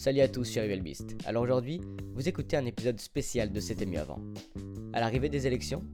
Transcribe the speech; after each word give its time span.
Salut 0.00 0.22
à 0.22 0.28
tous 0.28 0.44
sur 0.44 0.62
Beast. 0.78 1.14
Alors 1.26 1.42
aujourd'hui, 1.42 1.78
vous 2.14 2.26
écoutez 2.26 2.56
un 2.56 2.64
épisode 2.64 2.98
spécial 2.98 3.52
de 3.52 3.60
C'était 3.60 3.84
mieux 3.84 4.00
avant. 4.00 4.18
À 4.94 5.00
l'arrivée 5.00 5.28
des 5.28 5.46
élections, 5.46 5.84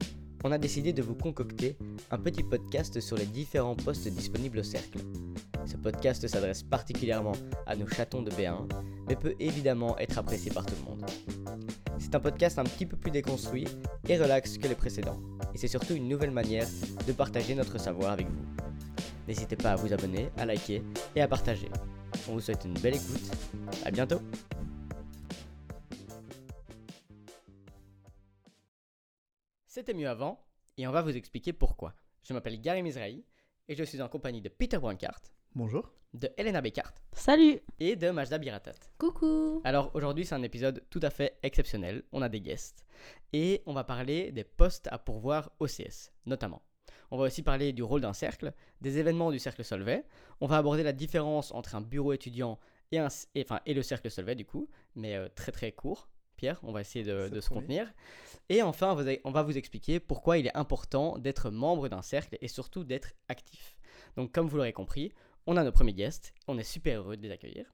on 0.45 0.53
a 0.53 0.57
décidé 0.57 0.93
de 0.93 1.01
vous 1.01 1.13
concocter 1.13 1.75
un 2.09 2.17
petit 2.17 2.41
podcast 2.41 3.01
sur 3.01 3.17
les 3.17 3.25
différents 3.25 3.75
postes 3.75 4.07
disponibles 4.07 4.59
au 4.59 4.63
cercle. 4.63 4.99
Ce 5.65 5.75
podcast 5.75 6.25
s'adresse 6.25 6.63
particulièrement 6.63 7.33
à 7.65 7.75
nos 7.75 7.85
chatons 7.85 8.21
de 8.21 8.31
B1, 8.31 8.69
mais 9.09 9.17
peut 9.17 9.35
évidemment 9.41 9.97
être 9.97 10.17
apprécié 10.17 10.51
par 10.51 10.65
tout 10.65 10.75
le 10.79 10.89
monde. 10.89 11.05
C'est 11.99 12.15
un 12.15 12.21
podcast 12.21 12.59
un 12.59 12.63
petit 12.63 12.85
peu 12.85 12.95
plus 12.95 13.11
déconstruit 13.11 13.67
et 14.07 14.17
relax 14.17 14.57
que 14.57 14.69
les 14.69 14.75
précédents, 14.75 15.19
et 15.53 15.57
c'est 15.57 15.67
surtout 15.67 15.95
une 15.95 16.07
nouvelle 16.07 16.31
manière 16.31 16.67
de 17.05 17.11
partager 17.11 17.55
notre 17.55 17.77
savoir 17.77 18.13
avec 18.13 18.27
vous. 18.29 18.45
N'hésitez 19.27 19.57
pas 19.57 19.71
à 19.71 19.75
vous 19.75 19.91
abonner, 19.91 20.29
à 20.37 20.45
liker 20.45 20.81
et 21.13 21.21
à 21.21 21.27
partager. 21.27 21.67
On 22.29 22.33
vous 22.33 22.41
souhaite 22.41 22.65
une 22.65 22.73
belle 22.73 22.95
écoute. 22.95 23.31
À 23.85 23.91
bientôt. 23.91 24.19
C'était 29.65 29.93
mieux 29.93 30.09
avant 30.09 30.43
et 30.77 30.87
on 30.87 30.91
va 30.91 31.01
vous 31.01 31.15
expliquer 31.15 31.53
pourquoi. 31.53 31.93
Je 32.23 32.33
m'appelle 32.33 32.59
Gary 32.59 32.83
Mizrahi 32.83 33.23
et 33.69 33.75
je 33.75 33.83
suis 33.83 34.01
en 34.01 34.09
compagnie 34.09 34.41
de 34.41 34.49
Peter 34.49 34.77
Brancart. 34.77 35.21
Bonjour. 35.55 35.89
De 36.13 36.29
Elena 36.37 36.61
Beckart. 36.61 36.93
Salut. 37.13 37.59
Et 37.79 37.95
de 37.95 38.09
Majda 38.09 38.37
Biratat. 38.39 38.73
Coucou. 38.97 39.61
Alors 39.63 39.91
aujourd'hui 39.93 40.25
c'est 40.25 40.35
un 40.35 40.43
épisode 40.43 40.83
tout 40.89 40.99
à 41.03 41.09
fait 41.09 41.37
exceptionnel. 41.43 42.03
On 42.11 42.21
a 42.21 42.27
des 42.27 42.41
guests 42.41 42.85
et 43.31 43.61
on 43.65 43.73
va 43.73 43.85
parler 43.85 44.31
des 44.33 44.43
postes 44.43 44.89
à 44.91 44.97
pourvoir 44.97 45.51
OCS 45.59 46.11
notamment. 46.25 46.61
On 47.11 47.17
va 47.17 47.25
aussi 47.25 47.41
parler 47.41 47.73
du 47.73 47.83
rôle 47.83 48.01
d'un 48.01 48.13
cercle, 48.13 48.53
des 48.81 48.97
événements 48.97 49.31
du 49.31 49.39
cercle 49.39 49.63
Solvay. 49.63 50.03
On 50.41 50.47
va 50.47 50.57
aborder 50.57 50.83
la 50.83 50.93
différence 50.93 51.51
entre 51.53 51.75
un 51.75 51.81
bureau 51.81 52.13
étudiant 52.13 52.59
et, 52.91 52.99
un, 52.99 53.07
enfin, 53.37 53.61
et 53.65 53.73
le 53.73 53.81
cercle 53.81 54.09
Solvay, 54.11 54.35
du 54.35 54.45
coup, 54.45 54.69
mais 54.95 55.15
euh, 55.15 55.29
très 55.33 55.51
très 55.51 55.71
court. 55.71 56.09
Pierre, 56.35 56.59
on 56.61 56.71
va 56.71 56.81
essayer 56.81 57.03
de, 57.03 57.39
se 57.39 57.49
contenir. 57.49 57.91
Et 58.49 58.61
enfin, 58.61 58.95
on 59.23 59.31
va 59.31 59.41
vous 59.41 59.57
expliquer 59.57 59.99
pourquoi 59.99 60.37
il 60.37 60.45
est 60.45 60.55
important 60.55 61.17
d'être 61.17 61.49
membre 61.49 61.89
d'un 61.89 62.03
cercle 62.03 62.37
et 62.41 62.47
surtout 62.47 62.83
d'être 62.83 63.13
actif. 63.27 63.75
Donc, 64.17 64.31
comme 64.33 64.47
vous 64.47 64.57
l'aurez 64.57 64.71
compris, 64.71 65.11
on 65.47 65.57
a 65.57 65.63
nos 65.63 65.71
premiers 65.71 65.93
guests, 65.93 66.35
on 66.47 66.59
est 66.59 66.63
super 66.63 66.99
heureux 66.99 67.17
de 67.17 67.23
les 67.23 67.31
accueillir. 67.31 67.73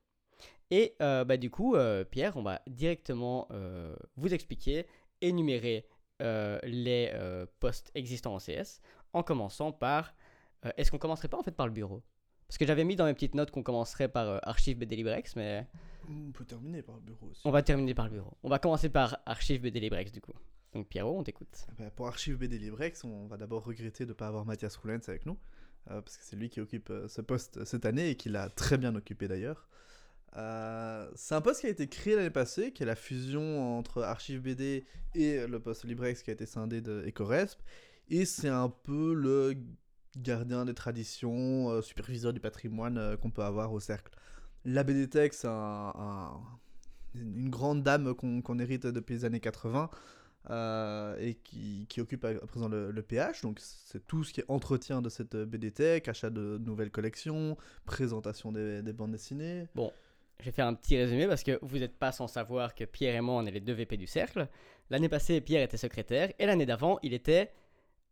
Et 0.72 0.96
euh, 1.02 1.26
bah, 1.26 1.36
du 1.36 1.50
coup, 1.50 1.76
euh, 1.76 2.06
Pierre, 2.06 2.38
on 2.38 2.42
va 2.42 2.62
directement 2.68 3.50
vous 4.16 4.34
expliquer, 4.34 4.86
énumérer 5.20 5.86
les 6.22 7.12
postes 7.60 7.92
existants 7.96 8.34
en 8.34 8.40
CS 8.40 8.80
en 9.14 9.24
commençant 9.24 9.72
par. 9.72 10.14
Euh, 10.66 10.72
est-ce 10.78 10.92
qu'on 10.92 10.98
commencerait 10.98 11.28
pas 11.28 11.38
en 11.38 11.44
fait 11.44 11.56
par 11.56 11.68
le 11.68 11.74
bureau? 11.74 12.04
Parce 12.48 12.58
que 12.58 12.66
j'avais 12.66 12.84
mis 12.84 12.96
dans 12.96 13.06
mes 13.06 13.14
petites 13.14 13.36
notes 13.36 13.52
qu'on 13.52 13.64
commencerait 13.64 14.10
par 14.10 14.28
euh, 14.28 14.40
Archive 14.44 14.78
BD 14.78 14.96
Librex, 14.96 15.36
mais. 15.36 15.68
On 16.10 16.32
peut 16.32 16.46
terminer 16.46 16.82
par 16.82 16.96
le 16.96 17.02
bureau 17.02 17.28
aussi. 17.28 17.42
On 17.46 17.52
va 17.52 17.64
terminer 17.64 17.94
par 17.94 18.06
le 18.06 18.12
bureau. 18.12 18.38
On 18.44 18.50
va 18.50 18.60
commencer 18.60 18.90
par 18.90 19.20
Archive 19.26 19.62
BD 19.62 19.80
Librex 19.80 20.12
du 20.12 20.22
coup. 20.22 20.34
Donc 20.74 20.88
Pierrot, 20.90 21.18
on 21.18 21.24
t'écoute. 21.24 21.68
Eh 21.72 21.84
ben, 21.84 21.92
pour 21.92 22.08
Archive 22.08 22.38
BD 22.38 22.58
Librex, 22.58 23.04
on 23.04 23.28
va 23.28 23.38
d'abord 23.38 23.64
regretter 23.64 24.06
de 24.06 24.10
ne 24.10 24.14
pas 24.14 24.28
avoir 24.28 24.44
Mathias 24.44 24.76
Roulens 24.76 25.08
avec 25.08 25.26
nous, 25.26 25.38
euh, 25.92 26.02
parce 26.02 26.18
que 26.18 26.24
c'est 26.24 26.36
lui 26.36 26.50
qui 26.50 26.60
occupe 26.60 26.92
ce 27.08 27.22
poste 27.22 27.64
cette 27.64 27.86
année 27.86 28.10
et 28.10 28.16
qui 28.16 28.30
l'a 28.30 28.50
très 28.50 28.78
bien 28.78 28.94
occupé 28.96 29.28
d'ailleurs. 29.28 29.70
c'est 31.16 31.36
un 31.36 31.42
poste 31.42 31.62
qui 31.62 31.68
a 31.68 31.70
été 31.70 31.88
créé 31.88 32.16
l'année 32.16 32.32
passée, 32.32 32.74
qui 32.74 32.84
est 32.84 32.88
la 32.88 32.96
fusion 32.96 33.78
entre 33.78 34.02
Archive 34.02 34.42
BD 34.42 34.86
et 35.14 35.46
le 35.46 35.60
poste 35.60 35.86
Librex 35.86 36.24
qui 36.24 36.32
a 36.32 36.34
été 36.34 36.48
scindé 36.48 36.82
de 36.82 37.06
Ecoresp, 37.08 37.62
et 38.10 38.26
c'est 38.26 38.50
un 38.50 38.70
peu 38.70 39.14
le 39.14 39.56
gardien 40.18 40.66
des 40.66 40.74
traditions, 40.74 41.70
euh, 41.70 41.82
superviseur 41.82 42.34
du 42.34 42.40
patrimoine 42.40 42.98
euh, 42.98 43.18
qu'on 43.18 43.32
peut 43.32 43.44
avoir 43.44 43.74
au 43.74 43.80
cercle. 43.80 44.14
La 44.66 44.84
BDTech, 44.84 45.34
c'est 45.34 45.48
une 45.48 47.50
grande 47.50 47.84
dame 47.84 48.14
qu'on 48.14 48.60
hérite 48.60 48.88
depuis 48.88 49.16
les 49.16 49.26
années 49.26 49.40
80 49.40 49.90
euh, 50.50 51.18
et 51.20 51.36
qui, 51.36 51.88
occupe 52.00 52.24
à 52.24 52.34
présent 52.36 52.70
le, 52.70 53.02
PH. 53.02 53.42
Donc 53.42 53.60
c'est 53.60 54.06
tout 54.08 54.24
ce 54.24 54.32
qui 54.32 54.40
est 54.40 54.46
entretien 54.48 55.02
de 55.02 55.10
cette 55.10 55.36
BDTech, 55.36 56.08
achat 56.08 56.30
de 56.30 56.58
nouvelles 56.60 56.92
collections, 56.92 57.58
présentation 57.86 58.54
des, 58.54 58.82
des 58.82 58.94
bandes 58.94 59.12
dessinées. 59.12 59.68
Bon, 59.76 59.92
je 60.40 60.46
vais 60.46 60.52
faire 60.52 60.68
un 60.68 60.74
petit 60.74 60.98
résumé 60.98 61.28
parce 61.28 61.44
que 61.44 61.60
vous 61.62 61.80
n'êtes 61.80 61.98
pas 61.98 62.12
sans 62.12 62.28
savoir 62.28 62.76
que 62.76 62.86
Pierre 62.86 63.16
et 63.16 63.22
moi, 63.22 63.36
on 63.36 63.46
est 63.46 63.52
les 63.52 63.60
deux 63.60 63.74
VP 63.74 63.98
du 63.98 64.08
cercle. 64.08 64.48
L'année 64.90 65.10
passée, 65.10 65.42
Pierre 65.42 65.64
était 65.64 65.78
secrétaire 65.78 66.32
et 66.40 66.46
l'année 66.46 66.66
d'avant, 66.66 67.00
il 67.04 67.14
était 67.14 67.52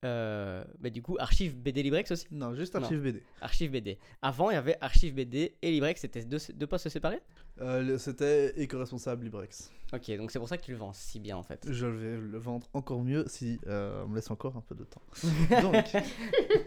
euh, 0.04 0.64
bah, 0.80 0.90
du 0.90 1.02
coup, 1.02 1.16
Archive 1.20 1.56
BD 1.56 1.84
Librex 1.84 2.12
aussi 2.12 2.26
Non, 2.32 2.56
juste 2.56 2.76
Archive 2.76 3.02
BD. 3.02 3.22
Archive 3.40 3.72
BD. 3.72 3.98
Avant, 4.22 4.50
il 4.50 4.54
y 4.54 4.58
avait 4.58 4.78
Archive 4.82 5.14
BD 5.14 5.54
et 5.62 5.72
Librex, 5.72 6.02
c'était 6.02 6.24
deux, 6.24 6.40
deux 6.54 6.68
postes 6.68 6.90
séparés? 6.90 7.22
Euh, 7.60 7.98
C'était 7.98 8.60
éco-responsable 8.62 9.24
Librex. 9.24 9.72
Ok, 9.94 10.10
donc 10.16 10.32
c'est 10.32 10.40
pour 10.40 10.48
ça 10.48 10.58
que 10.58 10.64
tu 10.64 10.72
le 10.72 10.78
vends 10.78 10.94
si 10.94 11.20
bien 11.20 11.36
en 11.36 11.44
fait. 11.44 11.68
Je 11.70 11.86
vais 11.86 12.18
le 12.18 12.38
vendre 12.38 12.66
encore 12.74 13.04
mieux 13.04 13.26
si 13.28 13.60
euh, 13.68 14.04
on 14.06 14.08
me 14.08 14.16
laisse 14.16 14.32
encore 14.32 14.56
un 14.56 14.62
peu 14.62 14.74
de 14.74 14.86
temps. 14.86 15.02
donc, 15.62 15.84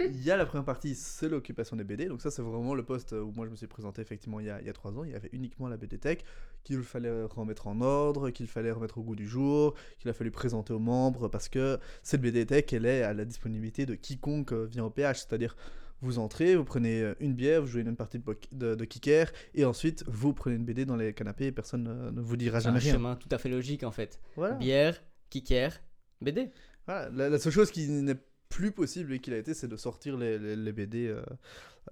il 0.00 0.22
y 0.22 0.30
a 0.30 0.36
la 0.36 0.44
première 0.44 0.66
partie, 0.66 0.94
c'est 0.94 1.30
l'occupation 1.30 1.74
des 1.76 1.84
BD. 1.84 2.04
Donc 2.06 2.20
ça, 2.20 2.30
c'est 2.30 2.42
vraiment 2.42 2.74
le 2.74 2.82
poste 2.82 3.12
où 3.12 3.32
moi 3.34 3.46
je 3.46 3.50
me 3.50 3.56
suis 3.56 3.66
présenté 3.66 4.02
effectivement 4.02 4.40
il 4.40 4.46
y 4.46 4.50
a, 4.50 4.60
il 4.60 4.66
y 4.66 4.70
a 4.70 4.74
trois 4.74 4.98
ans. 4.98 5.04
Il 5.04 5.10
y 5.10 5.14
avait 5.14 5.30
uniquement 5.32 5.68
la 5.68 5.78
BD 5.78 5.96
Tech 5.96 6.18
qu'il 6.64 6.82
fallait 6.82 7.24
remettre 7.24 7.66
en 7.66 7.80
ordre, 7.80 8.28
qu'il 8.28 8.46
fallait 8.46 8.72
remettre 8.72 8.98
au 8.98 9.02
goût 9.02 9.16
du 9.16 9.26
jour, 9.26 9.74
qu'il 9.98 10.10
a 10.10 10.12
fallu 10.12 10.30
présenter 10.30 10.74
aux 10.74 10.78
membres 10.78 11.28
parce 11.28 11.48
que 11.48 11.78
cette 12.02 12.20
BD 12.20 12.44
Tech, 12.44 12.64
elle 12.72 12.84
est 12.84 13.02
à 13.02 13.14
la 13.14 13.24
disponibilité 13.24 13.86
de 13.86 13.94
quiconque 13.94 14.52
vient 14.52 14.84
au 14.84 14.90
PH. 14.90 15.20
C'est-à-dire 15.20 15.56
vous 16.04 16.18
entrez, 16.18 16.54
vous 16.54 16.64
prenez 16.64 17.02
euh, 17.02 17.14
une 17.20 17.34
bière, 17.34 17.62
vous 17.62 17.66
jouez 17.66 17.82
une 17.82 17.96
partie 17.96 18.20
de, 18.52 18.74
de, 18.74 18.84
kicker, 18.84 19.32
et 19.54 19.64
ensuite 19.64 20.04
vous 20.06 20.32
prenez 20.32 20.56
une 20.56 20.64
BD 20.64 20.84
dans 20.84 20.96
les 20.96 21.12
canapés 21.12 21.46
et 21.46 21.52
personne 21.52 22.10
ne 22.12 22.20
vous 22.20 22.36
dira 22.36 22.60
jamais 22.60 22.78
rien. 22.78 22.90
C'est 22.90 22.96
un 22.96 22.98
chemin 22.98 23.16
tout 23.16 23.28
à 23.30 23.38
fait 23.38 23.48
logique 23.48 23.82
en 23.82 23.90
fait. 23.90 24.20
Bière, 24.58 25.02
kicker, 25.30 25.80
BD. 26.20 26.50
Voilà. 26.86 27.10
La, 27.28 27.38
seule 27.38 27.52
chose 27.52 27.70
qui 27.70 27.88
n'est 27.88 28.18
plus 28.48 28.70
possible 28.70 29.14
et 29.14 29.18
qu'il 29.18 29.32
a 29.32 29.38
été, 29.38 29.54
c'est 29.54 29.68
de 29.68 29.76
sortir 29.76 30.16
les, 30.16 30.38
les, 30.38 30.72
BD 30.72 31.08
euh, 31.08 31.22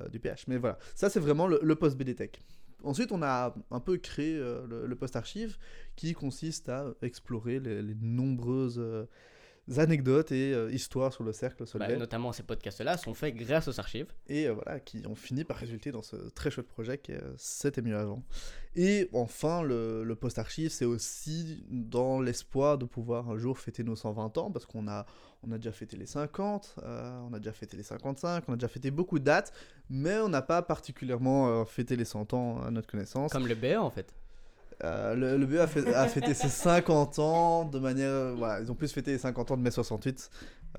euh, 0.01 0.09
du 0.09 0.21
PH. 0.21 0.47
Mais 0.49 0.59
voilà, 0.59 0.79
ça 0.95 1.09
c'est 1.09 1.21
vraiment 1.21 1.47
le, 1.47 1.75
post 1.75 1.97
BD 1.97 2.15
Tech. 2.15 2.31
Ensuite, 2.85 3.13
on 3.13 3.23
a 3.23 3.55
un 3.71 3.81
peu 3.81 3.97
créé 3.97 4.37
le, 4.37 4.95
post 4.95 5.17
archive 5.17 5.57
qui 5.97 6.13
consiste 6.15 6.69
à 6.69 6.93
explorer 7.01 7.61
les, 7.61 7.81
les 7.81 7.95
nombreuses 7.95 8.83
anecdotes 9.77 10.33
et 10.33 10.53
euh, 10.53 10.71
histoires 10.73 11.13
sur 11.13 11.25
le 11.25 11.33
cercle 11.33 11.67
Solvay. 11.67 11.89
Bah, 11.89 11.97
notamment 11.97 12.33
ces 12.33 12.43
podcasts-là 12.43 12.97
sont 12.97 13.15
faits 13.15 13.37
grâce 13.37 13.69
aux 13.69 13.79
archives. 13.79 14.13
Et 14.29 14.47
euh, 14.47 14.53
voilà, 14.53 14.81
qui 14.81 15.07
ont 15.07 15.15
fini 15.15 15.45
par 15.45 15.57
résulter 15.57 15.93
dans 15.93 16.03
ce 16.03 16.17
très 16.31 16.51
chouette 16.51 16.67
projet 16.69 16.99
qui 16.99 17.13
est 17.13 17.23
C'était 17.37 17.83
mieux 17.83 17.97
avant. 17.97 18.23
Et 18.75 19.09
enfin, 19.13 19.63
le, 19.63 20.03
le 20.03 20.15
post-archive, 20.17 20.71
c'est 20.71 20.85
aussi 20.85 21.65
dans 21.69 22.21
l'espoir 22.21 22.79
de 22.79 22.87
pouvoir 22.87 23.31
un 23.31 23.37
jour 23.39 23.59
fêter 23.59 23.85
nos 23.85 23.97
120 23.97 24.39
ans, 24.39 24.51
parce 24.51 24.67
qu'on 24.67 24.89
a, 24.89 25.07
on 25.43 25.53
a 25.53 25.59
déjà 25.59 25.73
fêté 25.73 25.97
les 25.97 26.07
50, 26.07 26.77
euh, 26.83 27.21
on 27.31 27.33
a 27.35 27.39
déjà 27.39 27.53
fêté 27.53 27.77
les 27.77 27.83
55, 27.83 28.45
on 28.49 28.55
a 28.55 28.57
déjà 28.57 28.69
fêté 28.69 28.91
beaucoup 28.91 29.19
de 29.19 29.25
dates, 29.25 29.53
mais 29.91 30.19
on 30.19 30.29
n'a 30.29 30.43
pas 30.43 30.63
particulièrement 30.63 31.65
fêté 31.67 31.97
les 31.97 32.07
100 32.07 32.33
ans 32.33 32.63
à 32.63 32.71
notre 32.71 32.89
connaissance. 32.91 33.31
Comme 33.31 33.47
le 33.47 33.55
BE 33.55 33.77
en 33.77 33.91
fait. 33.91 34.15
Euh, 34.85 35.15
le, 35.15 35.37
le 35.37 35.47
BE 35.47 35.57
a, 35.59 35.67
fêté 35.67 36.35
ses 36.35 36.49
50 36.49 37.19
ans 37.19 37.65
de 37.65 37.79
manière. 37.79 38.35
Voilà, 38.35 38.61
ils 38.61 38.71
ont 38.71 38.75
plus 38.75 38.93
fêté 38.93 39.13
les 39.13 39.19
50 39.19 39.53
ans 39.53 39.57
de 39.57 39.63
mai 39.63 39.71
68. 39.71 40.31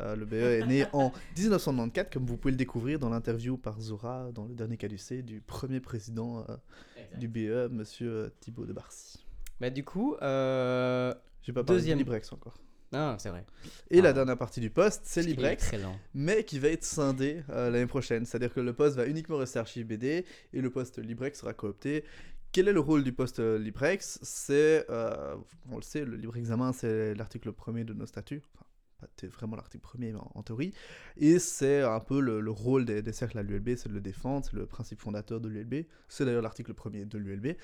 Euh, 0.01 0.15
le 0.15 0.25
BE 0.25 0.33
est 0.33 0.65
né 0.65 0.85
en 0.91 1.11
1994, 1.37 2.09
comme 2.11 2.25
vous 2.25 2.35
pouvez 2.35 2.51
le 2.51 2.57
découvrir 2.57 2.99
dans 2.99 3.09
l'interview 3.09 3.57
par 3.57 3.79
Zora, 3.79 4.31
dans 4.33 4.45
le 4.45 4.55
dernier 4.55 4.75
caducé, 4.75 5.21
du 5.21 5.39
premier 5.39 5.79
président 5.79 6.45
euh, 6.49 6.57
du 7.17 7.27
BE, 7.27 7.69
monsieur 7.71 8.33
Thibault 8.39 8.65
de 8.65 8.73
Barcy. 8.73 9.25
Mais 9.61 9.69
bah, 9.69 9.73
du 9.73 9.85
coup, 9.85 10.15
j'ai 10.19 11.53
pas 11.53 11.63
parlé 11.63 11.79
deuxième... 11.79 11.97
de 11.97 12.03
Librex 12.03 12.31
encore. 12.33 12.57
Ah, 12.95 13.15
c'est 13.17 13.29
vrai. 13.29 13.43
Et 13.89 14.01
la 14.01 14.13
dernière 14.13 14.37
partie 14.37 14.59
du 14.59 14.69
poste, 14.69 15.01
c'est 15.05 15.23
Librex, 15.23 15.71
mais 16.13 16.43
qui 16.43 16.59
va 16.59 16.67
être 16.67 16.83
scindé 16.83 17.41
l'année 17.47 17.87
prochaine. 17.87 18.25
C'est-à-dire 18.25 18.53
que 18.53 18.59
le 18.59 18.73
poste 18.73 18.97
va 18.97 19.07
uniquement 19.07 19.37
rester 19.37 19.57
archive 19.57 19.87
BD 19.87 20.25
et 20.53 20.61
le 20.61 20.69
poste 20.69 20.99
Librex 20.99 21.39
sera 21.39 21.53
coopté 21.53 22.03
quel 22.53 22.67
est 22.67 22.73
le 22.73 22.79
rôle 22.79 23.03
du 23.03 23.11
poste 23.11 23.39
euh, 23.39 23.57
LibreX? 23.57 24.19
C'est, 24.21 24.85
euh, 24.89 25.35
on 25.71 25.75
le 25.75 25.81
sait, 25.81 26.05
le 26.05 26.15
libre 26.15 26.37
examen, 26.37 26.71
c'est 26.71 27.15
l'article 27.15 27.51
premier 27.51 27.83
de 27.83 27.93
nos 27.93 28.05
statuts. 28.05 28.43
Enfin, 28.53 28.65
pas 29.01 29.27
vraiment 29.27 29.55
l'article 29.55 29.81
premier 29.81 30.13
en, 30.15 30.43
théorie. 30.43 30.71
Et 31.17 31.39
c'est 31.39 31.81
un 31.81 31.99
peu 31.99 32.21
le, 32.21 32.49
rôle 32.51 32.85
des, 32.85 33.11
cercles 33.11 33.39
à 33.39 33.43
l'ULB, 33.43 33.75
c'est 33.75 33.89
de 33.89 33.93
le 33.93 34.01
défendre, 34.01 34.45
c'est 34.45 34.55
le 34.55 34.67
principe 34.67 35.01
fondateur 35.01 35.41
de 35.41 35.49
l'ULB. 35.49 35.85
C'est 36.07 36.25
d'ailleurs 36.25 36.43
l'article 36.43 36.75
premier 36.75 37.05
de 37.05 37.17
l'ULB. 37.17 37.57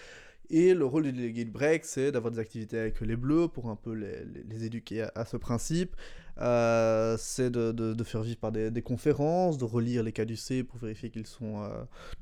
Et 0.49 0.73
le 0.73 0.85
rôle 0.85 1.03
du 1.03 1.13
délégué 1.13 1.43
LibreX, 1.43 1.87
c'est 1.87 2.11
d'avoir 2.11 2.31
des 2.31 2.39
activités 2.39 2.79
avec 2.79 2.99
les 3.01 3.15
bleus 3.15 3.47
pour 3.47 3.69
un 3.69 3.75
peu 3.75 3.93
les, 3.93 4.65
éduquer 4.65 5.05
à, 5.13 5.23
ce 5.25 5.37
principe. 5.37 5.95
Euh, 6.39 7.15
c'est 7.19 7.51
de, 7.51 8.03
faire 8.03 8.23
vivre 8.23 8.39
par 8.39 8.51
des, 8.51 8.81
conférences, 8.81 9.59
de 9.59 9.65
relire 9.65 10.01
les 10.01 10.13
cas 10.13 10.25
du 10.25 10.35
C 10.35 10.63
pour 10.63 10.79
vérifier 10.79 11.11
qu'ils 11.11 11.27
sont 11.27 11.69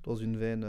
dans 0.04 0.18
une 0.18 0.36
veine 0.36 0.66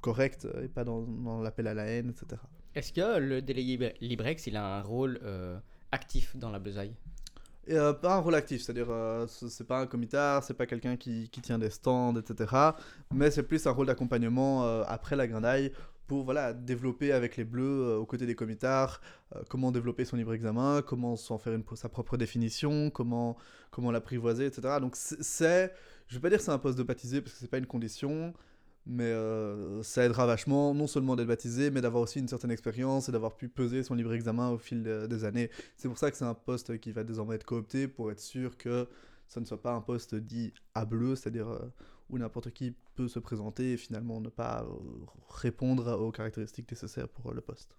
correct 0.00 0.46
et 0.62 0.68
pas 0.68 0.84
dans, 0.84 1.40
l'appel 1.42 1.66
à 1.66 1.74
la 1.74 1.84
haine, 1.84 2.10
etc. 2.10 2.40
Est-ce 2.74 2.92
que 2.92 3.18
le 3.18 3.42
délégué 3.42 3.94
Librex, 4.00 4.46
il 4.46 4.56
a 4.56 4.78
un 4.78 4.82
rôle 4.82 5.18
euh, 5.22 5.58
actif 5.92 6.36
dans 6.36 6.50
la 6.50 6.58
besaille? 6.58 6.94
Et, 7.66 7.74
euh, 7.74 7.92
Pas 7.92 8.16
un 8.16 8.20
rôle 8.20 8.34
actif, 8.34 8.62
c'est-à-dire 8.62 8.90
euh, 8.90 9.26
c'est 9.26 9.66
pas 9.66 9.80
un 9.80 9.86
comitard, 9.86 10.44
c'est 10.44 10.54
pas 10.54 10.66
quelqu'un 10.66 10.96
qui, 10.96 11.28
qui, 11.30 11.40
tient 11.40 11.58
des 11.58 11.70
stands, 11.70 12.16
etc. 12.16 12.54
Mais 13.12 13.30
c'est 13.30 13.42
plus 13.42 13.66
un 13.66 13.72
rôle 13.72 13.86
d'accompagnement 13.86 14.64
après 14.84 15.16
la 15.16 15.26
grindaille 15.26 15.72
pour 16.06 16.24
voilà, 16.24 16.52
développer 16.52 17.12
avec 17.12 17.36
les 17.36 17.44
bleus 17.44 17.96
aux 17.96 18.06
côtés 18.06 18.26
des 18.26 18.34
comitards 18.34 19.00
comment 19.48 19.70
développer 19.70 20.04
son 20.04 20.16
libre 20.16 20.34
examen, 20.34 20.82
comment 20.82 21.14
s'en 21.14 21.38
faire 21.38 21.52
une, 21.52 21.62
sa 21.76 21.88
propre 21.88 22.16
définition, 22.16 22.90
comment, 22.90 23.36
comment 23.70 23.92
l'apprivoiser, 23.92 24.46
etc. 24.46 24.78
Donc 24.80 24.96
c'est, 24.96 25.72
je 26.08 26.16
vais 26.16 26.20
pas 26.20 26.28
dire 26.28 26.38
que 26.38 26.44
c'est 26.44 26.50
un 26.50 26.58
poste 26.58 26.78
de 26.78 26.82
baptisé 26.82 27.20
parce 27.20 27.34
que 27.34 27.38
c'est 27.38 27.50
pas 27.50 27.58
une 27.58 27.66
condition, 27.66 28.34
mais 28.90 29.04
euh, 29.04 29.82
ça 29.84 30.04
aidera 30.04 30.26
vachement, 30.26 30.74
non 30.74 30.88
seulement 30.88 31.14
d'être 31.14 31.28
baptisé, 31.28 31.70
mais 31.70 31.80
d'avoir 31.80 32.02
aussi 32.02 32.18
une 32.18 32.26
certaine 32.26 32.50
expérience 32.50 33.08
et 33.08 33.12
d'avoir 33.12 33.36
pu 33.36 33.48
peser 33.48 33.84
son 33.84 33.94
libre 33.94 34.12
examen 34.12 34.50
au 34.50 34.58
fil 34.58 34.82
des 34.82 35.24
années. 35.24 35.48
C'est 35.76 35.88
pour 35.88 35.96
ça 35.96 36.10
que 36.10 36.16
c'est 36.16 36.24
un 36.24 36.34
poste 36.34 36.78
qui 36.80 36.90
va 36.90 37.04
désormais 37.04 37.36
être 37.36 37.44
coopté 37.44 37.86
pour 37.86 38.10
être 38.10 38.20
sûr 38.20 38.56
que 38.56 38.88
ça 39.28 39.40
ne 39.40 39.44
soit 39.44 39.62
pas 39.62 39.72
un 39.72 39.80
poste 39.80 40.16
dit 40.16 40.52
à 40.74 40.84
bleu, 40.84 41.14
c'est-à-dire 41.14 41.48
euh, 41.48 41.72
où 42.08 42.18
n'importe 42.18 42.50
qui 42.50 42.74
peut 42.96 43.06
se 43.06 43.20
présenter 43.20 43.74
et 43.74 43.76
finalement 43.76 44.20
ne 44.20 44.28
pas 44.28 44.64
euh, 44.64 44.74
répondre 45.28 46.00
aux 46.00 46.10
caractéristiques 46.10 46.68
nécessaires 46.68 47.08
pour 47.08 47.32
le 47.32 47.40
poste. 47.40 47.76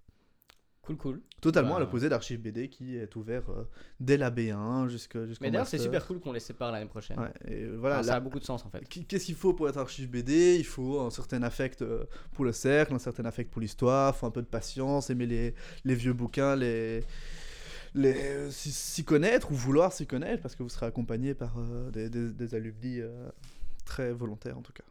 Cool, 0.83 0.97
cool. 0.97 1.21
Totalement 1.41 1.75
à 1.75 1.79
bah, 1.79 1.85
l'opposé 1.85 2.09
d'Archive 2.09 2.41
BD 2.41 2.67
qui 2.67 2.97
est 2.97 3.15
ouvert 3.15 3.43
euh, 3.49 3.65
dès 3.99 4.17
la 4.17 4.31
B1 4.31 4.87
jusqu'au 4.87 5.27
jusqu 5.27 5.43
Mais 5.43 5.51
d'ailleurs, 5.51 5.67
c'est 5.67 5.77
super 5.77 6.05
cool 6.07 6.19
qu'on 6.19 6.31
les 6.31 6.39
sépare 6.39 6.71
l'année 6.71 6.87
prochaine. 6.87 7.17
et 7.47 7.67
voilà, 7.67 8.01
ça 8.01 8.15
a 8.15 8.19
beaucoup 8.19 8.39
de 8.39 8.43
sens 8.43 8.65
en 8.65 8.69
fait. 8.69 8.87
Qu'est-ce 8.87 9.25
qu'il 9.25 9.35
faut 9.35 9.53
pour 9.53 9.69
être 9.69 9.77
Archive 9.77 10.09
BD 10.09 10.55
Il 10.57 10.65
faut 10.65 10.99
un 11.01 11.11
certain 11.11 11.43
affect 11.43 11.83
euh, 11.83 12.05
pour 12.33 12.45
le 12.45 12.51
cercle, 12.51 12.95
un 12.95 12.99
certain 12.99 13.25
affect 13.25 13.51
pour 13.51 13.61
l'histoire, 13.61 14.15
il 14.15 14.19
faut 14.19 14.25
un 14.25 14.31
peu 14.31 14.41
de 14.41 14.47
patience, 14.47 15.11
aimer 15.11 15.27
les, 15.27 15.53
les 15.85 15.95
vieux 15.95 16.13
bouquins, 16.13 16.55
les 16.55 17.03
les 17.93 18.49
s'y 18.51 19.03
connaître 19.03 19.51
ou 19.51 19.55
vouloir 19.55 19.91
s'y 19.91 20.07
connaître 20.07 20.41
parce 20.41 20.55
que 20.55 20.63
vous 20.63 20.69
serez 20.69 20.85
accompagné 20.85 21.33
par 21.35 21.57
euh, 21.57 21.91
des, 21.91 22.09
des, 22.09 22.29
des, 22.29 22.55
alumni 22.55 23.01
très 23.85 24.13
volontaires 24.13 24.57
en 24.57 24.61
tout 24.61 24.73
cas. 24.73 24.85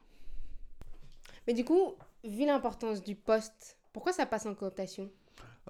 Mais 1.48 1.54
du 1.54 1.64
coup, 1.64 1.94
vu 2.22 2.44
l'importance 2.46 3.02
du 3.02 3.16
poste, 3.16 3.78
pourquoi 3.92 4.12
ça 4.12 4.26
passe 4.26 4.46
en 4.46 4.54
cooptation? 4.54 5.10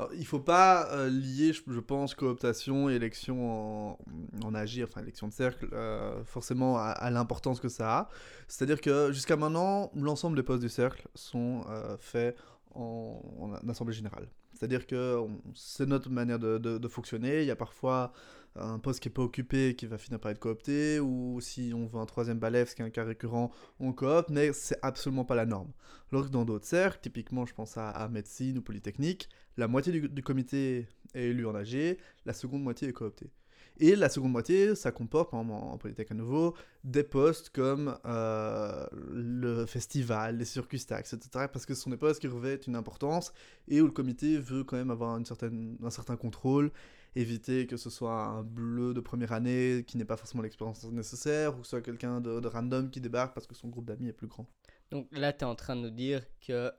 Alors, 0.00 0.14
il 0.14 0.24
faut 0.24 0.40
pas 0.40 0.88
euh, 0.92 1.10
lier, 1.10 1.52
je, 1.52 1.78
pense, 1.80 2.14
cooptation 2.14 2.88
et 2.88 2.94
élection 2.94 3.90
en, 3.90 3.98
en 4.42 4.54
agir, 4.54 4.86
enfin 4.88 5.02
élection 5.02 5.28
de 5.28 5.32
cercle, 5.34 5.68
euh, 5.74 6.24
forcément 6.24 6.78
à, 6.78 7.10
l'importance 7.10 7.60
que 7.60 7.68
ça 7.68 7.98
a. 7.98 8.08
C'est-à-dire 8.48 8.80
que 8.80 9.12
jusqu'à 9.12 9.36
maintenant, 9.36 9.90
l'ensemble 9.94 10.36
des 10.36 10.42
postes 10.42 10.62
du 10.62 10.70
cercle 10.70 11.06
sont 11.14 11.66
euh, 11.68 11.98
faits 11.98 12.34
en, 12.74 13.52
assemblée 13.68 13.92
générale. 13.92 14.26
C'est-à-dire 14.54 14.86
que 14.86 15.18
c'est 15.54 15.86
notre 15.86 16.08
manière 16.08 16.38
de, 16.38 16.56
de, 16.56 16.88
fonctionner. 16.88 17.42
Il 17.42 17.46
y 17.46 17.50
a 17.50 17.56
parfois 17.56 18.14
un 18.56 18.78
poste 18.78 19.00
qui 19.00 19.08
n'est 19.08 19.14
pas 19.14 19.22
occupé 19.22 19.74
qui 19.76 19.86
va 19.86 19.98
finir 19.98 20.20
par 20.20 20.30
être 20.30 20.38
coopté, 20.38 21.00
ou 21.00 21.40
si 21.40 21.72
on 21.74 21.86
veut 21.86 22.00
un 22.00 22.06
troisième 22.06 22.38
balai, 22.38 22.66
ce 22.66 22.74
qui 22.74 22.82
est 22.82 22.84
un 22.84 22.90
cas 22.90 23.04
récurrent, 23.04 23.50
on 23.78 23.92
coopte, 23.92 24.30
mais 24.30 24.52
c'est 24.52 24.78
absolument 24.82 25.24
pas 25.24 25.34
la 25.34 25.46
norme. 25.46 25.72
Alors 26.12 26.26
que 26.26 26.30
dans 26.30 26.44
d'autres 26.44 26.66
cercles, 26.66 26.98
typiquement 27.02 27.46
je 27.46 27.54
pense 27.54 27.76
à, 27.76 28.08
médecine 28.08 28.58
ou 28.58 28.62
polytechnique, 28.62 29.28
la 29.56 29.68
moitié 29.68 29.92
du, 30.00 30.22
comité 30.22 30.88
est 31.14 31.28
élu 31.28 31.46
en 31.46 31.54
AG, 31.54 31.98
la 32.26 32.32
seconde 32.32 32.62
moitié 32.62 32.88
est 32.88 32.92
cooptée. 32.92 33.30
Et 33.78 33.96
la 33.96 34.10
seconde 34.10 34.32
moitié, 34.32 34.74
ça 34.74 34.92
comporte, 34.92 35.32
en, 35.32 35.78
Polytech 35.78 36.10
à 36.10 36.14
nouveau, 36.14 36.54
des 36.84 37.02
postes 37.02 37.48
comme 37.48 37.96
euh, 38.04 38.86
le 39.10 39.64
festival, 39.64 40.36
les 40.36 40.44
circus 40.44 40.84
tax, 40.86 41.14
etc. 41.14 41.46
Parce 41.50 41.64
que 41.64 41.72
ce 41.72 41.80
sont 41.80 41.88
des 41.88 41.96
postes 41.96 42.20
qui 42.20 42.26
revêtent 42.26 42.66
une 42.66 42.76
importance 42.76 43.32
et 43.68 43.80
où 43.80 43.86
le 43.86 43.90
comité 43.90 44.36
veut 44.36 44.64
quand 44.64 44.76
même 44.76 44.90
avoir 44.90 45.16
une 45.16 45.24
certaine, 45.24 45.78
un 45.82 45.88
certain 45.88 46.16
contrôle 46.16 46.70
éviter 47.14 47.66
que 47.66 47.76
ce 47.76 47.90
soit 47.90 48.24
un 48.24 48.42
bleu 48.42 48.94
de 48.94 49.00
première 49.00 49.32
année 49.32 49.84
qui 49.86 49.96
n'ait 49.96 50.04
pas 50.04 50.16
forcément 50.16 50.42
l'expérience 50.42 50.84
nécessaire, 50.84 51.54
ou 51.54 51.60
que 51.60 51.64
ce 51.64 51.70
soit 51.70 51.82
quelqu'un 51.82 52.20
de, 52.20 52.46
random 52.46 52.90
qui 52.90 53.00
débarque 53.00 53.34
parce 53.34 53.46
que 53.46 53.54
son 53.54 53.68
groupe 53.68 53.86
d'amis 53.86 54.08
est 54.08 54.12
plus 54.12 54.28
grand. 54.28 54.46
Donc 54.90 55.08
là, 55.12 55.32
tu 55.32 55.40
es 55.40 55.44
en 55.44 55.54
train 55.54 55.76
de 55.76 55.82
nous 55.82 55.90
dire 55.90 56.24
que 56.40 56.72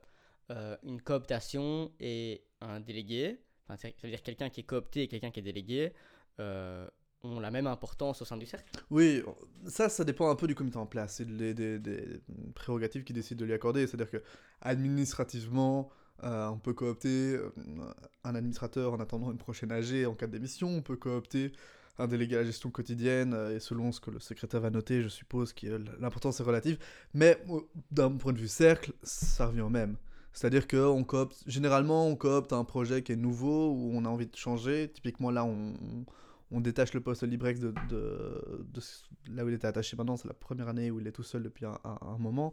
euh, 0.50 0.76
une 0.82 1.00
cooptation 1.00 1.92
et 2.00 2.44
un 2.60 2.80
délégué, 2.80 3.40
enfin, 3.68 3.76
ça 3.76 3.88
veut 4.02 4.10
dire 4.10 4.22
quelqu'un 4.22 4.50
qui 4.50 4.60
est 4.60 4.64
coopté 4.64 5.02
et 5.02 5.08
quelqu'un 5.08 5.30
qui 5.30 5.40
est 5.40 5.44
délégué, 5.44 5.92
euh, 6.40 6.86
ont 7.24 7.38
la 7.38 7.50
même 7.50 7.66
importance 7.66 8.20
au 8.20 8.24
sein 8.24 8.36
du 8.36 8.46
cercle? 8.46 8.68
Oui, 8.90 9.22
ça, 9.66 9.88
ça 9.88 10.04
dépend 10.04 10.28
un 10.28 10.34
peu 10.34 10.46
du 10.46 10.54
comité 10.54 10.76
en 10.76 10.86
place 10.86 11.20
et 11.20 11.24
des, 11.24 11.78
des 11.78 12.20
prérogatives 12.54 13.04
qu'il 13.04 13.14
décide 13.14 13.38
de 13.38 13.44
lui 13.44 13.52
accorder. 13.52 13.86
C'est-à-dire 13.86 14.10
que 14.10 14.22
administrativement, 14.60 15.90
euh, 16.24 16.48
on 16.48 16.58
peut 16.58 16.72
coopter 16.72 17.34
euh, 17.34 17.50
un 18.24 18.34
administrateur 18.34 18.92
en 18.92 19.00
attendant 19.00 19.30
une 19.30 19.38
prochaine 19.38 19.72
AG 19.72 20.06
en 20.06 20.14
cas 20.14 20.26
de 20.26 20.32
démission. 20.32 20.68
On 20.68 20.82
peut 20.82 20.96
coopter 20.96 21.52
un 21.98 22.06
délégué 22.06 22.36
à 22.36 22.38
la 22.38 22.44
gestion 22.44 22.70
quotidienne, 22.70 23.34
euh, 23.34 23.56
et 23.56 23.60
selon 23.60 23.92
ce 23.92 24.00
que 24.00 24.10
le 24.10 24.18
secrétaire 24.18 24.60
va 24.60 24.70
noter, 24.70 25.02
je 25.02 25.08
suppose 25.08 25.52
que 25.52 25.82
l'importance 26.00 26.40
est 26.40 26.44
relative. 26.44 26.78
Mais 27.14 27.38
d'un 27.90 28.12
point 28.12 28.32
de 28.32 28.38
vue 28.38 28.48
cercle, 28.48 28.92
ça 29.02 29.46
revient 29.46 29.60
au 29.62 29.68
même. 29.68 29.96
C'est-à-dire 30.32 30.66
que 30.66 30.78
on 30.78 31.04
coopte, 31.04 31.42
généralement, 31.46 32.06
on 32.06 32.16
coopte 32.16 32.52
un 32.52 32.64
projet 32.64 33.02
qui 33.02 33.12
est 33.12 33.16
nouveau, 33.16 33.72
où 33.72 33.90
on 33.94 34.04
a 34.04 34.08
envie 34.08 34.26
de 34.26 34.36
changer. 34.36 34.90
Typiquement, 34.92 35.30
là, 35.30 35.44
on, 35.44 35.74
on 36.52 36.60
détache 36.60 36.92
le 36.92 37.00
poste 37.00 37.22
Librex 37.22 37.60
de, 37.60 37.74
de, 37.88 38.60
là 39.30 39.44
où 39.44 39.48
il 39.48 39.54
était 39.54 39.66
attaché 39.66 39.96
maintenant, 39.96 40.16
c'est 40.16 40.28
la 40.28 40.34
première 40.34 40.68
année 40.68 40.90
où 40.90 41.00
il 41.00 41.06
est 41.06 41.12
tout 41.12 41.22
seul 41.22 41.42
depuis 41.42 41.64
un, 41.64 42.18
moment. 42.18 42.52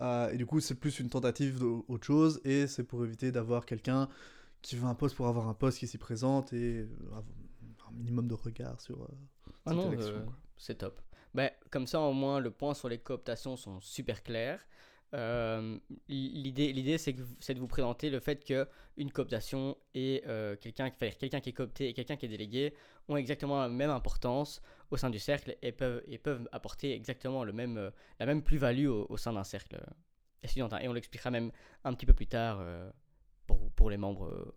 Euh, 0.00 0.30
et 0.30 0.36
du 0.36 0.46
coup, 0.46 0.60
c'est 0.60 0.76
plus 0.76 1.00
une 1.00 1.10
tentative 1.10 1.58
d'autre 1.58 2.06
chose, 2.06 2.40
et 2.44 2.66
c'est 2.66 2.84
pour 2.84 3.04
éviter 3.04 3.32
d'avoir 3.32 3.66
quelqu'un 3.66 4.08
qui 4.62 4.76
veut 4.76 4.86
un 4.86 4.94
poste 4.94 5.16
pour 5.16 5.26
avoir 5.26 5.48
un 5.48 5.54
poste 5.54 5.78
qui 5.78 5.86
s'y 5.86 5.98
présente 5.98 6.52
et 6.52 6.86
un 7.12 7.92
minimum 7.92 8.28
de 8.28 8.34
regard 8.34 8.80
sur 8.80 9.02
euh, 9.02 9.06
ah 9.66 9.74
non, 9.74 9.92
euh, 9.92 10.24
c'est 10.56 10.76
top. 10.76 11.00
Ben, 11.34 11.50
comme 11.70 11.86
ça, 11.86 12.00
au 12.00 12.12
moins, 12.12 12.40
le 12.40 12.50
point 12.50 12.74
sur 12.74 12.88
les 12.88 12.98
cooptations 12.98 13.56
sont 13.56 13.80
super 13.80 14.22
clairs. 14.22 14.64
Euh, 15.12 15.76
l'idée, 16.08 16.72
l'idée 16.72 16.96
c'est, 16.96 17.16
c'est 17.40 17.54
de 17.54 17.58
vous 17.58 17.66
présenter 17.66 18.10
le 18.10 18.20
fait 18.20 18.44
qu'une 18.44 19.10
cooptation 19.10 19.76
et 19.92 20.22
euh, 20.28 20.54
quelqu'un, 20.56 20.90
quelqu'un 20.90 21.40
qui 21.40 21.50
est 21.50 21.52
coopté 21.52 21.88
et 21.88 21.94
quelqu'un 21.94 22.16
qui 22.16 22.26
est 22.26 22.28
délégué 22.28 22.74
ont 23.08 23.16
exactement 23.16 23.60
la 23.60 23.68
même 23.68 23.90
importance 23.90 24.62
au 24.92 24.96
sein 24.96 25.10
du 25.10 25.18
cercle 25.18 25.56
et 25.62 25.72
peuvent, 25.72 26.02
et 26.06 26.18
peuvent 26.18 26.48
apporter 26.52 26.94
exactement 26.94 27.42
le 27.42 27.52
même, 27.52 27.76
euh, 27.76 27.90
la 28.20 28.26
même 28.26 28.42
plus-value 28.42 28.86
au, 28.86 29.16
sein 29.16 29.32
d'un 29.32 29.44
cercle 29.44 29.80
étudiantin. 30.44 30.78
Et 30.78 30.86
on 30.86 30.92
l'expliquera 30.92 31.30
même 31.30 31.50
un 31.82 31.92
petit 31.94 32.06
peu 32.06 32.14
plus 32.14 32.28
tard 32.28 32.64
pour, 33.46 33.70
pour 33.72 33.90
les 33.90 33.96
membres 33.96 34.54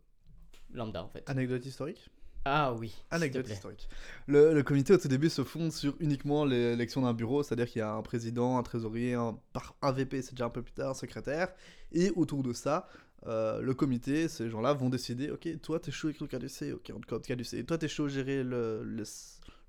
lambda 0.71 1.03
en 1.03 1.09
fait. 1.09 1.27
Anecdote 1.29 1.65
historique? 1.65 2.09
Ah 2.45 2.73
oui. 2.73 2.93
Anecdote 3.09 3.49
historique. 3.49 3.87
Le, 4.27 4.53
le, 4.53 4.63
comité 4.63 4.93
au 4.93 4.97
tout 4.97 5.07
début 5.07 5.29
se 5.29 5.43
fonde 5.43 5.71
sur 5.71 5.95
uniquement 5.99 6.43
l'élection 6.43 7.01
d'un 7.01 7.13
bureau, 7.13 7.41
c'est-à-dire 7.43 7.67
qu'il 7.67 7.79
y 7.79 7.83
a 7.83 7.93
un 7.93 8.01
président, 8.01 8.57
un 8.57 8.63
trésorier, 8.63 9.13
un, 9.13 9.37
un 9.81 9.91
VP, 9.91 10.21
c'est 10.21 10.31
déjà 10.31 10.45
un 10.45 10.49
peu 10.49 10.61
plus 10.61 10.73
tard, 10.73 10.91
un 10.91 10.93
secrétaire, 10.93 11.49
et 11.93 12.11
autour 12.15 12.43
de 12.43 12.51
ça, 12.51 12.87
euh, 13.27 13.61
le 13.61 13.73
comité, 13.73 14.27
ces 14.27 14.49
gens-là 14.49 14.73
vont 14.73 14.89
décider, 14.89 15.29
ok, 15.29 15.47
toi 15.61 15.79
t'es 15.79 15.91
chaud 15.91 16.09
avec 16.09 16.19
le 16.19 16.27
KDC, 16.27 16.73
ok, 16.73 16.91
on 16.93 16.99
te 16.99 17.05
code 17.07 17.25
KDC, 17.25 17.65
toi 17.65 17.77
t'es 17.77 17.87
chaud 17.87 18.09
gérer 18.09 18.43
le, 18.43 18.83
le 18.83 19.03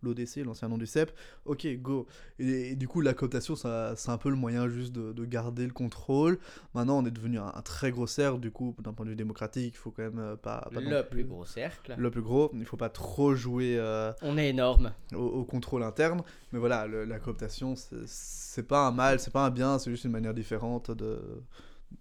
l'ODC, 0.05 0.45
l'ancien 0.45 0.69
nom 0.69 0.79
du 0.79 0.87
CEP, 0.87 1.11
ok, 1.45 1.67
go. 1.81 2.07
Et, 2.39 2.77
du 2.77 2.89
coup, 2.89 3.01
la 3.01 3.15
cooptation, 3.15 3.57
c'est 3.57 4.11
un 4.11 4.19
peu 4.19 4.31
le 4.31 4.37
moyen 4.37 4.69
juste 4.69 4.93
de, 4.93 5.25
garder 5.25 5.67
le 5.67 5.73
contrôle. 5.73 6.39
Maintenant, 6.75 6.99
on 6.99 7.07
est 7.07 7.11
devenu 7.11 7.39
un, 7.39 7.51
très 7.63 7.91
gros 7.91 8.07
cercle, 8.07 8.41
du 8.41 8.51
coup, 8.51 8.75
d'un 8.83 8.93
point 8.93 9.07
de 9.07 9.11
vue 9.11 9.17
démocratique, 9.17 9.75
il 9.75 9.79
faut 9.79 9.91
quand 9.91 10.03
même 10.03 10.19
euh, 10.19 10.37
pas... 10.37 10.69
le 10.73 11.03
plus, 11.03 11.25
gros 11.25 11.45
cercle. 11.45 11.95
Le 11.97 12.11
plus 12.11 12.23
gros, 12.23 12.51
il 12.55 12.65
faut 12.65 12.77
pas 12.77 12.91
trop 12.91 13.35
jouer... 13.35 13.77
Euh, 13.79 14.13
on 14.23 14.37
est 14.37 14.51
énorme. 14.51 14.93
Au, 15.15 15.45
contrôle 15.45 15.83
interne. 15.83 16.23
Mais 16.53 16.59
voilà, 16.59 16.87
la 16.87 17.19
cooptation, 17.19 17.75
c'est 18.07 18.67
pas 18.67 18.87
un 18.87 18.93
mal, 18.93 19.19
c'est 19.19 19.33
pas 19.33 19.45
un 19.47 19.51
bien, 19.51 19.79
c'est 19.79 19.91
juste 19.91 20.05
une 20.05 20.13
manière 20.13 20.35
différente 20.35 20.91
de 20.91 21.21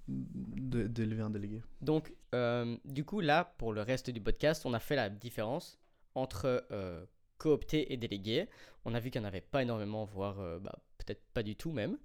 d'élever 0.08 1.22
un 1.22 1.30
délégué. 1.30 1.62
Donc, 1.82 2.14
euh, 2.34 2.78
du 2.86 3.06
coup, 3.06 3.20
là, 3.22 3.54
pour 3.58 3.74
le 3.74 3.82
reste 3.82 4.10
du 4.10 4.22
podcast, 4.22 4.66
on 4.66 4.74
a 4.74 4.80
fait 4.80 4.96
la 4.96 5.10
différence 5.10 5.80
entre 6.16 6.66
coopté 7.44 7.92
et 7.92 7.98
délégué. 7.98 8.48
On 8.86 8.94
a 8.94 9.00
vu 9.02 9.12
qu'il 9.12 9.20
n'y 9.20 9.26
en 9.26 9.28
avait 9.28 9.42
pas 9.42 9.62
énormément, 9.62 10.06
voire 10.06 10.40
euh, 10.40 10.60
bah, 10.60 10.80
peut-être 10.98 11.22
pas 11.34 11.44
du 11.44 11.58
tout 11.58 11.74
même. 11.74 11.98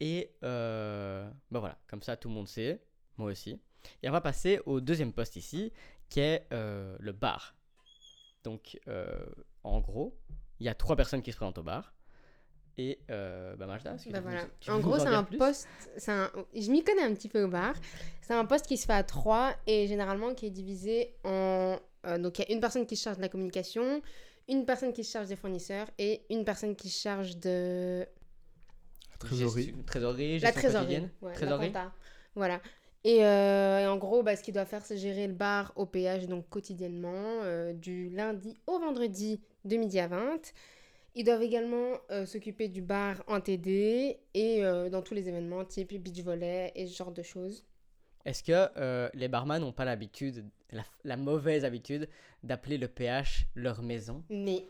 Et 0.00 0.32
euh, 0.44 1.28
bah 1.50 1.60
voilà, 1.60 1.76
comme 1.88 2.02
ça 2.02 2.16
tout 2.16 2.28
le 2.28 2.34
monde 2.34 2.48
sait, 2.48 2.80
moi 3.18 3.30
aussi. 3.30 3.60
Et 4.02 4.08
on 4.08 4.12
va 4.12 4.22
passer 4.22 4.60
au 4.64 4.80
deuxième 4.80 5.12
poste 5.12 5.36
ici, 5.36 5.72
qui 6.08 6.20
est 6.20 6.46
euh, 6.52 6.96
le 7.00 7.12
bar. 7.12 7.54
Donc 8.44 8.80
en 9.62 9.80
gros, 9.80 10.16
il 10.58 10.64
y 10.64 10.68
a 10.70 10.74
trois 10.74 10.96
personnes 10.96 11.20
qui 11.20 11.32
se 11.32 11.36
présentent 11.36 11.58
au 11.58 11.62
bar. 11.62 11.92
Et 12.78 13.00
bah 13.08 13.66
Majda, 13.66 13.96
bah 14.10 14.20
voilà. 14.20 14.44
En 14.68 14.78
gros, 14.78 14.98
c'est 14.98 15.08
un 15.08 15.24
poste. 15.24 15.68
Un... 16.06 16.30
Je 16.54 16.70
m'y 16.70 16.82
connais 16.82 17.02
un 17.02 17.12
petit 17.12 17.28
peu 17.28 17.42
au 17.42 17.48
bar. 17.48 17.74
C'est 18.22 18.34
un 18.34 18.46
poste 18.46 18.66
qui 18.66 18.78
se 18.78 18.86
fait 18.86 18.94
à 18.94 19.02
trois 19.02 19.54
et 19.66 19.86
généralement 19.86 20.32
qui 20.34 20.46
est 20.46 20.50
divisé 20.50 21.16
en. 21.24 21.76
donc, 22.20 22.38
il 22.38 22.48
y 22.48 22.52
a 22.52 22.54
une 22.54 22.60
personne 22.60 22.86
qui 22.86 22.96
se 22.96 23.02
charge 23.02 23.16
de 23.16 23.22
la 23.22 23.28
communication, 23.28 24.00
une 24.48 24.64
personne 24.64 24.92
qui 24.92 25.04
se 25.04 25.12
charge 25.12 25.28
des 25.28 25.36
fournisseurs 25.36 25.88
et 25.98 26.22
une 26.30 26.44
personne 26.44 26.74
qui 26.74 26.88
se 26.88 27.00
charge 27.00 27.36
de... 27.36 28.06
La 29.10 29.18
trésorerie. 29.18 29.74
trésorerie, 29.86 30.38
la 30.38 30.52
trésorerie. 30.52 31.08
trésorerie. 31.34 31.72
voilà. 32.34 32.60
Et, 33.04 33.24
euh, 33.24 33.90
en 33.90 33.96
gros, 33.96 34.22
bah, 34.22 34.36
ce 34.36 34.42
qu'il 34.42 34.54
doit 34.54 34.64
faire, 34.64 34.84
c'est 34.84 34.96
gérer 34.96 35.26
le 35.26 35.34
bar 35.34 35.72
au 35.76 35.86
péage, 35.86 36.26
donc 36.26 36.48
quotidiennement, 36.48 37.42
euh, 37.42 37.72
du 37.72 38.10
lundi 38.10 38.56
au 38.66 38.78
vendredi 38.78 39.40
de 39.64 39.76
midi 39.76 40.00
à 40.00 40.08
20. 40.08 40.52
Ils 41.14 41.24
doivent 41.24 41.42
également 41.42 41.98
euh, 42.10 42.26
s'occuper 42.26 42.68
du 42.68 42.80
bar 42.80 43.22
en 43.26 43.40
TD 43.40 44.18
et 44.34 44.62
dans 44.90 45.02
tous 45.02 45.14
les 45.14 45.28
événements 45.28 45.64
type 45.64 45.96
beach 46.00 46.22
volley 46.22 46.72
et 46.74 46.86
ce 46.86 46.96
genre 46.96 47.12
de 47.12 47.22
choses. 47.22 47.64
est-ce 48.24 48.42
que 48.42 49.16
les 49.16 49.28
barman 49.28 49.60
n'ont 49.60 49.72
pas 49.72 49.84
l'habitude, 49.84 50.44
la, 51.04 51.16
mauvaise 51.16 51.64
habitude, 51.64 52.08
d'appeler 52.42 52.78
le 52.78 52.88
PH 52.88 53.46
leur 53.54 53.82
maison 53.82 54.22
Mais 54.30 54.64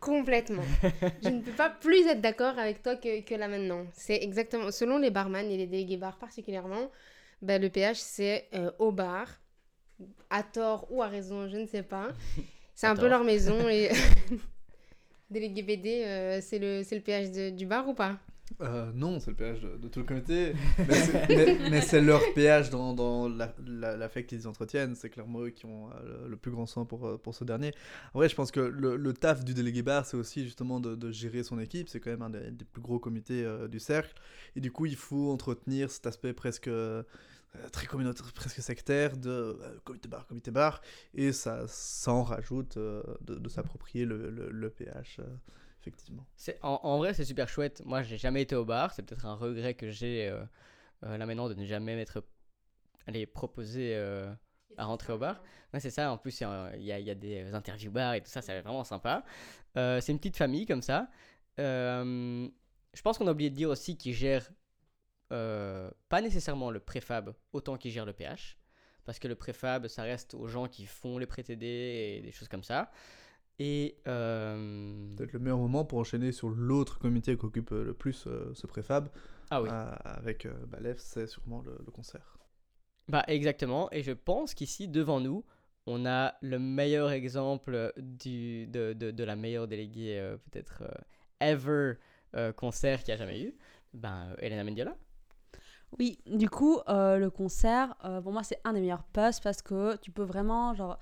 complètement. 0.00 0.64
je 1.22 1.28
ne 1.28 1.40
peux 1.40 1.52
pas 1.52 1.70
plus 1.70 2.06
être 2.06 2.20
d'accord 2.20 2.58
avec 2.58 2.82
toi 2.82 2.96
que, 2.96 3.20
que 3.20 3.34
là 3.34 3.48
maintenant. 3.48 3.86
C'est 3.92 4.22
exactement, 4.22 4.70
selon 4.70 4.98
les 4.98 5.10
barman 5.10 5.46
et 5.50 5.56
les 5.56 5.66
délégués 5.66 5.96
bars 5.96 6.18
particulièrement, 6.18 6.90
ben, 7.40 7.60
le 7.60 7.68
PH 7.68 7.98
c'est 7.98 8.48
au 8.78 8.92
bar, 8.92 9.28
à 10.30 10.42
tort 10.42 10.86
ou 10.90 11.02
à 11.02 11.08
raison, 11.08 11.48
je 11.48 11.56
ne 11.56 11.66
sais 11.66 11.82
pas. 11.82 12.08
C'est 12.74 12.86
un 12.86 12.96
peu 12.96 13.06
leur 13.06 13.22
maison 13.22 13.68
et 13.68 13.90
délégué 15.30 15.62
BD, 15.62 16.04
euh, 16.04 16.40
c'est 16.40 16.58
le, 16.58 16.80
le 16.80 17.00
PH 17.00 17.54
du 17.54 17.66
bar 17.66 17.86
ou 17.88 17.94
pas? 17.94 18.18
Euh, 18.62 18.90
non, 18.94 19.20
c'est 19.20 19.30
le 19.30 19.36
PH 19.36 19.60
de, 19.60 19.88
tout 19.88 20.00
le 20.00 20.04
comité, 20.04 20.54
mais 21.70 21.80
c'est 21.80 22.00
leur 22.00 22.20
PH 22.34 22.70
dans, 22.70 22.94
dans 22.94 23.28
l'affect 23.28 24.28
qu'ils 24.28 24.48
entretiennent, 24.48 24.94
c'est 24.94 25.10
clairement 25.10 25.40
eux 25.42 25.50
qui 25.50 25.66
ont 25.66 25.90
euh, 25.90 26.28
le, 26.28 26.36
plus 26.36 26.50
grand 26.50 26.66
sang 26.66 26.84
pour, 26.84 27.20
pour 27.20 27.34
ce 27.34 27.44
dernier. 27.44 27.72
En 28.14 28.18
vrai, 28.18 28.28
je 28.28 28.34
pense 28.34 28.50
que 28.50 28.60
le, 28.60 28.96
le 28.96 29.12
taf 29.12 29.44
du 29.44 29.54
délégué 29.54 29.82
bar, 29.82 30.06
c'est 30.06 30.16
aussi 30.16 30.44
justement 30.44 30.80
de, 30.80 30.94
de, 30.94 31.10
gérer 31.10 31.42
son 31.42 31.58
équipe, 31.58 31.88
c'est 31.88 32.00
quand 32.00 32.10
même 32.10 32.22
un 32.22 32.30
des, 32.30 32.64
plus 32.72 32.82
gros 32.82 32.98
comités 32.98 33.46
du 33.68 33.80
cercle, 33.80 34.14
et 34.56 34.60
du 34.60 34.70
coup, 34.72 34.86
il 34.86 34.96
faut 34.96 35.30
entretenir 35.30 35.90
cet 35.90 36.06
aspect 36.06 36.32
presque 36.32 36.70
euh, 37.56 37.68
très 37.68 37.86
communautaire, 37.86 38.32
presque 38.32 38.62
sectaire, 38.62 39.16
de 39.16 39.30
euh, 39.30 39.78
comité 39.84 40.08
bar, 40.08 40.26
comité 40.26 40.50
bar, 40.50 40.80
et 41.14 41.32
ça, 41.32 41.66
s'en 41.68 42.22
rajoute 42.22 42.78
euh, 42.78 43.02
de, 43.20 43.48
s'approprier 43.48 44.06
le, 44.06 44.30
le, 44.30 44.70
pH, 44.70 45.20
En, 46.62 46.98
vrai, 46.98 47.14
c'est 47.14 47.24
super 47.24 47.48
chouette. 47.48 47.82
Moi, 47.84 48.02
j'ai 48.02 48.18
jamais 48.18 48.42
été 48.42 48.54
au 48.54 48.64
bar, 48.64 48.92
c'est 48.92 49.02
peut-être 49.02 49.26
un 49.26 49.34
regret 49.34 49.74
que 49.74 49.90
j'ai 49.90 50.32
là 51.02 51.26
maintenant 51.26 51.48
de 51.48 51.54
ne 51.54 51.64
jamais 51.64 51.96
m'être 51.96 52.24
allé 53.06 53.26
proposer 53.26 53.96
à 54.76 54.84
rentrer 54.84 55.12
au 55.12 55.18
bar. 55.18 55.42
Ouais, 55.72 55.80
c'est 55.80 55.90
ça, 55.90 56.12
en 56.12 56.18
plus, 56.18 56.40
il 56.40 56.82
y, 56.82 56.92
a 56.92 57.14
des 57.14 57.54
interviews 57.54 57.90
bar 57.90 58.14
et 58.14 58.20
tout 58.20 58.30
ça, 58.30 58.42
c'est 58.42 58.60
vraiment 58.60 58.84
sympa. 58.84 59.24
c'est 59.74 60.08
une 60.08 60.18
petite 60.18 60.36
famille 60.36 60.66
comme 60.66 60.82
ça. 60.82 61.08
je 61.58 62.50
pense 63.02 63.18
qu'on 63.18 63.26
a 63.26 63.32
oublié 63.32 63.50
de 63.50 63.56
dire 63.56 63.70
aussi 63.70 63.96
qu'ils 63.96 64.14
gèrent 64.14 64.50
euh, 65.32 65.90
pas 66.10 66.20
nécessairement 66.20 66.70
le 66.70 66.78
préfab 66.78 67.32
autant 67.54 67.78
qu'il 67.78 67.90
gère 67.90 68.04
le 68.04 68.12
pH, 68.12 68.58
parce 69.04 69.18
que 69.18 69.28
le 69.28 69.34
préfab, 69.34 69.88
ça 69.88 70.02
reste 70.02 70.34
aux 70.34 70.46
gens 70.46 70.68
qui 70.68 70.84
font 70.84 71.16
les 71.16 71.26
pré-TD 71.26 71.66
et 71.66 72.20
des 72.20 72.32
choses 72.32 72.48
comme 72.48 72.62
ça. 72.62 72.90
Et 73.58 73.96
euh... 74.08 75.14
peut-être 75.16 75.32
le 75.32 75.38
meilleur 75.38 75.58
moment 75.58 75.84
pour 75.84 75.98
enchaîner 75.98 76.32
sur 76.32 76.48
l'autre 76.48 76.98
comité 76.98 77.36
qui 77.36 77.44
occupe 77.44 77.70
le 77.70 77.94
plus 77.94 78.26
euh, 78.26 78.52
ce 78.54 78.66
préfab. 78.66 79.08
Ah 79.50 79.62
oui. 79.62 79.68
Euh, 79.70 79.92
avec 80.04 80.48
Balef, 80.68 80.98
c'est 80.98 81.26
sûrement 81.26 81.62
le, 81.62 81.90
concert. 81.92 82.38
Bah 83.08 83.24
exactement. 83.28 83.88
Et 83.92 84.02
je 84.02 84.12
pense 84.12 84.54
qu'ici 84.54 84.88
devant 84.88 85.20
nous, 85.20 85.44
on 85.86 86.06
a 86.06 86.34
le 86.40 86.58
meilleur 86.58 87.10
exemple 87.10 87.92
du, 87.96 88.66
de, 88.68 88.94
de, 88.94 89.10
de 89.10 89.24
la 89.24 89.36
meilleure 89.36 89.68
déléguée 89.68 90.36
peut-être 90.50 90.84
ever 91.40 91.94
concert 92.56 93.00
qu'il 93.00 93.08
y 93.08 93.12
a 93.12 93.16
jamais 93.16 93.42
eu. 93.42 93.54
Ben 93.92 94.34
Elena 94.38 94.64
Mendiola. 94.64 94.96
Oui, 95.98 96.18
du 96.26 96.48
coup, 96.48 96.80
euh, 96.88 97.18
le 97.18 97.30
concert, 97.30 97.94
euh, 98.04 98.20
pour 98.22 98.32
moi, 98.32 98.42
c'est 98.42 98.58
un 98.64 98.72
des 98.72 98.80
meilleurs 98.80 99.04
posts 99.04 99.42
parce 99.42 99.60
que 99.60 99.96
tu 99.96 100.10
peux 100.10 100.22
vraiment 100.22 100.74
genre 100.74 100.98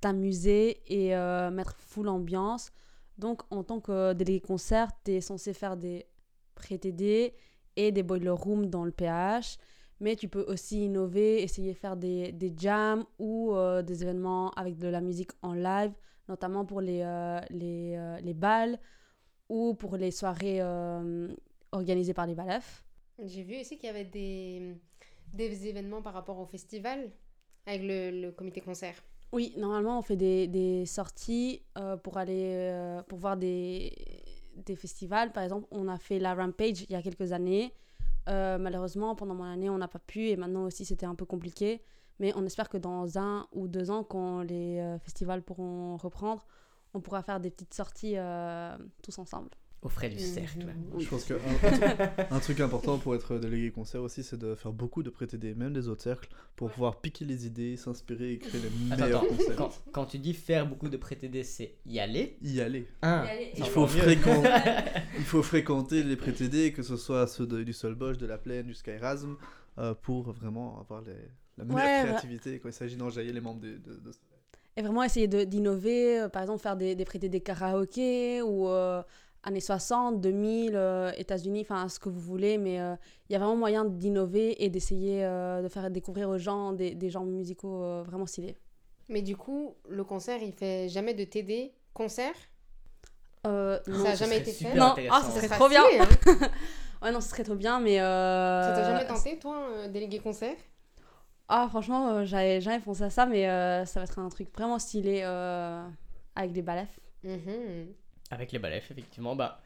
t'amuser 0.00 0.82
et 0.86 1.14
euh, 1.16 1.50
mettre 1.50 1.76
full 1.78 2.08
ambiance. 2.08 2.70
Donc, 3.18 3.42
en 3.50 3.64
tant 3.64 3.80
que 3.80 4.12
délégué 4.12 4.40
concert, 4.40 4.88
tu 5.04 5.12
es 5.12 5.20
censé 5.20 5.52
faire 5.52 5.76
des 5.76 6.06
pré-TD 6.54 7.34
et 7.76 7.92
des 7.92 8.02
boiler 8.02 8.30
rooms 8.30 8.66
dans 8.66 8.84
le 8.84 8.92
PH. 8.92 9.58
Mais 10.00 10.14
tu 10.14 10.28
peux 10.28 10.44
aussi 10.44 10.84
innover, 10.84 11.42
essayer 11.42 11.72
de 11.72 11.76
faire 11.78 11.96
des, 11.96 12.30
des 12.30 12.54
jams 12.56 13.04
ou 13.18 13.52
des 13.82 14.02
événements 14.04 14.50
avec 14.52 14.78
de 14.78 14.86
la 14.86 15.00
musique 15.00 15.32
en 15.42 15.54
live, 15.54 15.92
notamment 16.28 16.64
pour 16.64 16.80
les, 16.80 17.02
les, 17.50 18.18
les 18.22 18.34
balles 18.34 18.78
ou 19.48 19.74
pour 19.74 19.96
les 19.96 20.12
soirées 20.12 20.60
organisées 21.72 22.14
par 22.14 22.28
les 22.28 22.36
balefs. 22.36 22.84
J'ai 23.24 23.42
vu 23.42 23.58
aussi 23.60 23.76
qu'il 23.76 23.88
y 23.88 23.90
avait 23.90 24.04
des, 24.04 24.76
des 25.32 25.66
événements 25.66 26.02
par 26.02 26.14
rapport 26.14 26.38
au 26.38 26.46
festival 26.46 27.10
avec 27.66 27.82
le, 27.82 28.20
le 28.20 28.30
comité 28.30 28.60
concert. 28.60 29.02
Oui, 29.32 29.52
normalement, 29.58 29.98
on 29.98 30.02
fait 30.02 30.16
des, 30.16 30.48
des 30.48 30.86
sorties 30.86 31.62
euh, 31.76 31.96
pour 31.96 32.16
aller 32.16 32.52
euh, 32.54 33.02
pour 33.02 33.18
voir 33.18 33.36
des, 33.36 33.92
des 34.56 34.74
festivals. 34.74 35.32
Par 35.32 35.42
exemple, 35.42 35.66
on 35.70 35.86
a 35.88 35.98
fait 35.98 36.18
la 36.18 36.34
Rampage 36.34 36.82
il 36.82 36.92
y 36.92 36.94
a 36.94 37.02
quelques 37.02 37.32
années. 37.32 37.74
Euh, 38.28 38.58
malheureusement, 38.58 39.14
pendant 39.14 39.34
mon 39.34 39.44
année, 39.44 39.68
on 39.68 39.78
n'a 39.78 39.88
pas 39.88 39.98
pu 39.98 40.28
et 40.28 40.36
maintenant 40.36 40.64
aussi, 40.64 40.84
c'était 40.84 41.06
un 41.06 41.14
peu 41.14 41.26
compliqué. 41.26 41.82
Mais 42.20 42.32
on 42.36 42.44
espère 42.46 42.68
que 42.68 42.78
dans 42.78 43.18
un 43.18 43.46
ou 43.52 43.68
deux 43.68 43.90
ans, 43.90 44.02
quand 44.02 44.40
les 44.42 44.96
festivals 45.02 45.42
pourront 45.42 45.96
reprendre, 45.96 46.46
on 46.94 47.00
pourra 47.00 47.22
faire 47.22 47.38
des 47.38 47.50
petites 47.50 47.74
sorties 47.74 48.16
tous 49.02 49.18
ensemble 49.18 49.50
au 49.82 49.88
frais 49.88 50.08
du 50.08 50.18
cercle. 50.18 50.66
Je 50.98 51.06
pense 51.06 51.24
qu'un 51.24 51.36
un 52.30 52.40
truc 52.40 52.60
important 52.60 52.98
pour 52.98 53.14
être 53.14 53.38
délégué 53.38 53.70
concert 53.70 54.02
aussi, 54.02 54.24
c'est 54.24 54.36
de 54.36 54.54
faire 54.54 54.72
beaucoup 54.72 55.02
de 55.02 55.10
prêter 55.10 55.38
des 55.38 55.54
même 55.54 55.72
des 55.72 55.88
autres 55.88 56.02
cercles, 56.02 56.28
pour 56.56 56.70
pouvoir 56.70 57.00
piquer 57.00 57.24
les 57.24 57.46
idées, 57.46 57.76
s'inspirer 57.76 58.32
et 58.32 58.38
créer 58.38 58.60
les 58.60 58.96
meilleurs 58.96 59.26
concerts. 59.26 59.70
Quand, 59.92 60.06
tu 60.06 60.18
dis 60.18 60.34
faire 60.34 60.66
beaucoup 60.66 60.88
de 60.88 60.96
prêter 60.96 61.28
c'est 61.44 61.76
y 61.86 62.00
aller 62.00 62.36
Y 62.42 62.60
aller. 62.60 62.88
Ah. 63.02 63.26
Il, 63.56 63.64
faut 63.64 63.86
fréquenter, 63.86 64.48
il 65.18 65.24
faut 65.24 65.42
fréquenter 65.42 66.02
les 66.02 66.16
prêter 66.16 66.72
que 66.72 66.82
ce 66.82 66.96
soit 66.96 67.26
ceux 67.26 67.46
du 67.46 67.72
Solbosch, 67.72 68.18
de 68.18 68.26
la 68.26 68.38
Plaine, 68.38 68.66
du 68.66 68.74
Skyrasm, 68.74 69.36
euh, 69.78 69.94
pour 69.94 70.32
vraiment 70.32 70.80
avoir 70.80 71.02
les, 71.02 71.12
la 71.56 71.64
meilleure 71.64 72.06
créativité 72.06 72.58
quand 72.58 72.68
il 72.68 72.72
s'agit 72.72 72.96
d'enjailler 72.96 73.32
les 73.32 73.40
membres 73.40 73.60
de, 73.60 73.76
de, 73.76 74.10
Et 74.76 74.82
vraiment 74.82 75.02
essayer 75.02 75.28
d'innover, 75.28 76.20
euh, 76.20 76.28
par 76.28 76.42
exemple 76.42 76.62
faire 76.62 76.76
des, 76.76 76.94
des 76.94 77.04
prêter 77.04 77.28
des 77.28 77.40
karaokés 77.40 78.42
ou... 78.42 78.68
Euh, 78.68 79.02
années 79.42 79.60
60, 79.60 80.20
2000, 80.20 80.72
euh, 80.74 81.12
États-Unis, 81.16 81.60
enfin 81.62 81.88
ce 81.88 81.98
que 81.98 82.08
vous 82.08 82.20
voulez, 82.20 82.58
mais 82.58 82.80
euh, 82.80 82.94
il 83.28 83.32
y 83.32 83.36
a 83.36 83.38
vraiment 83.38 83.56
moyen 83.56 83.84
d'innover 83.84 84.62
et 84.64 84.68
d'essayer 84.68 85.24
euh, 85.24 85.62
de 85.62 85.68
faire 85.68 85.90
découvrir 85.90 86.28
aux 86.28 86.38
gens 86.38 86.72
des, 86.72 86.94
des 86.94 87.10
genres 87.10 87.24
musicaux 87.24 88.02
vraiment 88.04 88.26
stylés. 88.26 88.56
Mais 89.08 89.22
du 89.22 89.36
coup, 89.36 89.74
le 89.88 90.04
concert, 90.04 90.42
il 90.42 90.52
fait 90.52 90.88
jamais 90.88 91.14
de 91.14 91.24
TD 91.24 91.72
concert? 91.94 92.34
Ça 93.44 93.80
n'a 93.86 94.14
jamais 94.14 94.38
été 94.38 94.52
fait? 94.52 94.74
Non, 94.74 94.94
ah, 95.10 95.22
ça 95.22 95.40
serait 95.40 95.48
trop 95.48 95.68
bien 95.68 95.82
hein. 95.82 96.08
Ouais, 97.00 97.12
non, 97.12 97.20
ce 97.20 97.28
serait 97.28 97.44
trop 97.44 97.54
bien, 97.54 97.80
mais... 97.80 97.96
Ça 97.96 98.72
t'a 98.74 98.84
jamais 98.84 99.06
tenté, 99.06 99.38
toi, 99.38 99.88
délégué 99.88 100.18
concert? 100.18 100.56
Ah, 101.48 101.66
franchement, 101.70 102.24
j'avais 102.26 102.60
jamais 102.60 102.80
pensé 102.80 103.04
à 103.04 103.10
ça, 103.10 103.24
mais 103.24 103.44
ça 103.86 104.00
va 104.00 104.04
être 104.04 104.18
un 104.18 104.28
truc 104.28 104.52
vraiment 104.52 104.78
stylé 104.78 105.22
avec 106.34 106.52
des 106.52 106.62
balafs. 106.62 107.00
Mhm. 107.24 107.94
Avec 108.30 108.52
les 108.52 108.58
balais, 108.58 108.78
effectivement, 108.78 109.34
bah, 109.34 109.62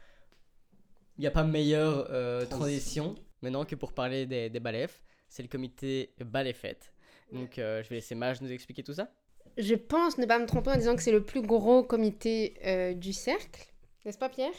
il 1.18 1.22
n'y 1.22 1.26
a 1.26 1.30
pas 1.30 1.44
meilleure 1.44 2.06
euh, 2.10 2.46
transition 2.46 3.14
maintenant 3.42 3.64
que 3.64 3.74
pour 3.74 3.92
parler 3.92 4.26
des, 4.26 4.50
des 4.50 4.60
balèfs. 4.60 5.02
C'est 5.28 5.42
le 5.42 5.48
comité 5.48 6.14
ballet 6.20 6.52
fête. 6.52 6.92
Donc, 7.32 7.58
euh, 7.58 7.82
je 7.82 7.88
vais 7.88 7.96
laisser 7.96 8.14
Mage 8.14 8.40
nous 8.42 8.52
expliquer 8.52 8.82
tout 8.82 8.92
ça. 8.92 9.10
Je 9.56 9.74
pense 9.74 10.18
ne 10.18 10.26
pas 10.26 10.38
me 10.38 10.46
tromper 10.46 10.70
en 10.70 10.76
disant 10.76 10.96
que 10.96 11.02
c'est 11.02 11.12
le 11.12 11.24
plus 11.24 11.42
gros 11.42 11.82
comité 11.82 12.54
euh, 12.64 12.94
du 12.94 13.12
cercle. 13.12 13.66
N'est-ce 14.04 14.18
pas, 14.18 14.28
Pierre? 14.28 14.52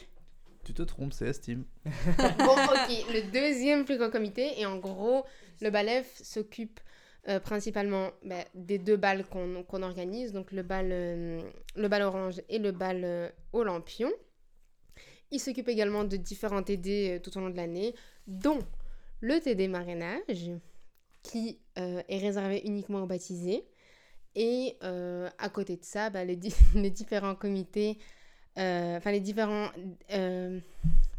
Tu 0.64 0.72
te 0.72 0.82
trompes, 0.82 1.12
c'est 1.12 1.26
Estime. 1.26 1.64
bon, 1.84 1.92
ok. 1.92 3.12
Le 3.12 3.30
deuxième 3.30 3.84
plus 3.84 3.98
gros 3.98 4.10
comité. 4.10 4.60
Et 4.60 4.66
en 4.66 4.78
gros, 4.78 5.24
le 5.60 5.70
balef 5.70 6.20
s'occupe 6.22 6.80
euh, 7.26 7.40
principalement 7.40 8.10
bah, 8.22 8.44
des 8.54 8.76
deux 8.76 8.98
balles 8.98 9.24
qu'on 9.24 9.82
organise, 9.82 10.32
donc 10.32 10.52
le 10.52 10.62
bal, 10.62 10.90
euh, 10.92 11.40
le 11.74 11.88
bal 11.88 12.02
orange 12.02 12.42
et 12.50 12.58
le 12.58 12.70
bal 12.70 13.00
euh, 13.02 13.30
Olympion. 13.54 14.12
Il 15.30 15.40
s'occupe 15.40 15.68
également 15.68 16.04
de 16.04 16.18
différents 16.18 16.62
TD 16.62 17.20
tout 17.22 17.34
au 17.38 17.40
long 17.40 17.48
de 17.48 17.56
l'année, 17.56 17.94
dont 18.26 18.58
le 19.22 19.40
TD 19.40 19.68
Marénage, 19.68 20.50
qui 21.22 21.58
est 21.76 22.18
réservé 22.18 22.60
uniquement 22.66 23.02
aux 23.02 23.06
baptisés. 23.06 23.64
Et 24.36 24.76
à 24.82 25.48
côté 25.48 25.76
de 25.76 25.84
ça, 25.84 26.10
bah, 26.10 26.24
les, 26.24 26.38
les, 26.74 26.90
différents 26.90 27.34
comités, 27.34 27.98
enfin 28.54 29.10
les 29.10 29.20
différents... 29.20 29.70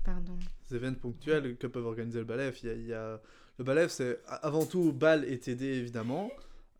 pardon. 0.05 0.37
Événements 0.71 0.99
ponctuels 0.99 1.57
que 1.57 1.67
peuvent 1.67 1.87
organiser 1.87 2.19
le 2.19 2.25
ballet, 2.25 2.53
il 2.63 2.87
y 2.87 2.93
a 2.93 3.19
le 3.57 3.63
ballet, 3.63 3.87
c'est 3.89 4.19
avant 4.27 4.65
tout 4.65 4.91
bal 4.91 5.25
et 5.25 5.39
TD, 5.39 5.65
évidemment. 5.65 6.29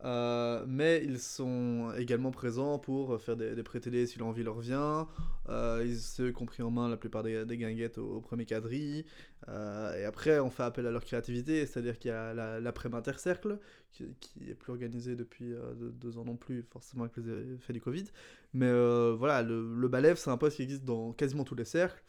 Euh, 0.04 0.64
mais 0.68 1.02
ils 1.04 1.18
sont 1.18 1.92
également 1.96 2.30
présents 2.30 2.78
pour 2.78 3.18
faire 3.20 3.36
des, 3.36 3.54
des 3.54 3.62
pré-TD 3.62 4.06
si 4.06 4.18
l'envie 4.18 4.42
leur 4.42 4.60
vient. 4.60 5.08
Euh, 5.48 5.82
ils 5.86 5.98
se 5.98 6.30
compris 6.30 6.62
en 6.62 6.70
main 6.70 6.88
la 6.88 6.98
plupart 6.98 7.22
des, 7.22 7.46
des 7.46 7.56
guinguettes 7.56 7.98
au, 7.98 8.20
premier 8.20 8.44
quadrille. 8.44 9.04
Euh, 9.48 9.98
et 9.98 10.04
après, 10.04 10.38
on 10.38 10.50
fait 10.50 10.64
appel 10.64 10.86
à 10.86 10.90
leur 10.90 11.04
créativité, 11.04 11.64
c'est-à-dire 11.66 11.98
qu'il 11.98 12.10
y 12.10 12.14
a 12.14 12.34
l'après-intercercle, 12.60 13.58
qui, 13.90 14.04
qui, 14.20 14.50
est 14.50 14.54
plus 14.54 14.72
organisé 14.72 15.16
depuis 15.16 15.54
deux, 15.74 16.18
ans 16.18 16.24
non 16.24 16.36
plus, 16.36 16.62
forcément 16.70 17.04
avec 17.04 17.16
les 17.16 17.54
effets 17.54 17.72
du 17.72 17.80
Covid. 17.80 18.04
Mais 18.52 18.70
voilà, 19.14 19.42
le, 19.42 19.74
le 19.76 19.88
ballet, 19.88 20.14
c'est 20.16 20.30
un 20.30 20.36
poste 20.36 20.56
qui 20.56 20.62
existe 20.62 20.84
dans 20.84 21.12
quasiment 21.12 21.44
tous 21.44 21.54
les 21.54 21.64
cercles. 21.64 22.02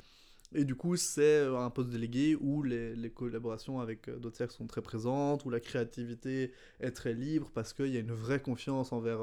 Et 0.53 0.63
du 0.63 0.75
coup, 0.75 0.95
c'est 0.95 1.41
un 1.45 1.69
poste 1.69 1.89
délégué 1.89 2.35
où 2.35 2.63
les, 2.63 2.95
les 2.95 3.09
collaborations 3.09 3.79
avec 3.79 4.09
d'autres 4.09 4.37
cercles 4.37 4.53
sont 4.53 4.67
très 4.67 4.81
présentes, 4.81 5.45
où 5.45 5.49
la 5.49 5.59
créativité 5.59 6.53
est 6.79 6.91
très 6.91 7.13
libre 7.13 7.51
parce 7.53 7.73
qu'il 7.73 7.87
y 7.87 7.97
a 7.97 7.99
une 7.99 8.13
vraie 8.13 8.41
confiance 8.41 8.93
envers 8.93 9.19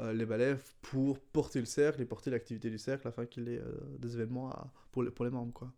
les 0.00 0.24
balèves 0.24 0.62
pour 0.80 1.18
porter 1.18 1.60
le 1.60 1.66
cercle 1.66 2.00
et 2.00 2.06
porter 2.06 2.30
l'activité 2.30 2.70
du 2.70 2.78
cercle 2.78 3.06
afin 3.06 3.26
qu'il 3.26 3.48
ait 3.48 3.60
des 3.98 4.14
événements 4.14 4.50
pour, 4.92 5.02
les, 5.02 5.10
pour 5.10 5.26
les 5.26 5.30
membres. 5.30 5.52
Quoi. 5.52 5.70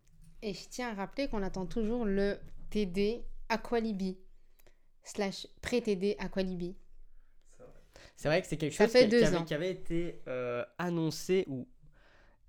Et 0.43 0.53
je 0.53 0.67
tiens 0.69 0.89
à 0.89 0.93
rappeler 0.93 1.29
qu'on 1.29 1.41
attend 1.41 1.65
toujours 1.65 2.05
le 2.05 2.37
TD 2.69 3.23
Aqualibi 3.47 4.17
slash 5.03 5.47
pré-TD 5.61 6.17
Aqualibi. 6.19 6.75
C'est 8.17 8.27
vrai 8.27 8.41
que 8.41 8.47
c'est 8.47 8.57
quelque 8.57 8.73
chose 8.73 8.91
qui, 8.91 8.97
avait, 8.97 9.45
qui, 9.45 9.53
avait, 9.53 9.71
été 9.71 10.21
euh, 10.27 10.63
annoncé 10.77 11.45
ou 11.47 11.67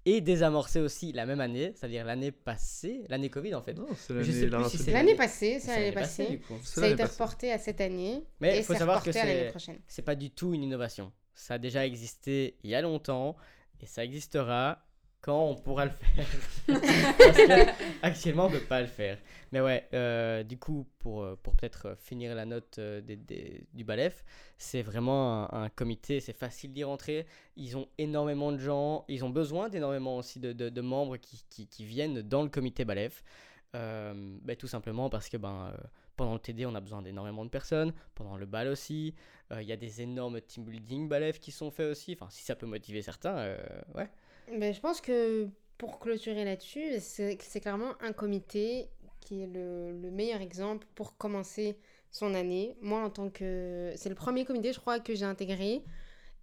et 0.06 0.20
désamorcé 0.20 0.80
aussi 0.80 1.12
la 1.12 1.26
même 1.26 1.40
année, 1.40 1.73
c'est-à-dire 1.75 2.04
l'année 2.04 2.30
passée, 2.30 3.04
l'année 3.08 3.30
Covid 3.30 3.54
en 3.54 3.62
fait. 3.62 3.76
c'est 3.96 4.90
l'année 4.90 5.14
passée, 5.14 5.58
c'est 5.61 5.75
l'année 5.75 5.92
passée. 5.92 6.40
Ça 6.62 6.84
a 6.84 6.88
été 6.88 7.04
reporté 7.04 7.52
à 7.52 7.58
cette 7.58 7.80
année. 7.80 8.25
Mais 8.40 8.58
il 8.58 8.64
faut 8.64 8.75
savoir 8.75 9.02
que 9.02 9.11
c'est 9.12 10.02
pas 10.02 10.14
du 10.14 10.30
tout 10.30 10.54
une 10.54 10.62
innovation. 10.62 11.12
Ça 11.34 11.54
a 11.54 11.58
déjà 11.58 11.84
existé 11.87 12.56
il 12.62 12.70
y 12.70 12.75
a 12.75 12.80
longtemps 12.80 13.37
et 13.80 13.87
ça 13.87 14.04
existera 14.04 14.84
quand 15.25 15.43
on 15.43 15.54
pourra 15.54 15.87
le 15.87 15.90
faire. 15.90 16.26
Actuellement, 18.02 18.45
on 18.45 18.50
ne 18.50 18.59
peut 18.59 18.66
pas 18.66 18.83
le 18.83 18.87
faire. 18.87 19.16
Mais 19.52 19.62
ouais, 19.62 19.88
euh, 19.95 20.43
du 20.43 20.59
coup, 20.59 20.87
pour, 20.99 21.23
euh, 21.23 21.35
pour 21.43 21.57
peut-être 21.57 21.97
finir 21.97 22.35
la 22.35 22.45
note 22.45 22.76
euh, 22.78 23.00
des, 23.00 23.66
du 23.73 23.85
BALEF, 23.85 24.23
c'est 24.59 24.83
vraiment 24.83 25.50
un, 25.54 25.71
comité, 25.71 26.21
c'est 26.21 26.37
facile 26.37 26.75
d'y 26.75 26.85
rentrer. 26.85 27.25
Ils 27.57 27.75
ont 27.78 27.88
énormément 27.97 28.52
de 28.52 28.59
gens, 28.59 29.07
ils 29.09 29.25
ont 29.25 29.31
besoin 29.31 29.71
d'énormément 29.71 30.19
aussi 30.19 30.40
de, 30.40 30.52
de, 30.52 30.81
membres 30.83 31.16
qui, 31.16 31.43
qui, 31.49 31.85
viennent 31.87 32.21
dans 32.21 32.43
le 32.43 32.50
comité 32.50 32.85
BALEF. 32.85 33.25
Ben, 33.73 34.57
tout 34.59 34.69
simplement 34.69 35.09
parce 35.09 35.31
que 35.31 35.38
ben, 35.38 35.73
pendant 36.16 36.35
le 36.35 36.38
TD, 36.38 36.66
on 36.66 36.75
a 36.75 36.81
besoin 36.81 37.00
d'énormément 37.00 37.47
de 37.47 37.50
personnes. 37.50 37.95
Pendant 38.14 38.37
le 38.37 38.45
BAL 38.45 38.69
aussi, 38.69 39.14
il 39.50 39.62
y 39.62 39.73
a 39.73 39.76
des 39.76 40.02
énormes 40.02 40.43
team 40.43 40.64
building 40.64 41.09
BALEF 41.09 41.40
qui 41.40 41.50
sont 41.50 41.71
faits 41.71 41.90
aussi. 41.90 42.12
Enfin, 42.12 42.28
si 42.31 42.45
ça 42.45 42.54
peut 42.54 42.66
motiver 42.66 43.00
certains, 43.00 43.57
ouais. 43.95 44.11
Ben, 44.52 44.72
je 44.72 44.80
pense 44.80 45.00
que 45.00 45.48
pour 45.78 45.98
clôturer 45.98 46.44
là-dessus, 46.44 46.98
c'est 46.98 47.60
clairement 47.60 47.92
un 48.00 48.12
comité 48.12 48.88
qui 49.20 49.42
est 49.42 49.46
le, 49.46 49.92
le, 49.92 50.10
meilleur 50.10 50.40
exemple 50.40 50.86
pour 50.94 51.16
commencer 51.16 51.78
son 52.10 52.34
année. 52.34 52.76
Moi, 52.80 53.00
en 53.00 53.10
tant 53.10 53.30
que... 53.30 53.92
C'est 53.96 54.08
le 54.08 54.14
premier 54.14 54.44
comité, 54.44 54.72
je 54.72 54.78
crois, 54.78 55.00
que 55.00 55.14
j'ai 55.14 55.24
intégré. 55.24 55.82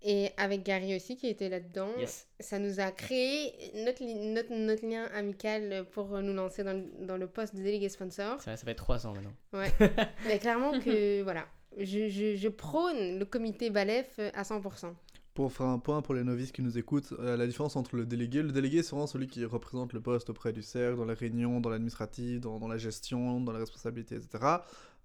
Et 0.03 0.31
avec 0.37 0.63
Gary 0.63 0.95
aussi, 0.95 1.15
qui 1.15 1.27
était 1.27 1.47
là-dedans. 1.47 1.91
Ça 2.39 2.57
nous 2.57 2.79
a 2.79 2.91
créé 2.91 3.53
notre, 3.85 4.03
notre, 4.03 4.51
notre, 4.51 4.85
lien 4.85 5.05
amical 5.13 5.85
pour 5.91 6.07
nous 6.21 6.33
lancer 6.33 6.63
dans, 6.63 6.83
dans 7.01 7.17
le 7.17 7.27
poste 7.27 7.55
de 7.55 7.61
délégué 7.61 7.87
sponsor. 7.87 8.41
Ça, 8.41 8.57
ça 8.57 8.65
fait 8.65 8.73
trois 8.73 9.05
ans 9.05 9.13
maintenant. 9.13 9.33
Ouais. 9.53 9.71
Mais 10.25 10.39
clairement 10.39 10.79
que, 10.79 11.21
voilà, 11.21 11.45
je, 11.77 12.09
je, 12.09 12.35
je 12.35 12.47
prône 12.47 13.19
le 13.19 13.25
comité 13.25 13.69
Balef 13.69 14.19
à 14.33 14.41
100% 14.41 14.91
pour 15.33 15.53
faire 15.53 15.67
un 15.67 15.79
point 15.79 16.01
pour 16.01 16.13
les 16.13 16.23
novices 16.23 16.51
qui 16.51 16.61
nous 16.61 16.77
écoutent, 16.77 17.13
euh, 17.19 17.37
la 17.37 17.47
différence 17.47 17.75
entre 17.75 17.95
le 17.95 18.05
délégué, 18.05 18.43
le 18.43 18.51
délégué 18.51 18.83
c'est 18.83 18.91
vraiment 18.91 19.07
celui 19.07 19.27
qui 19.27 19.45
représente 19.45 19.93
le 19.93 20.01
poste 20.01 20.29
auprès 20.29 20.51
du 20.51 20.61
cercle, 20.61 20.97
dans 20.97 21.05
les 21.05 21.13
réunions, 21.13 21.61
dans 21.61 21.69
l'administratif, 21.69 22.41
dans, 22.41 22.67
la 22.67 22.77
gestion, 22.77 23.39
dans 23.39 23.53
la 23.53 23.59
responsabilité, 23.59 24.15
etc. 24.15 24.57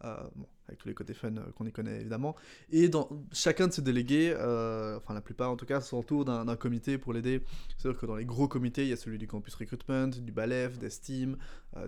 Euh, 0.05 0.17
bon, 0.35 0.47
avec 0.69 0.79
tous 0.79 0.89
les 0.89 0.95
côtés 0.95 1.15
fun 1.15 1.35
euh, 1.37 1.43
qu'on 1.57 1.65
y 1.65 1.73
connaît 1.73 2.01
évidemment. 2.01 2.35
Et 2.73 2.91
chacun 3.33 3.69
de 3.69 3.73
ces 3.73 3.83
délégués, 3.83 4.33
enfin 4.35 5.15
la 5.15 5.21
plupart 5.21 5.51
en 5.51 5.57
tout 5.57 5.67
cas, 5.67 5.81
s'entoure 5.81 6.25
d'un 6.25 6.57
comité 6.57 6.99
pour 6.99 7.13
l'aider. 7.13 7.43
C'est-à-dire 7.79 8.01
que 8.01 8.07
dans 8.07 8.17
les 8.17 8.27
gros 8.27 8.49
comités, 8.49 8.83
il 8.83 8.89
y 8.89 8.93
a 8.93 8.97
celui 8.97 9.19
du 9.19 9.29
campus 9.29 9.55
recruitment, 9.55 10.09
du 10.09 10.33
BALEF, 10.33 10.79
d'Esteam, 10.79 11.37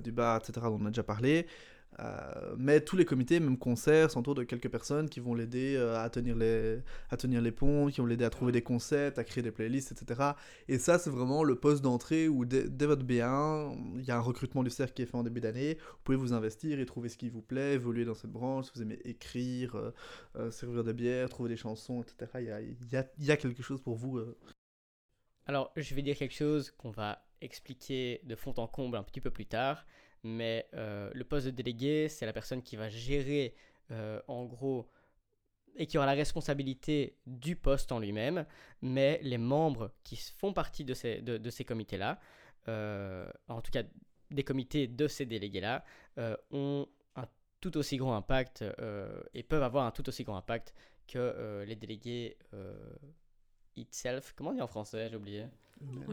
du 0.02 0.12
BAR, 0.12 0.37
etc. 0.38 0.52
dont 0.62 0.78
on 0.80 0.87
a 0.87 0.90
déjà 0.90 1.02
parlé. 1.02 1.47
Euh, 2.00 2.54
mais 2.57 2.80
tous 2.80 2.97
les 2.97 3.04
comités, 3.04 3.40
même 3.40 3.59
concerts, 3.59 4.11
s'entourent 4.11 4.37
de 4.37 4.45
quelques 4.45 4.68
personnes 4.68 5.09
qui 5.09 5.18
vont 5.18 5.35
l'aider 5.35 5.75
euh, 5.76 5.99
à, 5.99 6.09
tenir 6.11 6.37
les, 6.37 6.78
à 7.11 7.16
tenir 7.16 7.40
les 7.40 7.50
ponts, 7.50 7.88
qui 7.88 8.00
vont 8.00 8.07
l'aider 8.07 8.25
à 8.25 8.30
trouver 8.30 8.52
des 8.52 8.62
concepts, 8.62 9.18
à 9.18 9.25
créer 9.25 9.43
des 9.43 9.50
playlists, 9.50 9.93
etc. 9.93 10.32
Et 10.69 10.78
ça, 10.78 10.99
c'est 10.99 11.10
vraiment 11.10 11.43
le 11.43 11.56
poste 11.56 11.82
d'entrée 11.82 12.28
où 12.28 12.45
dès, 12.45 12.86
votre 12.86 13.04
B1, 13.04 13.76
il 13.99 14.04
y 14.04 14.10
a 14.10 14.17
un 14.17 14.21
recrutement 14.21 14.62
du 14.62 14.71
cercle 14.71 14.95
qui 14.95 15.02
est 15.02 15.06
fait 15.06 15.17
en 15.17 15.25
début 15.25 15.41
d'année. 15.41 15.75
Vous 15.75 15.99
pouvez 16.04 16.19
vous 16.19 16.32
investir 16.32 16.78
et 16.78 16.86
trouver 16.86 17.08
ce 17.08 17.17
qui 17.17 17.30
vous 17.30 17.43
plaît, 17.43 17.75
évoluer 17.75 18.04
dans 18.04 18.15
cette 18.15 18.30
branche. 18.30 18.67
Si 18.67 18.73
vous 18.76 18.82
aimez 18.82 19.00
écrire, 19.04 19.93
euh, 20.36 20.50
servir 20.52 20.84
des 20.84 20.93
bières, 20.93 21.28
trouver 21.28 21.49
des 21.49 21.56
chansons, 21.56 22.02
etc. 22.02 22.30
Il 22.36 22.45
y 22.45 22.50
a, 22.50 22.60
y, 22.60 22.97
a, 22.97 23.06
y 23.19 23.30
a, 23.32 23.36
quelque 23.36 23.62
chose 23.62 23.80
pour 23.82 23.97
vous. 23.97 24.21
Alors, 25.47 25.73
je 25.76 25.95
vais 25.95 26.02
dire 26.02 26.17
quelque 26.17 26.34
chose 26.34 26.71
qu'on 26.71 26.91
va 26.91 27.25
expliquer 27.41 28.21
de 28.25 28.36
fond 28.36 28.54
en 28.56 28.69
comble 28.69 28.97
un 28.97 29.02
petit 29.02 29.21
peu 29.21 29.30
plus 29.30 29.47
tard 29.47 29.84
mais 30.23 30.69
euh, 30.75 31.11
le 31.15 31.25
poste 31.25 31.47
de 31.47 31.50
délégué, 31.50 32.09
c'est 32.09 32.26
la 32.26 32.33
personne 32.33 32.63
qui 32.63 32.76
va 32.76 32.89
gérer 32.89 33.54
euh, 33.91 34.21
en 34.28 34.45
gros 34.45 34.89
et 35.76 35.87
qui 35.87 35.97
aura 35.97 36.07
la 36.07 36.13
responsabilité 36.13 37.17
du 37.26 37.54
poste 37.54 37.93
en 37.93 38.00
lui-même, 38.00 38.45
mais 38.83 39.21
les 39.23 39.39
membres 39.39 39.93
qui 40.02 40.17
font 40.17 40.52
partie 40.52 40.85
de 40.85 40.93
ces, 40.93 41.23
de, 41.23 41.50
ces 41.50 41.65
comités-là, 41.65 42.19
euh, 42.67 43.31
en 43.47 43.61
tout 43.61 43.71
cas 43.71 43.85
des 44.31 44.43
comités 44.43 44.89
de 44.89 45.07
ces 45.07 45.25
délégués-là, 45.25 45.85
ont 46.50 46.87
un 47.15 47.25
tout 47.61 47.76
aussi 47.78 47.97
grand 47.97 48.17
impact 48.17 48.65
et 49.35 49.43
peuvent 49.45 49.63
avoir 49.63 49.87
un 49.87 49.93
tout 49.93 50.07
aussi 50.09 50.25
grand 50.25 50.37
impact 50.37 50.75
que 51.07 51.65
les 51.65 51.76
délégués 51.76 52.37
itself. 53.76 54.35
Comment 54.37 54.50
on 54.50 54.54
dit 54.54 54.61
en 54.61 54.67
français? 54.67 55.09
J'ai 55.09 55.17
oublié. 55.17 55.47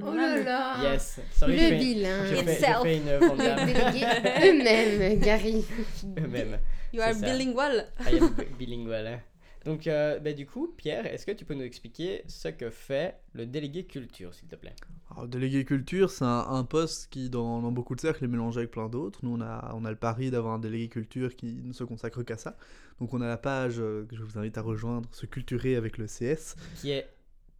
Oh 0.01 0.13
là 0.13 0.43
là 0.43 0.83
Yes. 0.83 1.19
Sorry, 1.31 1.57
le 1.57 1.77
bilan. 1.77 2.25
Je 2.25 2.35
fais, 2.35 2.97
une 2.97 3.09
eux-mêmes, 4.59 5.19
Gary. 5.19 5.65
Eux-mêmes. 6.17 6.59
You 6.93 7.01
are 7.01 7.15
bilingual. 7.15 7.87
I 7.99 8.17
am 8.17 8.35
bilingual. 8.59 9.07
Hein. 9.07 9.19
Donc, 9.65 9.87
euh, 9.87 10.19
bah, 10.19 10.33
du 10.33 10.45
coup, 10.45 10.71
Pierre, 10.77 11.07
est-ce 11.07 11.25
que 11.25 11.31
tu 11.31 11.43
peux 11.43 11.55
nous 11.55 11.63
expliquer 11.63 12.23
ce 12.27 12.49
que 12.49 12.69
fait 12.69 13.15
le 13.33 13.47
délégué 13.47 13.85
culture, 13.85 14.33
s'il 14.35 14.47
te 14.47 14.55
plaît? 14.55 14.75
Alors, 15.09 15.23
le 15.23 15.29
délégué 15.29 15.65
culture, 15.65 16.11
c'est 16.11 16.23
un, 16.23 16.63
poste 16.63 17.09
qui, 17.09 17.31
dans, 17.31 17.61
dans, 17.61 17.71
beaucoup 17.71 17.95
de 17.95 18.01
cercles, 18.01 18.25
est 18.25 18.27
mélangé 18.27 18.59
avec 18.59 18.71
plein 18.71 18.89
d'autres. 18.89 19.19
Nous, 19.23 19.35
on 19.35 19.41
a, 19.41 19.73
on 19.73 19.83
a 19.83 19.89
le 19.89 19.97
pari 19.97 20.29
d'avoir 20.29 20.53
un 20.53 20.59
délégué 20.59 20.87
culture 20.87 21.35
qui 21.35 21.63
ne 21.63 21.73
se 21.73 21.83
consacre 21.83 22.21
qu'à 22.21 22.37
ça. 22.37 22.57
Donc, 22.99 23.13
on 23.15 23.21
a 23.21 23.27
la 23.27 23.37
page 23.37 23.79
euh, 23.79 24.05
que 24.05 24.15
je 24.15 24.21
vous 24.21 24.37
invite 24.37 24.57
à 24.59 24.61
rejoindre, 24.61 25.09
se 25.11 25.25
culturer 25.25 25.75
avec 25.75 25.97
le 25.97 26.05
CS. 26.05 26.55
Qui 26.75 26.91
est 26.91 27.07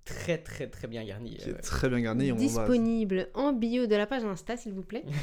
très 0.06 0.38
très 0.38 0.68
très 0.68 0.88
bien 0.88 1.04
garni. 1.04 1.36
Qui 1.36 1.50
est 1.50 1.54
très 1.54 1.90
bien 1.90 2.00
garni. 2.00 2.32
Disponible 2.34 3.28
en 3.34 3.54
bio 3.54 3.88
de 3.88 3.96
la 3.96 4.06
page 4.06 4.24
Insta, 4.24 4.56
s'il 4.56 4.74
vous 4.74 4.84
plaît. 4.84 5.04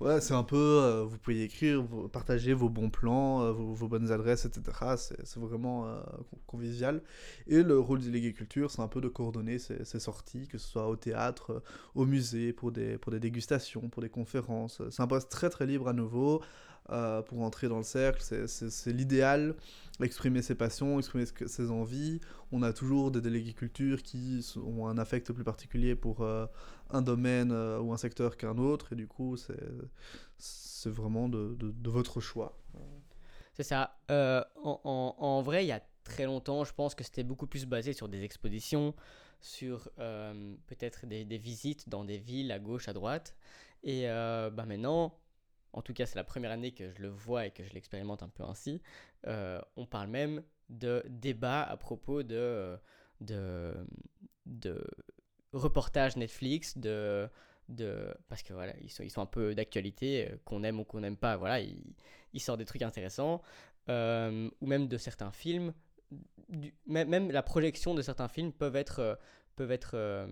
Ouais, 0.00 0.20
c'est 0.20 0.34
un 0.34 0.42
peu, 0.42 0.56
euh, 0.56 1.04
vous 1.04 1.16
pouvez 1.18 1.42
écrire, 1.44 1.84
partager 2.12 2.52
vos 2.52 2.68
bons 2.68 2.90
plans, 2.90 3.42
euh, 3.42 3.52
vos, 3.52 3.88
bonnes 3.88 4.10
adresses, 4.10 4.44
etc. 4.44 4.96
C'est 4.96 5.38
vraiment 5.38 5.86
euh, 5.86 6.00
convivial. 6.46 7.02
Et 7.46 7.62
le 7.62 7.78
rôle 7.78 8.00
du 8.00 8.06
délégué 8.06 8.32
culture, 8.32 8.70
c'est 8.70 8.82
un 8.82 8.88
peu 8.88 9.00
de 9.00 9.08
coordonner 9.08 9.58
ces, 9.58 9.84
ces, 9.84 10.00
sorties, 10.00 10.46
que 10.46 10.58
ce 10.58 10.68
soit 10.68 10.88
au 10.88 10.96
théâtre, 10.96 11.62
au 11.94 12.04
musée, 12.04 12.52
pour 12.52 12.72
des, 12.72 12.98
pour 12.98 13.12
des 13.12 13.20
dégustations, 13.20 13.88
pour 13.88 14.02
des 14.02 14.10
conférences. 14.10 14.82
C'est 14.90 15.02
un 15.02 15.06
poste 15.06 15.30
très 15.30 15.48
très 15.48 15.66
libre 15.66 15.88
à 15.88 15.92
nouveau. 15.92 16.42
Euh, 16.90 17.22
pour 17.22 17.40
entrer 17.40 17.68
dans 17.68 17.78
le 17.78 17.82
cercle. 17.82 18.20
C'est 18.20 18.92
l'idéal, 18.92 19.54
exprimer 20.02 20.42
ses 20.42 20.54
passions, 20.54 20.98
exprimer 20.98 21.24
ses 21.24 21.70
envies. 21.70 22.20
On 22.52 22.62
a 22.62 22.74
toujours 22.74 23.10
des 23.10 23.22
délégués 23.22 23.54
qui 24.04 24.44
ont 24.62 24.86
un 24.86 24.98
affect 24.98 25.32
plus 25.32 25.44
particulier 25.44 25.94
pour 25.94 26.20
euh, 26.20 26.44
un 26.90 27.00
domaine 27.00 27.52
euh, 27.52 27.80
ou 27.80 27.94
un 27.94 27.96
secteur 27.96 28.36
qu'un 28.36 28.58
autre, 28.58 28.92
et 28.92 28.96
du 28.96 29.06
coup, 29.06 29.38
c'est 29.38 30.90
vraiment 30.90 31.30
de, 31.30 31.56
de, 31.58 31.90
votre 31.90 32.20
choix. 32.20 32.58
C'est 33.54 33.62
ça. 33.62 33.98
En, 34.10 35.14
en, 35.18 35.40
vrai, 35.40 35.64
il 35.64 35.68
y 35.68 35.72
a 35.72 35.80
très 36.02 36.26
longtemps, 36.26 36.64
je 36.64 36.74
pense 36.74 36.94
que 36.94 37.02
c'était 37.02 37.24
beaucoup 37.24 37.46
plus 37.46 37.64
basé 37.64 37.94
sur 37.94 38.10
des 38.10 38.24
expositions, 38.24 38.94
sur 39.40 39.88
peut-être 40.66 41.06
des, 41.06 41.24
des, 41.24 41.38
visites 41.38 41.88
dans 41.88 42.04
des 42.04 42.18
villes 42.18 42.52
à 42.52 42.58
gauche, 42.58 42.88
à 42.88 42.92
droite. 42.92 43.34
Et 43.84 44.04
bah 44.04 44.66
maintenant, 44.66 45.14
en 45.74 45.82
tout 45.82 45.92
cas 45.92 46.06
c'est 46.06 46.16
la 46.16 46.24
première 46.24 46.52
année 46.52 46.72
que 46.72 46.90
je 46.90 47.02
le 47.02 47.08
vois 47.08 47.46
et 47.46 47.50
que 47.50 47.64
je 47.64 47.72
l'expérimente 47.74 48.22
un 48.22 48.28
peu 48.28 48.44
ainsi, 48.44 48.80
euh, 49.26 49.60
on 49.76 49.86
parle 49.86 50.08
même 50.08 50.42
de 50.70 51.04
débats 51.08 51.62
à 51.62 51.76
propos 51.76 52.22
de, 52.22 52.78
de 53.20 53.74
reportages 55.52 56.16
Netflix, 56.16 56.78
de, 56.78 57.28
parce 58.28 58.42
que 58.42 58.52
voilà, 58.52 58.74
ils 58.80 58.90
sont, 59.10 59.20
un 59.20 59.26
peu 59.26 59.54
d'actualité, 59.54 60.30
euh, 60.30 60.36
qu'on 60.44 60.62
aime 60.62 60.80
ou 60.80 60.84
qu'on 60.84 61.00
n'aime 61.00 61.16
pas, 61.16 61.36
voilà, 61.36 61.60
ils, 61.60 62.40
sortent 62.40 62.58
des 62.58 62.64
trucs 62.64 62.82
intéressants, 62.82 63.42
euh, 63.88 64.48
ou 64.60 64.66
même 64.66 64.88
de 64.88 64.96
certains 64.96 65.32
films, 65.32 65.74
même, 66.86 67.30
la 67.30 67.42
projection 67.42 67.94
de 67.94 68.02
certains 68.02 68.28
films 68.28 68.52
peuvent 68.52 68.76
être, 68.76 69.18
peuvent 69.56 69.72
être 69.72 70.28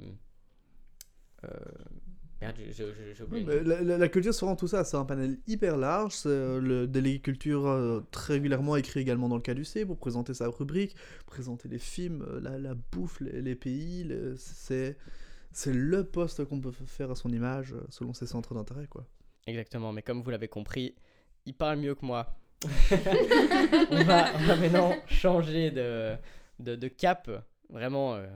la, 2.42 4.08
culture, 4.08 4.34
c'est 4.34 4.40
vraiment 4.40 4.56
tout 4.56 4.68
ça. 4.68 4.84
C'est 4.84 4.96
un 4.96 5.04
panel 5.04 5.38
hyper 5.46 5.76
large. 5.76 6.14
Euh, 6.26 6.60
le 6.60 6.86
délégué 6.86 7.20
culture, 7.20 7.66
euh, 7.66 8.00
très 8.10 8.34
régulièrement, 8.34 8.76
écrit 8.76 9.00
également 9.00 9.28
dans 9.28 9.36
le 9.36 9.42
cas 9.42 9.54
du 9.54 9.64
C 9.64 9.84
pour 9.84 9.98
présenter 9.98 10.34
sa 10.34 10.48
rubrique, 10.48 10.96
présenter 11.26 11.68
les 11.68 11.78
films, 11.78 12.24
euh, 12.28 12.40
la, 12.40 12.58
la 12.58 12.74
bouffe, 12.74 13.20
les, 13.20 13.54
pays. 13.54 14.08
C'est 14.36 14.96
c'est 15.52 15.72
le 15.72 16.04
poste 16.04 16.44
qu'on 16.46 16.60
peut 16.60 16.72
faire 16.86 17.10
à 17.10 17.14
son 17.14 17.28
image 17.30 17.74
selon 17.90 18.14
ses 18.14 18.26
centres 18.26 18.54
d'intérêt, 18.54 18.86
quoi. 18.86 19.06
Exactement, 19.46 19.92
mais 19.92 20.02
comme 20.02 20.22
vous 20.22 20.30
l'avez 20.30 20.48
compris, 20.48 20.94
il 21.46 21.54
parle 21.54 21.78
mieux 21.78 21.94
que 21.94 22.06
moi. 22.06 22.34
on, 23.90 24.04
va, 24.04 24.38
maintenant 24.56 24.94
changer 25.08 25.72
de, 25.72 26.16
de, 26.60 26.88
cap, 26.88 27.28
vraiment 27.68 28.14
euh, 28.14 28.26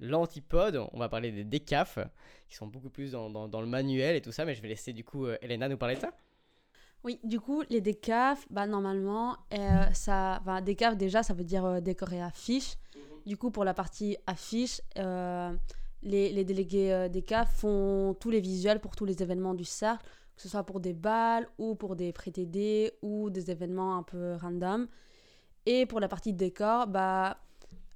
l'antipode. 0.00 0.82
On 0.92 0.98
va 0.98 1.08
parler 1.08 1.32
des 1.32 1.44
décafs, 1.44 1.98
qui 2.48 2.56
sont 2.56 2.66
beaucoup 2.66 2.90
plus 2.90 3.12
dans, 3.12 3.48
dans, 3.48 3.60
le 3.60 3.66
manuel 3.66 4.16
et 4.16 4.20
tout 4.20 4.32
ça, 4.32 4.44
mais 4.44 4.54
je 4.54 4.62
vais 4.62 4.68
laisser 4.68 4.92
du 4.92 5.04
coup 5.04 5.26
euh, 5.26 5.36
Elena 5.42 5.68
nous 5.68 5.76
parler 5.76 5.96
de 5.96 6.00
ça. 6.00 6.12
Oui, 7.02 7.20
du 7.22 7.38
coup, 7.38 7.62
les 7.68 7.82
décafs, 7.82 8.46
bah, 8.50 8.66
normalement, 8.66 9.36
euh, 9.52 9.84
ça, 9.92 10.40
bah, 10.46 10.62
décaf 10.62 10.96
déjà, 10.96 11.22
ça 11.22 11.34
veut 11.34 11.44
dire 11.44 11.82
décorer 11.82 12.22
affiche. 12.22 12.76
Mhm. 12.94 13.02
Du 13.26 13.36
coup, 13.36 13.50
pour 13.50 13.64
la 13.64 13.74
partie 13.74 14.16
affiche, 14.26 14.80
les, 14.96 16.32
les, 16.32 16.44
délégués 16.44 17.08
décaf 17.10 17.54
font 17.56 18.14
tous 18.20 18.30
les 18.30 18.40
visuels 18.40 18.80
pour 18.80 18.96
tous 18.96 19.04
les 19.04 19.22
événements 19.22 19.54
du 19.54 19.64
cercle 19.64 20.06
que 20.36 20.42
ce 20.42 20.48
soit 20.48 20.64
pour 20.64 20.80
des 20.80 20.92
balles 20.92 21.48
ou 21.58 21.74
pour 21.74 21.96
des 21.96 22.12
pré-TD 22.12 22.92
ou 23.02 23.30
des 23.30 23.50
événements 23.50 23.96
un 23.96 24.02
peu 24.02 24.34
random. 24.34 24.88
Et 25.66 25.86
pour 25.86 26.00
la 26.00 26.08
partie 26.08 26.32
décor, 26.32 26.86
bah, 26.86 27.38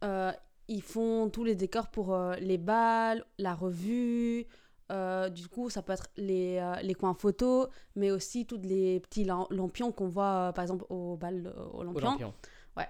euh, 0.05 0.33
ils 0.69 0.83
font 0.83 1.31
tous 1.31 1.45
les 1.45 1.55
décors 1.55 1.89
pour 1.89 2.15
euh, 2.15 2.35
les 2.37 2.59
balles, 2.59 3.25
la 3.39 3.55
revue. 3.55 4.47
Euh, 4.91 5.29
du 5.29 5.49
coup, 5.49 5.69
ça 5.69 5.83
peut 5.83 5.93
être 5.93 6.09
les, 6.17 6.63
les, 6.83 6.95
coins 6.95 7.15
photos, 7.15 7.69
mais 7.95 8.11
aussi 8.11 8.47
tous 8.47 8.61
les 8.63 9.01
petits 9.01 9.25
lampions 9.25 9.93
qu'on 9.93 10.09
voit, 10.09 10.53
par 10.55 10.63
exemple, 10.63 10.87
au 10.89 11.17
bal 11.17 11.53
au 11.73 11.83
lampion. 11.83 12.33
Ouais. 12.79 12.87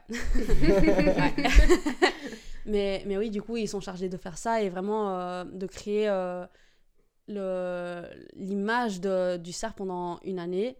mais, 2.66 3.02
mais 3.06 3.16
oui, 3.16 3.30
du 3.30 3.40
coup, 3.40 3.56
ils 3.56 3.66
sont 3.66 3.80
chargés 3.80 4.10
de 4.10 4.18
faire 4.18 4.36
ça 4.36 4.60
et 4.60 4.68
vraiment 4.68 5.46
de 5.46 5.66
créer 5.66 6.12
l'image 7.26 9.00
du 9.00 9.52
cerf 9.52 9.72
pendant 9.72 10.20
une 10.24 10.38
année. 10.38 10.76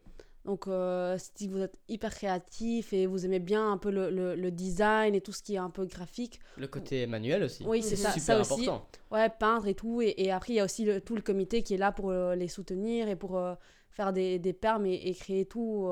Donc, 0.49 0.67
euh, 0.67 1.19
si 1.19 1.47
vous 1.47 1.59
êtes 1.59 1.79
hyper 1.91 2.11
créatif 2.11 2.95
et 2.95 3.05
vous 3.05 3.27
aimez 3.27 3.39
bien 3.39 3.71
un 3.71 3.77
peu 3.77 3.91
le, 3.91 4.35
le, 4.35 4.51
design 4.51 5.15
et 5.15 5.21
tout 5.21 5.33
ce 5.33 5.43
qui 5.43 5.57
est 5.57 5.59
un 5.59 5.69
peu 5.69 5.85
graphique. 5.85 6.41
Le 6.57 6.67
côté 6.67 7.07
manuel 7.07 7.43
aussi. 7.43 7.67
Oui, 7.67 7.83
c'est 7.83 7.97
ça, 7.97 8.13
ça 8.13 8.41
aussi. 8.41 8.63
Important. 8.63 8.89
Ouais, 9.11 9.29
peindre 9.29 9.67
et 9.67 9.75
tout. 9.75 10.01
Et, 10.01 10.15
et 10.17 10.33
après, 10.33 10.55
il 10.55 10.57
y 10.57 10.61
a 10.61 10.65
aussi 10.65 10.87
le, 10.87 11.03
tout 11.03 11.15
le 11.15 11.21
comité 11.21 11.63
qui 11.63 11.75
est 11.75 11.77
là 11.77 11.93
pour 11.93 12.09
euh, 12.09 12.35
les 12.35 12.49
soutenir 12.49 13.09
et 13.09 13.15
pour 13.15 13.37
euh, 13.37 13.57
faire 13.91 14.15
des, 14.15 14.39
des 14.39 14.55
permes 14.55 14.87
et, 14.87 15.13
créer 15.13 15.45
tout, 15.45 15.87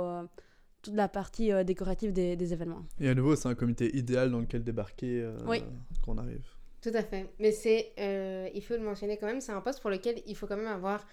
toute 0.81 0.95
la 0.95 1.09
partie 1.09 1.53
décorative 1.67 2.15
des, 2.15 2.35
des, 2.35 2.53
événements. 2.55 2.87
Et 2.99 3.11
à 3.11 3.15
nouveau, 3.15 3.37
c'est 3.37 3.49
un 3.49 3.55
comité 3.55 3.95
idéal 3.95 4.31
dans 4.31 4.41
lequel 4.41 4.65
débarquer 4.65 5.31
quand 6.03 6.15
on 6.15 6.17
arrive. 6.17 6.47
Tout 6.87 6.97
à 6.97 7.03
fait. 7.03 7.29
Mais 7.41 7.51
c'est, 7.51 7.93
euh, 7.99 8.49
il 8.55 8.63
faut 8.63 8.75
le 8.75 8.83
mentionner 8.83 9.17
quand 9.17 9.27
même, 9.27 9.41
c'est 9.41 9.51
un 9.51 9.61
poste 9.61 9.81
pour 9.81 9.91
lequel 9.91 10.23
il 10.25 10.37
faut 10.37 10.47
quand 10.47 10.57
même 10.57 10.69
avoir 10.69 11.05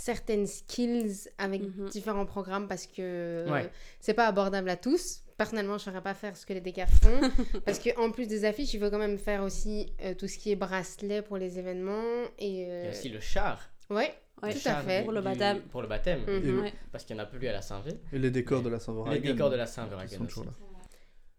certaines 0.00 0.46
skills 0.46 1.28
avec 1.36 1.62
mhm. 1.62 1.88
différents 1.90 2.24
programmes 2.24 2.66
parce 2.68 2.86
que 2.86 3.44
c'est 4.00 4.14
pas 4.14 4.26
abordable 4.26 4.70
à 4.70 4.76
tous. 4.76 5.22
Personnellement, 5.36 5.78
je 5.78 5.84
ne 5.84 5.90
saurais 5.90 6.02
pas 6.02 6.14
faire 6.14 6.36
ce 6.36 6.44
que 6.44 6.52
les 6.52 6.60
décafs 6.60 6.90
font 7.02 7.20
parce 7.64 7.78
qu'en 7.78 8.10
plus 8.10 8.26
des 8.26 8.44
affiches, 8.44 8.74
il 8.74 8.80
faut 8.80 8.90
quand 8.90 8.98
même 8.98 9.18
faire 9.18 9.42
aussi 9.42 9.92
euh, 10.02 10.14
tout 10.14 10.26
ce 10.26 10.36
qui 10.38 10.52
est 10.52 10.56
bracelet 10.56 11.22
pour 11.22 11.38
les 11.38 11.58
événements. 11.58 12.24
Et, 12.38 12.66
euh, 12.68 12.82
Il 12.82 12.84
y 12.84 12.88
a 12.88 12.90
aussi 12.90 13.08
le 13.08 13.20
char. 13.20 13.70
Ouais, 13.88 14.14
tout 14.42 14.48
à 14.66 14.82
fait. 14.82 15.02
Pour 15.02 15.12
le 15.12 15.20
baptême. 15.20 15.60
Pour 15.70 15.82
le 15.82 15.88
baptême. 15.88 16.20
Mhm. 16.26 16.70
Parce 16.92 17.04
qu'il 17.04 17.16
n'y 17.16 17.22
en 17.22 17.24
a 17.24 17.26
plus 17.26 17.46
à 17.48 17.52
la 17.52 17.62
Saint-Vé. 17.62 17.92
Et 18.12 18.18
les 18.18 18.30
décors 18.30 18.62
de 18.62 18.68
la 18.68 18.80
Saint-Vé. 18.80 19.10
Les 19.10 19.20
décors 19.20 19.50
de 19.50 19.56
la 19.56 19.66
Saint-Vé. 19.66 19.96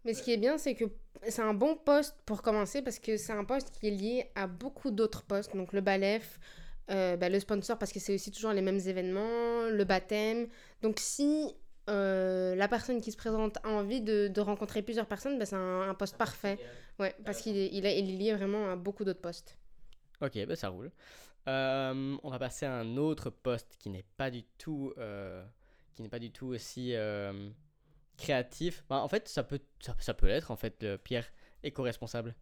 Mais 0.04 0.14
ce 0.14 0.22
qui 0.22 0.32
est 0.32 0.36
bien, 0.36 0.58
c'est 0.58 0.74
que 0.74 0.84
c'est 1.28 1.42
un 1.42 1.54
bon 1.54 1.76
poste 1.76 2.16
pour 2.26 2.42
commencer 2.42 2.82
parce 2.82 2.98
que 2.98 3.16
c'est 3.16 3.32
un 3.32 3.44
poste 3.44 3.70
qui 3.78 3.88
est 3.88 3.90
lié 3.90 4.26
à 4.34 4.46
beaucoup 4.46 4.90
d'autres 4.90 5.22
postes. 5.22 5.54
Donc 5.56 5.72
le 5.72 5.80
BALEF, 5.80 6.40
euh, 6.92 7.16
bah, 7.16 7.28
le 7.28 7.40
sponsor 7.40 7.78
parce 7.78 7.92
que 7.92 7.98
c'est 8.00 8.14
aussi 8.14 8.30
toujours 8.30 8.52
les 8.52 8.60
mêmes 8.60 8.80
événements, 8.80 9.68
le 9.70 9.84
baptême. 9.84 10.48
Donc 10.82 10.98
si 10.98 11.54
euh, 11.88 12.54
la 12.54 12.68
personne 12.68 13.00
qui 13.00 13.12
se 13.12 13.16
présente 13.16 13.58
a 13.64 13.68
envie 13.68 14.02
de, 14.02 14.28
de 14.28 14.40
rencontrer 14.40 14.82
plusieurs 14.82 15.06
personnes, 15.06 15.38
bah, 15.38 15.46
c'est 15.46 15.56
un, 15.56 15.94
poste 15.94 16.16
parfait. 16.16 16.58
Ouais, 16.98 17.14
parce 17.24 17.40
qu'il 17.40 17.56
est, 17.56 17.70
il 17.72 17.86
est, 17.86 18.00
lié 18.02 18.34
vraiment 18.34 18.70
à 18.70 18.76
beaucoup 18.76 19.04
d'autres 19.04 19.20
postes. 19.20 19.56
Ok, 20.20 20.38
bah 20.46 20.54
ça 20.54 20.68
roule. 20.68 20.90
Euh, 21.48 22.16
on 22.22 22.30
va 22.30 22.38
passer 22.38 22.66
à 22.66 22.74
un 22.74 22.96
autre 22.96 23.30
poste 23.30 23.76
qui 23.78 23.90
n'est 23.90 24.04
pas 24.16 24.30
du 24.30 24.44
tout, 24.58 24.92
qui 25.94 26.02
n'est 26.02 26.10
pas 26.10 26.18
du 26.18 26.30
tout 26.30 26.48
aussi 26.48 26.94
créatif. 28.18 28.84
Bah, 28.88 29.00
en 29.00 29.08
fait, 29.08 29.28
ça 29.28 29.42
peut, 29.42 29.60
ça, 29.80 30.14
peut 30.14 30.26
l'être, 30.26 30.50
en 30.50 30.56
fait, 30.56 30.86
Pierre, 30.98 31.26
éco-responsable. 31.62 32.34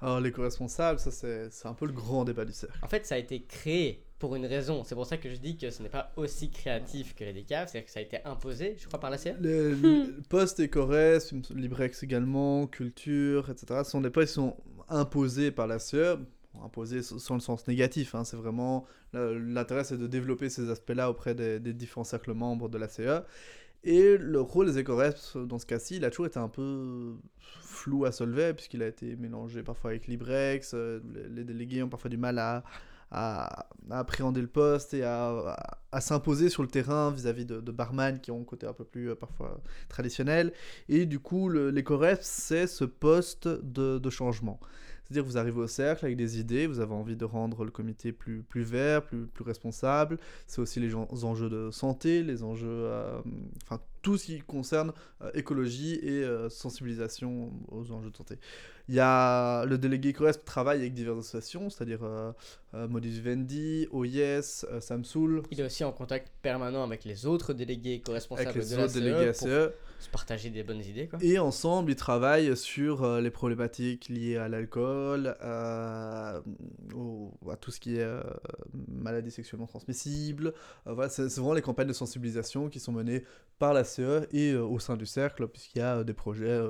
Alors, 0.00 0.20
l'éco-responsable, 0.20 0.98
ça, 0.98 1.10
c'est 1.10 1.66
un 1.66 1.74
peu 1.74 1.86
le 1.86 1.92
grand 1.92 2.24
débat 2.24 2.44
du 2.44 2.52
cercle. 2.52 2.78
En 2.82 2.88
fait, 2.88 3.06
ça 3.06 3.14
a 3.14 3.18
été 3.18 3.42
créé 3.42 4.04
pour 4.18 4.36
une 4.36 4.46
raison. 4.46 4.84
C'est 4.84 4.94
pour 4.94 5.06
ça 5.06 5.16
que 5.16 5.28
je 5.28 5.36
dis 5.36 5.56
que 5.56 5.70
ce 5.70 5.82
n'est 5.82 5.88
pas 5.88 6.12
aussi 6.16 6.50
créatif 6.50 7.14
que 7.14 7.24
les 7.24 7.32
décaves. 7.32 7.68
C'est-à-dire 7.68 7.86
que 7.86 7.92
ça 7.92 8.00
a 8.00 8.02
été 8.02 8.18
imposé, 8.24 8.76
je 8.78 8.86
crois, 8.86 9.00
par 9.00 9.10
la 9.10 9.18
CE. 9.18 9.30
Le, 9.40 9.74
le 9.74 10.22
poste 10.28 10.60
éco-res, 10.60 11.20
Librex 11.50 12.02
également, 12.02 12.66
culture, 12.66 13.50
etc. 13.50 13.80
Ce 13.84 13.90
sont 13.90 14.00
des 14.00 14.10
postes 14.10 14.28
qui 14.28 14.34
sont 14.34 14.56
imposés 14.88 15.50
par 15.50 15.66
la 15.66 15.78
CE 15.78 16.18
imposés 16.62 17.02
sans 17.02 17.34
le 17.34 17.40
sens 17.40 17.66
négatif. 17.66 18.14
Hein. 18.14 18.24
C'est 18.24 18.36
vraiment 18.36 18.86
l'intérêt, 19.12 19.84
c'est 19.84 19.98
de 19.98 20.06
développer 20.06 20.48
ces 20.48 20.70
aspects-là 20.70 21.10
auprès 21.10 21.34
des, 21.34 21.60
des, 21.60 21.72
différents 21.72 22.04
cercles 22.04 22.32
membres 22.32 22.68
de 22.68 22.78
la 22.78 22.88
CE. 22.88 23.22
Et 23.84 24.16
le 24.16 24.40
rôle 24.40 24.66
des 24.66 24.78
éco-reps, 24.78 25.36
dans 25.36 25.58
ce 25.58 25.66
cas-ci, 25.66 25.96
il 25.96 26.04
a 26.06 26.10
toujours 26.10 26.26
été 26.26 26.38
un 26.38 26.48
peu 26.48 27.16
flou 27.60 28.06
à 28.06 28.12
Solvay, 28.12 28.54
puisqu'il 28.54 28.82
a 28.82 28.86
été 28.86 29.14
mélangé 29.16 29.62
parfois 29.62 29.90
avec 29.90 30.06
Librex. 30.06 30.72
Euh, 30.74 31.00
les 31.30 31.44
délégués 31.44 31.82
ont 31.82 31.90
parfois 31.90 32.08
du 32.08 32.16
mal 32.16 32.38
à, 32.38 32.64
appréhender 33.90 34.40
le 34.40 34.48
poste 34.48 34.94
et 34.94 35.04
à, 35.04 35.54
s'imposer 36.00 36.48
sur 36.48 36.62
le 36.62 36.68
terrain 36.68 37.12
vis-à-vis 37.12 37.44
de, 37.44 37.60
barman 37.70 38.18
qui 38.20 38.30
ont 38.30 38.40
un 38.40 38.44
côté 38.44 38.66
un 38.66 38.72
peu 38.72 38.84
plus 38.84 39.10
euh, 39.10 39.14
parfois 39.14 39.60
traditionnel. 39.90 40.54
Et 40.88 41.04
du 41.04 41.20
coup, 41.20 41.50
l'éco-reps, 41.50 42.26
c'est 42.26 42.66
ce 42.66 42.84
poste 42.84 43.46
de 43.48 44.10
changement. 44.10 44.58
C'est-à-dire 45.04 45.24
vous 45.24 45.38
arrivez 45.38 45.60
au 45.60 45.66
cercle 45.66 46.06
avec 46.06 46.16
des 46.16 46.40
idées, 46.40 46.66
vous 46.66 46.80
avez 46.80 46.94
envie 46.94 47.16
de 47.16 47.24
rendre 47.24 47.64
le 47.64 47.70
comité 47.70 48.12
plus, 48.12 48.42
plus 48.42 48.62
vert, 48.62 49.04
plus, 49.04 49.26
plus 49.26 49.44
responsable. 49.44 50.18
C'est 50.46 50.60
aussi 50.60 50.80
les, 50.80 50.94
enjeux 50.94 51.50
de 51.50 51.70
santé, 51.70 52.22
les 52.22 52.42
enjeux, 52.42 52.68
euh, 52.68 53.20
tout 54.04 54.18
ce 54.18 54.26
qui 54.26 54.40
concerne 54.40 54.92
euh, 55.22 55.30
écologie 55.34 55.98
et 56.02 56.22
euh, 56.22 56.48
sensibilisation 56.50 57.50
aux 57.68 57.90
enjeux 57.90 58.10
de 58.10 58.16
santé. 58.16 58.38
Il 58.86 58.94
y 58.94 59.00
a 59.00 59.64
le 59.64 59.78
délégué 59.78 60.12
CORESP 60.12 60.44
travaille 60.44 60.80
avec 60.80 60.92
diverses 60.92 61.20
associations, 61.20 61.70
c'est-à-dire 61.70 62.00
euh, 62.02 62.32
Modus 62.86 63.22
Vendi, 63.22 63.88
OIS, 63.90 64.66
Samsul. 64.80 65.42
Il 65.50 65.58
est 65.58 65.64
aussi 65.64 65.84
en 65.84 65.92
contact 65.92 66.30
permanent 66.42 66.84
avec 66.84 67.04
les 67.04 67.24
autres 67.24 67.54
délégués 67.54 68.02
co-responsables 68.02 68.50
avec 68.50 68.62
les 68.62 68.76
de 68.76 68.82
autres 68.82 68.92
délégués 68.92 69.32
pour 69.38 69.48
e. 69.48 69.72
se 69.98 70.10
partager 70.10 70.50
des 70.50 70.62
bonnes 70.62 70.82
idées. 70.82 71.08
Quoi. 71.08 71.18
Et 71.22 71.38
ensemble, 71.38 71.92
ils 71.92 71.96
travaillent 71.96 72.54
sur 72.58 73.20
les 73.22 73.30
problématiques 73.30 74.10
liées 74.10 74.36
à 74.36 74.48
l'alcool, 74.48 75.34
à 75.40 76.42
tout 77.62 77.70
ce 77.70 77.80
qui 77.80 77.96
est 77.96 78.06
maladies 78.86 79.30
sexuellement 79.30 79.66
transmissibles. 79.66 80.52
voilà, 80.84 81.08
c'est 81.08 81.26
vraiment 81.36 81.54
les 81.54 81.62
campagnes 81.62 81.88
de 81.88 81.94
sensibilisation 81.94 82.68
qui 82.68 82.80
sont 82.80 82.92
menées 82.92 83.24
par 83.58 83.72
la 83.72 83.84
CE 83.94 84.26
et 84.32 84.54
au 84.54 84.78
sein 84.78 84.96
du 84.96 85.06
cercle, 85.06 85.48
puisqu'il 85.48 85.78
y 85.78 85.82
a 85.82 86.04
des 86.04 86.14
projets 86.14 86.60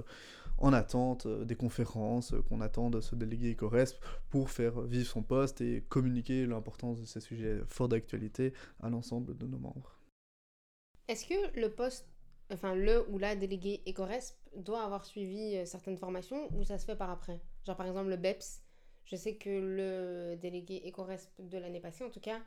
en 0.58 0.72
attente 0.72 1.26
euh, 1.26 1.44
des 1.44 1.56
conférences, 1.56 2.32
euh, 2.32 2.42
qu'on 2.42 2.60
attend 2.60 2.90
de 2.90 3.00
ce 3.00 3.14
délégué 3.14 3.52
EcoResp 3.52 4.02
pour 4.30 4.50
faire 4.50 4.80
vivre 4.82 5.06
son 5.06 5.22
poste 5.22 5.60
et 5.60 5.84
communiquer 5.88 6.46
l'importance 6.46 7.00
de 7.00 7.06
ces 7.06 7.20
sujets 7.20 7.60
forts 7.66 7.88
d'actualité 7.88 8.52
à 8.80 8.88
l'ensemble 8.88 9.36
de 9.36 9.46
nos 9.46 9.58
membres. 9.58 9.98
Est-ce 11.08 11.26
que 11.26 11.60
le 11.60 11.70
poste, 11.70 12.08
enfin 12.52 12.74
le 12.74 13.08
ou 13.10 13.18
la 13.18 13.36
délégué 13.36 13.82
EcoResp 13.86 14.36
doit 14.56 14.82
avoir 14.82 15.04
suivi 15.04 15.56
euh, 15.56 15.64
certaines 15.64 15.98
formations 15.98 16.48
ou 16.54 16.64
ça 16.64 16.78
se 16.78 16.84
fait 16.86 16.96
par 16.96 17.10
après? 17.10 17.40
Genre 17.66 17.76
par 17.76 17.86
exemple 17.86 18.10
le 18.10 18.16
BEPS, 18.16 18.62
je 19.04 19.16
sais 19.16 19.36
que 19.36 19.50
le 19.50 20.36
délégué 20.36 20.82
EcoResp 20.86 21.30
de 21.40 21.58
l'année 21.58 21.80
passée 21.80 22.04
en 22.04 22.10
tout 22.10 22.20
cas 22.20 22.40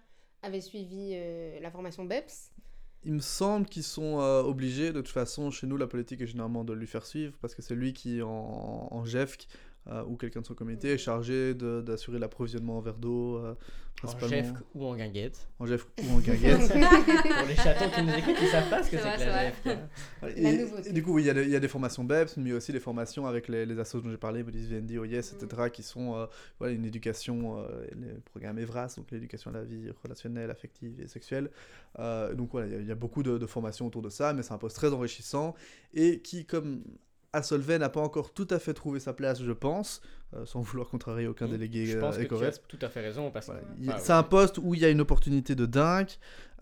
avait 0.43 0.61
suivi 0.61 1.15
la 1.59 1.71
formation 1.71 2.05
BEPS 2.05 2.51
il 3.03 3.13
me 3.13 3.19
semble 3.19 3.67
qu'ils 3.67 3.83
sont 3.83 4.19
euh, 4.19 4.41
obligés, 4.41 4.91
de 4.91 5.01
toute 5.01 5.13
façon, 5.13 5.51
chez 5.51 5.67
nous, 5.67 5.77
la 5.77 5.87
politique 5.87 6.21
est 6.21 6.27
généralement 6.27 6.63
de 6.63 6.73
lui 6.73 6.87
faire 6.87 7.05
suivre, 7.05 7.33
parce 7.41 7.55
que 7.55 7.61
c'est 7.61 7.75
lui 7.75 7.93
qui, 7.93 8.21
en, 8.21 8.87
en 8.91 9.05
euh, 9.89 10.03
ou 10.05 10.17
quelqu'un 10.17 10.41
de 10.41 10.45
son 10.45 10.53
comité 10.53 10.91
est 10.91 10.97
chargé 10.97 11.53
d'assurer 11.53 12.19
l'approvisionnement 12.19 12.77
en 12.77 12.81
verre 12.81 12.97
d'eau. 12.97 13.37
Euh, 13.37 13.53
en 14.03 14.27
GEFC 14.27 14.53
ou 14.75 14.85
en 14.85 14.95
guinguette. 14.95 15.47
En 15.57 15.65
GEFC 15.65 15.87
ou 16.03 16.17
en 16.17 16.19
guinguette. 16.19 16.59
Pour 16.67 17.47
les 17.47 17.55
chatons 17.55 17.89
qui 17.89 18.03
nous 18.03 18.13
écoutent, 18.13 18.35
ils 18.39 18.47
savent 18.47 18.69
pas 18.69 18.83
ce 18.83 18.91
que 18.91 18.97
c'est 18.97 19.63
que 19.63 19.69
la. 19.69 20.89
Et, 20.89 20.93
du 20.93 21.01
coup, 21.01 21.13
oui, 21.13 21.23
il 21.25 21.45
y, 21.47 21.49
y, 21.49 21.55
a 21.55 21.59
des 21.59 21.67
formations 21.67 22.03
BEPS, 22.03 22.37
mais 22.37 22.51
aussi 22.51 22.71
des 22.71 22.79
formations 22.79 23.25
avec 23.25 23.47
les, 23.47 23.65
les 23.65 23.73
associations 23.79 24.01
dont 24.01 24.11
j'ai 24.11 24.17
parlé, 24.17 24.43
Bodies 24.43 24.67
VND, 24.67 24.97
OIS, 24.99 25.33
etc., 25.33 25.47
qui 25.73 25.81
sont 25.81 26.27
voilà, 26.59 26.75
une 26.75 26.85
éducation, 26.85 27.65
les 27.95 28.19
programmes 28.25 28.59
EVRAS, 28.59 28.95
donc 28.97 29.09
l'éducation 29.09 29.49
à 29.49 29.53
la 29.55 29.63
vie 29.63 29.89
relationnelle, 30.03 30.51
affective 30.51 31.01
et 31.01 31.07
sexuelle. 31.07 31.49
donc 31.97 32.51
voilà, 32.51 32.67
il 32.67 32.85
y, 32.85 32.91
a 32.91 32.95
beaucoup 32.95 33.23
de, 33.23 33.39
de 33.39 33.45
formations 33.47 33.87
autour 33.87 34.03
de 34.03 34.09
ça, 34.09 34.31
mais 34.33 34.43
c'est 34.43 34.53
un 34.53 34.59
poste 34.59 34.75
très 34.75 34.93
enrichissant 34.93 35.55
et 35.95 36.19
qui, 36.19 36.45
comme 36.45 36.83
à 37.33 37.43
Solvay 37.43 37.77
n'a 37.77 37.89
pas 37.89 38.01
encore 38.01 38.33
tout 38.33 38.47
à 38.49 38.59
fait 38.59 38.73
trouvé 38.73 38.99
sa 38.99 39.13
place, 39.13 39.41
je 39.41 39.51
pense, 39.51 40.01
euh, 40.33 40.45
sans 40.45 40.61
vouloir 40.61 40.89
contrarier 40.89 41.27
aucun 41.27 41.47
mmh. 41.47 41.51
délégué 41.51 41.85
Je 41.85 41.99
pense 41.99 42.17
que 42.17 42.23
tu 42.23 42.43
as 42.43 42.57
tout 42.57 42.79
à 42.81 42.89
fait 42.89 43.01
raison. 43.01 43.31
Parce 43.31 43.51
C'est 43.99 44.13
un 44.13 44.23
poste 44.23 44.57
où 44.57 44.73
il 44.73 44.81
y 44.81 44.85
a 44.85 44.89
une 44.89 45.01
opportunité 45.01 45.55
de 45.55 45.65
dingue, 45.65 46.09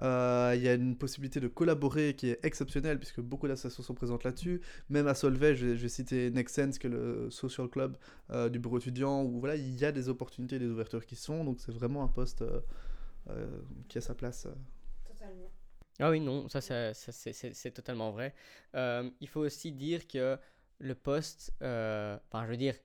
euh, 0.02 0.54
il 0.56 0.62
y 0.62 0.68
a 0.68 0.74
une 0.74 0.96
possibilité 0.96 1.40
de 1.40 1.48
collaborer 1.48 2.16
qui 2.16 2.30
est 2.30 2.40
exceptionnelle, 2.44 3.00
puisque 3.00 3.22
beaucoup 3.22 3.48
d'associations 3.48 3.84
sont 3.84 3.94
présentes 3.94 4.24
là-dessus. 4.24 4.62
Même 4.90 5.08
à 5.08 5.14
Solvay, 5.14 5.56
je, 5.56 5.68
vais 5.68 5.90
citer 5.90 6.32
Nexense, 6.32 6.80
qui 6.80 6.88
est 6.88 6.92
le 6.92 7.30
social 7.30 7.68
club 7.70 7.98
euh, 8.32 8.50
du 8.50 8.60
bureau 8.60 8.80
étudiant, 8.80 9.24
où 9.24 9.40
voilà, 9.40 9.56
il 9.56 9.76
y 9.80 9.86
a 9.86 9.92
des 9.92 10.10
opportunités, 10.10 10.60
des 10.60 10.68
ouvertures 10.68 11.06
qui 11.06 11.16
sont, 11.16 11.44
donc 11.44 11.60
c'est 11.60 11.74
vraiment 11.74 12.04
un 12.04 12.10
poste 12.10 12.44
qui 13.88 13.98
a 13.98 14.02
sa 14.02 14.14
place. 14.14 14.48
Totalement. 15.08 15.50
Ah 16.00 16.12
oui, 16.12 16.20
non, 16.20 16.48
ça, 16.50 16.62
ça, 16.62 16.94
c'est 16.94 17.72
totalement 17.72 18.12
vrai. 18.12 18.36
il 18.76 19.28
faut 19.28 19.42
aussi 19.42 19.72
dire 19.72 20.08
que 20.08 20.38
le 20.80 20.96
poste, 20.96 21.54
euh, 21.62 22.18
enfin 22.28 22.46
je 22.46 22.52
veux 22.52 22.58
dire, 22.58 22.76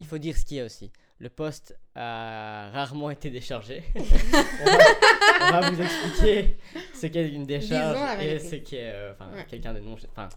il 0.00 0.06
faut 0.06 0.18
dire 0.18 0.36
ce 0.36 0.44
qu'il 0.44 0.58
y 0.58 0.60
a 0.60 0.64
aussi. 0.64 0.90
Le 1.18 1.28
poste 1.28 1.78
a 1.94 2.70
rarement 2.72 3.10
été 3.10 3.30
déchargé. 3.30 3.82
on, 3.94 5.50
va, 5.50 5.70
vous 5.70 5.82
expliquer 5.82 6.56
ce 6.94 7.06
qu'est 7.06 7.28
une 7.28 7.44
décharge 7.44 8.24
et 8.24 8.38
ce 8.38 8.56
qu'est 8.56 8.90
euh, 8.92 9.12
quelqu'un 9.48 9.74
de 9.74 9.80
non, 9.80 9.96
enfin 10.10 10.30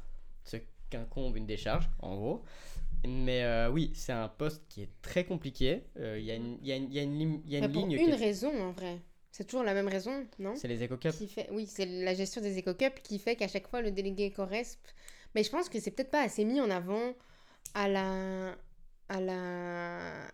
ce 0.44 0.58
qu'incombe 0.90 1.38
une 1.38 1.46
décharge 1.46 1.90
en 2.00 2.16
gros. 2.16 2.44
Mais 3.06 3.44
euh, 3.44 3.70
oui, 3.70 3.92
c'est 3.96 4.14
un 4.14 4.30
poste 4.30 4.64
qui 4.70 4.82
est 4.82 4.90
très 5.02 5.26
compliqué. 5.26 5.84
Il 5.98 6.24
y 6.24 6.32
a 6.32 6.36
une, 6.36 6.58
y 6.62 6.72
a 6.72 6.76
une, 6.76 6.92
y 6.92 7.00
a 7.00 7.04
une, 7.04 7.42
y 7.46 7.56
a 7.56 7.60
une 7.60 7.72
ligne. 7.72 7.98
Pour 7.98 8.08
une 8.08 8.16
raison 8.16 8.62
en 8.62 8.72
vrai. 8.72 9.00
C'est 9.32 9.46
toujours 9.46 9.64
la 9.64 9.74
même 9.74 9.88
raison, 9.88 10.28
non? 10.38 10.56
C'est 10.56 10.68
les 10.68 10.84
éco-cups. 10.84 11.18
Oui, 11.52 11.66
c'est 11.66 11.88
la 11.88 12.14
gestion 12.14 12.40
des 12.40 12.60
éco-cups 12.60 13.02
qui 13.02 13.18
fait 13.18 13.36
qu'à 13.36 13.48
chaque 13.48 13.68
fois 13.68 13.82
le 13.82 13.90
délégué 13.90 14.30
corresp 14.30 14.80
mais 15.36 15.44
je 15.44 15.50
pense 15.50 15.70
que 15.70 15.80
c'est 15.80 15.92
peut-être 15.92 16.12
pas 16.12 16.22
assez 16.22 16.46
mis 16.46 16.62
en 16.62 16.70
avant 16.70 17.14
à 17.74 17.88
la, 17.88 18.56
à 19.10 19.20
la, 19.20 20.30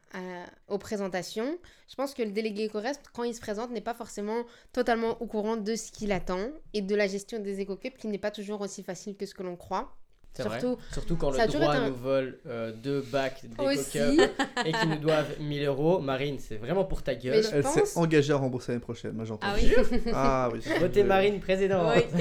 aux 0.67 0.77
présentations. 0.77 1.57
Je 1.89 1.95
pense 1.95 2.13
que 2.13 2.21
le 2.23 2.31
délégué 2.31 2.65
Ecorest, 2.65 3.01
quand 3.13 3.23
il 3.23 3.33
se 3.33 3.41
présente, 3.41 3.71
n'est 3.71 3.81
pas 3.81 3.93
forcément 3.93 4.45
totalement 4.73 5.21
au 5.21 5.27
courant 5.27 5.57
de 5.57 5.75
ce 5.75 5.91
qu'il 5.91 6.11
attend 6.11 6.49
et 6.73 6.81
de 6.81 6.95
la 6.95 7.07
gestion 7.07 7.39
des 7.39 7.59
éco-cups 7.61 7.97
qui 7.97 8.07
n'est 8.07 8.17
pas 8.17 8.31
toujours 8.31 8.61
aussi 8.61 8.83
facile 8.83 9.15
que 9.15 9.25
ce 9.25 9.33
que 9.33 9.43
l'on 9.43 9.55
croit. 9.55 9.98
Surtout, 10.35 10.77
Surtout 10.93 11.15
quand 11.17 11.31
le 11.31 11.47
droit 11.47 11.79
nous 11.79 11.95
vole 11.95 12.39
euh, 12.47 12.71
deux 12.71 13.01
bacs 13.01 13.41
d'éco 13.43 13.69
et 13.69 14.71
qu'ils 14.71 14.89
nous 14.89 14.97
doivent 14.97 15.35
1000 15.39 15.65
euros. 15.65 15.99
Marine, 15.99 16.37
c'est 16.39 16.55
vraiment 16.55 16.85
pour 16.85 17.03
ta 17.03 17.15
gueule. 17.15 17.43
Elle 17.51 17.65
s'est 17.65 17.97
engagée 17.97 18.33
à 18.33 18.37
rembourser 18.37 18.71
l'année 18.71 18.81
prochaine, 18.81 19.13
moi 19.13 19.25
j'entends. 19.25 19.47
Ah 19.47 19.55
oui 19.55 19.73
Ah 20.13 20.49
oui. 20.53 20.61
Votez 20.79 21.03
Marine 21.03 21.39
présidente. 21.39 21.93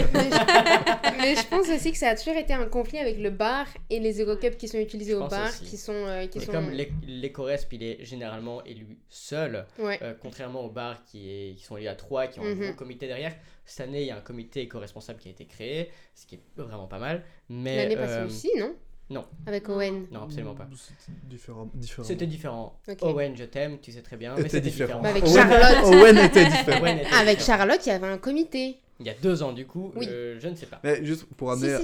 mais, 1.19 1.37
je... 1.37 1.47
pense 1.49 1.69
aussi 1.69 1.93
que 1.93 1.99
ça 1.99 2.09
a 2.11 2.17
toujours 2.17 2.37
été 2.37 2.53
un 2.53 2.67
conflit 2.67 2.99
avec 2.99 3.19
le 3.19 3.31
bar 3.31 3.67
et 3.91 4.01
les 4.01 4.21
éco 4.21 4.37
qui 4.59 4.69
sont 4.69 4.79
utilisés 4.79 5.15
au 5.15 5.29
bar. 5.29 5.51
Qui 5.61 5.77
sont, 5.77 5.93
euh, 5.93 6.27
qui 6.27 6.41
sont... 6.41 6.53
comme 6.53 6.71
l'éco-resp, 7.07 7.73
il 7.73 7.83
est 7.83 8.05
généralement 8.05 8.65
élu 8.65 8.99
seul, 9.09 9.67
euh, 9.79 10.15
contrairement 10.21 10.65
au 10.65 10.71
bar 10.71 11.05
qui, 11.05 11.31
est, 11.31 11.55
qui 11.57 11.65
sont 11.65 11.77
élus 11.77 11.89
à 11.89 11.95
trois, 11.95 12.27
qui 12.27 12.41
ont 12.41 12.45
un 12.45 12.55
mhm. 12.55 12.65
gros 12.65 12.75
comité 12.75 13.07
derrière. 13.07 13.35
Cette 13.69 13.87
année, 13.87 14.01
il 14.01 14.07
y 14.07 14.11
a 14.11 14.17
un 14.17 14.23
comité 14.23 14.63
éco-responsable 14.63 15.19
qui 15.21 15.29
a 15.29 15.31
été 15.31 15.45
créé, 15.45 15.91
ce 16.15 16.27
qui 16.27 16.37
est 16.37 16.41
vraiment 16.57 16.87
pas 16.87 16.99
mal. 16.99 17.23
L'année 17.51 17.97
passée 17.97 18.15
euh, 18.15 18.27
aussi, 18.27 18.51
non? 18.59 18.75
Non. 19.11 19.27
Avec 19.47 19.69
Owen 19.69 20.07
Non, 20.11 20.23
absolument 20.23 20.55
pas. 20.55 20.69
C'était 20.75 21.13
différent. 21.29 21.71
différent. 21.75 22.07
C'était 22.07 22.27
différent. 22.27 22.81
Owen, 23.03 23.37
je 23.37 23.45
t'aime, 23.45 23.79
tu 23.81 23.93
sais 23.93 24.01
très 24.01 24.17
bien. 24.17 24.35
Mais 24.37 24.45
c'était 24.45 24.63
différent. 24.63 25.03
avec 25.03 25.27
Charlotte. 25.27 25.85
Owen 25.85 26.17
était 26.19 26.47
différent. 26.47 26.97
avec 27.13 27.41
Charlotte, 27.41 27.81
il 27.85 27.89
y 27.91 27.93
avait 27.93 28.07
un 28.07 28.19
comité. 28.19 28.79
Il 29.01 29.07
y 29.07 29.11
a 29.11 29.15
deux 29.15 29.43
ans, 29.43 29.53
du 29.53 29.67
coup, 29.67 29.93
euh, 29.97 30.39
je 30.41 30.49
ne 30.49 30.55
sais 30.55 30.67
pas. 30.67 30.81
Mais 30.83 31.05
juste 31.05 31.27
pour 31.37 31.53
amener 31.53 31.77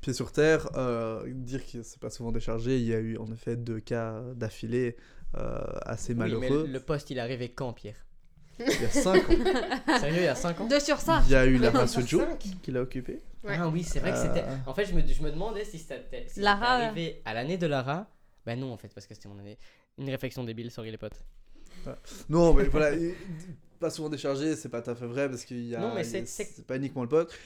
pied 0.00 0.12
sur 0.12 0.32
terre, 0.32 0.70
euh, 0.76 1.22
dire 1.26 1.60
que 1.66 1.82
c'est 1.82 2.00
pas 2.00 2.08
souvent 2.08 2.32
déchargé, 2.32 2.78
il 2.78 2.86
y 2.86 2.94
a 2.94 2.98
eu 2.98 3.18
en 3.18 3.30
effet 3.32 3.56
deux 3.56 3.80
cas 3.80 4.22
d'affilée 4.36 4.96
assez 5.34 6.14
malheureux. 6.14 6.64
Mais 6.66 6.72
le 6.72 6.80
poste, 6.80 7.10
il 7.10 7.18
est 7.18 7.20
arrivé 7.20 7.48
quand, 7.48 7.72
Pierre? 7.72 8.06
Il 8.58 8.82
y 8.82 8.84
a 8.84 8.90
5 8.90 9.16
ans. 9.16 9.98
Sérieux, 10.00 10.18
il 10.18 10.24
y 10.24 10.28
a 10.28 10.34
5 10.34 10.60
ans 10.60 10.66
2 10.66 10.80
sur 10.80 10.98
5. 10.98 11.24
Il 11.26 11.32
y 11.32 11.34
a 11.34 11.44
eu 11.46 11.58
Lara 11.58 11.86
Sojo 11.86 12.22
qui 12.62 12.70
l'a 12.70 12.82
occupé. 12.82 13.20
Ah 13.46 13.68
oui, 13.68 13.82
c'est 13.82 14.00
vrai 14.00 14.12
que 14.12 14.18
c'était. 14.18 14.44
Euh. 14.44 14.56
En 14.66 14.74
fait, 14.74 14.84
je 14.84 14.94
me, 14.94 15.02
je 15.06 15.22
me 15.22 15.30
demandais 15.30 15.64
si 15.64 15.78
c'était 15.78 16.26
si 16.28 16.44
arrivé 16.44 17.22
à 17.24 17.34
l'année 17.34 17.58
de 17.58 17.66
Lara. 17.66 18.06
Ben 18.46 18.58
non, 18.58 18.72
en 18.72 18.76
fait, 18.76 18.92
parce 18.94 19.06
que 19.06 19.14
c'était 19.14 19.28
mon 19.28 19.38
année. 19.38 19.58
Une 19.98 20.10
réflexion 20.10 20.44
débile, 20.44 20.70
sorry 20.70 20.90
les 20.90 20.98
potes. 20.98 21.22
Non, 22.28 22.54
mais 22.54 22.64
voilà, 22.64 22.96
pas 23.80 23.90
souvent 23.90 24.08
déchargé, 24.08 24.54
c'est 24.54 24.68
pas 24.68 24.80
tout 24.80 24.90
à 24.90 24.94
fait 24.94 25.06
vrai 25.06 25.28
parce 25.28 25.44
qu'il 25.44 25.66
y 25.66 25.74
a. 25.74 25.80
Non, 25.80 25.92
mais 25.94 26.04
c'est 26.04 26.66
pas 26.66 26.76
uniquement 26.76 27.02
le 27.02 27.08
poste. 27.08 27.36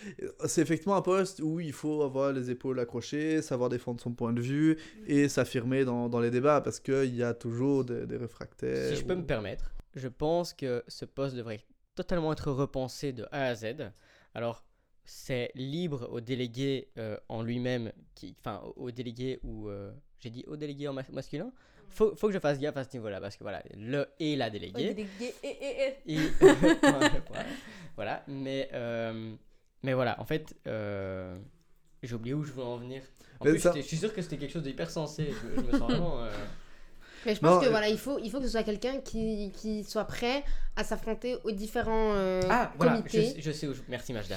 C'est 0.46 0.60
effectivement 0.60 0.96
un 0.96 1.02
poste 1.02 1.40
où 1.40 1.60
il 1.60 1.72
faut 1.72 2.02
avoir 2.02 2.32
les 2.32 2.50
épaules 2.50 2.78
accrochées, 2.78 3.40
savoir 3.40 3.70
défendre 3.70 4.00
son 4.00 4.12
point 4.12 4.32
de 4.32 4.42
vue 4.42 4.76
et 5.06 5.28
s'affirmer 5.28 5.84
dans, 5.84 6.08
dans, 6.08 6.20
les 6.20 6.30
débats 6.30 6.60
parce 6.60 6.78
qu'il 6.78 7.16
y 7.16 7.22
a 7.22 7.32
toujours 7.32 7.84
des, 7.84 8.06
des 8.06 8.16
réfractaires. 8.16 8.90
Si 8.90 8.96
je 8.96 9.04
peux 9.04 9.14
me 9.14 9.24
permettre, 9.24 9.72
je 9.96 10.08
pense 10.08 10.52
que 10.52 10.84
ce 10.86 11.04
poste 11.04 11.34
devrait 11.34 11.64
totalement 11.94 12.32
être 12.32 12.52
repensé 12.52 13.12
de 13.12 13.26
A 13.32 13.46
à 13.46 13.54
Z. 13.54 13.90
Alors, 14.34 14.64
c'est 15.04 15.50
libre 15.54 16.08
au 16.12 16.20
délégué 16.20 16.90
euh, 16.98 17.16
en 17.28 17.42
lui-même, 17.42 17.92
enfin 18.40 18.60
au 18.76 18.90
délégué 18.90 19.40
ou 19.42 19.68
euh, 19.68 19.90
j'ai 20.20 20.30
dit 20.30 20.44
au 20.46 20.56
délégué 20.56 20.86
en 20.88 20.92
masculin. 20.92 21.50
Faut, 21.88 22.14
faut 22.16 22.26
que 22.26 22.34
je 22.34 22.40
fasse 22.40 22.58
gaffe 22.58 22.76
à 22.76 22.84
ce 22.84 22.94
niveau-là 22.94 23.20
parce 23.20 23.36
que 23.36 23.44
voilà, 23.44 23.62
le 23.76 24.06
et 24.18 24.36
la 24.36 24.50
déléguée. 24.50 24.92
délégué 24.92 25.34
et 25.42 25.48
et 25.48 26.14
et. 26.14 26.18
voilà, 27.94 28.24
mais 28.26 28.68
euh, 28.72 29.34
mais 29.82 29.94
voilà, 29.94 30.20
en 30.20 30.24
fait, 30.24 30.54
j'ai 32.02 32.14
oublié 32.14 32.34
où 32.34 32.42
je 32.44 32.52
voulais 32.52 32.66
en 32.66 32.76
venir. 32.76 33.02
En 33.38 33.44
plus, 33.44 33.66
je 33.74 33.80
suis 33.80 33.96
sûr 33.96 34.12
que 34.12 34.20
c'était 34.20 34.36
quelque 34.36 34.52
chose 34.52 34.64
d'hyper 34.64 34.90
sensé. 34.90 35.30
Je, 35.30 35.60
je, 35.60 35.66
me 35.66 35.70
sens 35.70 35.90
vraiment. 35.90 36.26
Mais 37.26 37.34
je 37.34 37.40
pense 37.40 37.60
que 37.60 37.66
euh, 37.66 37.70
voilà, 37.70 37.88
il 37.88 37.98
faut, 37.98 38.18
il 38.20 38.30
faut 38.30 38.38
que 38.38 38.44
ce 38.44 38.50
soit 38.50 38.62
quelqu'un 38.62 39.00
qui, 39.00 39.52
qui 39.56 39.82
soit 39.82 40.04
prêt 40.04 40.44
à 40.76 40.84
s'affronter 40.84 41.36
aux 41.42 41.50
différents 41.50 42.14
euh, 42.14 42.40
ah, 42.48 42.72
voilà, 42.76 43.02
Je, 43.06 43.50
sais 43.50 43.66
où 43.66 43.74
Merci 43.88 44.12
Majda. 44.12 44.36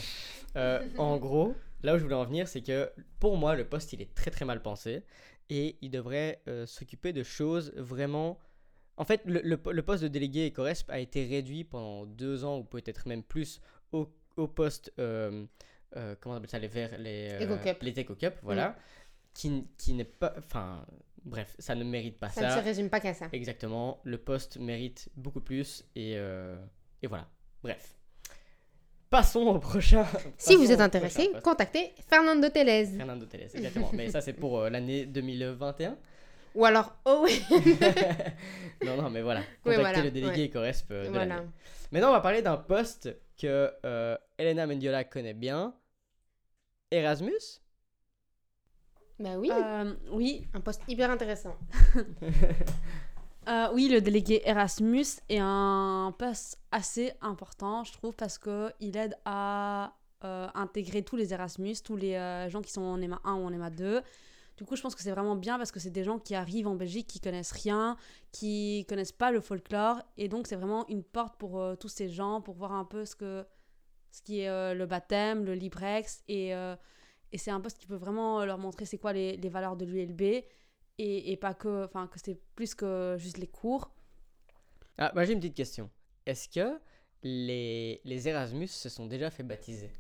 Euh, 0.56 0.82
en 0.98 1.18
gros, 1.18 1.56
là 1.84 1.94
où 1.94 1.98
je 2.00 2.04
voulais 2.04 2.16
en 2.16 2.26
venir, 2.26 2.48
c'est 2.48 2.62
que 2.62 2.92
pour 3.20 3.38
moi, 3.38 3.56
le 3.56 3.64
poste, 3.64 3.94
il 3.94 4.02
est 4.02 4.14
très 4.16 4.32
très 4.32 4.44
mal 4.44 4.62
pensé 4.64 5.04
et 5.52 5.78
il 5.82 5.92
devrait 5.92 6.42
s'occuper 6.66 7.14
de 7.14 7.24
choses 7.24 7.72
vraiment... 7.78 8.40
En 8.98 9.06
fait, 9.06 9.22
le, 9.26 9.40
le, 9.42 9.82
poste 9.84 10.04
de 10.04 10.10
délégué 10.10 10.48
Ecoresp 10.48 10.90
a 10.90 11.00
été 11.00 11.26
réduit 11.26 11.64
pendant 11.64 12.06
deux 12.06 12.44
ans 12.44 12.58
ou 12.58 12.64
peut-être 12.64 13.08
même 13.08 13.24
plus 13.24 13.62
au, 13.92 14.10
au 14.36 14.48
poste... 14.48 14.92
comment 14.98 15.48
on 16.26 16.34
appelle 16.34 16.50
ça 16.50 16.60
Les 16.60 16.68
verts, 16.68 16.98
les... 16.98 17.38
les 17.38 18.02
Eco-Cup, 18.02 18.34
voilà. 18.42 18.70
Mm. 18.70 18.76
Qui, 19.36 19.68
qui 19.78 19.94
n'est 19.94 20.06
pas... 20.06 20.34
Enfin 20.40 20.86
Bref, 21.26 21.56
ça 21.60 21.76
ne 21.76 21.84
mérite 21.84 22.18
pas 22.18 22.30
ça. 22.30 22.42
Ça 22.42 22.56
ne 22.56 22.62
se 22.62 22.66
résume 22.66 22.90
pas 22.90 23.00
qu'à 23.00 23.14
ça. 23.14 23.28
Exactement. 23.32 24.00
Le 24.04 24.18
poste 24.18 24.58
mérite 24.58 25.10
beaucoup 25.16 25.42
plus. 25.42 25.86
Et, 25.96 26.14
euh, 26.16 26.56
et 27.02 27.08
voilà. 27.08 27.28
Bref. 27.64 27.96
Passons 29.10 29.42
au 29.42 29.60
prochain. 29.60 30.06
si 30.38 30.56
vous 30.58 30.72
êtes 30.72 30.82
intéressé, 30.82 31.32
contactez 31.44 31.94
Fernando 32.08 32.48
Tellez. 32.50 32.86
Fernando 32.98 33.26
Tellez, 33.26 33.50
exactement. 33.54 33.90
Mais 33.94 34.10
ça, 34.10 34.22
c'est 34.22 34.34
pour 34.34 34.60
euh, 34.60 34.70
l'année 34.70 35.06
2021. 35.06 35.98
Ou 36.56 36.66
alors, 36.66 36.96
oh 37.06 37.22
oui 37.24 37.44
Non, 38.86 39.02
non, 39.02 39.10
mais 39.10 39.22
voilà. 39.22 39.42
Contactez 39.64 40.04
le 40.04 40.12
délégué 40.12 40.44
ouais. 40.44 40.50
Corresp 40.50 40.92
euh, 40.92 41.06
de 41.06 41.10
voilà. 41.10 41.44
Maintenant, 41.92 42.10
on 42.10 42.14
va 42.14 42.22
parler 42.22 42.42
d'un 42.42 42.58
poste 42.58 43.10
que 43.38 43.72
Elena 44.38 44.68
Mendiola 44.68 45.04
connaît 45.04 45.34
bien. 45.34 45.74
Erasmus? 46.92 47.62
Bah 49.20 49.38
oui. 49.38 49.52
Euh, 49.52 49.94
oui. 50.12 50.48
Un 50.54 50.62
poste 50.62 50.82
hyper 50.88 51.12
intéressant. 51.12 51.56
Euh, 53.48 53.68
oui, 53.74 53.88
le 53.88 54.00
délégué 54.00 54.44
Erasmus 54.46 55.06
est 55.28 55.40
un 55.42 56.14
poste 56.20 56.60
assez 56.72 57.14
important, 57.20 57.84
je 57.84 57.92
trouve, 57.94 58.14
parce 58.14 58.38
qu'il 58.38 58.96
aide 58.96 59.18
à 59.26 59.96
euh, 60.24 60.48
intégrer 60.54 61.02
tous 61.02 61.16
les 61.16 61.34
Erasmus, 61.34 61.78
tous 61.84 61.96
les 61.96 62.48
gens 62.50 62.62
qui 62.62 62.72
sont 62.72 62.84
en 62.84 63.02
EMA 63.02 63.20
1 63.24 63.34
ou 63.36 63.46
en 63.46 63.52
EMA 63.52 63.72
2. 63.72 64.04
Du 64.58 64.66
coup, 64.66 64.76
je 64.76 64.84
pense 64.84 64.94
que 64.94 65.02
c'est 65.02 65.10
vraiment 65.10 65.36
bien 65.36 65.58
parce 65.58 65.72
que 65.72 65.80
c'est 65.80 65.90
des 65.90 66.04
gens 66.04 66.20
qui 66.20 66.36
arrivent 66.36 66.68
en 66.68 66.76
Belgique, 66.76 67.08
qui 67.08 67.20
connaissent 67.20 67.54
rien, 67.54 67.98
qui 68.32 68.86
connaissent 68.88 69.14
pas 69.14 69.32
le 69.32 69.42
folklore. 69.42 70.00
Et 70.18 70.28
donc, 70.28 70.46
c'est 70.46 70.58
vraiment 70.58 70.88
une 70.88 71.04
porte 71.04 71.36
pour 71.40 71.60
tous 71.80 71.90
ces 71.90 72.08
gens, 72.08 72.42
pour 72.42 72.54
voir 72.54 72.74
un 72.74 72.86
peu 72.86 73.04
ce, 73.04 73.16
que, 73.16 73.48
ce 74.12 74.22
qui 74.22 74.42
est 74.42 74.76
le 74.76 74.86
baptême, 74.86 75.44
le 75.44 75.56
Librex 75.56 76.24
et 76.28 76.54
et 77.32 77.38
c'est 77.38 77.52
un 77.52 77.60
poste 77.60 77.78
qui 77.78 77.88
peut 77.88 77.96
vraiment 77.96 78.44
leur 78.46 78.58
montrer 78.58 78.86
c'est 78.86 78.98
quoi 78.98 79.14
les, 79.14 79.38
les, 79.38 79.50
valeurs 79.50 79.76
de 79.76 79.86
l'ULB 79.86 80.22
et, 80.22 80.44
et, 80.98 81.38
pas 81.38 81.54
que, 81.54 81.86
enfin, 81.86 82.08
que 82.08 82.20
c'est 82.24 82.40
plus 82.56 82.76
que 82.76 83.16
juste 83.18 83.38
les 83.38 83.48
cours. 83.48 83.92
Ah, 84.98 85.12
moi 85.14 85.24
j'ai 85.24 85.34
une 85.34 85.40
petite 85.40 85.56
question. 85.56 85.90
Est-ce 86.26 86.50
que 86.50 86.78
les, 87.24 88.02
les 88.04 88.28
Erasmus 88.28 88.68
se 88.68 88.90
sont 88.90 89.06
déjà 89.06 89.30
fait 89.30 89.44
baptiser? 89.44 89.92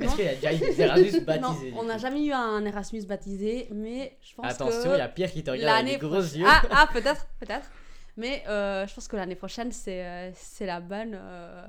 Est-ce 0.00 0.16
qu'il 0.16 0.24
y 0.24 0.28
a 0.28 0.34
déjà 0.34 0.52
eu 0.54 0.58
des 0.58 0.80
Erasmus 0.80 1.20
baptisés 1.24 1.70
Non, 1.70 1.80
on 1.80 1.84
n'a 1.84 1.98
jamais 1.98 2.24
eu 2.24 2.32
un 2.32 2.64
Erasmus 2.64 3.04
baptisé, 3.06 3.68
mais 3.70 4.18
je 4.20 4.34
pense 4.34 4.46
Attention, 4.46 4.66
que... 4.66 4.72
Attention, 4.72 4.94
il 4.94 4.98
y 4.98 5.00
a 5.00 5.08
Pierre 5.08 5.30
qui 5.30 5.44
te 5.44 5.50
regarde 5.50 5.86
avec 5.86 6.00
des 6.00 6.06
gros 6.06 6.20
yeux. 6.20 6.46
Ah, 6.46 6.62
ah 6.70 6.88
peut-être, 6.92 7.26
peut-être. 7.38 7.70
Mais 8.16 8.44
euh, 8.48 8.86
je 8.86 8.94
pense 8.94 9.08
que 9.08 9.16
l'année 9.16 9.36
prochaine, 9.36 9.72
c'est 9.72 10.04
euh, 10.04 10.30
c'est 10.34 10.66
la 10.66 10.80
bonne. 10.80 11.14
Euh, 11.14 11.66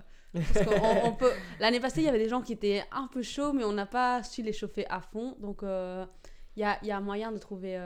peut... 1.20 1.32
L'année 1.60 1.80
passée, 1.80 2.02
il 2.02 2.06
y 2.06 2.10
avait 2.10 2.20
des 2.20 2.30
gens 2.30 2.42
qui 2.42 2.54
étaient 2.54 2.84
un 2.92 3.08
peu 3.08 3.22
chauds, 3.22 3.54
mais 3.54 3.64
on 3.64 3.74
n'a 3.74 3.86
pas 3.86 4.24
su 4.24 4.42
les 4.42 4.54
chauffer 4.54 4.86
à 4.90 5.02
fond. 5.02 5.36
Donc, 5.40 5.64
euh, 5.64 6.06
Il 6.56 6.62
y 6.62 6.64
a, 6.64 6.78
y 6.84 6.92
a 6.92 7.00
moyen 7.00 7.32
de 7.32 7.38
trouver. 7.38 7.80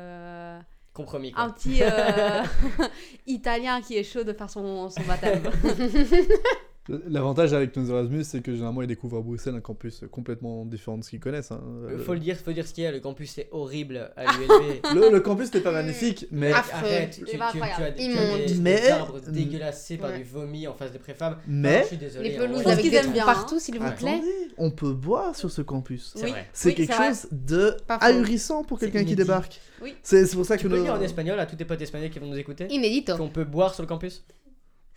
Compromis. 0.93 1.31
Un 1.35 1.49
petit 1.51 1.81
italien 3.27 3.81
qui 3.81 3.97
est 3.97 4.03
chaud 4.03 4.23
de 4.23 4.33
faire 4.33 4.49
son, 4.49 4.89
son 4.89 5.03
baptême. 5.03 5.43
L'avantage 7.07 7.53
avec 7.53 7.75
nos 7.75 7.85
Erasmus, 7.89 8.23
c'est 8.23 8.41
que 8.41 8.51
généralement 8.53 8.81
ils 8.81 8.87
découvrent 8.87 9.17
à 9.17 9.21
Bruxelles 9.21 9.55
un 9.55 9.61
campus 9.61 10.03
complètement 10.11 10.65
différent 10.65 10.97
de 10.97 11.03
ce 11.03 11.09
qu'ils 11.09 11.19
connaissent. 11.19 11.51
Hein. 11.51 11.61
Euh, 11.89 11.99
faut 11.99 12.13
le 12.13 12.19
dire, 12.19 12.37
faut 12.37 12.51
dire 12.51 12.65
ce 12.65 12.73
qu'il 12.73 12.83
y 12.83 12.87
a. 12.87 12.91
Le 12.91 12.99
campus 12.99 13.37
est 13.37 13.49
horrible 13.51 14.11
à 14.15 14.23
l'ULB. 14.37 14.85
le, 14.95 15.11
le, 15.11 15.19
campus 15.19 15.53
n'est 15.53 15.59
pas 15.59 15.71
magnifique, 15.71 16.27
mais 16.31 16.51
arrête, 16.51 17.11
tu, 17.11 17.25
tu, 17.25 17.37
tu, 17.37 17.41
as, 17.41 17.51
tu 17.51 17.61
as 17.61 17.91
des, 17.91 18.53
des 18.53 18.89
arbres 18.89 19.19
dégueulassés 19.19 19.97
par 19.97 20.13
du 20.13 20.23
vomi 20.23 20.67
en 20.67 20.73
face 20.73 20.91
des 20.91 20.99
préfabs. 20.99 21.37
Mais 21.47 21.81
je 21.83 21.87
suis 21.87 21.97
désolé. 21.97 22.29
Les 22.29 22.37
pelouses 22.37 22.67
avec 22.67 22.89
des 22.89 23.01
trous 23.01 23.25
partout, 23.25 23.59
s'il 23.59 23.79
vous 23.79 23.91
plaît. 23.91 24.21
On 24.57 24.71
peut 24.71 24.93
boire 24.93 25.35
sur 25.35 25.51
ce 25.51 25.61
campus. 25.61 26.15
C'est 26.53 26.73
quelque 26.73 26.93
chose 26.93 27.27
de 27.31 27.75
ahurissant 27.87 28.63
pour 28.63 28.79
quelqu'un 28.79 29.03
qui 29.03 29.15
débarque. 29.15 29.59
C'est 30.03 30.29
pour 30.33 30.45
ça 30.45 30.57
que 30.57 30.61
tu 30.61 30.69
peux 30.69 30.81
dire 30.81 30.93
en 30.93 31.01
espagnol 31.01 31.39
à 31.39 31.45
tous 31.45 31.55
tes 31.55 31.65
potes 31.65 31.81
espagnols 31.81 32.09
qui 32.09 32.19
vont 32.19 32.27
nous 32.27 32.37
écouter. 32.37 32.67
Inédito. 32.69 33.17
Qu'on 33.17 33.29
peut 33.29 33.43
boire 33.43 33.73
sur 33.73 33.83
le 33.83 33.87
campus. 33.87 34.23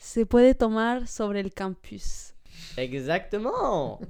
Se 0.01 0.25
puede 0.25 0.55
tomar 0.55 1.07
sobre 1.07 1.41
el 1.41 1.53
campus. 1.53 2.33
Exactement 2.79 4.01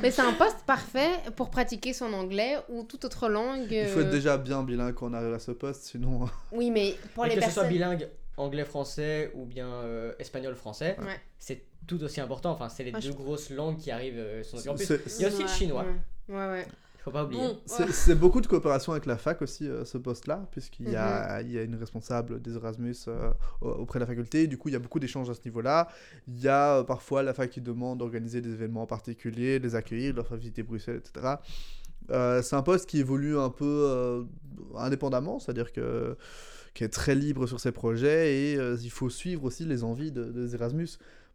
Mais 0.00 0.10
c'est 0.10 0.22
un 0.22 0.32
poste 0.32 0.64
parfait 0.66 1.10
pour 1.36 1.50
pratiquer 1.50 1.92
son 1.92 2.10
anglais 2.14 2.56
ou 2.70 2.84
toute 2.84 3.04
autre 3.04 3.28
langue. 3.28 3.70
Il 3.70 3.86
faut 3.88 4.00
être 4.00 4.10
déjà 4.10 4.38
bien 4.38 4.62
bilingue 4.62 4.94
quand 4.94 5.10
on 5.10 5.12
arrive 5.12 5.34
à 5.34 5.38
ce 5.38 5.50
poste, 5.50 5.84
sinon... 5.84 6.24
Oui, 6.52 6.70
mais 6.70 6.96
pour 7.14 7.24
les 7.24 7.34
que 7.34 7.40
personnes... 7.40 7.48
Que 7.48 7.54
ce 7.54 7.60
soit 7.60 7.68
bilingue 7.68 8.08
anglais-français 8.38 9.30
ou 9.34 9.44
bien 9.44 9.68
euh, 9.68 10.14
espagnol-français, 10.18 10.96
c'est 11.38 11.62
tout 11.86 12.02
aussi 12.02 12.22
important. 12.22 12.52
Enfin, 12.52 12.70
c'est 12.70 12.84
les 12.84 12.92
deux 12.92 13.12
grosses 13.12 13.50
langues 13.50 13.76
qui 13.76 13.90
arrivent 13.90 14.18
euh, 14.18 14.42
sur 14.42 14.56
notre 14.56 14.68
campus. 14.68 15.18
Il 15.18 15.22
y 15.22 15.24
a 15.26 15.28
aussi 15.28 15.42
le 15.42 15.48
chinois. 15.48 15.84
Ouais, 16.30 16.34
ouais. 16.34 16.66
Faut 17.04 17.10
pas 17.10 17.24
oublier. 17.24 17.58
c'est 17.66 18.14
beaucoup 18.14 18.40
de 18.40 18.46
coopération 18.46 18.92
avec 18.92 19.04
la 19.04 19.18
fac 19.18 19.42
aussi, 19.42 19.68
euh, 19.68 19.84
ce 19.84 19.98
poste-là, 19.98 20.48
puisqu'il 20.50 20.88
y, 20.88 20.96
a, 20.96 21.42
mhm. 21.42 21.46
il 21.46 21.52
y 21.52 21.58
a 21.58 21.62
une 21.62 21.74
responsable 21.74 22.40
des 22.40 22.56
Erasmus 22.56 22.96
euh, 23.08 23.30
auprès 23.60 23.98
de 23.98 24.04
la 24.04 24.06
faculté. 24.06 24.46
Du 24.46 24.56
coup, 24.56 24.70
il 24.70 24.72
y 24.72 24.76
a 24.76 24.78
beaucoup 24.78 24.98
d'échanges 24.98 25.28
à 25.28 25.34
ce 25.34 25.40
niveau-là. 25.44 25.88
Il 26.28 26.40
y 26.40 26.48
a 26.48 26.78
euh, 26.78 26.82
parfois 26.82 27.22
la 27.22 27.34
fac 27.34 27.50
qui 27.50 27.60
demande 27.60 27.98
d'organiser 27.98 28.40
des 28.40 28.54
événements 28.54 28.86
particuliers, 28.86 29.58
les 29.58 29.74
accueillir, 29.74 30.14
leur 30.14 30.26
faire 30.26 30.38
visiter 30.38 30.62
Bruxelles, 30.62 31.02
etc. 31.04 31.34
c'est 32.08 32.56
un 32.56 32.62
poste 32.62 32.88
qui 32.88 33.00
évolue 33.00 33.38
un 33.38 33.50
peu 33.50 34.26
indépendamment, 34.76 35.38
c'est-à-dire 35.38 35.72
que 35.72 36.16
qui 36.72 36.84
est 36.84 36.88
très 36.88 37.14
libre 37.14 37.46
sur 37.46 37.60
ses 37.60 37.70
projets 37.70 38.34
et 38.34 38.54
il 38.54 38.90
faut 38.90 39.08
suivre 39.08 39.44
aussi 39.44 39.64
les 39.64 39.84
envies 39.84 40.10
de, 40.10 40.24
des 40.24 40.54
Erasmus 40.54 40.88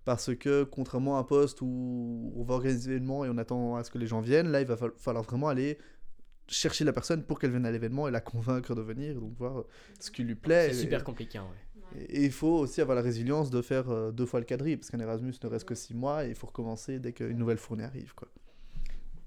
parce 0.10 0.36
que 0.36 0.64
contrairement 0.64 1.18
à 1.18 1.20
un 1.20 1.24
poste 1.24 1.62
où 1.62 2.34
on 2.36 2.44
va 2.44 2.56
organiser 2.56 2.90
l'événement 2.90 3.26
et 3.26 3.30
on 3.30 3.38
attend 3.38 3.76
à 3.76 3.84
ce 3.84 3.92
que 3.92 4.00
les 4.00 4.08
gens 4.08 4.22
viennent, 4.22 4.48
là 4.48 4.60
il 4.60 4.66
va 4.66 4.76
falloir 4.76 5.24
vraiment 5.24 5.50
aller 5.50 5.78
chercher 6.48 6.84
la 6.84 6.94
personne 6.94 7.22
pour 7.22 7.38
qu'elle 7.38 7.52
vienne 7.52 7.68
à 7.68 7.72
l'événement 7.72 8.08
et 8.08 8.12
la 8.12 8.20
convaincre 8.20 8.74
de 8.74 8.82
venir, 8.82 9.22
donc 9.22 9.38
voir 9.38 9.66
ce 10.00 10.10
qui 10.10 10.24
lui 10.24 10.34
plaît. 10.34 10.70
C'est 10.70 10.82
super 10.82 11.04
compliqué, 11.04 11.38
ouais. 11.38 12.06
Et 12.10 12.26
il 12.26 12.32
faut 12.32 12.58
aussi 12.58 12.82
avoir 12.82 12.96
la 12.96 13.04
résilience 13.04 13.52
de 13.52 13.62
faire 13.62 13.92
euh, 13.92 14.10
deux 14.12 14.26
fois 14.26 14.40
le 14.40 14.48
quadri, 14.48 14.78
parce 14.78 14.90
qu'un 14.90 15.00
Erasmus 15.00 15.36
ne 15.44 15.48
reste 15.48 15.66
que 15.66 15.76
six 15.76 15.94
mois 15.94 16.26
et 16.26 16.30
il 16.30 16.36
faut 16.36 16.48
recommencer 16.48 16.98
dès 16.98 17.14
qu'une 17.14 17.38
nouvelle 17.38 17.60
fournée 17.60 17.84
arrive. 17.84 18.16
Quoi. 18.16 18.30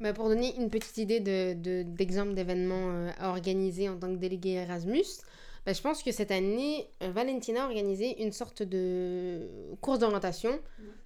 Mais 0.01 0.13
pour 0.13 0.29
donner 0.29 0.53
une 0.61 0.69
petite 0.69 0.99
idée 0.99 1.21
d'exemple 1.21 2.31
de, 2.31 2.35
d'événements 2.35 2.91
euh, 2.91 3.11
à 3.19 3.29
organiser 3.29 3.89
en 3.89 3.97
tant 3.99 4.13
que 4.13 4.19
délégué 4.19 4.55
Erasmus, 4.55 5.23
bah, 5.65 5.73
je 5.73 5.81
pense 5.81 6.03
que 6.03 6.11
cette 6.11 6.33
année, 6.33 6.89
euh, 7.03 7.11
Valentina 7.13 7.63
a 7.63 7.67
organisé 7.67 8.23
une 8.23 8.33
sorte 8.33 8.63
de 8.63 9.49
course 9.81 10.01
d'orientation 10.01 10.59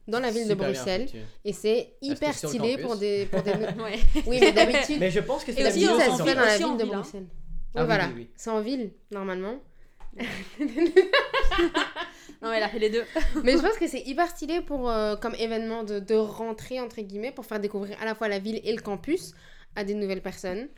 dans 0.09 0.21
la 0.21 0.31
ville 0.31 0.49
de 0.49 0.55
Bruxelles. 0.55 1.09
Et 1.45 1.53
c'est 1.53 1.93
hyper 2.01 2.33
stylé 2.35 2.79
pour 2.79 2.97
des. 2.97 3.27
Pour 3.27 3.43
des... 3.43 3.53
Oui, 4.27 4.39
mais 4.41 4.53
d'habitude. 4.53 4.99
Mais 4.99 5.11
je 5.11 5.21
pense 5.21 5.45
que 5.45 5.53
c'est 5.53 5.63
la 5.63 5.71
ville 5.71 5.89
ça 5.89 6.17
se 6.17 6.23
fait 6.23 6.35
dans 6.35 6.41
la 6.41 6.57
ville 6.57 6.77
de 6.77 6.85
hein. 6.85 6.87
Bruxelles. 6.87 7.27
Ah, 7.75 7.85
voilà, 7.85 8.09
c'est 8.37 8.49
en 8.49 8.63
ville, 8.63 8.93
normalement. 9.11 9.61
non, 10.19 10.25
mais 12.41 12.57
elle 12.57 12.63
a 12.63 12.71
fait 12.71 12.79
les 12.79 12.89
deux. 12.89 13.05
mais 13.45 13.53
je 13.53 13.59
pense 13.59 13.77
que 13.77 13.87
c'est 13.87 14.01
hyper 14.01 14.29
stylé 14.31 14.63
pour, 14.63 14.89
euh, 14.89 15.17
comme 15.17 15.35
événement 15.35 15.85
de, 15.85 15.99
de 15.99 16.15
rentrée, 16.15 16.81
entre 16.81 17.03
guillemets, 17.03 17.33
pour 17.33 17.45
faire 17.45 17.61
découvrir 17.61 18.01
à 18.01 18.07
la 18.07 18.15
fois 18.15 18.29
la 18.29 18.39
ville 18.39 18.63
et 18.65 18.73
le 18.73 18.81
campus 18.81 19.35
à 19.75 19.85
des 19.85 19.93
nouvelles 19.93 20.23
personnes. 20.23 20.69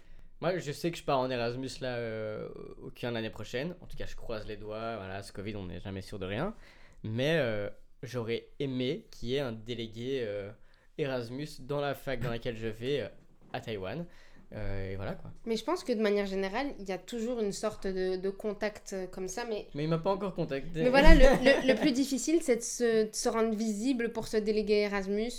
Moi, 0.40 0.59
je 0.59 0.70
sais 0.70 0.90
que 0.92 0.98
je 0.98 1.03
pars 1.03 1.18
en 1.18 1.29
Erasmus 1.31 1.70
là, 1.81 1.96
euh, 1.96 2.48
aucun 2.83 3.11
l'année 3.11 3.31
prochaine. 3.31 3.74
En 3.81 3.87
tout 3.87 3.96
cas, 3.96 4.07
je 4.07 4.14
croise 4.14 4.46
les 4.46 4.57
doigts. 4.57 4.96
Voilà, 4.96 5.22
ce 5.22 5.33
Covid, 5.33 5.57
on 5.57 5.66
n'est 5.66 5.81
jamais 5.81 6.03
sûr 6.03 6.18
de 6.18 6.27
rien. 6.27 6.55
Mais 7.03 7.38
euh, 7.38 7.68
j'aurais 8.03 8.48
aimé 8.61 9.07
qu'il 9.11 9.31
y 9.31 9.35
ait 9.35 9.40
un 9.40 9.53
délégué 9.53 10.22
euh, 10.24 10.51
Erasmus 10.96 11.48
dans 11.61 11.81
la 11.81 11.94
fac 11.94 12.20
dans 12.20 12.31
laquelle 12.31 12.57
je 12.57 12.68
vais 12.68 13.01
euh, 13.01 13.09
à 13.53 13.61
Taïwan. 13.61 14.05
et 14.53 14.94
voilà 14.96 15.14
quoi. 15.14 15.33
Mais 15.44 15.57
je 15.57 15.64
pense 15.64 15.83
que 15.83 15.92
de 15.92 16.01
manière 16.01 16.27
générale, 16.27 16.68
il 16.79 16.88
y 16.88 16.92
a 16.92 16.98
toujours 16.98 17.40
une 17.40 17.53
sorte 17.53 17.87
de, 17.88 18.16
de 18.16 18.31
contact 18.31 18.94
comme 19.11 19.27
ça. 19.29 19.44
Mais, 19.44 19.66
mais 19.74 19.85
il 19.85 19.88
m'a 19.88 19.98
pas 19.98 20.11
encore 20.11 20.35
contacté. 20.35 20.83
Mais 20.83 20.90
voilà, 20.90 21.14
le, 21.14 21.66
le, 21.66 21.74
plus 21.81 21.92
difficile, 21.92 22.40
c'est 22.42 22.57
de 22.57 23.12
se 23.12 23.29
rendre 23.29 23.55
visible 23.55 24.12
pour 24.12 24.29
ce 24.29 24.37
délégué 24.37 24.83
Erasmus 24.83 25.33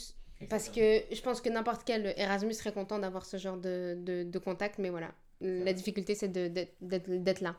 parce 0.47 0.69
que 0.69 1.04
je 1.12 1.21
pense 1.21 1.41
que 1.41 1.49
n'importe 1.49 1.84
quel 1.86 2.13
Erasmus 2.17 2.54
serait 2.54 2.71
content 2.71 2.99
d'avoir 2.99 3.25
ce 3.25 3.38
genre 3.38 3.58
de, 3.58 3.97
de, 3.99 4.23
de, 4.23 4.39
contact, 4.39 4.80
mais 4.80 4.89
voilà. 4.89 5.12
La 5.41 5.73
difficulté, 5.73 6.15
c'est 6.15 6.30
d'être 6.30 7.41
là. 7.41 7.56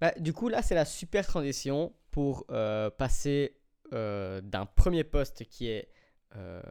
Bah, 0.00 0.12
du 0.18 0.32
coup, 0.32 0.48
là, 0.48 0.62
c'est 0.62 0.74
la 0.74 0.86
super 0.86 1.26
transition 1.26 1.92
pour 2.10 2.46
euh, 2.50 2.90
passer 2.90 3.56
euh, 3.92 4.40
d'un 4.40 4.66
premier 4.66 5.04
poste 5.04 5.44
qui 5.44 5.68
est 5.68 5.88
euh, 6.36 6.62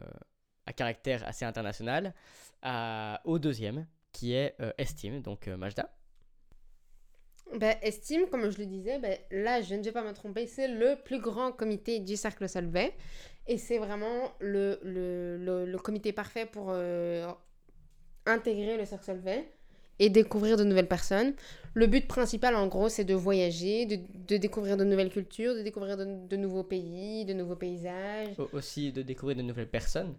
à 0.66 0.72
caractère 0.72 1.26
assez 1.26 1.44
international 1.44 2.14
à, 2.62 3.20
au 3.24 3.38
deuxième, 3.38 3.86
qui 4.12 4.34
est 4.34 4.56
Estime, 4.78 5.22
donc 5.22 5.46
Majda. 5.46 5.90
Ben, 7.56 7.76
Estime, 7.82 8.28
comme 8.28 8.50
je 8.50 8.58
le 8.58 8.66
disais, 8.66 8.98
ben, 8.98 9.18
là, 9.30 9.60
je 9.62 9.74
ne 9.74 9.82
vais 9.82 9.92
pas 9.92 10.04
me 10.04 10.12
tromper, 10.12 10.46
c'est 10.46 10.68
le 10.68 10.96
plus 11.04 11.20
grand 11.20 11.52
comité 11.52 11.98
du 11.98 12.16
Cercle 12.16 12.48
Solvay. 12.48 12.94
Et 13.50 13.58
c'est 13.58 13.78
vraiment 13.78 14.32
le, 14.38 14.78
le, 14.84 15.66
le, 15.66 15.78
comité 15.78 16.12
parfait 16.12 16.46
pour 16.46 16.66
euh, 16.68 17.28
intégrer 18.24 18.76
le 18.78 18.84
Cercle 18.84 19.06
Solvay 19.06 19.44
et 19.98 20.08
découvrir 20.08 20.56
de 20.56 20.62
nouvelles 20.62 20.86
personnes. 20.86 21.34
Le 21.74 21.88
but 21.88 22.06
principal, 22.06 22.54
en 22.54 22.68
gros, 22.68 22.88
c'est 22.88 23.02
de 23.02 23.12
voyager, 23.12 23.86
de, 23.86 23.98
de, 24.28 24.36
découvrir 24.36 24.76
de 24.76 24.84
nouvelles 24.84 25.10
cultures, 25.10 25.56
de 25.56 25.62
découvrir 25.62 25.96
de, 25.96 26.28
de, 26.28 26.36
nouveaux 26.36 26.62
pays, 26.62 27.24
de 27.24 27.32
nouveaux 27.32 27.56
paysages. 27.56 28.36
Aussi 28.52 28.92
de 28.92 29.02
découvrir 29.02 29.36
de 29.36 29.42
nouvelles 29.42 29.68
personnes. 29.68 30.14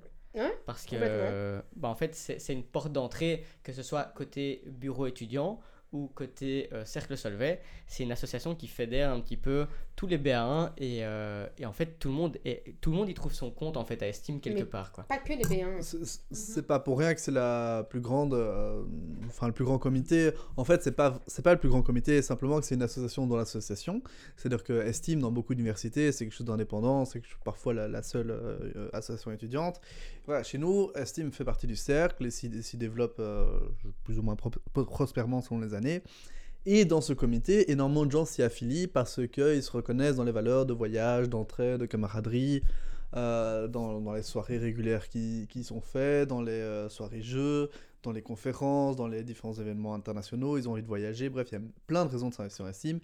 Parce 0.66 0.86
que, 0.86 1.62
bah, 1.78 1.88
en 1.88 1.96
fait, 1.96 2.14
c'est 2.14 2.54
une 2.54 2.64
porte 2.64 2.92
d'entrée, 2.92 3.46
que 3.64 3.72
ce 3.72 3.82
soit 3.82 4.12
côté 4.14 4.62
bureau 4.68 5.08
étudiant 5.08 5.62
ou 5.92 6.08
côté 6.16 6.70
euh, 6.72 6.86
Cercle 6.86 7.18
Solvay, 7.18 7.62
c'est 7.86 8.04
une 8.04 8.12
association 8.12 8.56
qui 8.56 8.68
fédère 8.68 9.12
un 9.12 9.20
petit 9.20 9.36
peu 9.36 9.68
tous 9.98 10.08
les 10.08 10.18
BA1 10.18 10.72
et, 10.78 11.00
euh, 11.02 11.48
et, 11.58 11.66
en 11.66 11.74
fait 11.74 12.00
tout 12.00 12.08
le 12.08 12.14
monde 12.14 12.38
tout 12.80 12.92
le 12.92 12.98
monde 12.98 13.10
y 13.10 13.14
trouve 13.14 13.34
son 13.34 13.52
compte 13.52 13.76
en 13.76 13.84
fait 13.84 14.02
à 14.02 14.08
estime 14.08 14.40
quelque 14.40 14.64
part 14.64 14.94
quoi. 14.94 15.04
Pas 15.04 15.18
que 15.18 15.34
les 15.34 15.44
B1. 15.44 16.20
C'est 16.32 16.66
pas 16.66 16.80
pour 16.80 16.98
rien 16.98 17.14
que 17.14 17.20
c'est 17.20 17.32
la 17.32 17.86
plus 17.90 18.00
grande 18.00 18.34
euh, 18.34 18.84
enfin 19.28 19.48
le 19.48 19.54
plus 19.54 19.66
grand 19.66 19.80
comité. 19.80 20.32
En 20.56 20.64
fait, 20.64 20.82
c'est 20.82 20.94
pas 20.94 21.20
c'est 21.28 21.42
pas 21.42 21.54
le 21.54 21.60
plus 21.60 21.70
grand 21.70 21.82
comité, 21.82 22.22
simplement 22.22 22.60
que 22.60 22.66
c'est 22.66 22.76
une 22.76 22.84
association 22.84 23.28
dans 23.28 23.36
l'association. 23.36 24.02
C'est-à-dire 24.38 24.64
que 24.64 24.82
estime 24.86 25.20
dans 25.20 25.32
beaucoup 25.32 25.54
d'universités, 25.54 26.12
c'est 26.14 26.26
quelque 26.26 26.34
chose 26.34 26.48
d'indépendant, 26.48 27.04
c'est 27.04 27.22
parfois 27.44 27.74
la, 27.74 27.88
la 27.90 28.02
seule 28.02 28.34
association 28.94 29.32
étudiante. 29.32 29.82
Voilà, 30.26 30.44
chez 30.44 30.58
nous, 30.58 30.92
estime 30.96 31.32
fait 31.32 31.44
partie 31.44 31.68
du 31.68 31.76
cercle 31.76 32.26
et 32.26 32.32
s'y 32.32 32.78
développe 32.78 33.22
plus 34.04 34.20
ou 34.20 34.22
moins 34.22 34.38
prospèrement 34.74 35.42
selon 35.42 35.60
les 35.60 35.74
années 35.74 35.81
et 36.66 36.86
dans 36.86 37.02
ce 37.02 37.14
comité, 37.14 37.72
énormément 37.72 38.06
de 38.06 38.12
gens 38.12 38.26
s'y 38.26 38.44
affilient 38.44 38.88
parce 38.88 39.28
qu'ils 39.28 39.64
se 39.64 39.72
reconnaissent 39.72 40.18
dans 40.18 40.24
les 40.24 40.32
valeurs 40.32 40.66
de 40.66 40.74
voyage, 40.74 41.28
d'entraide, 41.28 41.82
de 41.82 41.86
camaraderie, 41.88 42.62
euh, 43.16 43.68
dans, 43.68 44.14
les 44.14 44.22
soirées 44.22 44.60
régulières 44.60 45.10
qui, 45.10 45.64
sont 45.64 45.82
faites, 45.82 46.30
dans 46.30 46.42
les 46.42 46.52
euh, 46.52 46.88
soirées 46.88 47.24
jeux, 47.24 47.70
dans 48.04 48.12
les 48.12 48.22
conférences, 48.22 48.96
dans 48.96 49.08
les 49.08 49.24
différents 49.24 49.54
événements 49.54 49.96
internationaux. 49.96 50.58
Ils 50.58 50.70
ont 50.70 50.74
envie 50.74 50.84
de 50.84 50.88
voyager. 50.88 51.30
Bref, 51.30 51.50
il 51.52 51.56
y 51.56 51.58
a 51.58 51.62
plein 51.88 52.06
de 52.06 52.12
raisons 52.12 52.30
de 52.30 52.36
s'investir 52.36 52.66
en 52.66 52.70
estime. 52.70 53.00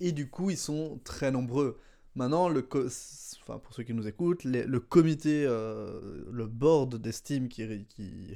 Et 0.00 0.12
du 0.12 0.28
coup, 0.28 0.50
ils 0.50 0.58
sont 0.58 1.00
très 1.04 1.30
nombreux. 1.30 1.78
Maintenant, 2.16 2.48
le 2.48 2.62
pour 2.62 3.72
ceux 3.72 3.84
qui 3.84 3.94
nous 3.94 4.08
écoutent, 4.08 4.42
le 4.44 4.80
comité, 4.80 5.44
euh, 5.46 6.24
le 6.32 6.46
board 6.46 6.96
d'estime 6.96 7.48
qui 7.48 7.64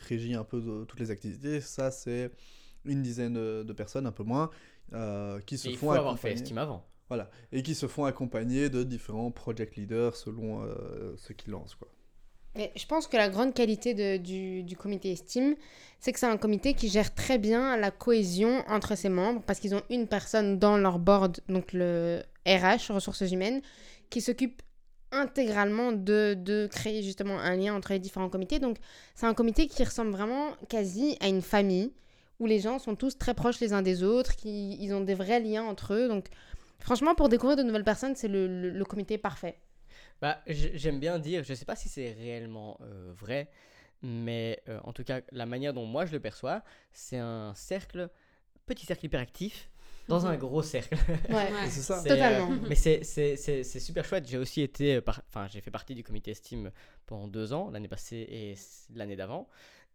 régit 0.09 0.35
un 0.35 0.45
peu 0.45 0.85
toutes 0.87 1.01
les 1.01 1.11
activités, 1.11 1.61
ça 1.61 1.91
c'est 1.91 2.31
une 2.85 3.03
dizaine 3.03 3.35
de, 3.35 3.73
personnes, 3.73 4.07
un 4.07 4.13
peu 4.13 4.25
moins, 4.25 4.51
euh, 4.93 5.41
qui 5.41 5.59
se 5.59 5.69
il 5.69 5.77
font 5.77 5.89
faut 5.89 5.93
avoir 5.93 6.19
fait 6.19 6.33
Estime 6.33 6.59
avant. 6.59 6.85
Voilà, 7.09 7.31
et 7.53 7.63
qui 7.63 7.75
se 7.75 7.87
font 7.87 8.05
accompagner 8.05 8.71
de 8.71 8.85
différents 8.85 9.31
project 9.31 9.77
leaders 9.77 10.17
selon 10.17 10.63
euh, 10.63 11.15
ce 11.19 11.35
qu'ils 11.35 11.53
lancent. 11.53 11.75
Quoi. 11.75 11.89
Je 12.55 12.87
pense 12.87 13.07
que 13.07 13.17
la 13.17 13.29
grande 13.29 13.55
qualité 13.55 13.95
de, 13.95 14.17
du, 14.17 14.63
du, 14.63 14.77
comité 14.77 15.13
Estime, 15.13 15.55
c'est 16.01 16.13
que 16.13 16.19
c'est 16.19 16.27
un 16.27 16.37
comité 16.37 16.75
qui 16.75 16.89
gère 16.89 17.15
très 17.15 17.39
bien 17.39 17.77
la 17.77 17.91
cohésion 17.91 18.63
entre 18.69 18.97
ses 18.97 19.09
membres, 19.09 19.43
parce 19.47 19.59
qu'ils 19.59 19.75
ont 19.75 19.83
une 19.91 20.07
personne 20.07 20.59
dans 20.59 20.77
leur 20.77 20.99
board, 20.99 21.41
donc 21.49 21.73
le 21.73 22.23
RH, 22.47 22.93
ressources 22.93 23.31
humaines, 23.31 23.63
qui 24.11 24.21
s'occupe 24.21 24.63
intégralement 25.13 25.93
de, 25.93 26.35
de, 26.35 26.67
créer 26.67 27.03
justement 27.03 27.39
un 27.39 27.57
lien 27.57 27.75
entre 27.75 27.93
les 27.93 27.99
différents 27.99 28.31
comités. 28.31 28.59
Donc 28.59 28.79
c'est 29.15 29.27
un 29.27 29.35
comité 29.35 29.67
qui 29.67 29.85
ressemble 29.85 30.11
vraiment 30.11 30.49
quasi 30.69 31.17
à 31.21 31.29
une 31.29 31.43
famille 31.43 31.93
où 32.43 32.47
les 32.47 32.59
gens 32.59 32.81
sont 32.81 32.97
tous 32.97 33.17
très 33.17 33.35
proches 33.35 33.61
les 33.61 33.73
uns 33.73 33.83
des 33.83 34.03
autres, 34.03 34.35
qui 34.35 34.77
ils 34.83 34.93
ont 34.93 35.01
des 35.01 35.15
vrais 35.15 35.41
liens 35.41 35.63
entre 35.63 35.95
eux. 35.95 36.09
Donc, 36.09 36.27
franchement, 36.81 37.15
pour 37.15 37.29
découvrir 37.29 37.57
de 37.57 37.63
nouvelles 37.63 37.85
personnes, 37.85 38.17
c'est 38.17 38.27
le, 38.27 38.71
le, 38.71 38.85
comité 38.85 39.17
parfait. 39.17 39.59
Bah, 40.21 40.41
j'aime 40.47 40.99
bien 40.99 41.21
dire, 41.21 41.45
je 41.45 41.55
sais 41.55 41.65
pas 41.65 41.77
si 41.77 41.89
c'est 41.89 42.13
réellement 42.13 42.79
euh, 42.83 43.13
vrai, 43.17 43.49
mais 44.03 44.61
euh, 44.69 44.81
en 44.83 44.93
tout 44.93 45.05
cas, 45.05 45.21
la 45.31 45.47
manière 45.47 45.73
dont 45.73 45.87
moi 45.87 46.05
je 46.05 46.13
le 46.13 46.19
perçois, 46.19 46.63
c'est 46.93 47.19
un 47.19 47.55
cercle, 47.55 48.11
petit 48.67 48.87
cercle 48.87 49.07
hyperactif, 49.07 49.71
dans 50.09 50.27
un 50.27 50.37
gros 50.37 50.63
cercle. 50.63 50.97
Ouais, 51.31 51.49
c'est 51.69 51.81
ça. 51.81 52.03
Totalement. 52.03 52.53
Euh, 52.53 52.57
mais 52.69 52.75
c'est 52.75 53.63
super 53.65 54.05
chouette. 54.05 54.29
J'ai 54.29 54.39
aussi 54.39 54.63
été, 54.63 55.01
enfin, 55.07 55.47
j'ai 55.49 55.61
fait 55.61 55.71
partie 55.71 55.95
du 55.95 56.03
comité 56.03 56.35
Steam 56.35 56.73
pendant 57.07 57.29
deux 57.29 57.53
ans, 57.53 57.71
l'année 57.71 57.87
passée 57.87 58.27
et 58.29 58.55
l'année 58.95 59.15
d'avant. 59.15 59.49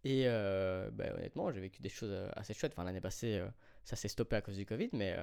Et 0.03 0.23
euh, 0.25 0.89
bah, 0.91 1.05
honnêtement, 1.15 1.51
j'ai 1.51 1.59
vécu 1.59 1.81
des 1.81 1.89
choses 1.89 2.11
euh, 2.11 2.29
assez 2.35 2.53
chouettes. 2.53 2.73
Enfin, 2.73 2.83
l'année 2.83 3.01
passée, 3.01 3.39
euh, 3.39 3.47
ça 3.83 3.95
s'est 3.95 4.07
stoppé 4.07 4.35
à 4.35 4.41
cause 4.41 4.55
du 4.55 4.65
Covid, 4.65 4.89
mais, 4.93 5.17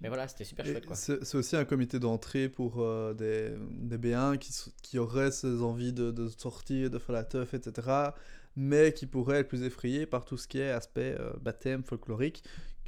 mais 0.00 0.08
voilà, 0.08 0.28
c'était 0.28 0.44
super 0.44 0.66
chouette. 0.66 0.86
C'est 0.94 1.34
aussi 1.34 1.56
un 1.56 1.64
comité 1.64 1.98
d'entrée 1.98 2.48
pour 2.48 2.84
des, 3.14 3.54
des, 3.70 3.98
B1 3.98 4.38
qui, 4.38 4.52
qui 4.82 4.98
auraient 4.98 5.30
ces 5.30 5.62
envies 5.62 5.92
de, 5.92 6.10
de, 6.10 6.28
sortir, 6.28 6.90
de 6.90 6.98
faire 6.98 7.14
la 7.14 7.24
teuf, 7.24 7.54
etc. 7.54 8.12
Mais 8.56 8.92
qui 8.92 9.06
pourraient 9.06 9.40
être 9.40 9.48
plus 9.48 9.62
effrayés 9.62 10.06
par 10.06 10.24
tout 10.24 10.36
ce 10.36 10.46
qui 10.46 10.58
est 10.58 10.70
aspect 10.70 11.16
baptême 11.40 11.82
folklorique, 11.82 12.44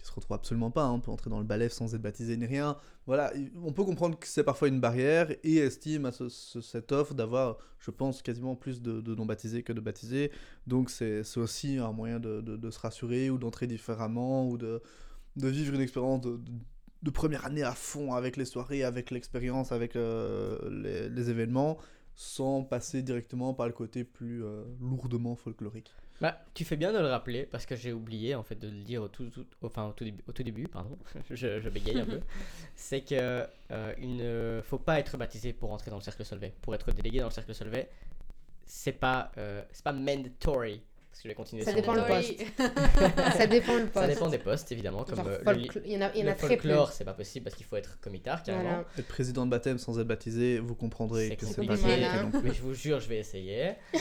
se 0.06 0.12
retrouve 0.12 0.34
absolument 0.34 0.70
pas. 0.70 0.84
Hein. 0.84 0.92
On 0.92 1.00
peut 1.00 1.10
entrer 1.10 1.30
dans 1.30 1.38
le 1.38 1.44
balève 1.44 1.72
sans 1.72 1.94
être 1.94 2.02
baptisé 2.02 2.36
ni 2.36 2.46
rien. 2.46 2.76
Voilà, 3.06 3.32
on 3.64 3.72
peut 3.72 3.84
comprendre 3.84 4.18
que 4.18 4.26
c'est 4.26 4.44
parfois 4.44 4.68
une 4.68 4.80
barrière 4.80 5.30
et 5.42 5.56
estime 5.58 6.06
à 6.06 6.12
cette 6.12 6.92
offre 6.92 7.14
d'avoir, 7.14 7.58
je 7.78 7.90
pense, 7.90 8.22
quasiment 8.22 8.56
plus 8.56 8.82
de, 8.82 9.14
non-baptisés 9.14 9.62
que 9.62 9.72
de 9.72 9.80
baptisés. 9.80 10.30
Donc 10.66 10.90
c'est 10.90 11.22
aussi 11.36 11.78
un 11.78 11.92
moyen 11.92 12.18
de, 12.20 12.70
se 12.70 12.78
rassurer 12.78 13.30
ou 13.30 13.38
d'entrer 13.38 13.66
différemment 13.66 14.48
ou 14.48 14.56
de, 14.58 14.80
vivre 15.36 15.74
une 15.74 15.80
expérience 15.80 16.20
de, 16.22 17.10
première 17.10 17.44
année 17.44 17.62
à 17.62 17.72
fond 17.72 18.14
avec 18.14 18.36
les 18.36 18.44
soirées, 18.44 18.82
avec 18.82 19.10
l'expérience, 19.10 19.70
avec 19.70 19.94
euh, 19.94 21.08
les, 21.08 21.30
événements 21.30 21.78
sans 22.16 22.64
passer 22.64 23.02
directement 23.02 23.54
par 23.54 23.66
le 23.66 23.72
côté 23.72 24.02
plus 24.02 24.42
euh, 24.42 24.64
lourdement 24.80 25.36
folklorique. 25.36 25.92
Bah, 26.20 26.40
tu 26.54 26.64
fais 26.64 26.76
bien 26.76 26.94
de 26.94 26.98
le 26.98 27.06
rappeler 27.08 27.44
parce 27.44 27.66
que 27.66 27.76
j'ai 27.76 27.92
oublié 27.92 28.34
en 28.34 28.42
fait 28.42 28.54
de 28.54 28.68
le 28.68 28.82
dire 28.82 29.02
au 29.02 29.08
tout, 29.08 29.30
enfin, 29.62 29.88
au 29.88 29.92
tout, 29.92 30.04
début, 30.04 30.24
au 30.26 30.32
tout 30.32 30.42
début, 30.42 30.66
pardon, 30.66 30.96
je, 31.30 31.60
je, 31.60 31.68
bégaye 31.68 32.00
un 32.00 32.06
peu. 32.06 32.20
C'est 32.74 33.02
que 33.02 33.46
euh, 33.70 33.94
il 34.00 34.16
ne 34.16 34.62
faut 34.64 34.78
pas 34.78 34.98
être 34.98 35.18
baptisé 35.18 35.52
pour 35.52 35.72
entrer 35.72 35.90
dans 35.90 35.98
le 35.98 36.02
cercle 36.02 36.24
Solvay. 36.24 36.54
Pour 36.62 36.74
être 36.74 36.90
délégué 36.90 37.18
dans 37.18 37.26
le 37.26 37.32
cercle 37.32 37.54
Solvay, 37.54 37.90
c'est 38.64 38.92
pas, 38.92 39.30
euh, 39.36 39.62
c'est 39.72 39.84
pas 39.84 39.92
mandatory 39.92 40.82
je 41.22 41.28
vais 41.28 41.34
continuer 41.34 41.64
ça 41.64 41.72
dépend 41.72 41.94
le 41.94 42.04
poste. 42.04 42.34
ça 43.36 43.46
dépend 43.46 43.76
le 43.76 43.86
poste. 43.86 44.06
Ça 44.06 44.06
dépend 44.06 44.28
des 44.28 44.38
postes, 44.38 44.72
évidemment. 44.72 45.04
Comme 45.04 45.20
euh, 45.26 45.38
il 45.84 45.92
y 45.92 45.96
en 45.96 46.02
a, 46.02 46.14
il 46.14 46.20
y 46.20 46.24
en 46.24 46.26
a 46.26 46.30
le 46.30 46.36
très 46.36 46.56
folklore, 46.56 46.92
c'est 46.92 47.04
pas 47.04 47.14
possible 47.14 47.44
parce 47.44 47.56
qu'il 47.56 47.66
faut 47.66 47.76
être 47.76 47.98
comitard, 48.00 48.42
carrément. 48.42 48.84
Être 48.98 49.08
président 49.08 49.46
de 49.46 49.50
baptême 49.50 49.78
sans 49.78 49.98
être 49.98 50.06
baptisé, 50.06 50.58
vous 50.58 50.74
comprendrez 50.74 51.36
que 51.36 51.46
c'est 51.46 51.66
pas 51.66 51.76
compliqué. 51.76 52.08
Mais 52.42 52.54
je 52.54 52.62
vous 52.62 52.74
jure, 52.74 53.00
je 53.00 53.08
vais 53.08 53.18
essayer. 53.18 53.72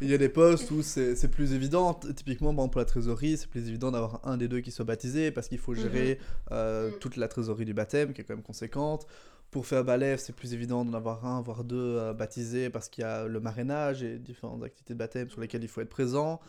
il 0.00 0.10
y 0.10 0.14
a 0.14 0.18
des 0.18 0.28
postes 0.28 0.70
où 0.70 0.82
c'est 0.82 1.30
plus 1.30 1.52
évident. 1.52 1.94
Typiquement, 1.94 2.52
bon, 2.52 2.68
pour 2.68 2.78
la 2.78 2.84
trésorerie, 2.84 3.36
c'est 3.36 3.48
plus 3.48 3.68
évident 3.68 3.90
d'avoir 3.90 4.20
un 4.24 4.36
des 4.36 4.48
deux 4.48 4.60
qui 4.60 4.70
soit 4.70 4.84
baptisé 4.84 5.30
parce 5.30 5.48
qu'il 5.48 5.58
faut 5.58 5.74
gérer 5.74 6.14
mhm. 6.14 6.18
euh, 6.52 6.90
mm. 6.90 6.98
toute 7.00 7.16
la 7.16 7.28
trésorerie 7.28 7.64
du 7.64 7.74
baptême, 7.74 8.12
qui 8.12 8.20
est 8.20 8.24
quand 8.24 8.34
même 8.34 8.42
conséquente. 8.42 9.06
Pour 9.50 9.66
faire 9.66 9.84
balève, 9.84 10.18
c'est 10.18 10.34
plus 10.34 10.54
évident 10.54 10.84
d'en 10.84 10.94
avoir 10.94 11.26
un, 11.26 11.40
voire 11.42 11.64
deux 11.64 11.98
euh, 11.98 12.12
baptisés, 12.12 12.70
parce 12.70 12.88
qu'il 12.88 13.02
y 13.02 13.04
a 13.04 13.26
le 13.26 13.40
marénage 13.40 14.02
et 14.02 14.18
différentes 14.18 14.62
activités 14.62 14.94
de 14.94 14.98
baptême 14.98 15.28
sur 15.28 15.40
lesquelles 15.40 15.62
il 15.64 15.68
faut 15.68 15.80
être 15.80 15.88
présent. 15.88 16.40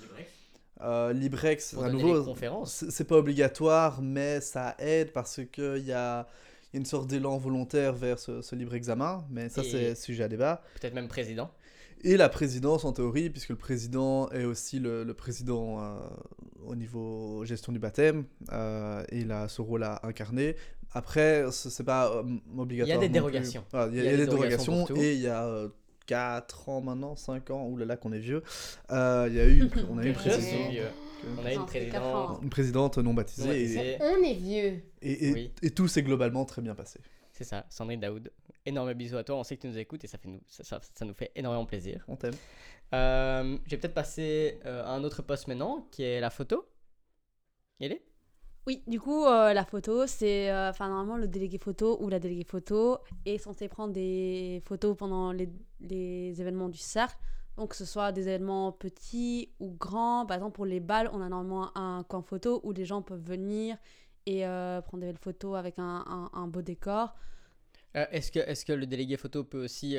Euh, 0.82 1.14
Librex, 1.14 1.76
à 1.76 1.90
nouveau, 1.90 2.36
c'est 2.66 3.08
pas 3.08 3.18
obligatoire, 3.18 4.02
mais 4.02 4.42
ça 4.42 4.76
aide 4.80 5.12
parce 5.12 5.42
qu'il 5.52 5.84
y 5.86 5.92
a 5.92 6.28
une 6.74 6.86
sorte 6.86 7.08
d'élan 7.08 7.38
volontaire 7.38 7.94
vers 7.94 8.18
ce, 8.18 8.56
libre 8.56 8.76
examen, 8.76 9.26
mais 9.30 9.50
ça 9.50 9.64
c'est 9.64 9.96
sujet 9.96 10.24
à 10.24 10.28
débat. 10.28 10.64
Peut-être 10.80 10.94
même 10.94 11.08
président. 11.08 11.52
Et 12.04 12.18
la 12.18 12.30
présidence 12.30 12.84
en 12.84 12.94
théorie, 12.94 13.30
puisque 13.30 13.50
le 13.50 13.56
président 13.56 14.30
est 14.32 14.46
aussi 14.46 14.80
le, 14.80 15.06
président 15.14 15.82
euh, 15.82 16.00
au 16.66 16.76
niveau 16.76 17.46
gestion 17.46 17.72
du 17.72 17.80
baptême, 17.80 18.26
euh, 18.52 19.04
et 19.10 19.20
il 19.20 19.32
a 19.32 19.48
ce 19.48 19.62
rôle 19.62 19.84
à 19.84 20.00
incarner. 20.04 20.56
Après, 20.94 21.46
c'est 21.52 21.84
pas 21.84 22.24
obligatoire. 22.58 22.98
Il 22.98 23.02
y 23.02 23.06
a 23.06 23.08
des 23.08 23.10
dérogations. 23.10 23.64
il, 23.74 23.96
y 23.96 24.08
a, 24.08 24.18
des, 24.18 24.26
dérogations, 24.26 24.86
et 24.96 25.14
il 25.14 25.22
y 25.22 25.28
a 25.28 25.68
4 26.12 26.70
ans 26.70 26.82
maintenant, 26.82 27.16
5 27.16 27.52
ans, 27.52 27.68
oulala 27.68 27.96
qu'on 27.96 28.12
est 28.12 28.20
vieux, 28.20 28.44
euh, 28.92 29.28
il 29.30 29.36
y 29.36 29.40
a 29.40 29.48
eu 29.48 29.70
on 29.90 29.98
a 29.98 30.04
eu 30.04 30.10
une 30.10 30.14
présidente. 30.14 30.94
On 31.40 31.46
a 31.46 31.54
une 31.54 31.66
présidente. 31.66 32.40
Une 32.42 32.50
présidente 32.50 32.98
non 32.98 33.14
baptisée. 33.14 33.76
Et, 33.76 33.98
on 34.02 34.22
est 34.22 34.34
vieux. 34.34 34.84
Et, 35.02 35.52
et, 35.62 35.70
tout 35.72 35.88
s'est 35.88 36.04
globalement 36.04 36.46
très 36.46 36.62
bien 36.62 36.76
passé. 36.76 37.00
C'est 37.32 37.44
ça, 37.44 37.66
Sandrine 37.70 38.00
Daoud. 38.00 38.32
Énorme 38.66 38.94
bisous 38.94 39.18
à 39.18 39.24
toi, 39.24 39.38
on 39.38 39.44
sait 39.44 39.56
que 39.56 39.62
tu 39.62 39.68
nous 39.68 39.78
écoutes 39.78 40.04
et 40.04 40.08
ça, 40.08 40.18
fait 40.18 40.28
nous, 40.28 40.42
ça, 40.48 40.80
ça, 40.94 41.06
nous 41.06 41.14
fait 41.14 41.32
énormément 41.36 41.66
plaisir. 41.66 42.04
On 42.08 42.16
t'aime. 42.16 42.36
Euh, 42.94 43.58
je 43.66 43.72
vais 43.72 43.78
peut-être 43.78 43.94
passer 43.94 44.60
euh, 44.66 44.84
à 44.84 44.90
un 44.90 45.04
autre 45.04 45.22
poste 45.22 45.48
maintenant, 45.48 45.88
qui 45.92 46.04
est 46.04 46.20
la 46.20 46.30
photo. 46.30 46.68
Il 47.80 47.94
est 47.94 48.04
oui, 48.68 48.84
du 48.86 49.00
coup, 49.00 49.26
euh, 49.26 49.54
la 49.54 49.66
photo, 49.66 50.06
c'est. 50.06 50.52
Euh, 50.52 50.70
enfin, 50.70 50.88
normalement, 50.88 51.18
le 51.18 51.28
délégué 51.28 51.58
photo 51.58 51.98
ou 52.00 52.10
la 52.10 52.20
déléguée 52.20 52.44
photo 52.44 53.00
est 53.26 53.40
censé 53.40 53.68
prendre 53.68 53.92
des 53.92 54.62
photos 54.66 54.96
pendant 54.96 55.32
les, 55.32 55.50
événements 56.40 56.70
du 56.70 56.78
cercle. 56.78 57.18
Donc, 57.58 57.72
que 57.72 57.76
ce 57.76 57.86
soit 57.86 58.12
des 58.12 58.28
événements 58.28 58.72
petits 58.72 59.52
ou 59.60 59.72
grands. 59.72 60.28
Par 60.28 60.38
exemple, 60.38 60.56
pour 60.56 60.66
les 60.66 60.80
balles, 60.80 61.10
on 61.12 61.22
a 61.22 61.30
normalement 61.30 61.76
un 61.76 62.04
coin 62.04 62.22
photo 62.22 62.62
où 62.64 62.72
les 62.72 62.86
gens 62.86 63.02
peuvent 63.02 63.24
venir 63.24 63.78
et 64.28 64.46
euh, 64.46 64.82
prendre 64.82 65.02
des 65.02 65.08
belles 65.08 65.22
photos 65.22 65.58
avec 65.58 65.76
un, 65.80 66.48
beau 66.48 66.62
décor. 66.62 67.16
est-ce, 67.96 68.32
que, 68.32 68.40
est-ce 68.40 68.64
que 68.64 68.74
le 68.74 68.86
délégué 68.86 69.18
photo 69.18 69.44
peut 69.44 69.64
aussi 69.64 69.98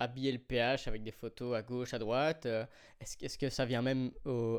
habiller 0.00 0.32
le 0.32 0.38
PH 0.38 0.88
avec 0.88 1.04
des 1.04 1.12
photos 1.12 1.54
à 1.56 1.62
gauche, 1.62 1.94
à 1.94 2.00
droite? 2.00 2.46
Est-ce, 3.00 3.16
est-ce 3.24 3.38
que 3.38 3.48
ça 3.48 3.64
vient 3.64 3.82
même 3.82 4.10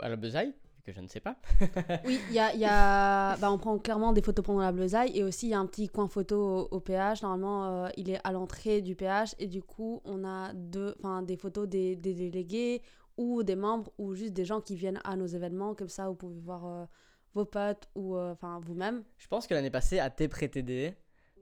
à 0.02 0.08
la 0.08 0.16
besaille? 0.16 0.54
Que 0.84 0.92
je 0.92 1.00
ne 1.00 1.08
sais 1.08 1.20
pas. 1.20 1.38
oui, 2.06 2.20
il 2.30 2.36
y 2.36 2.40
a, 2.40 2.54
y 2.56 2.66
a... 2.66 3.38
Bah, 3.38 3.52
on 3.52 3.58
prend 3.58 3.78
clairement 3.80 4.14
des 4.14 4.22
photos 4.22 4.46
pendant 4.46 4.62
la 4.62 4.72
bleusaille 4.72 5.18
et 5.18 5.24
aussi 5.24 5.48
il 5.48 5.50
y 5.52 5.54
a 5.54 5.60
un 5.60 5.66
petit 5.66 5.88
coin 5.88 6.08
photo 6.08 6.68
au, 6.70 6.80
PH. 6.80 7.24
Normalement, 7.24 7.86
euh, 7.86 7.90
il 7.98 8.10
est 8.10 8.20
à 8.24 8.32
l'entrée 8.32 8.82
du 8.82 8.96
PH 8.96 9.36
et 9.40 9.48
du 9.48 9.62
coup, 9.62 10.02
on 10.06 10.26
a 10.26 10.54
deux, 10.54 10.96
des 11.24 11.38
photos 11.38 11.68
des, 11.68 11.96
des, 11.96 12.14
délégués 12.14 12.82
ou 13.18 13.44
des 13.44 13.56
membres 13.56 13.92
ou 13.98 14.14
juste 14.16 14.34
des 14.34 14.46
gens 14.46 14.62
qui 14.62 14.76
viennent 14.76 15.00
à 15.04 15.16
nos 15.16 15.28
événements. 15.28 15.74
Comme 15.74 15.90
ça, 15.90 16.10
vous 16.10 16.16
pouvez 16.16 16.40
voir 16.40 16.66
euh, 16.66 16.86
vos 17.34 17.46
potes 17.46 17.90
ou 17.96 18.18
euh, 18.18 18.36
vous-même. 18.62 19.04
Je 19.18 19.28
pense 19.28 19.48
que 19.48 19.54
l'année 19.54 19.72
passée, 19.72 20.00
à 20.00 20.10
prétédés, 20.10 20.94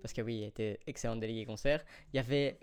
parce 0.02 0.14
que 0.14 0.22
oui, 0.22 0.38
il 0.38 0.44
était 0.44 0.80
excellent 0.88 1.16
délégué 1.16 1.46
concert, 1.46 1.84
il 2.14 2.18
y 2.18 2.20
avait, 2.20 2.60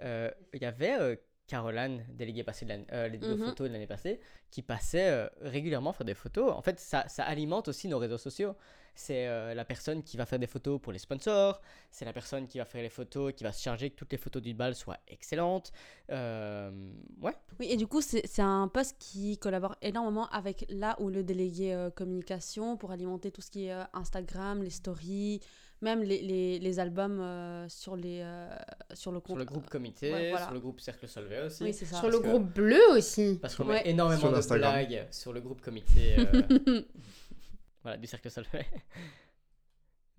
il 0.54 0.62
y 0.62 0.64
avait 0.64 1.20
Caroline, 1.48 2.04
déléguée 2.10 2.44
passée 2.44 2.66
de 2.66 2.78
euh, 2.92 3.08
mhm. 3.08 3.38
photos 3.38 3.68
de 3.68 3.72
l'année 3.72 3.86
passée, 3.86 4.20
qui 4.50 4.62
passait 4.62 5.08
euh, 5.08 5.28
régulièrement 5.40 5.92
faire 5.92 6.04
des 6.04 6.14
photos. 6.14 6.52
En 6.52 6.62
fait, 6.62 6.78
ça, 6.78 7.08
ça 7.08 7.24
alimente 7.24 7.68
aussi 7.68 7.88
nos 7.88 7.98
réseaux 7.98 8.18
sociaux. 8.18 8.54
C'est 8.94 9.26
euh, 9.26 9.54
la 9.54 9.64
personne 9.64 10.02
qui 10.02 10.16
va 10.16 10.26
faire 10.26 10.38
des 10.38 10.46
photos 10.46 10.80
pour 10.80 10.92
les 10.92 10.98
sponsors, 10.98 11.62
c'est 11.90 12.04
la 12.04 12.12
personne 12.12 12.48
qui 12.48 12.58
va 12.58 12.64
faire 12.64 12.82
les 12.82 12.90
photos, 12.90 13.32
qui 13.32 13.44
va 13.44 13.52
se 13.52 13.62
charger 13.62 13.90
que 13.90 13.96
toutes 13.96 14.12
les 14.12 14.18
photos 14.18 14.42
du 14.42 14.54
bal 14.54 14.74
soient 14.74 14.98
excellentes. 15.08 15.72
ouais. 16.10 17.34
Oui, 17.58 17.66
et 17.70 17.76
du 17.76 17.86
coup, 17.86 18.02
c'est 18.02 18.40
un 18.40 18.68
poste 18.68 18.96
qui 18.98 19.38
collabore 19.38 19.76
énormément 19.80 20.28
avec 20.28 20.66
là 20.68 20.96
où 21.00 21.08
le 21.08 21.22
délégué 21.22 21.88
communication 21.96 22.76
pour 22.76 22.90
alimenter 22.90 23.30
tout 23.30 23.40
ce 23.40 23.50
qui 23.50 23.66
est 23.66 23.76
Instagram, 23.94 24.62
les 24.62 24.70
stories 24.70 25.40
même 25.80 26.02
les, 26.02 26.20
les, 26.22 26.58
les 26.58 26.80
albums 26.80 27.20
euh, 27.20 27.68
sur, 27.68 27.96
les, 27.96 28.20
euh, 28.22 28.48
sur 28.94 29.12
le 29.12 29.20
groupe. 29.20 29.36
Sur 29.36 29.38
le 29.38 29.44
groupe 29.44 29.68
comité, 29.68 30.34
sur 30.36 30.52
le 30.52 30.60
groupe 30.60 30.80
Cercle 30.80 31.08
Solvay 31.08 31.42
aussi. 31.42 31.62
Oui, 31.62 31.72
ça. 31.72 31.96
Sur 31.96 32.10
le 32.10 32.18
groupe 32.18 32.52
bleu 32.52 32.80
aussi. 32.90 33.38
Parce 33.40 33.54
qu'on 33.54 33.64
met 33.64 33.82
énormément 33.88 34.32
de 34.32 34.54
blagues 34.54 35.06
sur 35.10 35.32
le 35.32 35.40
groupe 35.40 35.60
comité 35.60 36.16
euh, 36.18 36.82
voilà, 37.82 37.96
du 37.96 38.06
Cercle 38.06 38.30
Solvay. 38.30 38.66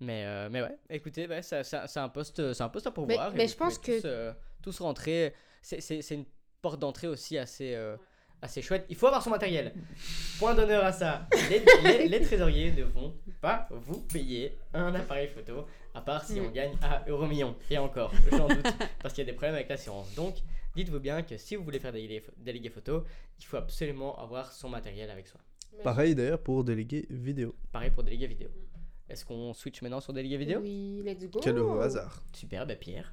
Mais, 0.02 0.48
mais 0.48 0.62
ouais, 0.62 0.78
écoutez, 0.88 1.28
ouais, 1.28 1.42
c'est 1.42 1.96
un, 1.96 2.08
poste, 2.08 2.40
un 2.40 2.68
poste 2.70 2.86
à 2.86 2.90
pourvoir. 2.90 3.32
Mais, 3.32 3.36
mais 3.36 3.48
je 3.48 3.54
pense 3.54 3.76
que. 3.76 4.00
Tous, 4.00 4.38
tous 4.62 4.80
rentrer. 4.80 5.34
C'est 5.60 6.10
une 6.12 6.24
porte 6.62 6.80
d'entrée 6.80 7.06
aussi 7.06 7.36
assez 7.36 7.76
assez 8.42 8.62
chouette. 8.62 8.86
Il 8.88 8.96
faut 8.96 9.06
avoir 9.06 9.22
son 9.22 9.30
matériel. 9.30 9.72
Point 10.38 10.54
d'honneur 10.54 10.84
à 10.84 10.92
ça. 10.92 11.26
Les, 11.50 12.20
trésoriers 12.20 12.72
ne 12.72 12.84
vont 12.84 13.14
pas 13.40 13.68
vous 13.70 14.00
payer 14.00 14.58
un 14.74 14.94
appareil 14.94 15.28
photo, 15.28 15.66
à 15.94 16.00
part 16.00 16.24
si 16.24 16.40
on 16.40 16.50
gagne 16.50 16.72
à 16.82 17.04
euro 17.08 17.26
million. 17.26 17.54
Et 17.70 17.78
encore, 17.78 18.12
j'en 18.30 18.48
doute, 18.48 18.66
parce 19.02 19.14
qu'il 19.14 19.24
y 19.24 19.28
a 19.28 19.30
des 19.30 19.36
problèmes 19.36 19.54
avec 19.54 19.68
l'assurance. 19.68 20.14
Donc, 20.14 20.36
dites-vous 20.74 21.00
bien 21.00 21.22
que 21.22 21.36
si 21.36 21.56
vous 21.56 21.64
voulez 21.64 21.78
faire 21.78 21.92
des 21.92 22.22
délégués 22.38 22.70
photo, 22.70 23.04
il 23.38 23.44
faut 23.44 23.56
absolument 23.56 24.18
avoir 24.18 24.52
son 24.52 24.68
matériel 24.68 25.10
avec 25.10 25.26
soi. 25.26 25.40
Pareil 25.84 26.14
d'ailleurs 26.14 26.40
pour 26.40 26.64
déléguer 26.64 27.06
vidéo. 27.10 27.54
Pareil 27.72 27.90
pour 27.90 28.02
déléguer 28.02 28.26
vidéo. 28.26 28.48
Est-ce 29.08 29.24
qu'on 29.24 29.54
switch 29.54 29.82
maintenant 29.82 30.00
sur 30.00 30.12
délégué 30.12 30.36
vidéo? 30.36 30.60
Oui, 30.60 31.02
let's 31.04 31.28
go. 31.28 31.40
Quel 31.42 31.58
hasard. 31.80 32.22
Super, 32.32 32.66
bah 32.66 32.76
Pierre. 32.76 33.12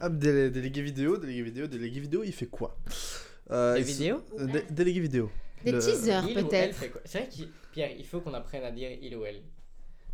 Ah, 0.00 0.08
délégué 0.08 0.82
vidéo, 0.82 1.16
délégué 1.16 1.42
vidéo, 1.42 1.66
délégué 1.66 2.00
vidéo, 2.00 2.22
il 2.24 2.32
fait 2.32 2.46
quoi? 2.46 2.76
Euh, 3.52 3.74
des 3.76 3.82
vidéos 3.82 4.22
Délégué 4.70 5.00
vidéo. 5.00 5.30
Des 5.64 5.72
teasers 5.72 6.26
peut-être. 6.34 6.78
C'est 7.04 7.18
vrai 7.20 7.28
que 7.28 7.42
Pierre, 7.72 7.90
il 7.96 8.04
faut 8.04 8.20
qu'on 8.20 8.34
apprenne 8.34 8.64
à 8.64 8.70
dire 8.70 8.90
il 9.00 9.16
ou 9.16 9.24
elle. 9.24 9.40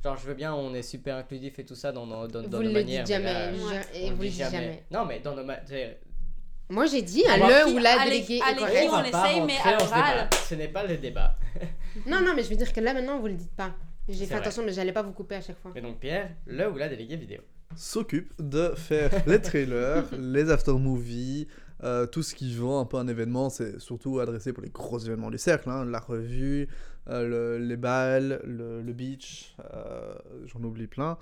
Genre, 0.04 0.16
je 0.16 0.26
veux 0.26 0.34
bien, 0.34 0.54
on 0.54 0.74
est 0.74 0.82
super 0.82 1.16
inclusif 1.16 1.58
et 1.58 1.64
tout 1.64 1.74
ça 1.74 1.90
dans, 1.90 2.06
dans, 2.06 2.28
dans, 2.28 2.42
dans 2.42 2.62
nos 2.62 2.70
manières. 2.70 3.04
Jamais, 3.04 3.52
et 3.94 4.10
vous 4.10 4.22
le 4.22 4.28
dites 4.28 4.38
jamais. 4.38 4.84
Non, 4.90 5.04
mais 5.04 5.18
dans 5.20 5.34
nos 5.34 5.44
Moi, 6.70 6.86
j'ai 6.86 7.02
dit 7.02 7.24
à 7.26 7.36
le 7.36 7.74
ou 7.74 7.78
la 7.78 8.04
déléguée. 8.04 8.40
À 8.40 8.52
l'écrit, 8.52 8.88
on 8.88 9.02
essaye, 9.02 9.40
mais 9.42 9.56
à 9.64 9.76
l'oral. 9.76 10.30
Ce 10.48 10.54
n'est 10.54 10.68
pas 10.68 10.84
le 10.84 10.98
débat. 10.98 11.36
non, 12.06 12.20
non, 12.20 12.34
mais 12.36 12.44
je 12.44 12.50
veux 12.50 12.56
dire 12.56 12.72
que 12.72 12.80
là, 12.80 12.94
maintenant, 12.94 13.18
vous 13.18 13.26
le 13.26 13.34
dites 13.34 13.56
pas. 13.56 13.74
J'ai 14.08 14.26
fait 14.26 14.34
attention, 14.34 14.62
mais 14.64 14.72
j'allais 14.72 14.92
pas 14.92 15.02
vous 15.02 15.12
couper 15.12 15.34
à 15.36 15.40
chaque 15.40 15.58
fois. 15.58 15.72
Mais 15.74 15.80
donc, 15.82 15.98
Pierre, 15.98 16.30
le 16.46 16.70
ou 16.70 16.76
la 16.76 16.88
déléguée 16.88 17.16
vidéo 17.16 17.40
s'occupe 17.76 18.32
de 18.38 18.72
faire 18.76 19.10
les 19.26 19.40
trailers, 19.40 20.04
les 20.18 20.50
after-movies, 20.50 21.46
euh, 21.84 22.06
tout 22.06 22.22
ce 22.22 22.34
qui 22.34 22.54
vend 22.54 22.80
un 22.80 22.84
peu 22.84 22.96
un 22.96 23.06
événement, 23.06 23.50
c'est 23.50 23.78
surtout 23.78 24.18
adressé 24.18 24.52
pour 24.52 24.62
les 24.62 24.70
gros 24.70 24.98
événements 24.98 25.30
du 25.30 25.38
cercle, 25.38 25.70
hein, 25.70 25.84
la 25.84 26.00
revue, 26.00 26.68
euh, 27.08 27.58
les 27.58 27.76
balles, 27.76 28.40
le, 28.44 28.92
beach, 28.92 29.54
euh, 29.72 30.14
j'en 30.46 30.62
oublie 30.62 30.88
plein. 30.88 31.18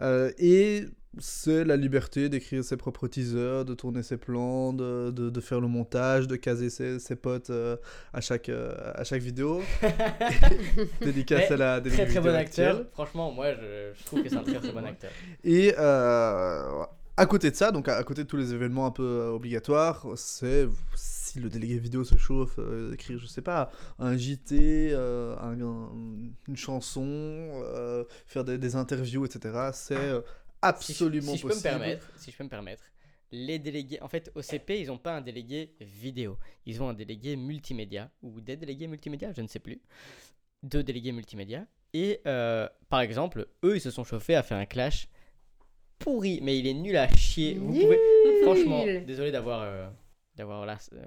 et 0.00 0.86
c'est 1.18 1.64
la 1.64 1.76
liberté 1.76 2.28
d'écrire 2.28 2.62
ses 2.62 2.76
propres 2.76 3.08
teasers, 3.08 3.64
de 3.64 3.74
tourner 3.74 4.04
ses 4.04 4.16
plans, 4.16 4.72
de, 4.72 5.10
de, 5.10 5.40
faire 5.40 5.60
le 5.60 5.66
montage, 5.66 6.28
de 6.28 6.36
caser 6.36 6.70
ses, 6.70 7.00
ses 7.00 7.16
potes 7.16 7.50
à, 8.12 8.20
chaque, 8.20 8.48
à 8.48 9.02
chaque 9.02 9.20
vidéo. 9.20 9.60
Dédicace 11.00 11.50
à 11.50 11.56
la 11.56 11.80
Très 11.80 12.06
très 12.06 12.20
bon 12.20 12.34
acteur. 12.34 12.84
Franchement, 12.92 13.32
moi 13.32 13.52
je, 13.54 13.90
je, 13.98 14.04
trouve 14.04 14.22
que 14.22 14.28
c'est 14.28 14.36
un 14.36 14.44
très 14.44 14.60
très 14.60 14.72
bon 14.72 14.84
acteur. 14.84 15.10
Et 15.42 15.74
à 17.20 17.26
côté 17.26 17.50
de 17.50 17.54
ça, 17.54 17.70
donc 17.70 17.86
à, 17.86 18.02
côté 18.02 18.24
de 18.24 18.28
tous 18.28 18.38
les 18.38 18.54
événements 18.54 18.86
un 18.86 18.90
peu 18.90 19.02
euh, 19.02 19.32
obligatoires, 19.32 20.06
c'est 20.16 20.66
si 20.96 21.38
le 21.38 21.50
délégué 21.50 21.78
vidéo 21.78 22.02
se 22.02 22.16
chauffe, 22.16 22.58
euh, 22.58 22.94
écrire, 22.94 23.18
je 23.18 23.26
sais 23.26 23.42
pas, 23.42 23.70
un 23.98 24.16
JT, 24.16 24.90
euh, 24.92 25.36
une 26.48 26.56
chanson, 26.56 27.62
faire 28.24 28.42
des, 28.44 28.74
interviews, 28.74 29.26
etc. 29.26 29.70
C'est 29.74 29.98
absolument 30.62 31.32
si 31.32 31.38
je, 31.38 31.42
possible. 31.46 31.62
Peux 31.62 31.68
me 31.68 31.78
permettre, 31.78 32.10
si 32.16 32.30
je 32.30 32.36
peux 32.38 32.44
me 32.44 32.48
permettre, 32.48 32.84
les 33.32 33.58
délégués, 33.58 34.00
en 34.00 34.08
fait, 34.08 34.32
au 34.34 34.40
CP, 34.40 34.80
ils 34.80 34.86
n'ont 34.86 34.98
pas 34.98 35.14
un 35.14 35.20
délégué 35.20 35.74
vidéo, 35.78 36.38
ils 36.64 36.82
ont 36.82 36.88
un 36.88 36.94
délégué 36.94 37.36
multimédia, 37.36 38.10
ou 38.22 38.40
des 38.40 38.56
délégués 38.56 38.86
multimédia, 38.86 39.30
je 39.34 39.42
ne 39.42 39.46
sais 39.46 39.58
plus, 39.60 39.82
deux 40.62 40.82
délégués 40.82 41.12
multimédia. 41.12 41.66
Et 41.92 42.22
par 42.88 43.02
exemple, 43.02 43.46
eux, 43.62 43.76
ils 43.76 43.82
se 43.82 43.90
sont 43.90 44.04
chauffés 44.04 44.36
à 44.36 44.42
faire 44.42 44.56
un 44.56 44.64
clash 44.64 45.10
pourri, 46.00 46.40
mais 46.42 46.58
il 46.58 46.66
est 46.66 46.74
nul 46.74 46.96
à 46.96 47.08
chier. 47.14 47.54
Vous 47.54 47.72
pouvez, 47.72 47.98
franchement, 48.42 48.84
désolé 49.06 49.30
d'avoir, 49.30 49.62
euh, 49.62 49.88
d'avoir 50.34 50.66
là, 50.66 50.78
euh, 50.94 51.04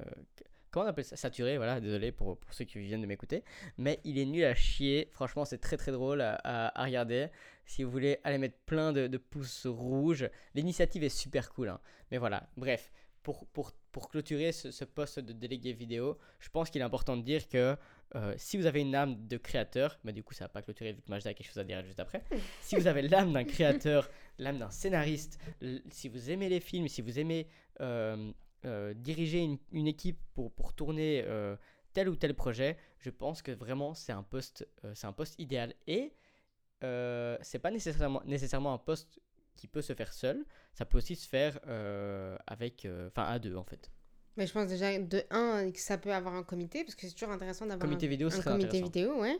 comment 0.71 0.85
on 0.85 0.89
appelle 0.89 1.03
ça, 1.03 1.17
saturé, 1.17 1.57
voilà, 1.57 1.81
désolé 1.81 2.11
pour, 2.11 2.37
pour 2.37 2.53
ceux 2.53 2.63
qui 2.63 2.79
viennent 2.79 3.01
de 3.01 3.07
m'écouter, 3.07 3.43
mais 3.77 3.99
il 4.05 4.17
est 4.17 4.25
nul 4.25 4.45
à 4.45 4.55
chier. 4.55 5.09
Franchement, 5.11 5.43
c'est 5.43 5.57
très 5.57 5.75
très 5.75 5.91
drôle 5.91 6.21
à, 6.21 6.35
à, 6.43 6.85
regarder. 6.85 7.27
Si 7.65 7.83
vous 7.83 7.91
voulez 7.91 8.19
aller 8.23 8.37
mettre 8.37 8.57
plein 8.65 8.93
de, 8.93 9.07
de 9.07 9.17
pouces 9.17 9.65
rouges, 9.65 10.29
l'initiative 10.55 11.03
est 11.03 11.09
super 11.09 11.51
cool. 11.51 11.69
Hein. 11.69 11.79
Mais 12.11 12.17
voilà, 12.17 12.47
bref, 12.55 12.91
pour, 13.23 13.47
pour, 13.47 13.71
pour 13.91 14.09
clôturer 14.09 14.51
ce, 14.51 14.71
ce, 14.71 14.85
poste 14.85 15.19
de 15.19 15.33
délégué 15.33 15.73
vidéo, 15.73 16.17
je 16.39 16.49
pense 16.49 16.69
qu'il 16.69 16.81
est 16.81 16.85
important 16.85 17.17
de 17.17 17.23
dire 17.23 17.47
que 17.47 17.75
euh, 18.15 18.33
si 18.37 18.57
vous 18.57 18.67
avez 18.67 18.81
une 18.81 18.93
âme 18.93 19.27
de 19.27 19.37
créateur, 19.37 19.99
mais 20.03 20.13
du 20.13 20.23
coup 20.23 20.33
ça 20.33 20.45
va 20.45 20.49
pas 20.49 20.61
clôturer 20.61 20.93
vu 20.93 21.01
que 21.01 21.09
Majda 21.09 21.31
a 21.31 21.33
quelque 21.33 21.47
chose 21.47 21.57
à 21.57 21.63
dire 21.63 21.83
juste 21.83 21.99
après. 21.99 22.23
si 22.61 22.75
vous 22.75 22.85
avez 22.85 23.01
l'âme 23.01 23.33
d'un 23.33 23.43
créateur, 23.43 24.09
l'âme 24.37 24.59
d'un 24.59 24.69
scénariste, 24.69 25.39
si 25.89 26.09
vous 26.09 26.29
aimez 26.29 26.47
les 26.49 26.59
films, 26.59 26.87
si 26.87 27.01
vous 27.01 27.17
aimez 27.19 27.47
euh, 27.81 28.31
euh, 28.65 28.93
diriger 28.93 29.39
une, 29.39 29.57
une, 29.71 29.87
équipe 29.87 30.19
pour, 30.35 30.51
pour 30.51 30.73
tourner 30.73 31.25
tel 31.93 32.07
ou 32.07 32.15
tel 32.15 32.35
projet, 32.35 32.77
je 32.99 33.09
pense 33.09 33.41
que 33.41 33.51
vraiment 33.51 33.95
c'est 33.95 34.13
un 34.13 34.23
poste, 34.23 34.67
c'est 34.93 35.07
un 35.07 35.13
poste 35.13 35.39
idéal. 35.39 35.73
Et 35.87 36.13
c'est 36.81 37.59
pas 37.59 37.71
nécessairement, 37.71 38.21
nécessairement 38.25 38.73
un 38.73 38.77
poste 38.77 39.19
qui 39.55 39.67
peut 39.67 39.81
se 39.81 39.93
faire 39.93 40.13
seul, 40.13 40.45
ça 40.73 40.85
peut 40.85 40.99
aussi 40.99 41.15
se 41.15 41.27
faire 41.27 41.59
avec, 42.45 42.87
enfin 43.07 43.23
à 43.23 43.39
deux 43.39 43.55
en 43.55 43.63
fait. 43.63 43.89
Mais 44.37 44.47
je 44.47 44.53
pense 44.53 44.67
déjà, 44.67 44.97
de 44.97 45.23
un, 45.29 45.71
que 45.71 45.79
ça 45.79 45.97
peut 45.97 46.13
avoir 46.13 46.33
un 46.33 46.43
comité, 46.43 46.83
parce 46.83 46.95
que 46.95 47.07
c'est 47.07 47.13
toujours 47.13 47.33
intéressant 47.33 47.65
d'avoir 47.65 47.91
un, 47.91 47.95
vidéo 47.95 48.29
un 48.31 48.41
comité 48.41 48.81
vidéo. 48.81 49.19
Ouais. 49.19 49.37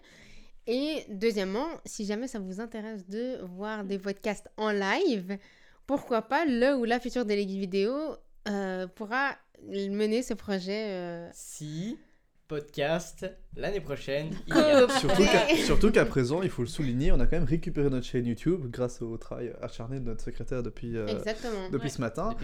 Et 0.68 1.06
deuxièmement, 1.10 1.68
si 1.86 2.06
jamais 2.06 2.28
ça 2.28 2.40
vous 2.40 2.62
intéresse 2.62 3.08
de 3.08 3.42
voir 3.44 3.84
des 3.84 3.98
podcasts 3.98 4.50
en 4.58 4.72
live, 4.72 5.38
pourquoi 5.88 6.22
pas 6.22 6.46
le 6.46 6.76
ou 6.76 6.86
la 6.86 7.00
future 7.00 7.26
déléguée 7.26 7.60
vidéo 7.60 7.94
euh, 8.48 8.88
pourra 8.88 9.36
mener 9.62 10.22
ce 10.22 10.34
projet. 10.34 10.92
Euh, 10.92 11.30
si 11.34 11.98
podcast 12.54 13.26
l'année 13.56 13.80
prochaine. 13.80 14.30
surtout 15.66 15.92
qu'à 15.92 16.06
présent, 16.06 16.44
il 16.44 16.52
faut 16.52 16.62
le 16.62 16.68
souligner, 16.68 17.12
on 17.12 17.20
a 17.20 17.26
quand 17.26 17.38
même 17.38 17.46
récupéré 17.46 17.90
notre 17.90 18.06
chaîne 18.06 18.28
YouTube 18.28 18.68
grâce 18.70 19.02
au 19.02 19.18
travail 19.18 19.52
acharné 19.60 20.00
de 20.00 20.06
notre 20.06 20.24
secrétaire 20.24 20.62
depuis, 20.62 20.96
euh, 20.96 21.08
depuis 21.72 21.90
ce 21.90 22.00
matin. 22.02 22.36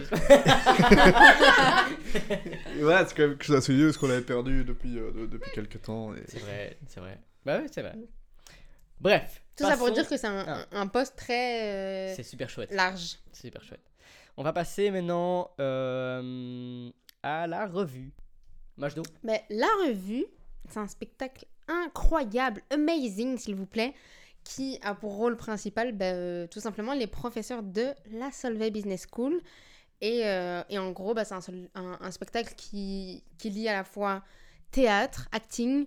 voilà, 2.80 3.06
c'est 3.06 3.14
quand 3.14 3.22
même 3.22 3.30
quelque 3.30 3.44
chose 3.44 3.54
à 3.54 3.60
souligner 3.60 3.84
parce 3.84 3.98
qu'on 3.98 4.08
l'avait 4.08 4.20
perdu 4.22 4.64
depuis, 4.64 4.98
euh, 4.98 5.28
depuis 5.30 5.52
quelques 5.52 5.80
temps. 5.80 6.12
Et... 6.12 6.24
C'est 6.26 6.40
vrai, 6.40 6.76
c'est 6.88 6.98
vrai. 6.98 7.16
Bah 7.46 7.60
oui, 7.62 7.68
c'est 7.70 7.82
vrai. 7.82 7.94
Bref. 9.00 9.44
Tout 9.56 9.64
ça 9.64 9.76
pour 9.76 9.92
dire 9.92 10.08
que 10.08 10.16
c'est 10.16 10.26
un, 10.26 10.44
ah. 10.44 10.66
un, 10.72 10.88
poste 10.88 11.14
très. 11.14 12.10
Euh, 12.10 12.14
c'est 12.16 12.24
super 12.24 12.50
chouette. 12.50 12.72
Large. 12.72 13.18
C'est 13.30 13.42
super 13.42 13.62
chouette. 13.62 13.84
On 14.36 14.42
va 14.42 14.52
passer 14.52 14.90
maintenant 14.90 15.52
à 17.22 17.46
la 17.46 17.66
revue. 17.66 18.12
Mais 19.22 19.44
la 19.50 19.68
revue, 19.86 20.24
c'est 20.68 20.78
un 20.78 20.88
spectacle 20.88 21.46
incroyable, 21.68 22.62
amazing 22.70 23.38
s'il 23.38 23.54
vous 23.54 23.66
plaît, 23.66 23.94
qui 24.44 24.78
a 24.82 24.94
pour 24.94 25.14
rôle 25.14 25.36
principal 25.36 25.92
ben, 25.92 26.14
euh, 26.14 26.46
tout 26.46 26.60
simplement 26.60 26.94
les 26.94 27.06
professeurs 27.06 27.62
de 27.62 27.88
la 28.10 28.30
Solvay 28.30 28.70
Business 28.70 29.06
School. 29.12 29.40
Et, 30.00 30.22
euh, 30.24 30.62
et 30.70 30.78
en 30.78 30.92
gros, 30.92 31.14
ben, 31.14 31.24
c'est 31.24 31.34
un, 31.74 32.10
spectacle 32.10 32.54
qui, 32.56 33.22
qui 33.38 33.50
lie 33.50 33.68
à 33.68 33.74
la 33.74 33.84
fois 33.84 34.22
théâtre, 34.70 35.28
acting, 35.32 35.86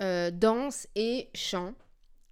euh, 0.00 0.30
danse 0.30 0.86
et 0.94 1.30
chant. 1.34 1.72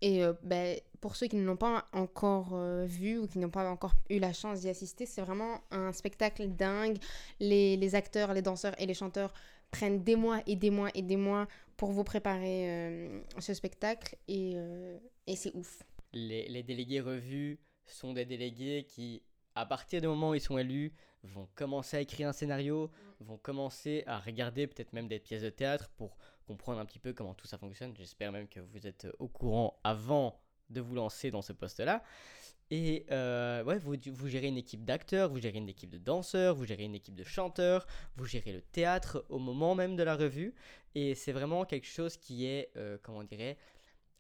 Et 0.03 0.23
ben, 0.43 0.79
pour 1.01 1.17
ceux 1.17 1.27
qui 1.27 1.37
ne 1.37 1.45
l'ont 1.45 1.57
pas 1.57 1.87
encore 1.93 2.55
vu 2.85 3.19
ou 3.19 3.27
qui 3.27 3.39
n'ont 3.39 3.49
pas 3.49 3.69
encore 3.71 3.95
eu 4.11 4.19
la 4.19 4.35
chance 4.35 4.61
d'y 4.61 4.69
assister, 4.69 5.07
c'est 5.07 5.23
vraiment 5.23 5.63
un 5.71 5.93
spectacle 5.95 6.49
dingue. 6.49 6.99
Les, 7.41 7.79
les, 7.79 7.95
acteurs, 7.95 8.35
les 8.35 8.43
danseurs 8.43 8.75
et 8.79 8.85
les 8.85 8.93
chanteurs 8.93 9.33
prennent 9.71 10.03
des 10.03 10.17
mois 10.17 10.41
et 10.47 10.57
des 10.57 10.71
mois 10.71 10.91
et 10.95 11.03
des 11.03 11.17
mois 11.17 11.49
pour 11.77 11.93
vous 11.93 12.05
préparer 12.05 12.71
euh, 12.71 13.21
ce 13.39 13.53
spectacle 13.55 14.17
et, 14.29 14.53
euh, 14.57 14.99
et 15.27 15.37
c'est 15.37 15.55
ouf. 15.55 15.83
Les, 16.13 16.49
les, 16.49 16.63
délégués 16.63 17.01
revus 17.01 17.59
sont 17.85 18.13
des 18.13 18.25
délégués 18.25 18.87
qui, 18.89 19.23
à 19.55 19.67
partir 19.67 20.01
du 20.01 20.07
moment 20.07 20.31
où 20.31 20.35
ils 20.35 20.41
sont 20.41 20.57
élus, 20.57 20.93
vont 21.23 21.49
commencer 21.55 21.97
à 21.97 22.01
écrire 22.01 22.29
un 22.29 22.33
scénario, 22.33 22.91
vont 23.21 23.37
commencer 23.37 24.05
à 24.07 24.19
regarder 24.19 24.67
peut-être 24.67 24.93
même 24.93 25.09
des 25.09 25.19
pièces 25.19 25.43
de 25.43 25.51
théâtre 25.51 25.91
pour 25.97 26.17
comprendre 26.47 26.79
un 26.81 26.87
petit 26.87 26.99
peu 26.99 27.13
comment 27.13 27.35
tout 27.35 27.47
ça 27.47 27.59
fonctionne. 27.59 27.95
J'espère 27.97 28.33
même 28.33 28.49
que 28.49 28.61
vous 28.61 28.87
êtes 28.87 29.07
au 29.19 29.29
courant 29.29 29.79
avant 29.85 30.41
de 30.71 30.81
vous 30.81 30.95
lancer 30.95 31.31
dans 31.31 31.43
ce 31.43 31.53
poste-là. 31.53 32.03
Et 32.71 33.07
euh, 33.13 33.63
ouais, 33.63 33.79
vous, 33.79 33.95
vous, 34.13 34.29
gérez 34.29 34.49
une 34.49 34.57
équipe 34.57 34.85
d'acteurs, 34.85 35.31
vous 35.31 35.39
gérez 35.39 35.59
une 35.59 35.69
équipe 35.69 35.91
de 35.91 35.99
danseurs, 35.99 36.55
vous 36.55 36.65
gérez 36.65 36.85
une 36.85 36.97
équipe 36.97 37.15
de 37.15 37.23
chanteurs, 37.23 37.87
vous 38.17 38.25
gérez 38.25 38.53
le 38.53 38.61
théâtre 38.61 39.25
au 39.29 39.39
moment 39.39 39.75
même 39.77 39.95
de 39.95 40.03
la 40.03 40.17
revue. 40.17 40.53
Et 40.95 41.15
c'est 41.15 41.33
vraiment 41.33 41.65
quelque 41.65 41.87
chose 41.87 42.17
qui 42.17 42.47
est, 42.47 42.71
euh, 42.77 42.99
comment 43.03 43.19
on 43.19 43.25
dirait, 43.25 43.57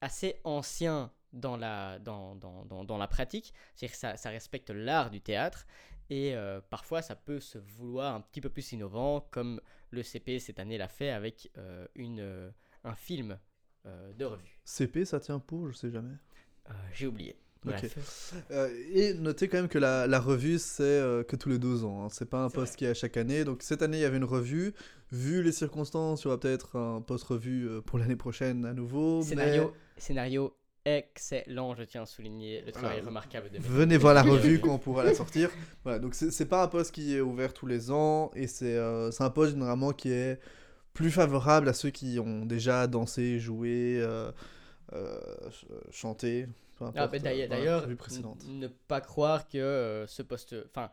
assez 0.01 0.37
ancien 0.45 1.11
dans 1.33 1.57
la, 1.57 1.99
dans, 1.99 2.37
dans, 2.37 2.65
dans, 2.67 2.85
dans 2.85 2.99
la 2.99 3.09
pratique. 3.09 3.53
C'est-à-dire 3.75 3.93
que 3.93 3.99
ça, 3.99 4.17
ça 4.17 4.31
respecte 4.31 4.71
l'art 4.71 5.11
du 5.11 5.21
théâtre. 5.21 5.67
Et 6.09 6.37
euh, 6.37 6.61
parfois, 6.71 7.03
ça 7.03 7.17
peut 7.17 7.41
se 7.41 7.59
vouloir 7.59 8.15
un 8.15 8.21
petit 8.21 8.41
peu 8.41 8.49
plus 8.49 8.71
innovant, 8.71 9.27
comme 9.33 9.61
le 9.91 10.05
CP 10.05 10.39
cette 10.39 10.61
année 10.61 10.79
l'a 10.79 10.89
fait 10.89 11.11
avec 11.11 11.51
une, 11.97 12.53
un 12.85 12.95
film 12.95 13.41
de 13.85 14.25
revue. 14.25 14.61
CP, 14.65 15.05
ça 15.05 15.19
tient 15.19 15.41
pour, 15.41 15.69
je 15.69 15.77
sais 15.77 15.91
jamais. 15.91 16.15
J'ai 16.93 17.07
oublié. 17.07 17.37
Euh, 18.51 18.69
et 18.93 19.15
notez 19.15 19.49
quand 19.49 19.59
même 19.59 19.69
que 19.69 19.79
la, 19.79 20.07
la 20.07 20.21
revue, 20.21 20.59
c'est 20.59 20.83
euh, 20.83 21.23
que 21.23 21.37
tous 21.37 21.49
les 21.49 21.59
deux 21.59 21.85
ans. 21.85 22.05
Hein. 22.05 22.09
C'est 22.11 22.29
pas 22.29 22.43
un 22.43 22.51
poste 22.51 22.77
qui 22.77 22.85
est 22.85 22.89
à 22.89 22.95
chaque 22.95 23.17
année. 23.17 23.45
Donc 23.45 23.63
cette 23.63 23.83
année, 23.83 23.99
il 23.99 24.03
y 24.03 24.05
avait 24.05 24.17
une 24.17 24.25
revue. 24.25 24.75
Vu 25.13 25.43
les 25.43 25.53
circonstances, 25.53 26.23
il 26.23 26.25
y 26.25 26.29
aura 26.29 26.41
peut-être 26.41 26.77
un 26.77 27.01
post-revue 27.01 27.69
euh, 27.69 27.81
pour 27.81 27.99
l'année 27.99 28.17
prochaine 28.17 28.65
à 28.65 28.73
nouveau. 28.73 29.23
Scénario, 29.23 29.73
scénario 29.97 30.57
excellent, 30.85 31.75
je 31.75 31.83
tiens 31.83 32.03
à 32.03 32.07
souligner 32.07 32.63
le 32.63 32.71
travail 32.71 33.01
remarquable 33.01 33.51
de 33.51 33.59
Venez 33.59 33.97
voir 33.97 34.15
la 34.15 34.23
revue 34.23 34.61
quand 34.63 34.75
on 34.75 34.79
pourra 34.79 35.03
la 35.03 35.15
sortir. 35.15 35.51
Voilà, 35.83 35.99
donc 35.99 36.15
c'est 36.15 36.47
pas 36.47 36.63
un 36.63 36.69
poste 36.69 36.93
qui 36.95 37.17
est 37.17 37.21
ouvert 37.21 37.53
tous 37.53 37.67
les 37.67 37.91
ans. 37.91 38.31
Et 38.35 38.47
c'est 38.47 38.79
un 38.79 39.31
poste 39.31 39.53
généralement 39.53 39.93
qui 39.93 40.11
est 40.11 40.39
plus 40.93 41.11
favorable 41.11 41.69
à 41.69 41.73
ceux 41.73 41.91
qui 41.91 42.19
ont 42.21 42.47
déjà 42.47 42.87
dansé, 42.87 43.41
joué, 43.41 44.01
chanté 45.91 46.47
ah, 46.81 47.09
d'ailleurs, 47.09 47.87
ne 47.89 48.67
pas 48.67 49.01
croire 49.01 49.49
que 49.49 49.59
euh, 49.59 50.07
ce 50.07 50.23
poste. 50.23 50.55
Enfin, 50.67 50.91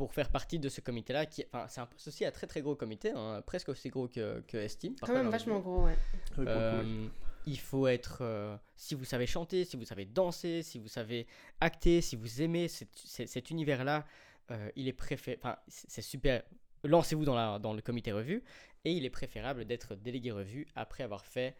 pour 0.00 0.14
faire 0.14 0.30
partie 0.30 0.58
de 0.58 0.70
ce 0.70 0.80
comité-là. 0.80 1.26
Qui, 1.26 1.44
enfin, 1.52 1.66
c'est 1.68 1.82
un 1.82 1.84
poste 1.84 2.08
aussi 2.08 2.24
un 2.24 2.30
très 2.30 2.46
très 2.46 2.62
gros 2.62 2.74
comité, 2.74 3.12
hein, 3.14 3.42
presque 3.44 3.68
aussi 3.68 3.90
gros 3.90 4.08
que, 4.08 4.40
que 4.48 4.66
Steam. 4.66 4.94
Quand 4.98 5.12
même 5.12 5.28
vachement 5.28 5.60
gros, 5.60 5.84
ouais. 5.84 5.94
Euh, 6.38 7.06
il 7.44 7.58
faut 7.58 7.86
être, 7.86 8.20
euh, 8.22 8.56
si 8.76 8.94
vous 8.94 9.04
savez 9.04 9.26
chanter, 9.26 9.66
si 9.66 9.76
vous 9.76 9.84
savez 9.84 10.06
danser, 10.06 10.62
si 10.62 10.78
vous 10.78 10.88
savez 10.88 11.26
acter, 11.60 12.00
si 12.00 12.16
vous 12.16 12.40
aimez 12.40 12.66
cet, 12.68 13.50
univers-là, 13.50 14.06
euh, 14.50 14.70
il 14.74 14.88
est 14.88 14.94
préféré, 14.94 15.38
enfin, 15.42 15.58
c'est 15.68 16.00
super. 16.00 16.44
Lancez-vous 16.82 17.26
dans, 17.26 17.34
la, 17.34 17.58
dans 17.58 17.74
le 17.74 17.82
comité 17.82 18.10
revue 18.10 18.42
et 18.86 18.92
il 18.92 19.04
est 19.04 19.10
préférable 19.10 19.66
d'être 19.66 19.96
délégué 19.96 20.30
revue 20.30 20.66
après 20.76 21.04
avoir 21.04 21.26
fait 21.26 21.54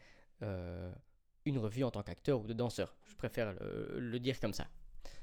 une 1.45 1.59
revue 1.59 1.85
en 1.85 1.91
tant 1.91 2.03
qu'acteur 2.03 2.41
ou 2.41 2.47
de 2.47 2.53
danseur. 2.53 2.95
Je 3.09 3.15
préfère 3.17 3.55
le 3.97 4.19
dire 4.19 4.39
comme 4.41 4.55
ça. 4.55 4.67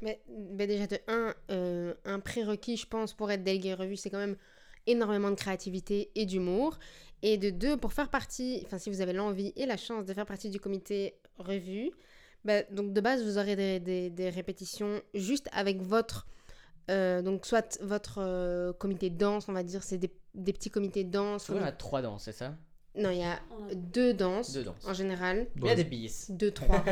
Mais, 0.01 0.22
déjà, 0.28 0.88
de 0.88 0.99
un, 1.07 1.34
euh, 1.49 1.93
un 2.05 2.20
prérequis, 2.20 2.78
je 2.78 2.86
pense, 2.86 3.13
pour 3.13 3.32
être 3.32 3.43
délégué 3.43 3.74
revue, 3.74 3.95
c'est 3.95 4.09
quand 4.09 4.20
même 4.20 4.38
énormément 4.86 5.30
de 5.30 5.36
créativité 5.36 6.11
et 6.15 6.26
d'humour. 6.26 6.78
Et 7.24 7.38
de 7.38 7.49
deux, 7.49 7.78
pour 7.78 7.93
faire 7.93 8.09
partie, 8.09 8.61
enfin, 8.65 8.78
si 8.78 8.91
vous 8.91 9.01
avez 9.01 9.13
l'envie 9.13 9.53
et 9.55 9.65
la 9.65 9.78
chance 9.78 10.05
de 10.05 10.13
faire 10.13 10.26
partie 10.26 10.49
du 10.49 10.59
comité 10.59 11.15
revue, 11.39 11.91
bah, 12.45 12.61
donc 12.72 12.93
de 12.93 13.01
base, 13.01 13.24
vous 13.24 13.39
aurez 13.39 13.55
des, 13.55 14.09
des, 14.11 14.30
répétitions 14.30 15.01
juste 15.15 15.49
avec 15.51 15.82
votre. 15.82 16.28
Euh, 16.91 17.22
donc, 17.24 17.45
soit 17.45 17.80
votre 17.82 18.20
euh, 18.20 18.72
comité 18.74 19.09
de 19.09 19.18
danse, 19.18 19.49
on 19.49 19.53
va 19.53 19.63
dire, 19.63 19.84
c'est 19.84 19.97
des, 19.97 20.13
des 20.36 20.53
petits 20.53 20.70
comités 20.70 21.03
de 21.03 21.11
danse. 21.11 21.49
On 21.49 21.61
a 21.61 21.72
trois 21.72 22.03
danses, 22.03 22.26
c'est 22.26 22.34
ça? 22.34 22.55
Non, 22.96 23.12
il 23.12 23.20
y 23.20 23.24
a 23.24 23.40
deux 23.76 24.14
danses, 24.14 24.58
en 24.86 24.94
général. 24.94 25.48
Il 25.56 25.66
y 25.66 25.70
a 25.70 25.76
des 25.76 25.84
bis. 25.84 26.32
Deux, 26.32 26.52
trois. 26.52 26.84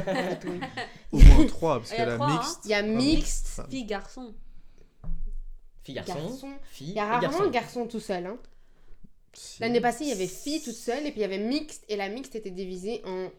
Au 1.12 1.18
moins 1.18 1.46
trois, 1.48 1.80
parce 1.80 1.89
qu'il 1.89 2.00
y 2.00 2.02
a 2.02 2.18
la 2.18 2.24
hein. 2.24 2.38
mixte. 2.38 2.60
Il 2.66 2.70
y 2.70 2.74
a 2.76 2.82
mixte. 2.84 3.62
Fille, 3.70 3.86
garçon. 3.86 4.34
Fille, 5.84 5.96
garçon. 5.96 6.38
Il 6.80 6.91
y 6.91 7.00
a 7.00 7.06
rarement 7.06 7.50
garçon 7.50 7.88
tout 7.88 8.00
seul. 8.00 8.28
Hein. 8.28 8.38
L'année 9.60 9.82
passée, 9.82 10.04
il 10.04 10.10
y 10.10 10.14
avait 10.14 10.28
fille 10.28 10.62
toute 10.62 10.76
seule, 10.76 11.06
et 11.06 11.12
puis 11.12 11.20
il 11.20 11.22
y 11.22 11.26
avait 11.26 11.39
mixte, 11.39 11.84
et 11.89 11.96
la 11.96 12.10
mixte 12.10 12.36
était 12.36 12.52
divisée 12.52 13.02
en 13.06 13.30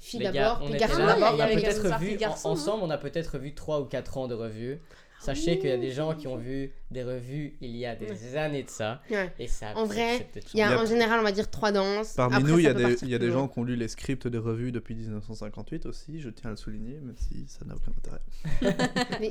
fille 0.00 0.20
d'abord, 0.20 0.64
puis 0.64 0.78
garçon 0.78 1.06
d'abord. 1.06 1.34
On 1.36 1.40
a 1.40 1.46
peut-être 1.46 1.98
vu, 1.98 2.18
ensemble, 2.24 2.82
on 2.82 2.90
a 2.90 2.98
peut-être 2.98 3.38
vu 3.38 3.54
trois 3.54 3.80
ou 3.80 3.84
quatre 3.84 4.18
ans 4.18 4.26
de 4.26 4.34
revue. 4.34 4.80
Sachez 5.20 5.58
qu'il 5.58 5.68
y 5.68 5.72
a 5.72 5.76
des 5.76 5.90
gens 5.90 6.14
qui 6.14 6.26
ont 6.26 6.36
vu 6.36 6.72
des 6.90 7.04
revues 7.04 7.56
il 7.60 7.76
y 7.76 7.84
a 7.84 7.94
des 7.94 8.36
années 8.36 8.62
de 8.62 8.70
ça. 8.70 9.02
Et 9.38 9.46
ça 9.46 9.72
en 9.76 9.84
vrai, 9.84 10.28
il 10.54 10.58
y 10.58 10.62
a 10.62 10.80
en 10.80 10.86
général, 10.86 11.20
on 11.20 11.22
va 11.22 11.32
dire 11.32 11.50
trois 11.50 11.72
danses. 11.72 12.14
Parmi 12.14 12.42
nous, 12.42 12.58
il 12.58 12.64
y 12.64 12.68
a, 12.68 12.74
des, 12.74 13.04
y 13.04 13.14
a 13.14 13.18
des 13.18 13.30
gens 13.30 13.46
qui 13.46 13.58
ont 13.58 13.64
lu 13.64 13.76
les 13.76 13.88
scripts 13.88 14.26
des 14.26 14.38
revues 14.38 14.72
depuis 14.72 14.94
1958 14.94 15.86
aussi, 15.86 16.20
je 16.20 16.30
tiens 16.30 16.48
à 16.48 16.50
le 16.50 16.56
souligner, 16.56 16.94
même 17.00 17.16
si 17.16 17.46
ça 17.48 17.64
n'a 17.66 17.74
aucun 17.74 17.92
intérêt. 17.92 19.30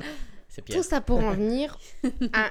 tout 0.70 0.82
ça 0.82 1.00
pour 1.00 1.18
en 1.18 1.32
venir 1.32 1.78
à 2.32 2.50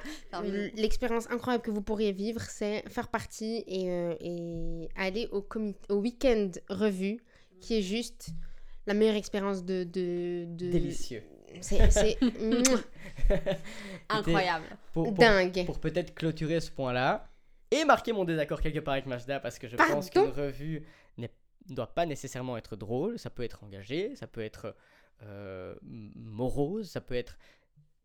l'expérience 0.75 1.29
incroyable 1.29 1.63
que 1.63 1.71
vous 1.71 1.81
pourriez 1.81 2.11
vivre, 2.11 2.41
c'est 2.41 2.83
faire 2.89 3.07
partie 3.07 3.63
et, 3.67 3.89
euh, 3.89 4.15
et 4.19 4.89
aller 4.95 5.29
au, 5.31 5.45
au 5.89 5.95
week-end 5.95 6.51
revue, 6.69 7.19
qui 7.61 7.77
est 7.77 7.81
juste 7.81 8.29
la 8.85 8.93
meilleure 8.93 9.15
expérience 9.15 9.63
de, 9.63 9.83
de, 9.83 10.45
de... 10.45 10.71
Délicieux 10.71 11.23
c'est 11.61 12.17
incroyable. 14.09 14.65
Pour, 14.93 15.11
Dingue. 15.11 15.65
Pour 15.65 15.79
peut-être 15.79 16.13
clôturer 16.13 16.59
ce 16.59 16.71
point-là 16.71 17.29
et 17.71 17.85
marquer 17.85 18.13
mon 18.13 18.25
désaccord 18.25 18.61
quelque 18.61 18.79
part 18.79 18.93
avec 18.93 19.05
Majda 19.05 19.39
parce 19.39 19.59
que 19.59 19.67
je 19.67 19.75
pense 19.75 20.09
qu'une 20.09 20.29
revue 20.29 20.85
ne 21.17 21.75
doit 21.75 21.93
pas 21.93 22.05
nécessairement 22.05 22.57
être 22.57 22.75
drôle, 22.75 23.19
ça 23.19 23.29
peut 23.29 23.43
être 23.43 23.63
engagé, 23.63 24.15
ça 24.15 24.27
peut 24.27 24.41
être 24.41 24.75
euh, 25.23 25.75
morose, 25.83 26.89
ça 26.89 27.01
peut 27.01 27.15
être... 27.15 27.37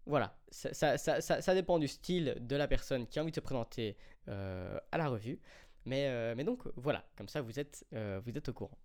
Voilà, 0.07 0.37
ça, 0.51 0.75
ça, 0.75 0.99
ça, 0.99 1.21
ça, 1.21 1.55
dépend 1.55 1.79
du 1.79 1.89
style 1.89 2.37
de 2.39 2.57
la 2.57 2.69
personne 2.69 3.07
qui 3.07 3.19
a 3.19 3.23
envie 3.23 3.31
de 3.31 3.37
se 3.37 3.41
présenter 3.41 3.97
euh, 4.29 4.79
à 4.93 4.99
la 4.99 5.09
revue. 5.09 5.41
Mais, 5.87 6.09
euh, 6.09 6.35
mais 6.37 6.45
donc 6.45 6.63
voilà, 6.77 7.07
comme 7.17 7.29
ça 7.29 7.41
vous 7.41 7.59
êtes, 7.59 7.87
vous 7.93 8.37
êtes 8.37 8.49
au 8.49 8.53
courant. 8.53 8.79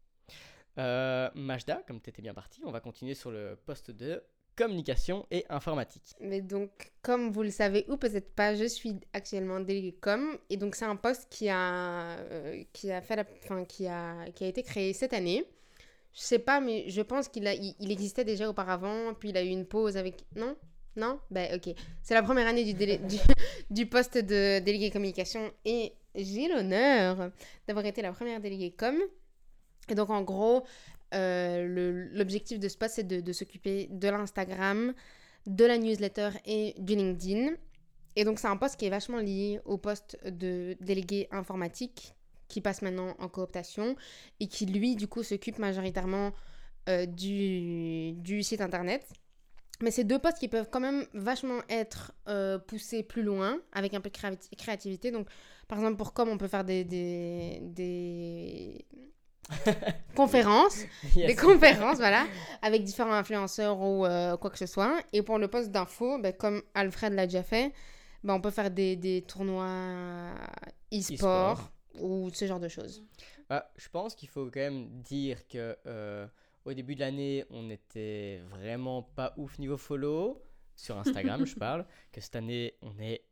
Majda, 0.77 1.83
comme 1.87 1.99
tu 1.99 2.09
étais 2.09 2.21
bien 2.21 2.33
parti, 2.33 2.61
on 2.63 2.71
va 2.71 2.79
continuer 2.79 3.15
sur 3.15 3.31
le 3.31 3.57
poste 3.65 3.91
de 3.91 4.23
communication 4.59 5.25
et 5.31 5.45
informatique. 5.49 6.15
Mais 6.19 6.41
donc, 6.41 6.69
comme 7.01 7.31
vous 7.31 7.43
le 7.43 7.49
savez 7.49 7.85
ou 7.87 7.95
peut-être 7.95 8.29
pas, 8.35 8.55
je 8.55 8.65
suis 8.65 8.99
actuellement 9.13 9.61
déléguée 9.61 9.95
com 10.01 10.37
et 10.49 10.57
donc 10.57 10.75
c'est 10.75 10.85
un 10.85 10.97
poste 10.97 11.27
qui 11.29 11.47
a, 11.47 12.17
euh, 12.17 12.63
qui 12.73 12.91
a 12.91 13.01
fait 13.01 13.15
la, 13.15 13.23
fin, 13.23 13.63
qui 13.63 13.87
a, 13.87 14.29
qui 14.35 14.43
a 14.43 14.47
été 14.47 14.61
créé 14.61 14.91
cette 14.91 15.13
année. 15.13 15.45
Je 16.13 16.19
sais 16.19 16.39
pas, 16.39 16.59
mais 16.59 16.89
je 16.89 17.01
pense 17.01 17.29
qu'il 17.29 17.47
a, 17.47 17.53
il, 17.53 17.91
existait 17.91 18.25
déjà 18.25 18.49
auparavant, 18.49 19.13
puis 19.13 19.29
il 19.29 19.37
a 19.37 19.43
eu 19.43 19.47
une 19.47 19.65
pause 19.65 19.95
avec, 19.95 20.25
non, 20.35 20.57
non, 20.97 21.19
ben 21.31 21.55
ok. 21.55 21.73
C'est 22.01 22.15
la 22.15 22.23
première 22.23 22.47
année 22.47 22.65
du, 22.65 22.73
du, 22.73 23.17
du, 23.69 23.85
poste 23.85 24.17
de 24.17 24.59
délégué 24.59 24.91
communication 24.91 25.51
et 25.63 25.93
j'ai 26.15 26.49
l'honneur 26.49 27.31
d'avoir 27.65 27.85
été 27.85 28.01
la 28.01 28.11
première 28.11 28.41
déléguée 28.41 28.71
com. 28.71 28.97
Et 29.87 29.95
donc 29.95 30.09
en 30.09 30.21
gros, 30.21 30.63
l'objectif 31.11 32.59
de 32.59 32.67
ce 32.67 32.77
poste, 32.77 32.95
c'est 32.95 33.07
de, 33.07 33.33
s'occuper 33.33 33.87
de 33.91 34.07
l'Instagram, 34.07 34.93
de 35.45 35.65
la 35.65 35.77
newsletter 35.77 36.31
et 36.45 36.75
du 36.77 36.95
LinkedIn. 36.95 37.53
Et 38.15 38.23
donc, 38.23 38.39
c'est 38.39 38.47
un 38.47 38.57
poste 38.57 38.77
qui 38.77 38.85
est 38.85 38.89
vachement 38.89 39.19
lié 39.19 39.59
au 39.65 39.77
poste 39.77 40.17
de 40.25 40.75
délégué 40.81 41.27
informatique 41.31 42.15
qui 42.47 42.61
passe 42.61 42.81
maintenant 42.81 43.15
en 43.19 43.29
cooptation 43.29 43.95
et 44.39 44.47
qui, 44.47 44.65
lui, 44.65 44.95
du 44.95 45.07
coup, 45.07 45.23
s'occupe 45.23 45.59
majoritairement 45.59 46.33
euh, 46.89 47.05
du, 47.05 48.13
du, 48.13 48.43
site 48.43 48.61
internet. 48.61 49.07
Mais 49.81 49.91
c'est 49.91 50.03
deux 50.03 50.19
postes 50.19 50.39
qui 50.39 50.49
peuvent 50.49 50.69
quand 50.69 50.79
même 50.79 51.05
vachement 51.13 51.61
être 51.69 52.11
euh, 52.27 52.57
poussés 52.57 53.03
plus 53.03 53.23
loin 53.23 53.59
avec 53.71 53.93
un 53.93 54.01
peu 54.01 54.09
de 54.09 54.55
créativité. 54.57 55.11
Donc, 55.11 55.27
par 55.67 55.77
exemple, 55.77 55.97
pour 55.97 56.13
comme 56.13 56.29
on 56.29 56.37
peut 56.37 56.47
faire 56.47 56.65
des, 56.65 56.83
des 56.83 58.85
conférences, 60.15 60.83
des 61.15 61.35
conférences, 61.35 61.97
voilà, 61.97 62.25
avec 62.61 62.83
différents 62.83 63.13
influenceurs 63.13 63.79
ou 63.79 64.05
euh, 64.05 64.37
quoi 64.37 64.49
que 64.49 64.57
ce 64.57 64.65
soit. 64.65 65.01
Et 65.13 65.21
pour 65.21 65.37
le 65.39 65.47
poste 65.47 65.71
d'info, 65.71 66.19
ben, 66.19 66.33
comme 66.33 66.61
Alfred 66.73 67.13
l'a 67.13 67.25
déjà 67.25 67.43
fait, 67.43 67.73
ben, 68.23 68.35
on 68.35 68.41
peut 68.41 68.51
faire 68.51 68.71
des, 68.71 68.95
des 68.95 69.21
tournois 69.21 70.33
e-sport 70.93 71.71
ou 71.99 72.29
ce 72.33 72.45
genre 72.45 72.59
de 72.59 72.67
choses. 72.67 73.03
Bah, 73.49 73.71
je 73.77 73.89
pense 73.89 74.15
qu'il 74.15 74.29
faut 74.29 74.45
quand 74.45 74.59
même 74.59 74.87
dire 75.01 75.47
que 75.47 75.75
euh, 75.87 76.27
au 76.65 76.73
début 76.73 76.95
de 76.95 76.99
l'année, 76.99 77.45
on 77.49 77.63
n'était 77.63 78.41
vraiment 78.49 79.01
pas 79.01 79.33
ouf 79.37 79.57
niveau 79.57 79.77
follow 79.77 80.43
sur 80.75 80.97
Instagram, 80.97 81.45
je 81.45 81.55
parle, 81.59 81.85
que 82.11 82.21
cette 82.21 82.35
année, 82.35 82.75
on 82.81 82.97
est 82.99 83.23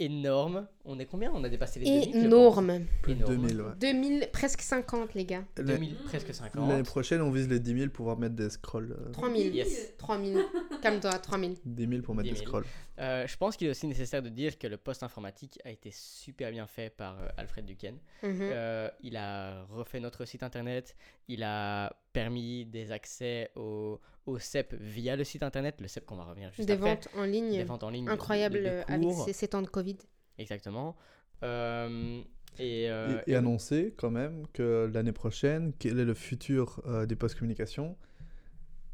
énorme. 0.00 0.66
On 0.84 0.98
est 0.98 1.06
combien? 1.06 1.30
On 1.32 1.44
a 1.44 1.48
dépassé 1.48 1.78
les 1.78 2.06
2000 2.06 2.24
Énorme. 2.24 2.80
Plus 3.02 3.14
de 3.14 3.24
2000, 3.24 3.60
ouais. 3.60 3.72
2000, 3.78 4.28
presque 4.32 4.62
50, 4.62 5.14
les 5.14 5.24
gars. 5.24 5.44
2000, 5.56 5.94
presque 6.06 6.34
50. 6.34 6.68
L'année 6.68 6.82
prochaine, 6.82 7.20
on 7.20 7.30
vise 7.30 7.48
les 7.48 7.60
10 7.60 7.72
000 7.74 7.84
pour 7.86 7.96
pouvoir 7.96 8.18
mettre 8.18 8.34
des 8.34 8.50
scrolls. 8.50 8.96
3000. 9.12 9.54
Yes. 9.54 9.96
3000. 9.98 10.38
Calme-toi, 10.82 11.12
3000. 11.12 11.56
10 11.64 11.88
000 11.88 12.02
pour 12.02 12.14
mettre 12.14 12.30
des 12.30 12.36
scrolls. 12.36 12.64
Euh, 12.98 13.26
je 13.26 13.36
pense 13.36 13.56
qu'il 13.56 13.66
est 13.66 13.70
aussi 13.70 13.86
nécessaire 13.86 14.22
de 14.22 14.28
dire 14.28 14.58
que 14.58 14.66
le 14.66 14.76
poste 14.76 15.02
informatique 15.02 15.58
a 15.64 15.70
été 15.70 15.90
super 15.90 16.50
bien 16.50 16.66
fait 16.66 16.90
par 16.90 17.18
euh, 17.18 17.28
Alfred 17.36 17.64
Duquesne. 17.64 17.98
Mhm. 18.22 18.38
Euh, 18.40 18.90
il 19.02 19.16
a 19.16 19.64
refait 19.64 20.00
notre 20.00 20.24
site 20.24 20.42
internet, 20.42 20.96
il 21.28 21.42
a 21.42 21.94
permis 22.12 22.66
des 22.66 22.92
accès 22.92 23.50
au, 23.56 24.00
au 24.26 24.38
CEP 24.38 24.74
via 24.80 25.16
le 25.16 25.24
site 25.24 25.42
internet, 25.42 25.80
le 25.80 25.88
CEP 25.88 26.06
qu'on 26.06 26.16
va 26.16 26.24
revenir 26.24 26.52
juste 26.52 26.66
des 26.66 26.74
après. 26.74 26.94
Ventes 26.94 27.08
en 27.16 27.24
ligne, 27.24 27.52
des 27.52 27.64
ventes 27.64 27.82
en 27.82 27.90
ligne. 27.90 28.08
Incroyable 28.08 28.84
avec 28.88 29.08
ces, 29.32 29.48
temps 29.48 29.62
de 29.62 29.68
Covid. 29.68 29.98
Exactement. 30.38 30.96
et, 31.42 32.14
et, 32.58 33.34
annoncer 33.34 33.94
quand 33.96 34.10
même 34.10 34.46
que 34.52 34.90
l'année 34.92 35.12
prochaine, 35.12 35.72
quel 35.78 35.98
est 35.98 36.04
le 36.04 36.14
futur 36.14 36.82
des 37.06 37.16
postes 37.16 37.36
communication? 37.36 37.96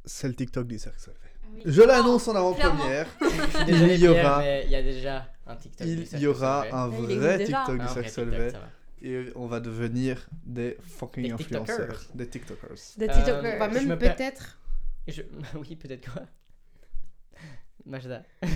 C'est 0.04 0.28
le 0.28 0.34
TikTok 0.34 0.68
du 0.68 0.78
Cercle 0.78 1.00
Solvay. 1.00 1.20
Je 1.64 1.82
l'annonce 1.82 2.28
en 2.28 2.36
avant-première. 2.36 3.08
il 3.68 3.98
y 3.98 4.08
aura. 4.08 4.42
Il 4.62 4.70
y 4.70 4.76
a 4.76 4.82
déjà 4.82 5.26
un 5.46 5.56
TikTok. 5.56 5.86
Il 5.86 6.20
y 6.20 6.26
aura 6.26 6.66
un 6.72 6.88
vrai 6.88 7.44
TikTok 7.44 7.80
du 7.80 7.88
Cercle 7.88 8.10
Solvay. 8.10 8.52
Et 9.02 9.26
on 9.34 9.46
va 9.46 9.60
devenir 9.60 10.26
des 10.44 10.76
fucking 10.82 11.32
influenceurs. 11.32 12.02
Des 12.14 12.28
TikTokers. 12.28 12.78
Des 12.96 13.08
TikTokers. 13.08 13.44
Euh, 13.44 13.58
bah, 13.58 13.68
même 13.68 13.98
peut-être. 13.98 14.58
Je... 15.06 15.22
Oui, 15.54 15.76
peut-être 15.76 16.10
quoi 16.10 16.22
Majda. 17.84 18.24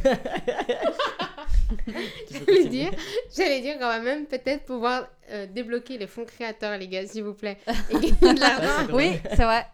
J'allais 2.30 2.68
dire, 2.68 2.91
j'allais 3.34 3.61
dire 3.61 3.74
qu'on 3.74 3.86
va 3.86 4.01
même 4.01 4.26
peut-être 4.26 4.64
pouvoir 4.64 5.09
euh, 5.30 5.47
débloquer 5.47 5.99
les 5.99 6.07
fonds 6.07 6.24
créateurs, 6.24 6.76
les 6.78 6.88
gars, 6.88 7.07
s'il 7.07 7.24
vous 7.24 7.34
plaît. 7.34 7.59
Et 7.91 7.95
gagner 7.95 8.34
de 8.34 8.41
l'argent. 8.41 8.93
oui, 8.93 9.20
c'est 9.30 9.45
vrai. 9.45 9.66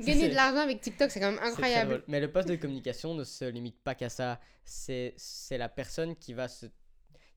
gagner 0.00 0.28
de 0.28 0.34
l'argent 0.34 0.60
avec 0.60 0.80
TikTok, 0.80 1.10
c'est 1.10 1.20
quand 1.20 1.30
même 1.30 1.42
incroyable. 1.42 2.02
Mais 2.08 2.20
le 2.20 2.30
poste 2.30 2.48
de 2.48 2.56
communication 2.56 3.14
ne 3.14 3.24
se 3.24 3.44
limite 3.44 3.78
pas 3.82 3.94
qu'à 3.94 4.08
ça. 4.08 4.40
C'est 4.64 5.14
la 5.50 5.68
personne 5.68 6.16
qui 6.16 6.34
va 6.34 6.48
se 6.48 6.66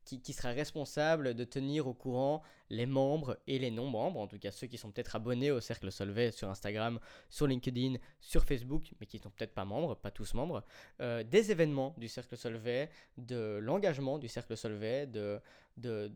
qui, 0.05 0.33
sera 0.33 0.49
responsable 0.49 1.33
de 1.33 1.43
tenir 1.43 1.87
au 1.87 1.93
courant 1.93 2.41
les 2.69 2.85
membres 2.85 3.37
et 3.47 3.59
les 3.59 3.71
non-membres, 3.71 4.19
en 4.19 4.27
tout 4.27 4.39
cas 4.39 4.51
ceux 4.51 4.67
qui 4.67 4.77
sont 4.77 4.91
peut-être 4.91 5.15
abonnés 5.15 5.51
au 5.51 5.61
Cercle 5.61 5.91
Solvay 5.91 6.31
sur 6.31 6.49
Instagram, 6.49 6.99
sur 7.29 7.47
LinkedIn, 7.47 7.95
sur 8.19 8.43
Facebook, 8.43 8.91
mais 8.99 9.05
qui 9.05 9.17
ne 9.17 9.23
sont 9.23 9.29
peut-être 9.29 9.53
pas 9.53 9.65
membres, 9.65 9.95
pas 9.95 10.11
tous 10.11 10.33
membres, 10.33 10.63
euh, 11.01 11.23
des 11.23 11.51
événements 11.51 11.93
du 11.97 12.07
Cercle 12.07 12.37
Solvay, 12.37 12.89
de 13.17 13.59
l'engagement 13.61 14.17
du 14.17 14.27
Cercle 14.27 14.57
Solvay, 14.57 15.07
de, 15.07 15.39
de, 15.77 16.11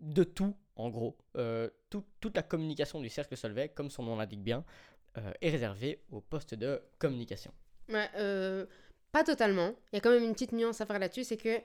de 0.00 0.24
tout, 0.24 0.54
en 0.76 0.90
gros. 0.90 1.16
Euh, 1.36 1.70
toute 1.90 2.36
la 2.36 2.42
communication 2.42 3.00
du 3.00 3.08
Cercle 3.08 3.36
Solvay, 3.36 3.70
comme 3.70 3.90
son 3.90 4.02
nom 4.02 4.16
l'indique 4.16 4.42
bien, 4.42 4.64
euh, 5.18 5.32
est 5.40 5.50
réservée 5.50 6.02
au 6.10 6.20
poste 6.20 6.54
de 6.54 6.82
communication. 6.98 7.52
Ouais, 7.88 8.10
pas 9.12 9.24
totalement. 9.24 9.74
Il 9.92 9.96
y 9.96 9.98
a 9.98 10.00
quand 10.00 10.10
même 10.10 10.24
une 10.24 10.34
petite 10.34 10.52
nuance 10.52 10.80
à 10.80 10.86
faire 10.86 10.98
là-dessus, 10.98 11.24
c'est 11.24 11.38
que 11.38 11.58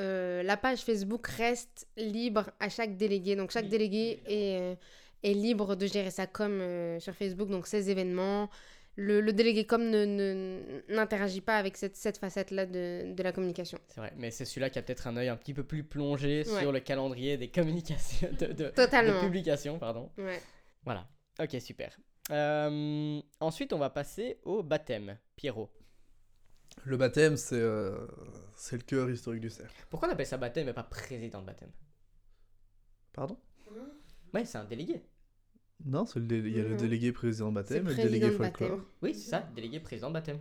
euh, 0.00 0.42
la 0.42 0.56
page 0.56 0.80
Facebook 0.80 1.26
reste 1.26 1.86
libre 1.96 2.50
à 2.60 2.68
chaque 2.68 2.96
délégué. 2.96 3.36
Donc 3.36 3.50
chaque 3.50 3.68
délégué 3.68 4.22
est, 4.26 4.60
euh, 4.60 4.74
est, 5.22 5.34
libre 5.34 5.76
de 5.76 5.86
gérer 5.86 6.10
ça 6.10 6.26
comme 6.26 6.60
euh, 6.60 6.98
sur 7.00 7.14
Facebook, 7.14 7.48
donc 7.48 7.66
ses 7.66 7.90
événements. 7.90 8.48
Le, 8.96 9.22
le 9.22 9.32
délégué 9.32 9.64
comme 9.64 9.90
n'interagit 10.88 11.40
pas 11.40 11.56
avec 11.56 11.78
cette, 11.78 11.96
cette 11.96 12.18
facette-là 12.18 12.66
de, 12.66 13.14
de, 13.14 13.22
la 13.22 13.32
communication. 13.32 13.78
C'est 13.88 14.00
vrai, 14.00 14.12
mais 14.18 14.30
c'est 14.30 14.44
celui-là 14.44 14.68
qui 14.68 14.78
a 14.78 14.82
peut-être 14.82 15.06
un 15.06 15.16
œil 15.16 15.28
un 15.28 15.36
petit 15.36 15.54
peu 15.54 15.64
plus 15.64 15.82
plongé 15.82 16.44
sur 16.44 16.72
le 16.72 16.80
calendrier 16.80 17.38
des 17.38 17.48
communications, 17.48 18.28
de, 18.38 18.52
de, 18.52 18.68
Totalement. 18.68 19.22
de 19.22 19.26
publication, 19.26 19.78
pardon. 19.78 20.10
Ouais. 20.18 20.38
Voilà, 20.84 21.08
ok, 21.40 21.56
super. 21.58 21.98
ensuite, 23.40 23.72
on 23.72 23.78
va 23.78 23.88
passer 23.88 24.40
au 24.42 24.62
baptême. 24.62 25.16
Pierrot, 25.36 25.70
le 26.84 26.96
baptême, 26.96 27.36
c'est 27.36 27.60
euh, 27.60 28.06
c'est 28.54 28.76
le 28.76 28.82
cœur 28.82 29.10
historique 29.10 29.42
du 29.42 29.50
cercle. 29.50 29.74
Pourquoi 29.90 30.08
on 30.08 30.12
appelle 30.12 30.26
ça 30.26 30.36
baptême 30.36 30.68
et 30.68 30.72
pas 30.72 30.82
président 30.82 31.40
de 31.40 31.46
baptême? 31.46 31.70
Pardon? 33.12 33.38
Ouais, 34.32 34.44
c'est 34.44 34.58
un 34.58 34.64
délégué. 34.64 35.02
Non, 35.84 36.04
il 36.16 36.48
y 36.48 36.60
a 36.60 36.62
le 36.62 36.76
délégué 36.76 37.12
président 37.12 37.50
de 37.50 37.54
baptême 37.54 37.86
et 37.88 37.90
le 37.90 37.96
délégué 37.96 38.30
folklore. 38.30 38.80
Oui, 39.02 39.14
c'est 39.14 39.30
ça, 39.30 39.48
délégué 39.54 39.80
président 39.80 40.08
de 40.08 40.14
baptême. 40.14 40.40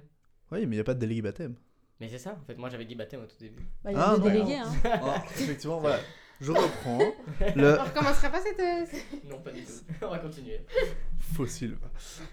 Oui, 0.52 0.60
mais 0.60 0.76
il 0.76 0.78
n'y 0.78 0.80
a 0.80 0.84
pas 0.84 0.94
de 0.94 1.00
délégué 1.00 1.22
baptême. 1.22 1.56
Mais 2.00 2.10
c'est 2.10 2.20
ça, 2.20 2.38
en 2.40 2.46
fait, 2.46 2.56
moi 2.56 2.70
j'avais 2.70 2.86
dit 2.86 2.96
baptême 2.96 3.22
au 3.22 3.28
tout 3.28 3.38
début. 3.40 3.68
Bah, 3.84 3.92
il 3.92 3.96
y 3.96 4.00
a 4.00 4.10
ah, 4.10 4.18
des 4.18 4.32
délégués, 4.32 4.58
hein. 4.58 4.72
Ah, 4.86 5.24
effectivement, 5.26 5.80
voilà. 5.80 6.00
Je 6.42 6.52
reprends. 6.52 7.00
Le... 7.56 7.80
On 7.80 7.84
recommencera 7.84 8.30
pas 8.30 8.39
cette. 8.42 8.60
non, 9.30 9.38
pas 9.39 9.52
du 9.52 9.62
tout. 9.62 9.72
On 10.02 10.10
va 10.10 10.18
continuer. 10.18 10.60
Fossile. 11.20 11.78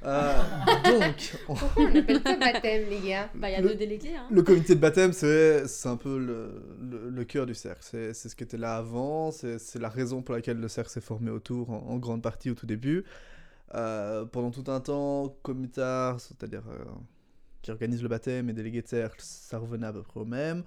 Euh, 0.03 0.43
donc. 0.85 1.37
Pourquoi 1.45 1.71
on 1.77 1.95
appelle 1.95 2.23
ça 2.25 2.37
baptême, 2.37 2.89
les 2.89 3.07
gars 3.07 3.29
Bah, 3.35 3.51
il 3.51 3.53
y 3.53 3.57
a 3.57 3.61
deux 3.61 3.75
délégués. 3.75 4.17
Hein. 4.17 4.27
Le 4.31 4.43
comité 4.43 4.75
de 4.75 4.81
baptême, 4.81 5.13
c'est 5.13 5.67
un 5.85 5.97
peu 5.97 6.19
le, 6.19 7.11
le, 7.11 7.25
cœur 7.25 7.45
du 7.45 7.55
cercle. 7.55 7.83
C'est 7.83 8.15
ce 8.15 8.35
qui 8.35 8.45
était 8.45 8.57
là 8.57 8.77
avant. 8.77 9.31
C'est 9.31 9.79
la 9.79 9.91
raison 9.91 10.23
pour 10.23 10.35
laquelle 10.35 10.59
le 10.59 10.69
cercle 10.69 10.91
s'est 10.91 11.03
formé 11.03 11.31
autour, 11.31 11.71
en, 11.71 11.99
grande 11.99 12.23
partie 12.23 12.51
au 12.51 12.55
tout 12.55 12.67
début. 12.67 13.05
Euh, 13.75 14.25
pendant 14.25 14.51
tout 14.51 14.65
un 14.71 14.81
temps, 14.81 15.37
comitard, 15.43 16.19
c'est-à-dire 16.19 16.63
euh, 16.71 16.85
qui 17.61 17.71
organise 17.71 18.03
le 18.03 18.09
baptême 18.09 18.49
et 18.49 18.55
délégué 18.55 18.81
de 18.81 18.89
cercle, 18.89 19.21
ça 19.21 19.59
revenait 19.59 19.87
à 19.87 19.93
peu 19.93 20.03
près 20.03 20.21
au 20.21 20.25
même. 20.25 20.65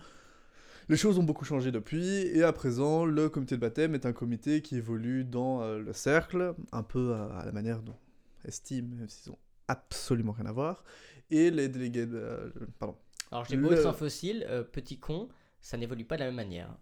Les 0.92 0.98
choses 0.98 1.18
ont 1.18 1.24
beaucoup 1.24 1.46
changé 1.46 1.72
depuis, 1.72 2.28
et 2.36 2.44
à 2.44 2.52
présent, 2.52 3.06
le 3.06 3.30
comité 3.30 3.56
de 3.56 3.62
baptême 3.62 3.96
est 3.96 4.06
un 4.06 4.12
comité 4.12 4.62
qui 4.62 4.76
évolue 4.76 5.24
dans 5.24 5.62
euh, 5.62 5.80
le 5.80 5.94
cercle, 5.94 6.54
un 6.74 6.84
peu 6.84 7.14
à, 7.14 7.44
la 7.46 7.54
manière 7.54 7.82
dont 7.82 7.96
estime, 8.44 8.96
même 8.96 9.08
s'ils 9.08 9.32
ont 9.32 9.38
absolument 9.70 10.34
rien 10.34 10.48
à 10.48 10.52
voir, 10.52 10.84
et 11.30 11.50
les 11.50 11.70
délégués 11.70 12.08
de... 12.08 12.18
Euh, 12.18 12.50
pardon. 12.78 12.98
Alors 13.32 13.46
j'ai 13.46 13.56
beau 13.56 13.72
être 13.72 13.88
un 13.88 13.94
fossile, 13.94 14.46
euh, 14.50 14.64
petit 14.64 15.00
con, 15.00 15.30
ça 15.62 15.78
n'évolue 15.78 16.04
pas 16.04 16.16
de 16.16 16.24
la 16.24 16.26
même 16.26 16.36
manière. 16.36 16.76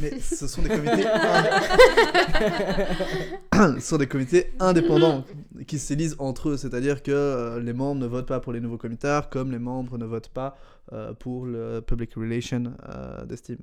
Mais 0.00 0.10
ce 0.20 0.46
sont 0.46 0.62
des 0.62 0.68
comités, 0.68 1.04
ce 3.54 3.80
sont 3.80 3.96
des 3.96 4.06
comités 4.06 4.52
indépendants 4.58 5.24
qui 5.66 5.78
s'élisent 5.78 6.16
entre 6.18 6.50
eux, 6.50 6.56
c'est-à-dire 6.58 7.02
que 7.02 7.10
euh, 7.10 7.60
les 7.60 7.72
membres 7.72 8.00
ne 8.00 8.06
votent 8.06 8.28
pas 8.28 8.40
pour 8.40 8.52
les 8.52 8.60
nouveaux 8.60 8.76
comitards 8.76 9.30
comme 9.30 9.50
les 9.50 9.58
membres 9.58 9.96
ne 9.96 10.04
votent 10.04 10.28
pas 10.28 10.58
euh, 10.92 11.14
pour 11.14 11.46
le 11.46 11.80
public 11.80 12.12
relation 12.14 12.74
euh, 12.88 13.24
d'estime. 13.24 13.60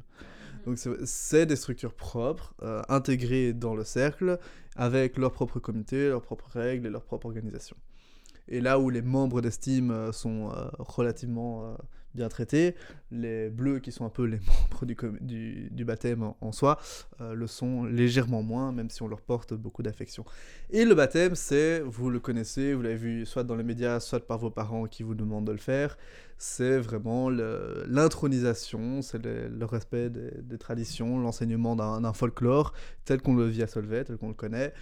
Donc 0.65 0.79
c'est 1.05 1.45
des 1.45 1.55
structures 1.55 1.93
propres, 1.93 2.53
intégrées 2.89 3.53
dans 3.53 3.73
le 3.73 3.85
cercle, 3.85 4.37
avec 4.75 5.17
leur 5.17 5.31
propre 5.31 5.59
comité, 5.59 6.09
leurs 6.09 6.21
propres 6.21 6.49
règles 6.49 6.87
et 6.87 6.89
leur 6.89 7.05
propre 7.05 7.27
organisation. 7.27 7.77
Et 8.49 8.59
là 8.59 8.77
où 8.77 8.89
les 8.89 9.01
membres 9.01 9.39
d'estime 9.39 10.11
sont 10.11 10.51
relativement 10.77 11.77
bien 12.17 12.27
traités. 12.27 12.75
Les 13.11 13.49
bleus, 13.49 13.79
qui 13.79 13.93
sont 13.93 14.05
un 14.05 14.09
peu 14.09 14.25
les 14.25 14.39
membres 14.71 14.85
du, 15.21 15.85
baptême 15.85 16.33
en, 16.41 16.51
soi, 16.51 16.77
euh, 17.21 17.33
le 17.33 17.47
sont 17.47 17.85
légèrement 17.85 18.43
moins, 18.43 18.73
même 18.73 18.89
si 18.89 19.01
on 19.01 19.07
leur 19.07 19.21
porte 19.21 19.53
beaucoup 19.53 19.83
d'affection. 19.83 20.25
Et 20.69 20.83
le 20.83 20.93
baptême, 20.93 21.35
c'est, 21.35 21.79
vous 21.79 22.09
le 22.09 22.19
connaissez, 22.19 22.73
vous 22.73 22.81
l'avez 22.81 22.95
vu 22.95 23.25
soit 23.25 23.45
dans 23.45 23.55
les 23.55 23.63
médias, 23.63 24.01
soit 24.01 24.19
par 24.19 24.37
vos 24.37 24.49
parents 24.49 24.85
qui 24.85 25.03
vous 25.03 25.15
demandent 25.15 25.47
de 25.47 25.53
le 25.53 25.57
faire, 25.57 25.97
c'est 26.37 26.77
vraiment 26.77 27.29
l'intronisation, 27.29 29.01
c'est 29.01 29.23
le, 29.23 29.65
respect 29.65 30.09
des, 30.09 30.31
des 30.41 30.57
traditions, 30.57 31.19
l'enseignement 31.19 31.75
d'un 31.75 32.13
folklore 32.13 32.73
tel 33.05 33.21
qu'on 33.21 33.35
le 33.35 33.45
vit 33.45 33.63
à 33.63 33.67
Solvay, 33.67 34.03
tel 34.03 34.17
qu'on 34.17 34.27
le 34.27 34.33
connaît. 34.33 34.73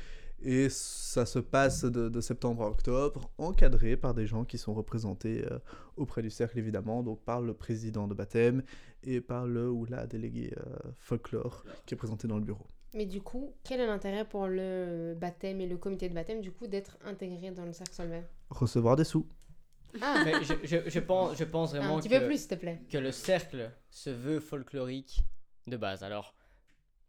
Et 0.47 0.69
ça 0.69 1.25
se 1.25 1.39
passe 1.39 1.85
de, 1.85 2.21
septembre 2.21 2.63
à 2.63 2.69
octobre, 2.69 3.31
encadré 3.39 3.97
par 3.97 4.13
des 4.13 4.27
gens 4.27 4.45
qui 4.45 4.59
sont 4.59 4.75
représentés 4.75 5.43
euh, 5.51 5.57
auprès 5.97 6.21
du 6.21 6.29
cercle, 6.29 6.59
évidemment, 6.59 7.01
donc 7.01 7.19
par 7.23 7.41
le 7.41 7.55
président 7.55 8.07
de 8.07 8.13
baptême 8.13 8.61
et 9.03 9.21
par 9.21 9.47
le 9.47 9.71
ou 9.71 9.85
la 9.85 10.05
déléguée 10.05 10.53
euh, 10.57 10.91
folklore 10.99 11.65
qui 11.87 11.95
est 11.95 11.97
présenté 11.97 12.27
dans 12.27 12.37
le 12.37 12.43
bureau. 12.43 12.67
Mais 12.93 13.07
du 13.07 13.21
coup, 13.21 13.55
quel 13.63 13.79
est 13.79 13.87
l'intérêt 13.87 14.23
pour 14.23 14.47
le 14.47 15.15
baptême 15.19 15.61
et 15.61 15.67
le 15.67 15.77
comité 15.77 16.09
de 16.09 16.13
baptême, 16.13 16.41
du 16.41 16.51
coup, 16.51 16.67
d'être 16.67 16.99
intégré 17.03 17.49
dans 17.49 17.65
le 17.65 17.73
cercle 17.73 17.95
Solvay 17.95 18.23
Recevoir 18.51 18.95
des 18.95 19.03
sous. 19.03 19.27
Ah. 19.99 20.21
Mais 20.23 20.43
je, 20.43 20.53
je, 20.63 20.77
je, 20.87 20.99
pense, 20.99 21.35
je 21.37 21.43
pense 21.43 21.71
vraiment 21.71 21.97
Un 21.97 21.99
petit 22.01 22.09
peu 22.09 22.23
plus, 22.23 22.37
s'il 22.37 22.49
te 22.49 22.55
plaît. 22.55 22.81
que 22.87 22.99
le 22.99 23.11
cercle 23.11 23.71
se 23.89 24.11
veut 24.11 24.39
folklorique 24.39 25.25
de 25.65 25.75
base. 25.75 26.03
Alors, 26.03 26.35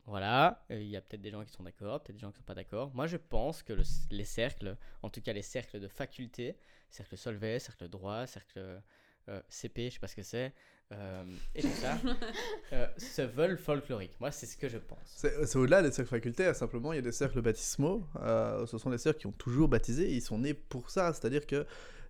voilà, 0.07 0.65
euh, 0.71 0.81
il 0.81 0.89
y 0.89 0.97
a 0.97 1.01
peut-être 1.01 1.21
des 1.21 1.31
gens 1.31 1.45
qui 1.45 1.53
sont 1.53 1.65
d'accord, 1.65 2.01
peut-être 2.01 2.17
des 2.17 2.21
gens 2.21 2.31
qui 2.31 2.35
ne 2.35 2.39
sont 2.39 2.47
pas 2.47 2.55
d'accord. 2.55 2.93
Moi, 2.95 3.07
je 3.07 3.17
pense 3.17 3.63
que 3.63 3.73
les 4.11 4.25
cercles, 4.25 4.77
en 5.03 5.11
tout 5.11 5.21
cas 5.21 5.33
les 5.33 5.43
cercles 5.43 5.81
de 5.81 5.89
faculté, 5.89 6.57
cercle 6.91 7.17
Solvay, 7.17 7.59
cercle 7.59 7.89
droit, 7.89 8.27
cercle 8.27 8.81
euh, 9.29 9.41
CP, 9.49 9.89
je 9.89 9.95
sais 9.95 9.99
pas 9.99 10.07
ce 10.07 10.15
que 10.15 10.23
c'est, 10.23 10.53
euh, 10.93 11.25
et 11.57 11.63
tout 11.63 11.69
ça, 11.69 11.99
se 12.99 13.23
veulent 13.23 13.59
folkloriques. 13.59 14.19
Moi, 14.21 14.31
c'est 14.31 14.47
ce 14.47 14.57
que 14.57 14.69
je 14.69 14.79
pense. 14.79 14.99
C'est 15.05 15.57
au-delà 15.57 15.83
des 15.83 15.91
cercles 15.91 16.11
facultaires, 16.11 16.55
simplement, 16.55 16.93
il 16.93 16.97
y 16.97 17.01
a 17.01 17.03
des 17.03 17.11
cercles 17.11 17.43
baptismaux. 17.43 18.07
ce 18.15 18.79
sont 18.79 18.91
des 18.91 18.99
cercles 18.99 19.19
qui 19.19 19.27
ont 19.27 19.33
toujours 19.33 19.69
baptisé, 19.69 20.09
ils 20.13 20.23
sont 20.23 20.39
nés 20.39 20.55
pour 20.55 20.91
ça, 20.91 21.13
c'est-à-dire 21.13 21.47
que 21.47 21.67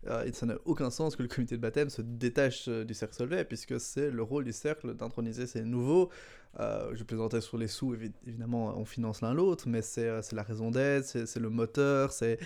euh, 0.08 0.30
ça 0.32 0.46
n'a 0.46 0.56
aucun 0.64 0.90
sens 0.90 1.16
que 1.16 1.22
le 1.22 1.28
comité 1.28 1.56
de 1.56 1.60
baptême 1.60 1.90
se 1.90 2.02
détache 2.02 2.68
du 2.68 2.94
cercle 2.94 3.14
Solvay, 3.14 3.44
puisque 3.44 3.80
c'est 3.80 4.10
le 4.10 4.22
rôle 4.22 4.44
du 4.44 4.52
cercle 4.52 4.94
d'introniser 4.94 5.46
ces 5.46 5.62
nouveaux, 5.62 6.10
euh, 6.58 6.90
je 6.94 7.04
plaisantais 7.04 7.40
sur 7.40 7.58
les 7.58 7.68
sous, 7.68 7.94
évidemment, 8.26 8.78
on 8.78 8.84
finance 8.84 9.20
l'un 9.20 9.34
l'autre, 9.34 9.68
mais 9.68 9.82
c'est 9.82 10.08
euh, 10.08 10.22
la 10.32 10.42
raison 10.42 10.70
d'être, 10.70 11.04
c'est 11.04 11.40
le 11.40 11.50
moteur, 11.50 12.12
c'est 12.12 12.38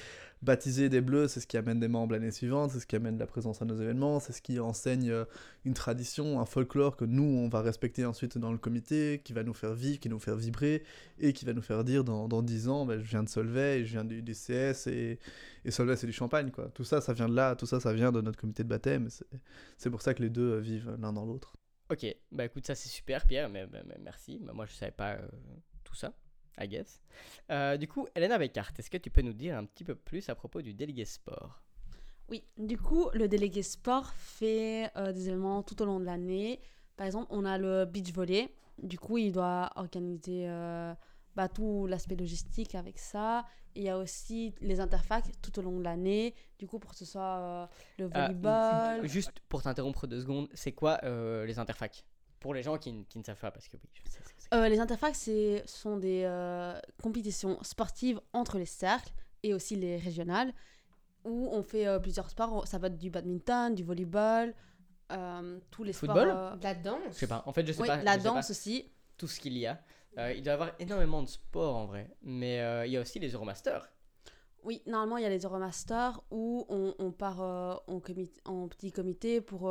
baptiser 0.42 0.88
des 0.88 1.00
bleus, 1.00 1.28
c'est 1.28 1.40
ce 1.40 1.46
qui 1.46 1.56
amène 1.56 1.80
des 1.80 1.88
membres 1.88 2.12
l'année 2.12 2.30
suivante, 2.30 2.70
c'est 2.70 2.80
ce 2.80 2.86
qui 2.86 2.96
amène 2.96 3.18
la 3.18 3.26
présence 3.26 3.60
à 3.60 3.64
nos 3.64 3.76
événements, 3.76 4.20
c'est 4.20 4.32
ce 4.32 4.40
qui 4.40 4.58
enseigne 4.58 5.10
euh, 5.10 5.24
une 5.64 5.74
tradition, 5.74 6.40
un 6.40 6.46
folklore 6.46 6.96
que 6.96 7.04
nous, 7.04 7.22
on 7.22 7.48
va 7.48 7.60
respecter 7.60 8.04
ensuite 8.04 8.38
dans 8.38 8.52
le 8.52 8.58
comité, 8.58 9.20
qui 9.22 9.32
va 9.32 9.42
nous 9.42 9.52
faire 9.52 9.74
vivre, 9.74 10.00
qui 10.00 10.08
va 10.08 10.14
nous 10.14 10.20
faire 10.20 10.36
vibrer, 10.36 10.82
et 11.18 11.32
qui 11.32 11.44
va 11.44 11.52
nous 11.52 11.62
faire 11.62 11.84
dire 11.84 12.04
dans, 12.04 12.28
dans 12.28 12.42
10 12.42 12.68
ans, 12.68 12.86
ben, 12.86 13.00
je 13.00 13.08
viens 13.08 13.22
de 13.22 13.28
Solvay, 13.28 13.84
je 13.84 13.92
viens 13.92 14.04
du, 14.04 14.32
CS, 14.32 14.86
et, 14.86 15.18
et 15.64 15.70
Solvay, 15.70 15.96
c'est 15.96 16.06
du 16.06 16.12
champagne, 16.12 16.50
quoi. 16.50 16.70
Tout 16.74 16.84
ça, 16.84 17.00
ça 17.00 17.12
vient 17.12 17.28
de 17.28 17.34
là, 17.34 17.54
tout 17.54 17.66
ça, 17.66 17.80
ça 17.80 17.92
vient 17.92 18.12
de 18.12 18.20
notre 18.20 18.38
comité 18.38 18.64
de 18.64 18.68
baptême, 18.68 19.08
c'est 19.76 19.90
pour 19.90 20.02
ça 20.02 20.14
que 20.14 20.22
les 20.22 20.30
deux 20.30 20.58
vivent 20.58 20.96
l'un 21.00 21.12
dans 21.12 21.26
l'autre. 21.26 21.52
Ok, 21.90 22.06
bah 22.30 22.44
écoute, 22.44 22.66
ça 22.66 22.76
c'est 22.76 22.88
super, 22.88 23.26
Pierre, 23.26 23.48
mais, 23.48 23.66
merci. 23.98 24.40
moi, 24.54 24.64
je 24.64 24.72
savais 24.72 24.92
pas 24.92 25.14
euh, 25.14 25.28
tout 25.82 25.96
ça, 25.96 26.14
I 26.58 26.68
guess. 26.68 27.00
Euh, 27.50 27.76
du 27.76 27.88
coup, 27.88 28.06
Elena 28.14 28.38
Beckart, 28.38 28.72
est-ce 28.78 28.90
que 28.90 28.96
tu 28.96 29.10
peux 29.10 29.22
nous 29.22 29.32
dire 29.32 29.56
un 29.56 29.64
petit 29.64 29.84
peu 29.84 29.94
plus 29.94 30.28
à 30.28 30.34
propos 30.34 30.62
du 30.62 30.74
délégué 30.74 31.04
sport? 31.04 31.62
Oui, 32.28 32.44
du 32.56 32.78
coup, 32.78 33.08
le 33.12 33.28
délégué 33.28 33.62
sport 33.62 34.12
fait 34.14 34.90
euh, 34.96 35.12
des 35.12 35.28
événements 35.28 35.62
tout 35.62 35.80
au 35.82 35.84
long 35.84 35.98
de 36.00 36.04
l'année. 36.04 36.60
Par 36.96 37.06
exemple, 37.06 37.26
on 37.30 37.44
a 37.44 37.58
le 37.58 37.84
beach 37.86 38.12
volley. 38.12 38.54
Du 38.78 38.98
coup, 38.98 39.18
il 39.18 39.32
doit 39.32 39.70
organiser 39.76 40.46
bah, 41.36 41.48
tout 41.48 41.86
l'aspect 41.86 42.16
logistique 42.16 42.74
avec 42.74 42.98
ça. 42.98 43.46
il 43.74 43.84
y 43.84 43.88
a 43.88 43.96
aussi 43.98 44.52
les 44.60 44.80
interfacs 44.80 45.30
tout 45.40 45.58
au 45.58 45.62
long 45.62 45.78
de 45.78 45.84
l'année, 45.84 46.34
du 46.58 46.66
coup, 46.66 46.78
pour 46.78 46.90
que 46.90 46.96
ce 46.96 47.04
soit 47.04 47.22
euh, 47.22 47.66
le 47.98 48.10
ah, 48.12 48.26
volleyball. 48.26 49.06
juste 49.06 49.32
pour 49.48 49.62
t'interrompre 49.62 50.06
deux 50.06 50.20
secondes, 50.20 50.48
c'est 50.54 50.72
quoi 50.72 50.98
euh, 51.04 51.46
les 51.46 51.58
interfacs 51.58 52.04
Pour 52.40 52.54
les 52.54 52.62
gens 52.62 52.78
qui, 52.78 53.04
qui, 53.04 53.18
ne 53.18 53.24
savent 53.24 53.38
pas, 53.38 53.50
parce 53.50 53.68
que 53.68 53.76
oui, 53.76 53.88
je 53.92 54.10
sais 54.10 54.20
euh, 54.52 54.68
les 54.68 54.80
interfacs, 54.80 55.14
ce 55.14 55.62
sont 55.66 55.96
des 55.96 56.28
compétitions 57.02 57.62
sportives 57.62 58.20
entre 58.32 58.58
les 58.58 58.66
cercles 58.66 59.12
et 59.42 59.54
aussi 59.54 59.76
les 59.76 59.96
régionales, 59.96 60.52
où 61.24 61.48
on 61.52 61.62
fait 61.62 61.86
plusieurs 62.00 62.30
sports. 62.30 62.66
Ça 62.66 62.78
va 62.78 62.88
être 62.88 62.98
du 62.98 63.10
badminton, 63.10 63.74
du 63.74 63.84
volleyball, 63.84 64.54
tous 65.70 65.84
les 65.84 65.92
Football 65.92 66.30
sports. 66.30 66.56
de 66.56 66.62
la 66.64 66.74
danse 66.74 66.98
Je 67.10 67.12
sais 67.12 67.26
pas, 67.26 67.44
en 67.46 67.52
fait, 67.52 67.66
je 67.66 67.72
sais 67.72 67.82
oui, 67.82 67.86
pas. 67.86 68.02
La 68.02 68.16
danse 68.16 68.50
aussi. 68.50 68.90
tout 69.16 69.28
ce 69.28 69.38
qu'il 69.38 69.56
y 69.56 69.66
a. 69.66 69.80
il 70.34 70.42
doit 70.42 70.52
y 70.52 70.54
avoir 70.54 70.70
énormément 70.80 71.22
de 71.22 71.28
sport 71.28 71.76
en 71.76 71.86
vrai, 71.86 72.10
mais 72.22 72.56
il 72.86 72.92
y 72.92 72.96
a 72.96 73.00
aussi 73.00 73.20
les 73.20 73.28
Euromasters. 73.30 73.88
Oui, 74.64 74.82
normalement, 74.86 75.16
il 75.16 75.22
y 75.22 75.26
a 75.26 75.30
les 75.30 75.44
Euromasters 75.44 76.22
où 76.30 76.66
on, 76.68 76.94
on 76.98 77.12
part 77.12 77.40
en, 77.40 78.02
en, 78.44 78.68
petit 78.68 78.90
comité 78.90 79.40
pour 79.40 79.70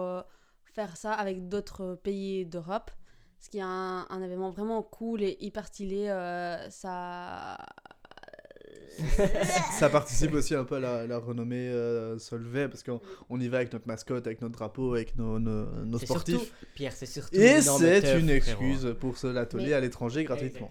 faire 0.73 0.97
ça 0.97 1.13
avec 1.13 1.47
d'autres 1.47 1.99
pays 2.01 2.45
d'Europe. 2.45 2.91
Ce 3.39 3.49
qui 3.49 3.59
est 3.59 3.63
un, 3.63 4.05
un, 4.09 4.21
événement 4.21 4.49
vraiment 4.49 4.83
cool 4.83 5.23
et 5.23 5.37
hyper 5.39 5.67
stylé. 5.67 6.07
ça 6.69 7.57
ça 9.79 9.89
participe 9.89 10.33
aussi 10.33 10.55
un 10.55 10.63
peu 10.63 10.75
à 10.75 11.07
la, 11.07 11.17
renommée 11.17 11.69
euh, 11.69 12.17
Solvay 12.17 12.67
parce 12.67 12.83
qu'on 12.83 12.99
on 13.29 13.39
y 13.39 13.47
va 13.47 13.57
avec 13.57 13.71
notre 13.73 13.87
mascotte, 13.87 14.27
avec 14.27 14.41
notre 14.41 14.57
drapeau, 14.57 14.93
avec 14.93 15.15
nos, 15.15 15.39
nos, 15.39 15.99
sportifs. 15.99 16.53
Pierre, 16.73 16.93
c'est 16.93 17.05
surtout. 17.05 17.35
Et 17.35 17.61
c'est 17.61 18.19
une 18.19 18.29
excuse 18.29 18.95
pour 18.99 19.17
se 19.17 19.27
l'atelier 19.27 19.73
à 19.73 19.79
l'étranger 19.79 20.23
gratuitement. 20.23 20.69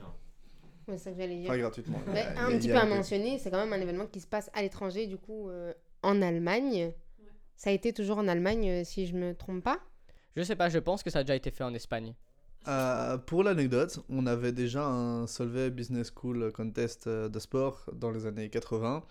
c'est 0.89 0.99
ça 0.99 1.11
que 1.11 1.19
j'allais 1.19 1.37
dire. 1.37 1.49
Pas 1.49 1.59
gratuitement. 1.59 2.01
un 2.37 2.59
petit 2.59 2.69
peu 2.69 2.77
à 2.77 2.87
mentionner, 2.87 3.39
c'est 3.39 3.51
quand 3.51 3.65
même 3.65 3.73
un 3.73 3.81
événement 3.81 4.07
qui 4.07 4.21
se 4.21 4.27
passe 4.27 4.51
à 4.55 4.63
l'étranger, 4.63 5.07
du 5.07 5.19
coup, 5.19 5.49
euh, 5.49 5.73
en 6.03 6.23
Allemagne. 6.23 6.93
Ça 7.59 7.71
a 7.71 7.73
été 7.73 7.93
toujours 7.93 8.19
en 8.19 8.29
Allemagne, 8.29 8.71
euh, 8.71 8.85
si 8.85 9.09
je 9.09 9.17
me 9.17 9.35
trompe 9.35 9.65
pas. 9.65 9.81
Je 10.37 10.43
sais 10.43 10.55
pas, 10.55 10.69
je 10.69 10.79
pense 10.79 11.03
que 11.03 11.11
ça 11.11 11.19
a 11.19 11.23
déjà 11.25 11.35
été 11.35 11.51
fait 11.51 11.65
en 11.65 11.75
Espagne. 11.75 12.15
Euh, 12.69 13.19
pour 13.19 13.43
l'anecdote, 13.43 13.99
on 14.09 14.27
avait 14.27 14.53
déjà 14.53 14.87
un 14.87 15.27
Solvay 15.27 15.71
Business 15.71 16.13
School 16.15 16.53
Contest 16.53 17.09
euh, 17.09 17.29
de 17.29 17.39
sport 17.41 17.91
dans 17.93 18.13
les 18.13 18.27
années 18.27 18.49
80. 18.49 19.03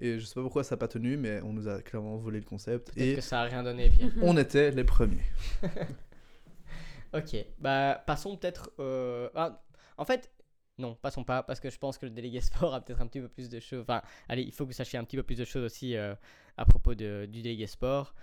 Et 0.00 0.18
je 0.18 0.24
sais 0.26 0.34
pas 0.34 0.42
pourquoi 0.42 0.64
ça 0.64 0.74
n'a 0.74 0.80
pas 0.80 0.88
tenu, 0.88 1.16
mais 1.16 1.40
on 1.44 1.54
nous 1.54 1.66
a 1.66 1.80
clairement 1.80 2.18
volé 2.18 2.40
le 2.40 2.44
concept. 2.44 2.92
Et 2.94 3.14
que 3.14 3.20
ça 3.22 3.40
a 3.40 3.44
rien 3.44 3.62
donné, 3.62 3.88
Pierre. 3.88 4.12
on 4.22 4.36
était 4.36 4.70
les 4.70 4.84
premiers. 4.84 5.24
ok, 7.14 7.36
bah 7.58 8.02
passons 8.06 8.36
peut-être. 8.36 8.70
Euh... 8.80 9.30
Ah, 9.34 9.62
en 9.96 10.04
fait, 10.04 10.30
non, 10.78 10.94
passons 10.96 11.24
pas, 11.24 11.42
parce 11.42 11.60
que 11.60 11.70
je 11.70 11.78
pense 11.78 11.98
que 11.98 12.06
le 12.06 12.10
délégué 12.10 12.40
sport 12.40 12.74
a 12.74 12.80
peut-être 12.80 13.00
un 13.00 13.06
petit 13.06 13.20
peu 13.20 13.28
plus 13.28 13.48
de 13.48 13.60
choses. 13.60 13.82
Enfin, 13.82 14.02
allez, 14.28 14.42
il 14.42 14.52
faut 14.52 14.64
que 14.64 14.70
vous 14.70 14.74
sachiez 14.74 14.98
un 14.98 15.04
petit 15.04 15.16
peu 15.16 15.22
plus 15.22 15.38
de 15.38 15.44
choses 15.44 15.64
aussi 15.64 15.96
euh, 15.96 16.14
à 16.56 16.64
propos 16.64 16.94
de, 16.94 17.26
du 17.30 17.42
délégué 17.42 17.66
sport. 17.66 18.14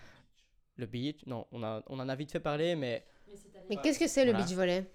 Le 0.78 0.86
beach, 0.86 1.26
non, 1.26 1.46
on, 1.52 1.64
a, 1.64 1.84
on 1.88 2.00
en 2.00 2.10
a 2.10 2.16
vite 2.16 2.32
fait 2.32 2.40
parler, 2.40 2.76
mais 2.76 3.06
mais 3.70 3.78
qu'est-ce 3.78 4.00
que 4.00 4.08
c'est 4.08 4.26
le 4.26 4.34
beach 4.34 4.52
volley? 4.54 4.86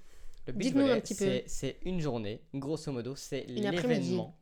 Dites-nous 0.53 0.87
un 0.87 1.01
petit 1.01 1.15
peu. 1.15 1.43
C'est 1.47 1.79
une 1.85 2.01
journée, 2.01 2.41
grosso 2.55 2.93
modo, 2.93 3.17
c'est 3.17 3.45
l'événement. 3.47 4.37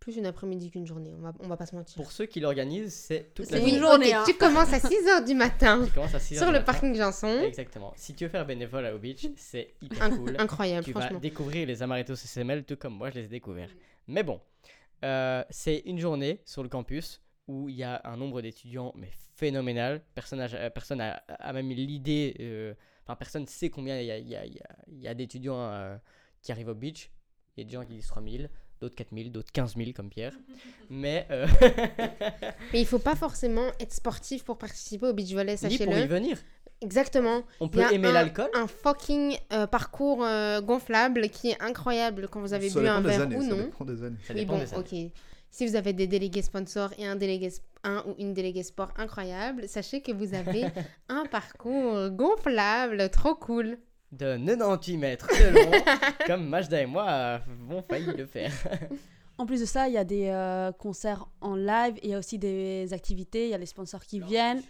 Plus 0.00 0.16
une 0.16 0.24
après-midi 0.24 0.70
qu'une 0.70 0.86
journée, 0.86 1.12
on 1.14 1.20
va, 1.20 1.32
on 1.40 1.48
va 1.48 1.58
pas 1.58 1.66
se 1.66 1.76
mentir. 1.76 1.96
Pour 1.96 2.10
ceux 2.10 2.24
qui 2.24 2.40
l'organisent, 2.40 2.94
c'est 2.94 3.34
toute 3.34 3.50
la 3.50 3.58
une 3.58 3.78
journée. 3.78 4.14
Hein. 4.14 4.24
Tu 4.26 4.34
commences 4.34 4.72
à 4.72 4.78
6h 4.78 5.26
du 5.26 5.34
matin 5.34 5.86
sur 6.18 6.50
le 6.50 6.64
parking 6.64 6.94
Janson. 6.94 7.40
Exactement. 7.42 7.92
Si 7.96 8.14
tu 8.14 8.24
veux 8.24 8.30
faire 8.30 8.46
bénévole 8.46 8.86
à 8.86 8.94
au 8.94 8.98
beach, 8.98 9.28
c'est 9.36 9.74
hyper 9.82 10.08
cool. 10.10 10.36
Incroyable, 10.38 10.86
tu 10.86 10.92
vas 10.92 11.10
découvrir 11.10 11.66
les 11.66 11.82
Amaretto 11.82 12.16
CCML 12.16 12.64
tout 12.64 12.76
comme 12.76 12.94
moi 12.94 13.10
je 13.10 13.16
les 13.16 13.24
ai 13.26 13.28
découverts. 13.28 13.70
Mais 14.08 14.22
bon, 14.22 14.40
euh, 15.04 15.44
c'est 15.50 15.82
une 15.84 15.98
journée 15.98 16.40
sur 16.46 16.62
le 16.62 16.70
campus 16.70 17.20
où 17.46 17.68
il 17.68 17.76
y 17.76 17.84
a 17.84 18.00
un 18.04 18.16
nombre 18.16 18.40
d'étudiants 18.40 18.92
mais 18.96 19.10
phénoménal. 19.36 20.02
Personne 20.14 20.38
n'a 20.38 20.70
personne 20.70 21.00
a, 21.02 21.22
a, 21.28 21.52
même 21.52 21.68
l'idée 21.68 22.36
euh, 22.40 22.74
personne 23.16 23.42
ne 23.42 23.48
sait 23.48 23.70
combien 23.70 23.98
il 24.00 24.06
y 24.06 24.10
a, 24.10 24.18
y 24.18 24.36
a, 24.36 24.44
y 24.88 25.08
a 25.08 25.14
d'étudiants 25.14 25.60
euh, 25.60 25.96
qui 26.42 26.52
arrivent 26.52 26.68
au 26.68 26.74
beach. 26.74 27.10
Il 27.56 27.60
y 27.60 27.62
a 27.62 27.64
des 27.64 27.72
gens 27.72 27.84
qui 27.84 27.94
disent 27.94 28.06
3000, 28.06 28.50
d'autres 28.80 28.96
4000, 28.96 29.32
d'autres 29.32 29.52
15 29.52 29.76
000 29.76 29.90
comme 29.94 30.08
Pierre. 30.08 30.32
Mais, 30.90 31.26
euh... 31.30 31.46
Mais 32.72 32.80
il 32.80 32.86
faut 32.86 32.98
pas 32.98 33.14
forcément 33.14 33.68
être 33.78 33.92
sportif 33.92 34.44
pour 34.44 34.58
participer 34.58 35.06
au 35.06 35.12
beach 35.12 35.32
volley, 35.32 35.56
sachez-le. 35.56 35.84
pour 35.84 35.98
y 35.98 36.06
venir. 36.06 36.38
Exactement. 36.82 37.42
On 37.60 37.68
peut 37.68 37.82
aimer 37.92 38.10
l'alcool. 38.10 38.48
Un 38.54 38.66
fucking 38.66 39.36
euh, 39.52 39.66
parcours 39.66 40.24
euh, 40.24 40.62
gonflable 40.62 41.28
qui 41.28 41.50
est 41.50 41.62
incroyable 41.62 42.26
quand 42.28 42.40
vous 42.40 42.54
avez 42.54 42.70
bu 42.70 42.88
un 42.88 43.02
verre 43.02 43.28
ou 43.28 43.42
non. 43.42 43.70
Ça 43.78 43.84
dépend 43.84 43.84
des 43.84 44.02
années. 44.02 44.16
Ça 44.26 44.34
dépend 44.34 44.58
des 44.58 44.74
années. 44.74 45.06
ok. 45.06 45.12
Si 45.50 45.66
vous 45.66 45.76
avez 45.76 45.92
des 45.92 46.06
délégués 46.06 46.42
sponsors 46.42 46.90
et 46.96 47.06
un, 47.06 47.16
délégué, 47.16 47.50
un 47.84 48.02
ou 48.06 48.14
une 48.18 48.32
déléguée 48.32 48.62
sport 48.62 48.92
incroyable, 48.96 49.68
sachez 49.68 50.00
que 50.00 50.12
vous 50.12 50.32
avez 50.32 50.64
un 51.08 51.26
parcours 51.26 52.08
gonflable, 52.10 53.10
trop 53.10 53.34
cool. 53.34 53.76
De 54.12 54.36
98 54.36 54.96
mètres 54.96 55.28
de 55.28 55.54
long, 55.54 55.84
comme 56.26 56.48
Majda 56.48 56.82
et 56.82 56.86
moi 56.86 57.04
avons 57.04 57.82
failli 57.82 58.12
le 58.16 58.26
faire. 58.26 58.52
En 59.38 59.46
plus 59.46 59.60
de 59.60 59.64
ça, 59.64 59.88
il 59.88 59.94
y 59.94 59.96
a 59.96 60.04
des 60.04 60.26
euh, 60.26 60.70
concerts 60.70 61.26
en 61.40 61.54
live, 61.54 61.94
il 62.02 62.10
y 62.10 62.14
a 62.14 62.18
aussi 62.18 62.38
des 62.38 62.92
activités, 62.92 63.46
il 63.46 63.50
y 63.50 63.54
a 63.54 63.58
les 63.58 63.64
sponsors 63.64 64.04
qui 64.04 64.20
viennent, 64.20 64.60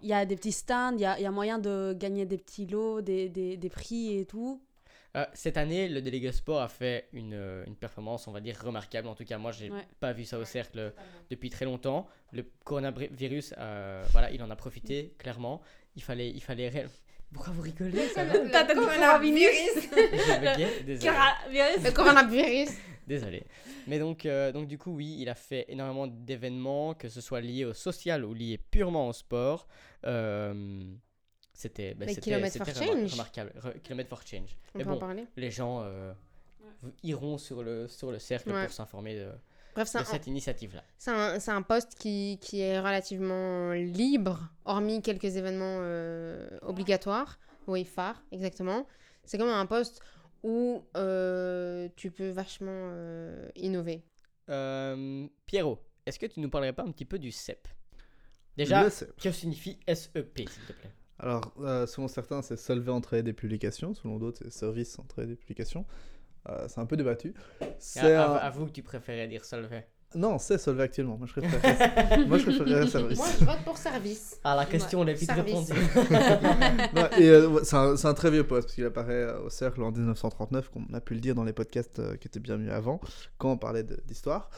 il 0.00 0.08
y 0.08 0.14
a 0.14 0.24
des 0.24 0.34
petits 0.36 0.50
stands, 0.50 0.94
il 0.94 1.00
y 1.00 1.04
a, 1.04 1.20
y 1.20 1.26
a, 1.26 1.30
moyen 1.30 1.58
de 1.58 1.94
gagner 1.94 2.24
des 2.24 2.38
petits 2.38 2.64
lots, 2.64 3.02
des, 3.02 3.28
des, 3.28 3.58
des 3.58 3.68
prix 3.68 4.18
et 4.18 4.24
tout. 4.24 4.62
Euh, 5.16 5.24
cette 5.32 5.56
année, 5.56 5.88
le 5.88 6.02
délégué 6.02 6.32
sport 6.32 6.60
a 6.60 6.68
fait 6.68 7.08
une, 7.12 7.34
euh, 7.34 7.64
une, 7.66 7.76
performance, 7.76 8.26
on 8.26 8.32
va 8.32 8.40
dire, 8.40 8.60
remarquable. 8.60 9.06
En 9.06 9.14
tout 9.14 9.24
cas, 9.24 9.38
moi, 9.38 9.52
j'ai 9.52 9.70
n'ai 9.70 9.82
pas 10.00 10.12
vu 10.12 10.24
ça 10.24 10.38
au 10.38 10.44
cercle 10.44 10.92
depuis 11.30 11.50
très 11.50 11.64
longtemps. 11.64 12.08
Le 12.32 12.44
coronavirus, 12.64 13.54
euh, 13.58 14.04
voilà, 14.10 14.32
il 14.32 14.42
en 14.42 14.50
a 14.50 14.56
profité, 14.56 15.14
clairement. 15.18 15.60
Il 15.94 16.02
fallait, 16.02 16.30
il 16.30 16.42
fallait 16.42 16.86
Pourquoi 17.32 17.52
vous 17.52 17.62
rigolez 17.62 18.08
ça 18.08 18.24
va 18.24 18.34
le 18.34 18.74
coronavirus 18.74 19.90
Désolé. 20.86 21.12
Le 21.82 21.90
coronavirus 21.90 22.70
Désolé. 23.06 23.44
Mais 23.86 23.98
donc, 23.98 24.26
donc, 24.26 24.66
du 24.66 24.78
coup, 24.78 24.92
oui, 24.92 25.16
il 25.18 25.28
a 25.28 25.34
fait 25.34 25.66
énormément 25.68 26.06
d'événements, 26.06 26.94
que 26.94 27.08
ce 27.08 27.20
soit 27.20 27.40
lié 27.40 27.64
au 27.64 27.74
social 27.74 28.24
ou 28.24 28.32
lié 28.32 28.58
purement 28.58 29.08
au 29.08 29.12
sport. 29.12 29.66
C'était 31.54 31.94
bah, 31.94 32.06
remarquable. 32.06 33.52
Kilomètre 33.84 34.08
for 34.08 34.26
Change. 34.26 34.56
On 34.74 34.78
Mais 34.78 34.84
bon, 34.84 35.00
les 35.36 35.50
gens 35.52 35.82
euh, 35.82 36.12
iront 37.04 37.38
sur 37.38 37.62
le, 37.62 37.86
sur 37.86 38.10
le 38.10 38.18
cercle 38.18 38.50
pour 38.50 38.72
s'informer 38.72 39.14
de, 39.14 39.30
Bref, 39.74 39.92
de 39.92 40.04
cette 40.04 40.26
initiative-là. 40.26 40.84
C'est 40.98 41.10
un, 41.10 41.56
un, 41.56 41.62
poste 41.62 41.94
qui, 41.98 42.38
qui, 42.40 42.60
est 42.60 42.78
relativement 42.78 43.72
libre, 43.72 44.48
hormis 44.64 45.02
quelques 45.02 45.36
événements 45.36 45.78
euh, 45.80 46.48
obligatoires. 46.62 47.38
Oui, 47.66 47.84
phare, 47.84 48.22
exactement. 48.30 48.86
C'est 49.24 49.38
comme 49.38 49.48
un 49.48 49.66
poste 49.66 50.00
où 50.42 50.84
euh, 50.96 51.88
tu 51.96 52.10
peux 52.10 52.28
vachement 52.28 52.92
innover. 53.56 54.02
Pierrot, 55.46 55.78
est-ce 56.06 56.18
que 56.18 56.26
tu 56.26 56.40
nous 56.40 56.50
parlerais 56.50 56.72
pas 56.72 56.82
un 56.82 56.90
petit 56.90 57.06
peu 57.06 57.18
du 57.18 57.30
CEP 57.30 57.66
Déjà, 58.56 58.88
que 59.20 59.32
signifie 59.32 59.78
SEP, 59.88 60.38
s'il 60.38 60.62
te 60.66 60.72
plaît? 60.72 60.92
Alors, 61.18 61.54
euh, 61.60 61.86
selon 61.86 62.08
certains, 62.08 62.42
c'est 62.42 62.56
Solvay 62.56 62.90
entrée 62.90 63.22
des 63.22 63.32
publications, 63.32 63.94
selon 63.94 64.18
d'autres, 64.18 64.40
c'est 64.42 64.52
Service 64.52 64.98
entrée 64.98 65.26
des 65.26 65.36
publications. 65.36 65.86
Euh, 66.48 66.66
c'est 66.68 66.80
un 66.80 66.86
peu 66.86 66.96
débattu. 66.96 67.34
C'est 67.78 68.14
à, 68.14 68.34
à, 68.34 68.50
vous 68.50 68.66
que 68.66 68.72
tu 68.72 68.82
préférais 68.82 69.26
dire 69.28 69.44
Solvay 69.44 69.86
non, 70.14 70.38
c'est 70.38 70.58
Solvay 70.58 70.84
actuellement. 70.84 71.16
Moi, 71.16 71.26
je 71.26 71.32
préfère, 71.40 72.18
Moi, 72.28 72.38
je 72.38 72.44
préférerais 72.44 72.86
service. 72.86 73.18
Moi, 73.18 73.26
je 73.38 73.44
vote 73.44 73.64
pour 73.64 73.76
service. 73.76 74.38
Ah, 74.44 74.54
la 74.54 74.66
question, 74.66 75.00
on 75.00 75.06
est 75.06 75.14
vite 75.14 75.30
répondue. 75.30 75.72
euh, 77.20 77.60
c'est 77.64 77.76
un, 77.76 77.94
un, 78.02 78.14
très 78.14 78.30
vieux 78.30 78.44
poste, 78.44 78.68
parce 78.68 78.74
qu'il 78.74 78.84
apparaît 78.84 79.12
euh, 79.12 79.40
au 79.40 79.50
cercle 79.50 79.82
en 79.82 79.90
1939, 79.90 80.70
comme 80.70 80.86
on 80.90 80.94
a 80.94 81.00
pu 81.00 81.14
le 81.14 81.20
dire 81.20 81.34
dans 81.34 81.44
les 81.44 81.52
podcasts 81.52 81.98
euh, 81.98 82.16
qui 82.16 82.28
étaient 82.28 82.40
bien 82.40 82.56
mieux 82.56 82.72
avant, 82.72 83.00
quand 83.38 83.52
on 83.52 83.56
parlait 83.56 83.84
d'histoire. 84.06 84.50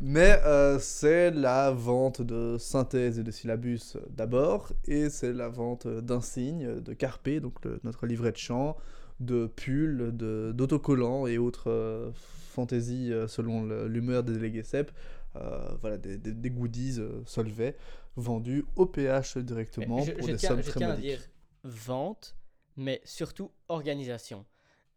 Mais 0.00 0.40
euh, 0.44 0.78
c'est 0.80 1.30
la 1.30 1.70
vente 1.70 2.20
de 2.20 2.56
synthèse 2.58 3.18
et 3.18 3.22
de 3.22 3.30
syllabus 3.30 3.96
d'abord, 4.10 4.72
et 4.86 5.10
c'est 5.10 5.32
la 5.32 5.48
vente 5.48 5.86
d'insignes, 5.86 6.80
de 6.80 6.92
carpe, 6.92 7.28
donc 7.40 7.54
notre 7.84 8.06
livret 8.06 8.32
de 8.32 8.36
chant, 8.36 8.76
de 9.20 9.46
pulls, 9.46 10.12
d'autocollants 10.12 11.26
et 11.26 11.38
autres 11.38 12.12
fantasy 12.54 13.12
euh, 13.12 13.26
selon 13.28 13.64
l'humeur 13.86 14.22
des 14.22 14.32
délégués 14.32 14.62
CEP. 14.62 14.90
Euh, 15.36 15.76
voilà, 15.80 15.98
des, 15.98 16.16
des, 16.16 16.50
goodies 16.50 17.00
euh, 17.00 17.20
Solvay 17.26 17.76
vendus 18.14 18.64
au 18.76 18.86
PH 18.86 19.38
directement 19.38 20.04
pour 20.06 20.26
des 20.28 20.38
sommes 20.38 20.62
très 20.62 20.86
modiques. 20.86 21.00
dire 21.02 21.20
vente, 21.64 22.36
mais 22.76 23.00
surtout 23.04 23.50
organisation. 23.68 24.44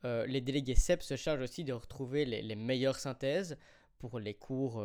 les 0.03 0.41
délégués 0.41 0.75
CEP 0.75 1.01
se 1.01 1.15
chargent 1.15 1.41
aussi 1.41 1.63
de 1.63 1.73
retrouver 1.73 2.25
les, 2.25 2.43
les 2.43 2.55
meilleures 2.55 2.99
synthèses 2.99 3.57
pour 3.97 4.19
les 4.19 4.35
cours 4.35 4.83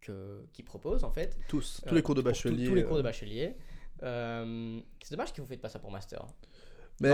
qu'ils 0.00 0.64
proposent 0.66 1.04
en 1.04 1.10
fait. 1.10 1.38
Tous, 1.48 1.80
tous 1.86 1.94
les 1.94 2.02
cours 2.02 2.14
de 2.14 2.22
bachelier. 2.22 2.66
Tous, 2.66 2.74
les 2.74 2.84
cours 2.84 2.98
de 2.98 3.02
bachelier. 3.02 3.56
c'est 4.00 5.10
dommage 5.10 5.32
que 5.32 5.38
vous 5.38 5.46
ne 5.46 5.48
faites 5.48 5.62
pas 5.62 5.70
ça 5.70 5.78
pour 5.78 5.90
master. 5.90 6.26
Mais 7.00 7.10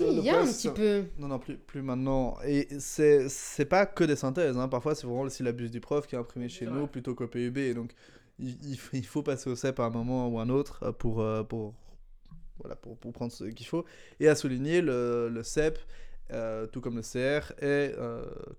il 0.00 0.24
y 0.24 0.30
a 0.30 0.40
un 0.40 0.46
petit 0.46 0.70
peu. 0.70 1.04
Non, 1.18 1.28
non, 1.28 1.38
plus, 1.38 1.56
plus 1.56 1.82
maintenant. 1.82 2.36
Et 2.44 2.68
c'est 2.78 3.68
pas 3.68 3.86
que 3.86 4.04
des 4.04 4.16
synthèses. 4.16 4.56
Hein. 4.56 4.68
Parfois, 4.68 4.94
c'est 4.94 5.06
vraiment 5.06 5.24
le 5.24 5.30
syllabus 5.30 5.70
du 5.70 5.80
prof 5.80 6.06
qui 6.06 6.16
est 6.16 6.18
imprimé 6.18 6.48
chez 6.48 6.66
nous 6.66 6.86
plutôt 6.86 7.14
qu'au 7.14 7.28
PUB. 7.28 7.74
Donc, 7.74 7.92
il, 8.38 8.78
il, 8.92 9.06
faut 9.06 9.22
passer 9.22 9.48
au 9.48 9.56
CEP 9.56 9.80
à 9.80 9.84
un 9.84 9.90
moment 9.90 10.28
ou 10.28 10.38
un 10.38 10.48
autre 10.48 10.82
euh, 10.82 10.92
pour, 10.92 11.20
euh, 11.20 11.42
pour, 11.42 11.74
voilà, 12.58 12.76
pour, 12.76 12.98
pour 12.98 13.12
prendre 13.12 13.32
ce 13.32 13.44
qu'il 13.44 13.66
faut. 13.66 13.84
Et 14.20 14.28
à 14.28 14.34
souligner, 14.34 14.82
le, 14.82 15.28
le 15.28 15.42
CEP, 15.42 15.78
euh, 16.32 16.66
tout 16.66 16.80
comme 16.80 16.96
le 16.96 17.02
CR, 17.02 17.52
est 17.62 17.94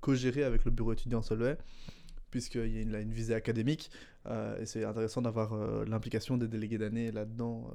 co-géré 0.01 0.43
avec 0.43 0.65
le 0.65 0.71
bureau 0.71 0.93
étudiant 0.93 1.21
Solvay 1.21 1.57
puisqu'il 2.31 2.75
y 2.75 2.77
a 2.79 2.81
une, 2.81 2.95
une 2.95 3.13
visée 3.13 3.33
académique. 3.33 3.89
et 4.59 4.65
c'est 4.65 4.83
intéressant 4.83 5.21
d'avoir 5.21 5.55
l'implication 5.85 6.37
des 6.37 6.47
délégués 6.47 6.77
d'année 6.77 7.11
là-dedans 7.11 7.71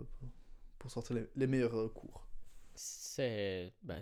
pour 0.78 0.90
sortir 0.90 1.16
les, 1.16 1.26
les 1.36 1.46
meilleurs 1.46 1.90
cours. 1.94 2.21
C'est 2.74 3.72
bah, 3.82 3.96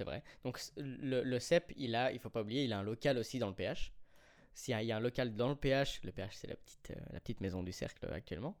vrai. 0.00 0.22
Donc 0.44 0.60
le, 0.76 1.22
le, 1.22 1.38
CEP, 1.38 1.72
il 1.76 1.94
a, 1.94 2.12
il 2.12 2.18
faut 2.18 2.30
pas 2.30 2.42
oublier, 2.42 2.64
il 2.64 2.72
a 2.72 2.78
un 2.78 2.82
local 2.82 3.18
aussi 3.18 3.38
dans 3.38 3.48
le 3.48 3.54
PH. 3.54 3.92
S'il 4.54 4.80
y, 4.80 4.92
a 4.92 4.96
un 4.96 5.00
local 5.00 5.36
dans 5.36 5.48
le 5.48 5.54
PH, 5.54 6.00
le 6.02 6.10
PH 6.10 6.36
c'est 6.36 6.48
la 6.48 6.56
petite, 6.56 6.90
euh, 6.90 7.00
la 7.12 7.20
petite 7.20 7.40
maison 7.40 7.62
du 7.62 7.70
cercle 7.70 8.08
actuellement, 8.12 8.56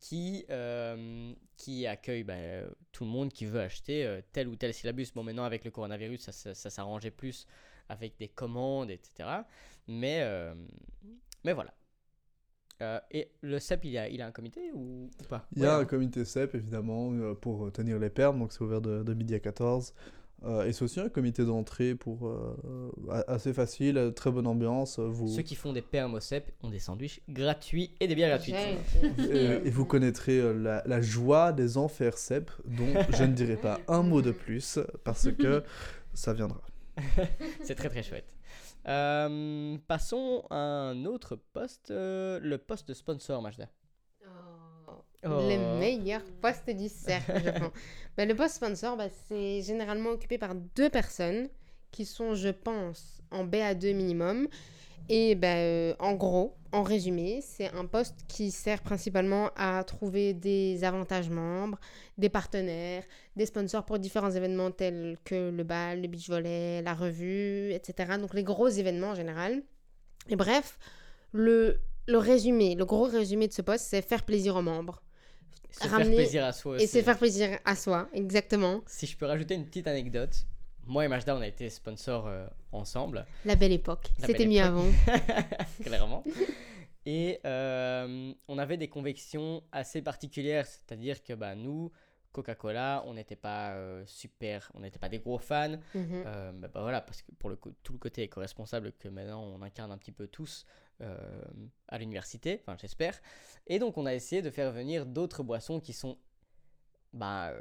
qui, 0.00 0.46
euh, 0.48 1.34
qui 1.56 1.86
accueille 1.86 2.24
bah, 2.24 2.62
tout 2.92 3.04
le 3.04 3.10
monde 3.10 3.30
qui 3.30 3.44
veut 3.44 3.60
acheter 3.60 4.06
euh, 4.06 4.22
tel 4.32 4.48
ou 4.48 4.56
tel 4.56 4.72
syllabus. 4.72 5.08
Bon, 5.14 5.22
maintenant 5.22 5.44
avec 5.44 5.64
le 5.64 5.70
coronavirus, 5.70 6.22
ça, 6.22 6.32
ça, 6.32 6.54
ça 6.54 6.70
s'arrangeait 6.70 7.10
plus 7.10 7.46
avec 7.90 8.16
des 8.16 8.28
commandes, 8.28 8.90
etc. 8.90 9.28
Mais, 9.86 10.24
mais 11.44 11.52
voilà. 11.52 11.74
Et 13.10 13.28
le 13.40 13.58
CEP, 13.58 13.84
il 13.84 13.98
a, 13.98 14.08
il 14.08 14.20
a 14.20 14.26
un 14.26 14.30
comité 14.30 14.60
ou, 14.74 15.08
pas? 15.28 15.46
Il 15.56 15.62
y 15.62 15.66
a 15.66 15.76
un 15.76 15.84
comité 15.84 16.24
CEP, 16.24 16.54
évidemment, 16.54 17.34
pour 17.36 17.72
tenir 17.72 17.98
les 17.98 18.10
permes, 18.10 18.38
donc 18.38 18.52
c'est 18.52 18.62
ouvert 18.62 18.80
de, 18.80 19.02
de, 19.02 19.14
midi 19.14 19.34
à 19.34 19.40
14. 19.40 19.94
Euh, 20.44 20.66
et 20.66 20.72
c'est 20.72 20.84
aussi 20.84 21.00
un 21.00 21.08
comité 21.08 21.44
d'entrée 21.44 21.94
pour 21.94 22.28
euh, 22.28 23.24
assez 23.28 23.54
facile, 23.54 24.12
très 24.14 24.30
bonne 24.30 24.46
ambiance. 24.46 24.98
Vous... 24.98 25.28
Ceux 25.28 25.42
qui 25.42 25.54
font 25.54 25.72
des 25.72 25.80
permes 25.80 26.14
au 26.14 26.20
CEP 26.20 26.52
ont 26.62 26.70
des 26.70 26.78
sandwichs 26.78 27.22
gratuits 27.28 27.92
et 28.00 28.06
des 28.06 28.14
bières 28.14 28.28
gratuites. 28.28 28.54
et, 29.30 29.70
vous 29.70 29.86
connaîtrez 29.86 30.38
euh, 30.38 30.82
la, 30.84 31.00
joie 31.00 31.52
des 31.52 31.78
enfers 31.78 32.18
CEP, 32.18 32.50
dont 32.66 32.92
je 33.10 33.24
ne 33.24 33.32
dirai 33.32 33.56
pas 33.56 33.80
un 33.88 34.02
mot 34.02 34.20
de 34.20 34.32
plus 34.32 34.78
parce 35.02 35.30
que 35.32 35.62
ça 36.14 36.34
viendra. 36.34 36.60
c'est 37.62 37.74
très 37.74 37.88
très 37.88 38.02
chouette. 38.02 38.36
Passons 38.84 40.44
à 40.50 40.56
un 40.56 41.04
autre 41.04 41.36
poste, 41.36 41.90
le 41.90 42.56
poste 42.56 42.88
de 42.88 42.94
sponsor, 42.94 43.42
Majda. 43.42 43.68
Le 45.24 45.30
oh. 45.30 45.78
meilleur 45.78 46.22
poste 46.42 46.68
du 46.68 46.88
cercle, 46.88 47.40
je 47.44 47.50
pense. 47.50 47.72
Bah, 48.16 48.26
le 48.26 48.36
poste 48.36 48.56
sponsor, 48.56 48.96
bah, 48.96 49.08
c'est 49.26 49.62
généralement 49.62 50.10
occupé 50.10 50.38
par 50.38 50.54
deux 50.54 50.88
personnes 50.88 51.48
qui 51.90 52.04
sont, 52.04 52.34
je 52.34 52.50
pense, 52.50 53.20
en 53.32 53.44
BA2 53.44 53.94
minimum. 53.94 54.46
Et 55.08 55.34
bah, 55.34 55.56
euh, 55.56 55.94
en 55.98 56.14
gros, 56.14 56.54
en 56.74 56.82
résumé, 56.82 57.40
c'est 57.40 57.70
un 57.72 57.86
poste 57.86 58.16
qui 58.26 58.50
sert 58.50 58.82
principalement 58.82 59.50
à 59.54 59.84
trouver 59.84 60.34
des 60.34 60.82
avantages 60.82 61.30
membres, 61.30 61.78
des 62.18 62.28
partenaires, 62.28 63.04
des 63.36 63.46
sponsors 63.46 63.84
pour 63.84 64.00
différents 64.00 64.32
événements 64.32 64.72
tels 64.72 65.16
que 65.24 65.50
le 65.50 65.62
bal, 65.62 66.02
le 66.02 66.08
beach 66.08 66.28
volley, 66.28 66.82
la 66.82 66.94
revue, 66.94 67.72
etc. 67.72 68.14
Donc 68.20 68.34
les 68.34 68.42
gros 68.42 68.68
événements 68.68 69.10
en 69.10 69.14
général. 69.14 69.62
Et 70.28 70.34
bref, 70.34 70.78
le, 71.32 71.78
le 72.08 72.18
résumé, 72.18 72.74
le 72.74 72.84
gros 72.84 73.04
résumé 73.04 73.46
de 73.46 73.52
ce 73.52 73.62
poste, 73.62 73.84
c'est 73.88 74.02
faire 74.02 74.24
plaisir 74.24 74.56
aux 74.56 74.62
membres. 74.62 75.00
Se 75.70 75.86
faire 75.86 76.00
plaisir 76.00 76.44
à 76.44 76.52
soi 76.52 76.74
aussi. 76.74 76.84
Et 76.84 76.86
se 76.88 77.02
faire 77.02 77.18
plaisir 77.18 77.58
à 77.64 77.76
soi, 77.76 78.08
exactement. 78.12 78.82
Si 78.86 79.06
je 79.06 79.16
peux 79.16 79.26
rajouter 79.26 79.54
une 79.54 79.64
petite 79.64 79.86
anecdote, 79.86 80.44
moi 80.86 81.04
et 81.04 81.08
Majda, 81.08 81.36
on 81.36 81.40
a 81.40 81.46
été 81.46 81.70
sponsors 81.70 82.26
euh, 82.26 82.46
ensemble. 82.72 83.26
La 83.44 83.56
belle 83.56 83.72
époque. 83.72 84.10
C'était 84.18 84.46
mieux 84.46 84.60
avant. 84.60 84.86
Clairement. 85.84 86.24
Et 87.06 87.40
euh, 87.44 88.32
on 88.48 88.58
avait 88.58 88.76
des 88.76 88.88
convictions 88.88 89.62
assez 89.72 90.02
particulières, 90.02 90.66
c'est-à-dire 90.66 91.22
que 91.22 91.34
bah, 91.34 91.54
nous, 91.54 91.92
Coca-Cola, 92.32 93.04
on 93.06 93.14
n'était 93.14 93.36
pas 93.36 93.72
euh, 93.72 94.02
super, 94.06 94.70
on 94.74 94.80
n'était 94.80 94.98
pas 94.98 95.08
des 95.08 95.18
gros 95.18 95.38
fans. 95.38 95.76
Mhm. 95.94 96.24
bah, 96.54 96.68
voilà, 96.74 97.00
parce 97.00 97.22
que 97.22 97.30
pour 97.38 97.50
le 97.50 97.58
tout 97.82 97.92
le 97.92 97.98
côté 97.98 98.22
éco-responsable 98.22 98.92
que 98.92 99.08
maintenant 99.08 99.42
on 99.42 99.62
incarne 99.62 99.92
un 99.92 99.98
petit 99.98 100.12
peu 100.12 100.26
tous, 100.26 100.66
à 101.88 101.98
l'université, 101.98 102.62
enfin 102.62 102.78
j'espère. 102.80 103.20
Et 103.66 103.78
donc 103.78 103.98
on 103.98 104.06
a 104.06 104.14
essayé 104.14 104.40
de 104.40 104.50
faire 104.50 104.72
venir 104.72 105.04
d'autres 105.04 105.42
boissons 105.42 105.80
qui 105.80 105.92
sont 105.92 106.16
bah, 107.12 107.52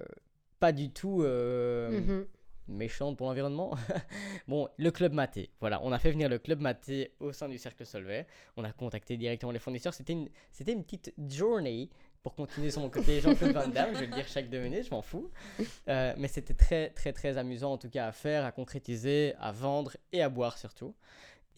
pas 0.59 0.71
du 0.71 0.91
tout 0.91 1.23
mhm. 1.23 2.25
Méchantes 2.67 3.17
pour 3.17 3.27
l'environnement. 3.27 3.75
bon, 4.47 4.67
le 4.77 4.91
club 4.91 5.13
maté, 5.13 5.51
voilà, 5.59 5.79
on 5.83 5.91
a 5.91 5.99
fait 5.99 6.11
venir 6.11 6.29
le 6.29 6.39
club 6.39 6.59
maté 6.59 7.13
au 7.19 7.31
sein 7.31 7.49
du 7.49 7.57
cercle 7.57 7.85
Solvay. 7.85 8.25
On 8.57 8.63
a 8.63 8.71
contacté 8.71 9.17
directement 9.17 9.51
les 9.51 9.59
fournisseurs. 9.59 9.93
C'était 9.93 10.13
une, 10.13 10.29
c'était 10.51 10.73
une 10.73 10.83
petite 10.83 11.13
journée 11.29 11.89
pour 12.21 12.35
continuer 12.35 12.71
sur 12.71 12.81
mon 12.81 12.89
côté 12.89 13.19
Jean-Claude 13.21 13.51
Van 13.51 13.67
Damme, 13.67 13.93
je 13.93 13.99
vais 13.99 14.05
le 14.07 14.13
dire 14.13 14.27
chaque 14.27 14.49
deux 14.49 14.61
minutes, 14.61 14.85
je 14.85 14.91
m'en 14.91 15.01
fous. 15.01 15.29
mais 15.87 16.27
c'était 16.27 16.53
très, 16.53 16.89
très, 16.89 17.11
très 17.11 17.37
amusant 17.37 17.73
en 17.73 17.77
tout 17.77 17.89
cas 17.89 18.07
à 18.07 18.11
faire, 18.11 18.45
à 18.45 18.51
concrétiser, 18.51 19.35
à 19.39 19.51
vendre 19.51 19.97
et 20.11 20.21
à 20.21 20.29
boire 20.29 20.57
surtout. 20.57 20.95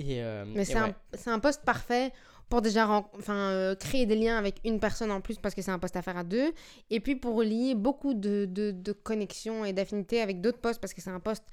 Euh, 0.02 0.46
Mais 0.48 0.66
c'est 0.66 0.78
un, 0.78 0.94
un, 1.28 1.40
poste 1.40 1.64
parfait 1.64 2.12
pour 2.50 2.62
déjà 2.62 2.88
enfin, 3.18 3.34
euh, 3.34 3.76
créer 3.76 4.06
des 4.06 4.16
liens 4.16 4.38
avec 4.38 4.60
une 4.66 4.80
personne 4.80 5.12
en 5.12 5.22
plus 5.22 5.38
parce 5.38 5.56
que 5.56 5.62
c'est 5.62 5.72
un 5.72 5.80
poste 5.80 5.96
à 5.96 6.02
faire 6.02 6.18
à 6.18 6.24
deux. 6.24 6.54
Et 6.90 7.00
puis 7.00 7.16
pour 7.16 7.42
lier 7.42 7.76
beaucoup 7.76 8.14
de, 8.14 8.46
de, 8.46 8.72
de 8.72 8.92
connexions 8.92 9.66
et 9.66 9.74
d'affinités 9.74 10.22
avec 10.22 10.42
d'autres 10.42 10.60
postes 10.60 10.82
parce 10.82 10.94
que 10.94 11.02
c'est 11.02 11.10
un 11.10 11.20
poste 11.20 11.46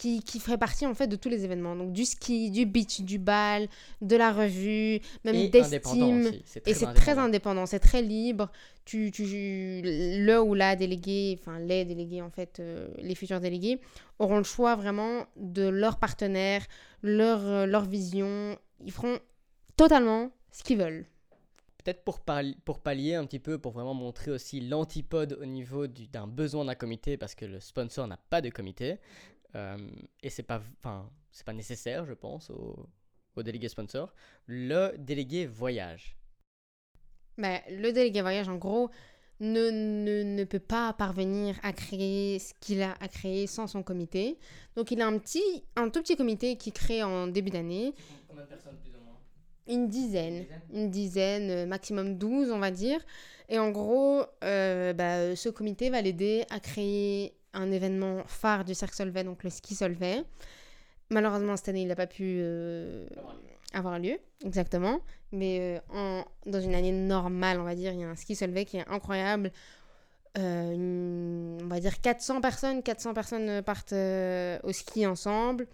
qui, 0.00 0.22
qui, 0.22 0.40
ferait 0.40 0.56
partie 0.56 0.86
en 0.86 0.94
fait 0.94 1.06
de 1.08 1.16
tous 1.16 1.28
les 1.28 1.44
événements. 1.44 1.76
Donc 1.76 1.92
du 1.92 2.06
ski, 2.06 2.50
du 2.50 2.64
beach, 2.64 3.02
du 3.02 3.18
bal, 3.18 3.68
de 4.00 4.16
la 4.16 4.32
revue, 4.32 4.98
même 5.24 5.50
d'estime. 5.50 6.32
Et 6.64 6.72
c'est 6.72 6.94
très 6.94 7.18
indépendant, 7.18 7.66
c'est 7.66 7.80
très 7.80 8.00
libre. 8.00 8.50
Tu, 8.86 9.10
tu, 9.10 9.24
le 9.84 10.40
ou 10.40 10.54
la 10.54 10.74
délégué, 10.74 11.38
enfin 11.38 11.58
les 11.58 11.84
délégués 11.84 12.22
en 12.22 12.30
fait, 12.30 12.60
euh, 12.60 12.88
les 12.96 13.14
futurs 13.14 13.40
délégués, 13.40 13.78
auront 14.18 14.38
le 14.38 14.42
choix 14.42 14.74
vraiment 14.74 15.26
de 15.36 15.68
leur 15.68 15.98
partenaire, 15.98 16.64
leur, 17.02 17.44
euh, 17.44 17.66
leur 17.66 17.84
vision. 17.84 18.58
Ils 18.82 18.92
feront 18.92 19.18
totalement 19.76 20.30
ce 20.50 20.62
qu'ils 20.62 20.78
veulent. 20.78 21.04
Peut-être 21.84 22.04
pour, 22.04 22.20
pour 22.64 22.80
pallier 22.80 23.14
un 23.16 23.26
petit 23.26 23.38
peu, 23.38 23.58
pour 23.58 23.72
vraiment 23.72 23.94
montrer 23.94 24.30
aussi 24.30 24.60
l'antipode 24.60 25.38
au 25.40 25.46
niveau 25.46 25.86
d'un 25.86 26.26
besoin 26.26 26.64
d'un 26.64 26.74
comité, 26.74 27.18
parce 27.18 27.34
que 27.34 27.44
le 27.44 27.60
sponsor 27.60 28.06
n'a 28.06 28.18
pas 28.28 28.40
de 28.40 28.48
comité. 28.48 28.98
Euh, 29.54 29.76
et 30.22 30.30
c'est 30.30 30.42
pas, 30.42 30.62
enfin, 30.78 31.10
c'est 31.30 31.44
pas 31.44 31.52
nécessaire, 31.52 32.06
je 32.06 32.14
pense, 32.14 32.50
au, 32.50 32.88
au 33.36 33.42
délégué 33.42 33.68
sponsor. 33.68 34.12
Le 34.46 34.94
délégué 34.98 35.46
voyage. 35.46 36.16
Ben, 37.38 37.60
le 37.70 37.92
délégué 37.92 38.20
voyage, 38.20 38.48
en 38.48 38.56
gros, 38.56 38.90
ne, 39.40 39.70
ne, 39.70 40.22
ne, 40.22 40.44
peut 40.44 40.58
pas 40.58 40.92
parvenir 40.92 41.58
à 41.62 41.72
créer 41.72 42.38
ce 42.38 42.52
qu'il 42.60 42.82
a 42.82 42.94
à 43.00 43.08
créer 43.08 43.46
sans 43.46 43.66
son 43.66 43.82
comité. 43.82 44.38
Donc 44.76 44.90
il 44.90 45.00
a 45.00 45.06
un 45.06 45.18
petit, 45.18 45.64
un 45.76 45.88
tout 45.88 46.02
petit 46.02 46.16
comité 46.16 46.56
qui 46.56 46.72
crée 46.72 47.02
en 47.02 47.26
début 47.26 47.50
d'année. 47.50 47.94
Combien 48.28 48.44
de 48.44 48.48
personnes 48.48 48.76
plus 48.76 48.90
ou 48.90 49.02
moins? 49.02 49.16
Une 49.66 49.88
dizaine, 49.88 50.44
une 50.72 50.90
dizaine, 50.90 51.50
euh, 51.50 51.66
maximum 51.66 52.18
12 52.18 52.50
on 52.50 52.58
va 52.58 52.70
dire. 52.70 53.00
Et 53.48 53.58
en 53.58 53.70
gros, 53.70 54.22
euh, 54.44 54.92
bah, 54.92 55.34
ce 55.34 55.48
comité 55.48 55.90
va 55.90 56.02
l'aider 56.02 56.44
à 56.50 56.60
créer 56.60 57.34
un 57.52 57.70
événement 57.70 58.22
phare 58.26 58.64
du 58.64 58.74
Cercle 58.74 58.94
Solvay, 58.94 59.24
donc 59.24 59.44
le 59.44 59.50
ski 59.50 59.74
Solvay. 59.74 60.24
Malheureusement, 61.10 61.56
cette 61.56 61.70
année, 61.70 61.82
il 61.82 61.88
n'a 61.88 61.96
pas 61.96 62.06
pu 62.06 62.38
euh, 62.40 63.06
avoir 63.72 63.98
lieu, 63.98 64.18
exactement. 64.44 65.00
Mais 65.32 65.58
euh, 65.60 65.80
en, 65.92 66.24
dans 66.46 66.60
une 66.60 66.74
année 66.74 66.92
normale, 66.92 67.60
on 67.60 67.64
va 67.64 67.74
dire, 67.74 67.92
il 67.92 68.00
y 68.00 68.04
a 68.04 68.08
un 68.08 68.16
ski 68.16 68.36
Solvay 68.36 68.64
qui 68.64 68.76
est 68.76 68.88
incroyable. 68.88 69.50
Euh, 70.38 71.58
on 71.60 71.66
va 71.66 71.80
dire 71.80 72.00
400 72.00 72.40
personnes, 72.40 72.82
400 72.82 73.14
personnes 73.14 73.62
partent 73.62 73.94
au 74.62 74.72
ski 74.72 75.06
ensemble. 75.06 75.66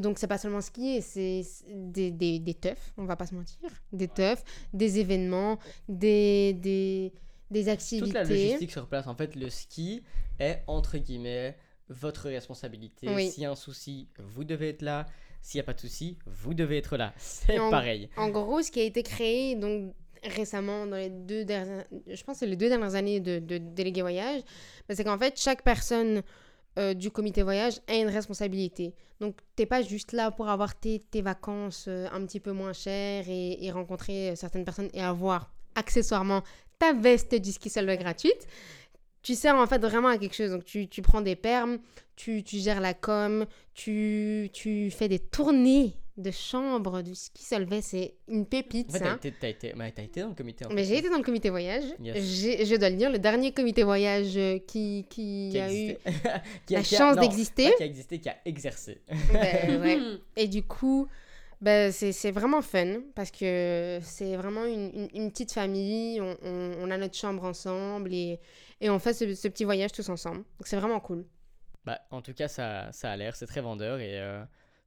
Donc 0.00 0.18
c'est 0.18 0.26
pas 0.26 0.38
seulement 0.38 0.62
skier, 0.62 1.02
c'est 1.02 1.42
des, 1.68 2.10
des, 2.10 2.38
des 2.38 2.54
teufs, 2.54 2.92
on 2.96 3.04
va 3.04 3.14
pas 3.16 3.26
se 3.26 3.34
mentir. 3.34 3.68
Des 3.92 4.08
teufs, 4.08 4.42
des 4.72 4.98
événements, 4.98 5.58
des, 5.86 6.54
des, 6.54 7.12
des 7.52 7.68
activités. 7.68 8.06
Toute 8.06 8.14
la 8.14 8.24
logistique 8.24 8.72
sur 8.72 8.86
place. 8.86 9.06
En 9.06 9.14
fait, 9.14 9.36
le 9.36 9.48
ski 9.50 10.02
est, 10.38 10.62
entre 10.66 10.98
guillemets, 10.98 11.56
votre 11.88 12.28
responsabilité. 12.28 13.06
S'il 13.30 13.42
y 13.42 13.46
a 13.46 13.50
un 13.50 13.56
souci, 13.56 14.08
vous 14.18 14.44
devez 14.44 14.70
être 14.70 14.82
là. 14.82 15.06
S'il 15.40 15.58
n'y 15.58 15.62
a 15.62 15.64
pas 15.64 15.74
de 15.74 15.80
souci, 15.80 16.18
vous 16.26 16.54
devez 16.54 16.78
être 16.78 16.96
là. 16.96 17.12
C'est 17.18 17.56
pareil. 17.56 18.08
En 18.16 18.30
gros, 18.30 18.62
ce 18.62 18.70
qui 18.70 18.80
a 18.80 18.84
été 18.84 19.02
créé 19.02 19.56
donc 19.56 19.92
récemment 20.24 20.86
dans 20.86 20.96
les 20.96 21.10
deux 21.10 21.44
dernières, 21.44 21.84
je 22.06 22.22
pense 22.22 22.38
c'est 22.38 22.46
les 22.46 22.54
deux 22.54 22.68
dernières 22.68 22.94
années 22.94 23.18
de, 23.18 23.40
de 23.40 23.58
délégué 23.58 24.02
voyage, 24.02 24.42
c'est 24.88 25.02
qu'en 25.02 25.18
fait 25.18 25.36
chaque 25.36 25.64
personne 25.64 26.22
euh, 26.78 26.94
du 26.94 27.10
comité 27.10 27.42
voyage 27.42 27.80
a 27.88 27.96
une 27.96 28.08
responsabilité. 28.08 28.94
Donc 29.20 29.36
t'es 29.56 29.66
pas 29.66 29.82
juste 29.82 30.12
là 30.12 30.30
pour 30.30 30.48
avoir 30.48 30.78
tes, 30.78 31.00
tes 31.00 31.22
vacances 31.22 31.86
euh, 31.88 32.06
un 32.12 32.24
petit 32.24 32.40
peu 32.40 32.52
moins 32.52 32.72
chères 32.72 33.24
et, 33.28 33.64
et 33.64 33.70
rencontrer 33.70 34.30
euh, 34.30 34.36
certaines 34.36 34.64
personnes 34.64 34.88
et 34.94 35.02
avoir 35.02 35.52
accessoirement 35.74 36.42
ta 36.82 36.92
veste 36.92 37.36
du 37.36 37.52
ski 37.52 37.70
solo 37.70 37.96
gratuite 37.96 38.48
tu 39.22 39.34
sers 39.34 39.54
en 39.54 39.66
fait 39.66 39.78
vraiment 39.78 40.08
à 40.08 40.18
quelque 40.18 40.34
chose. 40.34 40.50
Donc, 40.50 40.64
tu, 40.64 40.88
tu 40.88 41.00
prends 41.00 41.20
des 41.20 41.36
permes, 41.36 41.78
tu, 42.16 42.42
tu, 42.42 42.58
gères 42.58 42.80
la 42.80 42.94
com, 42.94 43.46
tu, 43.74 44.50
tu 44.52 44.90
fais 44.90 45.08
des 45.08 45.20
tournées 45.20 45.94
de 46.18 46.30
chambre 46.30 47.02
du 47.02 47.14
ski 47.14 47.44
Solvay. 47.44 47.80
C'est 47.80 48.14
une 48.28 48.46
pépite, 48.46 48.90
en 48.90 48.92
fait, 48.92 48.98
ça. 48.98 49.18
T'as 49.20 49.28
été, 49.28 49.48
été, 49.48 49.68
été, 50.02 50.20
dans 50.20 50.28
le 50.28 50.34
comité. 50.34 50.64
mais 50.74 50.84
j'ai 50.84 50.98
été 50.98 51.08
dans 51.08 51.18
le 51.18 51.22
comité 51.22 51.50
voyage. 51.50 51.84
Je 52.00 52.76
dois 52.76 52.90
le 52.90 52.96
dire, 52.96 53.10
le 53.10 53.18
dernier 53.18 53.52
comité 53.52 53.84
voyage 53.84 54.34
qui, 54.66 55.06
qui, 55.08 55.50
qui 55.52 55.58
a, 55.58 55.72
eu 55.72 55.96
qui 56.66 56.74
a, 56.74 56.78
la 56.78 56.84
chance 56.84 57.16
d'exister. 57.16 57.72
Qui 57.76 57.82
a 57.82 57.86
existé, 57.86 58.18
qui 58.18 58.28
a 58.28 58.36
exercé. 58.44 59.00
Ben, 59.32 59.80
ouais. 59.80 59.98
Et 60.36 60.48
du 60.48 60.62
coup... 60.62 61.08
Ben, 61.62 61.92
c'est 61.92 62.30
vraiment 62.32 62.60
fun 62.60 63.02
parce 63.14 63.30
que 63.30 64.00
c'est 64.02 64.36
vraiment 64.36 64.64
une, 64.64 64.90
une, 64.94 65.08
une, 65.14 65.30
petite 65.30 65.52
famille. 65.52 66.20
On, 66.20 66.36
on, 66.42 66.72
on, 66.80 66.90
a 66.90 66.98
notre 66.98 67.16
chambre 67.16 67.44
ensemble 67.44 68.12
et, 68.12 68.40
et 68.80 68.90
on 68.90 68.98
fait 68.98 69.14
ce, 69.14 69.24
petit 69.48 69.64
voyage 69.64 69.92
tous 69.92 70.08
ensemble. 70.08 70.38
Donc 70.38 70.66
c'est 70.66 70.76
vraiment 70.76 70.98
cool. 70.98 71.24
Bah, 71.84 72.00
en 72.10 72.20
tout 72.20 72.34
cas, 72.34 72.48
ça, 72.48 72.90
ça 72.92 73.12
a 73.12 73.16
l'air, 73.16 73.36
c'est 73.36 73.46
très 73.46 73.60
vendeur 73.60 74.00
et 74.00 74.20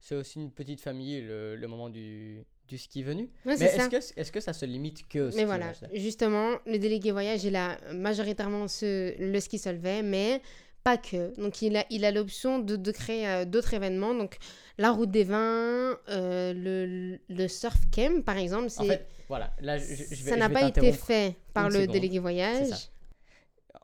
c'est 0.00 0.14
aussi 0.14 0.38
une 0.38 0.52
petite 0.52 0.80
famille 0.80 1.20
le, 1.22 1.56
le 1.56 1.66
moment 1.66 1.88
du, 1.88 2.44
du 2.68 2.78
ski 2.78 3.02
venu. 3.02 3.30
mais 3.44 3.54
est-ce 3.54 3.88
que, 3.88 4.20
est 4.20 4.30
que, 4.30 4.40
ça 4.40 4.52
se 4.52 4.64
limite 4.64 5.08
que 5.08 5.18
au 5.20 5.30
ski 5.30 5.40
Mais 5.40 5.44
voilà, 5.44 5.72
justement, 5.94 6.56
le 6.66 6.78
délégué 6.78 7.12
voyage, 7.12 7.44
il 7.44 7.56
a 7.56 7.78
majoritairement 7.92 8.68
ce, 8.68 9.14
le 9.18 9.40
ski 9.40 9.58
solvay, 9.58 10.02
mais 10.02 10.42
pas 10.84 10.96
que. 10.96 11.34
Donc, 11.40 11.62
il 11.62 11.76
a 11.76 11.84
il 11.90 12.04
a 12.04 12.12
l'option 12.12 12.58
de, 12.58 12.76
de, 12.76 12.90
créer 12.92 13.26
euh, 13.26 13.44
d'autres 13.44 13.74
événements. 13.74 14.14
Donc, 14.14 14.36
la 14.78 14.90
route 14.92 15.10
des 15.10 15.24
vins, 15.24 15.98
euh, 16.08 16.52
le, 16.52 17.18
le, 17.28 17.48
surf 17.48 17.78
camp, 17.90 18.22
par 18.24 18.36
exemple. 18.36 18.68
En 18.76 18.84
fait, 18.84 19.06
voilà. 19.28 19.52
Là, 19.60 19.78
je, 19.78 20.14
ça 20.14 20.36
n'a 20.36 20.50
pas 20.50 20.68
été 20.68 20.92
fait 20.92 21.36
par 21.52 21.70
le 21.70 21.86
délégué 21.86 22.18
voyage. 22.18 22.90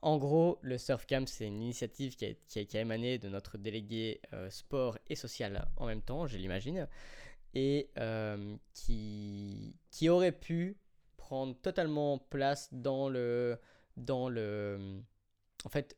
En 0.03 0.19
gros, 0.19 0.59
le 0.63 0.79
Surf 0.79 1.07
Camp, 1.07 1.29
c'est 1.29 1.47
une 1.47 1.63
initiative 1.63 2.17
qui 2.17 2.25
a, 2.25 2.65
qui, 2.65 2.77
a, 2.77 2.81
émané 2.81 3.19
de 3.19 3.29
notre 3.29 3.57
délégué 3.57 4.21
euh, 4.33 4.51
sport 4.51 4.99
et 5.09 5.15
social 5.15 5.69
en 5.77 5.87
même 5.87 6.03
temps, 6.03 6.27
je 6.27 6.37
l'imagine, 6.39 6.89
et 7.55 7.89
euh, 7.99 8.57
qui, 8.75 9.77
qui 9.93 10.09
aurait 10.09 10.33
pu 10.33 10.77
prendre 11.17 11.55
totalement 11.55 12.19
place 12.19 12.69
dans 12.73 13.09
le... 13.09 13.59
Dans 13.97 14.29
le 14.29 15.01
en 15.65 15.69
fait... 15.69 15.97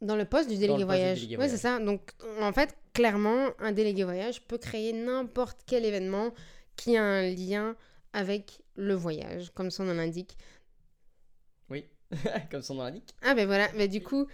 Dans 0.00 0.16
le 0.16 0.24
poste 0.24 0.48
du 0.48 0.56
délégué 0.56 0.84
voyage. 0.84 1.26
Oui, 1.38 1.48
c'est 1.48 1.56
ça. 1.56 1.78
Donc, 1.78 2.12
en 2.40 2.52
fait, 2.52 2.76
clairement, 2.92 3.50
un 3.58 3.72
délégué 3.72 4.04
voyage 4.04 4.42
peut 4.42 4.58
créer 4.58 4.92
n'importe 4.92 5.60
quel 5.66 5.84
événement 5.84 6.32
qui 6.76 6.96
a 6.96 7.02
un 7.02 7.30
lien 7.30 7.76
avec 8.12 8.60
le 8.76 8.94
voyage, 8.94 9.50
comme 9.54 9.70
son 9.70 9.84
nom 9.84 9.94
l'indique. 9.94 10.36
comme 12.50 12.62
son 12.62 12.74
nom 12.74 12.84
l'indique. 12.84 13.14
Ah 13.22 13.34
ben 13.34 13.46
voilà, 13.46 13.68
mais 13.76 13.88
du 13.88 14.02
coup, 14.02 14.26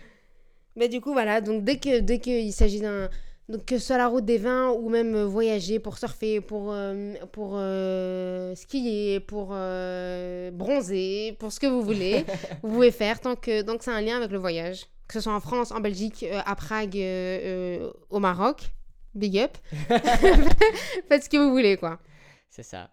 mais 0.77 0.89
du 0.89 1.01
coup 1.01 1.13
voilà, 1.13 1.41
donc 1.41 1.65
dès 1.65 1.79
que 1.79 2.01
dès 2.01 2.19
qu'il 2.19 2.53
s'agit 2.53 2.81
d'un 2.81 3.09
donc 3.49 3.65
que 3.65 3.79
ce 3.79 3.87
soit 3.87 3.99
la 3.99 4.07
route 4.07 4.25
des 4.25 4.39
vins 4.39 4.71
ou 4.71 4.89
même 4.91 5.15
euh, 5.17 5.27
voyager 5.27 5.81
pour 5.81 5.99
surfer, 5.99 6.41
pour, 6.41 6.71
euh, 6.71 7.15
pour 7.33 7.55
euh, 7.57 8.55
skier, 8.55 9.19
pour 9.19 9.49
bronzer, 10.53 11.37
pour 11.39 11.51
ce 11.51 11.59
que 11.59 11.67
vous 11.67 11.83
voulez, 11.83 12.25
vous 12.63 12.75
pouvez 12.75 12.93
faire 12.93 13.21
tant 13.21 13.35
que 13.35 13.63
donc 13.63 13.83
c'est 13.83 13.91
un 13.91 14.01
lien 14.01 14.17
avec 14.17 14.31
le 14.31 14.39
voyage, 14.39 14.87
que 15.11 15.15
ce 15.15 15.21
soit 15.23 15.35
en 15.35 15.41
France, 15.41 15.73
en 15.73 15.81
Belgique, 15.81 16.25
à 16.25 16.55
Prague, 16.55 16.97
au 18.11 18.21
Maroc, 18.21 18.71
big 19.15 19.39
up, 19.39 19.59
faites 21.09 21.25
ce 21.25 21.29
que 21.29 21.37
vous 21.37 21.51
voulez 21.51 21.77
quoi. 21.77 21.99
C'est 22.49 22.63
ça. 22.63 22.91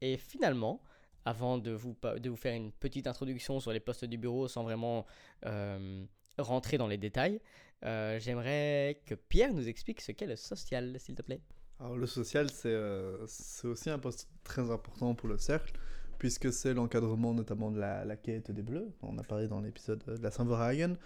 et 0.00 0.16
finalement, 0.18 0.82
avant 1.24 1.58
de 1.58 1.72
vous, 1.72 1.96
de 2.18 2.30
vous 2.30 2.36
faire 2.36 2.54
une 2.54 2.72
petite 2.72 3.06
introduction 3.06 3.60
sur 3.60 3.72
les 3.72 3.80
postes 3.80 4.04
du 4.04 4.18
bureau 4.18 4.48
sans 4.48 4.62
vraiment 4.62 5.06
euh, 5.46 6.04
rentrer 6.38 6.78
dans 6.78 6.86
les 6.86 6.98
détails, 6.98 7.40
euh, 7.84 8.18
j'aimerais 8.18 9.00
que 9.06 9.14
Pierre 9.14 9.52
nous 9.52 9.68
explique 9.68 10.00
ce 10.00 10.12
qu'est 10.12 10.26
le 10.26 10.36
social, 10.36 10.96
s'il 10.98 11.14
te 11.14 11.22
plaît. 11.22 11.40
Alors 11.78 11.96
le 11.96 12.06
social, 12.06 12.46
euh, 12.66 13.24
c'est 13.26 13.66
aussi 13.66 13.90
un 13.90 13.98
poste 13.98 14.28
très 14.44 14.70
important 14.70 15.14
pour 15.14 15.28
le 15.28 15.38
cercle, 15.38 15.72
puisque 16.20 16.52
c'est 16.52 16.74
l'encadrement 16.74 17.32
notamment 17.32 17.70
de 17.70 17.80
la, 17.80 18.04
la, 18.04 18.14
quête 18.14 18.50
des 18.50 18.60
Bleus. 18.60 18.92
On 19.02 19.16
a 19.16 19.22
parlé 19.22 19.48
dans 19.48 19.60
l'épisode 19.60 20.04
de 20.06 20.22
la 20.22 20.30
Saint-Verhagen. 20.30 20.96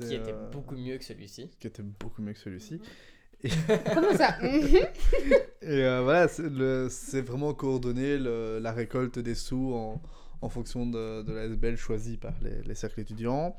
Qui 0.00 0.14
était 0.14 0.34
beaucoup 0.52 0.74
mieux 0.74 0.98
que 0.98 1.04
celui-ci. 1.04 1.48
Qui 1.60 1.68
était 1.68 1.84
beaucoup 1.84 2.20
mieux 2.22 2.32
que 2.32 2.40
celui-ci. 2.40 2.80
Comment 3.94 4.16
ça 4.16 4.36
Et 4.42 5.84
euh, 5.84 6.02
voilà, 6.02 6.26
c'est 6.88 7.20
vraiment 7.20 7.54
coordonner 7.54 8.18
la 8.18 8.72
récolte 8.72 9.20
des 9.20 9.36
sous 9.36 9.74
en, 9.74 10.02
en 10.42 10.48
fonction 10.48 10.86
de, 10.86 11.22
de, 11.22 11.32
la 11.32 11.44
SBL 11.44 11.76
choisie 11.76 12.16
par 12.16 12.34
les, 12.42 12.60
les 12.62 12.74
cercles 12.74 12.98
étudiants. 12.98 13.56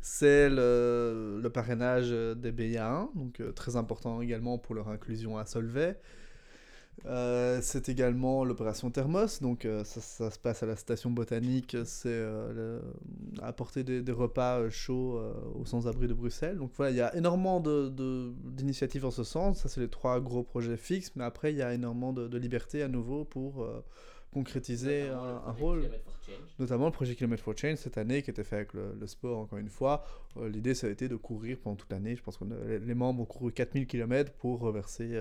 C'est 0.00 0.48
le, 0.48 1.40
le, 1.42 1.50
parrainage 1.50 2.10
des 2.12 2.52
BIA1, 2.52 3.08
donc 3.16 3.40
euh, 3.40 3.50
très 3.50 3.74
important 3.74 4.22
également 4.22 4.58
pour 4.58 4.76
leur 4.76 4.90
inclusion 4.90 5.38
à 5.38 5.44
Solvay. 5.44 5.98
Euh, 7.04 7.60
c'est 7.62 7.88
également 7.88 8.44
l'opération 8.44 8.90
Thermos, 8.90 9.40
donc 9.40 9.64
euh, 9.64 9.84
ça, 9.84 10.30
se 10.30 10.38
passe 10.38 10.62
à 10.62 10.66
la 10.66 10.76
station 10.76 11.10
botanique, 11.10 11.76
c'est 11.84 12.08
euh, 12.08 12.80
apporter 13.42 13.84
des, 13.84 14.12
repas 14.12 14.68
chauds 14.70 15.20
aux 15.54 15.66
sans-abri 15.66 16.08
de 16.08 16.14
Bruxelles. 16.14 16.56
Donc 16.56 16.72
voilà, 16.76 16.90
il 16.90 16.96
y 16.96 17.02
a 17.02 17.14
énormément 17.14 17.60
d'initiatives 17.60 19.02
de, 19.02 19.06
en 19.06 19.10
ce 19.10 19.24
sens, 19.24 19.60
ça 19.60 19.68
c'est 19.68 19.80
les 19.80 19.88
trois 19.88 20.20
gros 20.20 20.42
projets 20.42 20.76
fixes, 20.76 21.12
mais 21.16 21.24
après 21.24 21.52
il 21.52 21.58
y 21.58 21.62
a 21.62 21.74
énormément 21.74 22.12
de, 22.12 22.36
liberté 22.36 22.82
à 22.82 22.88
nouveau 22.88 23.24
pour 23.24 23.66
concrétiser 24.32 25.08
un, 25.08 25.52
rôle. 25.52 25.88
Notamment 26.58 26.86
le 26.86 26.92
projet 26.92 27.14
Kilomètre 27.14 27.42
for 27.42 27.56
Change 27.56 27.76
cette 27.76 27.98
année 27.98 28.22
qui 28.22 28.30
était 28.30 28.44
fait 28.44 28.56
avec 28.56 28.72
le, 28.74 29.06
sport 29.06 29.38
encore 29.38 29.58
une 29.58 29.68
fois. 29.68 30.04
L'idée 30.40 30.74
ça 30.74 30.86
a 30.86 30.90
été 30.90 31.08
de 31.08 31.16
courir 31.16 31.58
pendant 31.62 31.76
toute 31.76 31.90
l'année, 31.90 32.16
je 32.16 32.22
pense 32.22 32.38
que 32.38 32.44
les 32.44 32.94
membres 32.94 33.22
ont 33.22 33.26
couru 33.26 33.52
4000 33.52 33.86
km 33.86 34.32
pour 34.32 34.60
reverser 34.60 35.18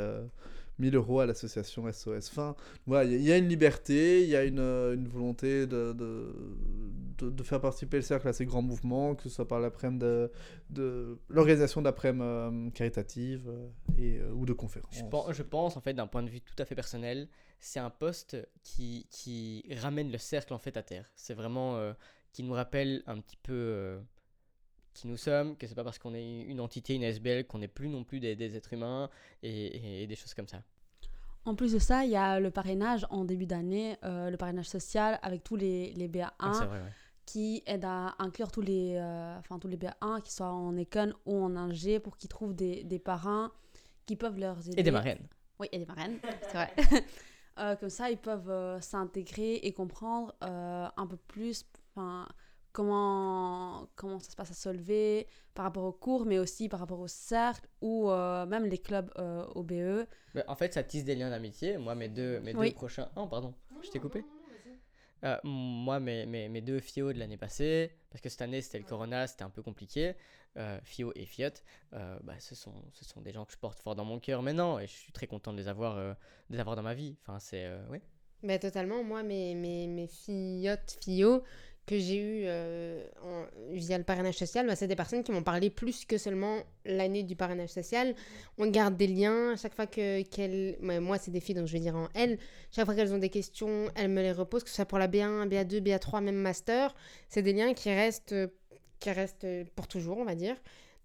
1000 0.80 0.96
euros 0.96 1.20
à 1.20 1.26
l'association 1.26 1.92
SOS 1.92 2.30
Fin. 2.30 2.56
Voilà, 2.86 3.10
il 3.10 3.22
y, 3.22 3.32
a 3.32 3.38
une 3.38 3.48
liberté, 3.48 4.24
il 4.24 4.30
y 4.30 4.36
a 4.36 4.44
une, 4.44 4.60
euh, 4.60 4.94
une 4.94 5.08
volonté 5.08 5.68
de, 5.68 5.94
de, 5.94 7.30
de, 7.30 7.44
faire 7.44 7.62
participer 7.62 7.98
le 7.98 8.04
cercle 8.04 8.28
à 8.28 8.34
ces 8.34 8.46
grands 8.46 8.62
mouvements, 8.62 9.16
que 9.16 9.24
ce 9.24 9.30
soit 9.30 9.48
par 9.48 9.60
l'après-midi 9.60 10.00
de, 10.00 10.32
de 10.70 11.18
l'organisation 11.30 11.82
d'après-midi 11.82 12.24
euh, 12.24 12.70
caritative 12.72 13.48
euh, 13.48 13.68
et, 13.98 14.22
ou 14.34 14.46
de 14.46 14.54
conférences. 14.54 14.96
Je 14.98 15.04
pense, 15.04 15.32
je 15.32 15.44
pense, 15.44 15.78
en 15.78 15.82
fait, 15.82 15.94
d'un 15.94 16.08
point 16.08 16.24
de 16.24 16.30
vue 16.30 16.42
tout 16.42 16.56
à 16.58 16.66
fait 16.66 16.76
personnel, 16.76 17.28
c'est 17.60 17.80
un 17.80 17.90
poste 17.90 18.38
qui, 18.64 19.08
qui 19.10 19.66
ramène 19.80 20.12
le 20.12 20.18
cercle 20.18 20.54
en 20.54 20.60
fait 20.60 20.78
à 20.78 20.84
terre. 20.84 21.10
C'est 21.16 21.34
vraiment 21.34 21.94
qui 22.34 22.44
nous 22.44 22.54
rappelle 22.54 23.02
un 23.08 23.20
petit 23.22 23.38
peu 23.38 23.98
qui 24.96 25.08
nous 25.08 25.18
sommes, 25.18 25.56
que 25.58 25.68
c'est 25.68 25.76
pas 25.76 25.84
parce 25.84 26.00
qu'on 26.00 26.16
est 26.16 26.42
une 26.42 26.60
entité, 26.60 26.96
une 26.96 27.04
SBL, 27.04 27.46
qu'on 27.46 27.60
n'est 27.60 27.68
plus 27.68 27.90
non 27.90 28.04
plus 28.04 28.20
des, 28.20 28.36
des 28.36 28.56
êtres 28.56 28.74
humains 28.74 29.10
et, 29.44 30.08
des 30.08 30.16
choses 30.16 30.34
comme 30.34 30.48
ça. 30.48 30.64
En 31.44 31.54
plus 31.54 31.74
de 31.74 31.80
ça, 31.80 32.06
il 32.06 32.12
y 32.12 32.16
a 32.16 32.40
le 32.40 32.50
parrainage 32.50 33.06
en 33.12 33.26
début 33.26 33.46
d'année, 33.46 33.98
euh, 34.04 34.32
le 34.32 34.38
parrainage 34.38 34.68
social 34.68 35.20
avec 35.22 35.44
tous 35.44 35.58
les, 35.58 35.92
les 35.94 36.08
BA1 36.08 36.32
ah, 36.40 36.68
qui 37.26 37.62
aide 37.68 37.86
à 37.86 38.16
inclure 38.18 38.52
tous 38.52 38.62
les, 38.62 38.96
euh, 38.96 39.38
enfin, 39.38 39.60
tous 39.60 39.68
les 39.68 39.78
BA1 39.78 40.22
qui 40.24 40.32
soient 40.32 40.52
en 40.52 40.76
Econ 40.76 41.14
ou 41.26 41.44
en 41.44 41.56
Ingé 41.56 42.00
pour 42.00 42.18
qu'ils 42.18 42.30
trouvent 42.30 42.56
des, 42.56 42.84
des, 42.84 42.98
parrains 42.98 43.52
qui 44.08 44.16
peuvent 44.16 44.40
leur 44.40 44.58
aider. 44.60 44.80
Et 44.80 44.84
des 44.84 44.92
marraines. 44.92 45.28
Oui, 45.60 45.68
et 45.72 45.78
des 45.78 45.86
marraines, 45.86 46.18
c'est 46.42 46.54
vrai. 46.54 46.74
euh, 47.60 47.76
comme 47.76 47.90
ça, 47.90 48.10
ils 48.10 48.18
peuvent 48.18 48.50
euh, 48.50 48.80
s'intégrer 48.82 49.56
et 49.56 49.72
comprendre 49.72 50.34
un 50.42 51.08
peu 51.08 51.18
plus 51.18 51.66
comment, 52.76 53.88
comment 53.96 54.20
ça 54.20 54.30
se 54.30 54.36
passe 54.36 54.52
à 54.52 54.54
Solvay 54.54 55.28
par 55.54 55.64
rapport 55.64 55.86
aux 55.86 55.94
cours, 55.94 56.26
mais 56.26 56.40
aussi 56.40 56.68
par 56.68 56.82
rapport 56.82 57.00
au 57.00 57.08
cercle 57.08 57.70
ou 57.80 58.10
euh, 58.10 58.46
même 58.46 58.66
les 58.66 58.78
clubs 58.78 59.10
euh, 59.18 59.46
OBE. 59.56 60.06
en 60.46 60.56
fait, 60.56 60.74
ça 60.74 60.84
tisse 60.84 61.06
des 61.06 61.16
liens 61.16 61.30
d'amitié. 61.30 61.78
Moi, 61.78 61.96
mes 61.96 62.10
deux, 62.10 62.42
mes 62.42 62.54
deux 62.54 62.72
prochains. 62.74 63.10
Oh, 63.16 63.28
pardon, 63.28 63.54
je 63.82 63.90
t'ai 63.90 64.00
coupé. 64.00 64.26
Euh, 65.24 65.38
moi, 65.46 66.02
mes, 66.02 66.26
mes, 66.26 66.50
mes, 66.50 66.62
deux 66.62 66.80
FIO 66.82 67.14
de 67.14 67.18
l'année 67.18 67.38
passée, 67.38 67.92
parce 68.12 68.22
que 68.22 68.28
cette 68.28 68.42
année 68.42 68.62
c'était 68.62 68.78
le 68.78 68.84
Corona, 68.84 69.26
c'était 69.26 69.44
un 69.44 69.50
peu 69.50 69.64
compliqué. 69.64 70.14
FIO 70.84 71.12
et 71.16 71.26
Fiat, 71.26 71.52
bah, 71.92 72.40
ce, 72.40 72.56
sont, 72.56 72.74
ce 72.92 73.04
sont 73.04 73.22
des 73.22 73.32
gens 73.32 73.46
que 73.46 73.54
je 73.54 73.58
porte 73.58 73.80
fort 73.80 73.96
dans 73.96 74.06
mon 74.06 74.20
cœur 74.20 74.42
maintenant 74.42 74.80
et 74.80 74.88
je 74.88 74.94
suis 74.94 75.12
très 75.12 75.28
content 75.28 75.52
de 75.52 75.58
les 75.58 75.68
avoir, 75.68 75.96
de 75.96 76.16
les 76.50 76.60
avoir 76.60 76.76
dans 76.76 76.84
ma 76.84 76.94
vie. 76.94 77.16
Enfin, 77.22 77.40
c'est. 77.40 77.70
oui. 77.90 78.00
Mais 78.44 78.60
totalement, 78.60 79.04
moi, 79.04 79.24
mes, 79.24 79.56
mes, 79.56 79.88
mes 79.88 80.08
FIO, 80.08 80.76
FIO, 81.02 81.44
que 81.86 81.98
j'ai 82.00 82.18
eu 82.18 82.44
euh, 82.46 83.04
via 83.72 83.98
le 83.98 84.04
parrainage 84.04 84.36
social, 84.36 84.66
bah, 84.66 84.76
c'est 84.76 84.88
des 84.88 84.96
personnes 84.96 85.24
qui 85.24 85.32
m'ont 85.32 85.44
parlé 85.44 85.70
plus 85.70 86.06
que 86.06 86.18
seulement 86.18 86.58
l'année 86.84 87.24
du 87.24 87.36
parrainage 87.36 87.70
social. 87.70 88.16
On 88.58 88.68
garde 88.68 88.98
des 88.98 89.08
liens 89.08 89.54
à 89.54 89.56
chaque 89.56 89.76
fois 89.76 89.86
que 89.86 90.24
qu'elles... 90.24 90.78
moi, 90.82 91.18
c'est 91.18 91.32
des 91.32 91.40
filles, 91.40 91.56
donc 91.56 91.68
je 91.68 91.74
vais 91.74 91.80
dire 91.80 91.96
en 91.96 92.10
elles. 92.16 92.40
Chaque 92.72 92.86
fois 92.86 92.96
qu'elles 92.96 93.14
ont 93.14 93.20
des 93.20 93.30
questions, 93.30 93.90
elles 93.96 94.10
me 94.10 94.22
les 94.22 94.32
reposent, 94.32 94.64
que 94.64 94.70
ce 94.70 94.76
soit 94.76 94.86
pour 94.86 94.98
la 94.98 95.08
B1, 95.08 95.48
B2, 95.48 95.82
B3, 95.82 96.24
même 96.24 96.36
master. 96.36 96.96
C'est 97.30 97.44
des 97.44 97.54
liens 97.54 97.74
qui 97.74 97.94
restent, 97.94 98.36
qui 99.00 99.12
restent 99.12 99.48
pour 99.76 99.88
toujours, 99.88 100.18
on 100.18 100.26
va 100.26 100.36
dire. 100.36 100.56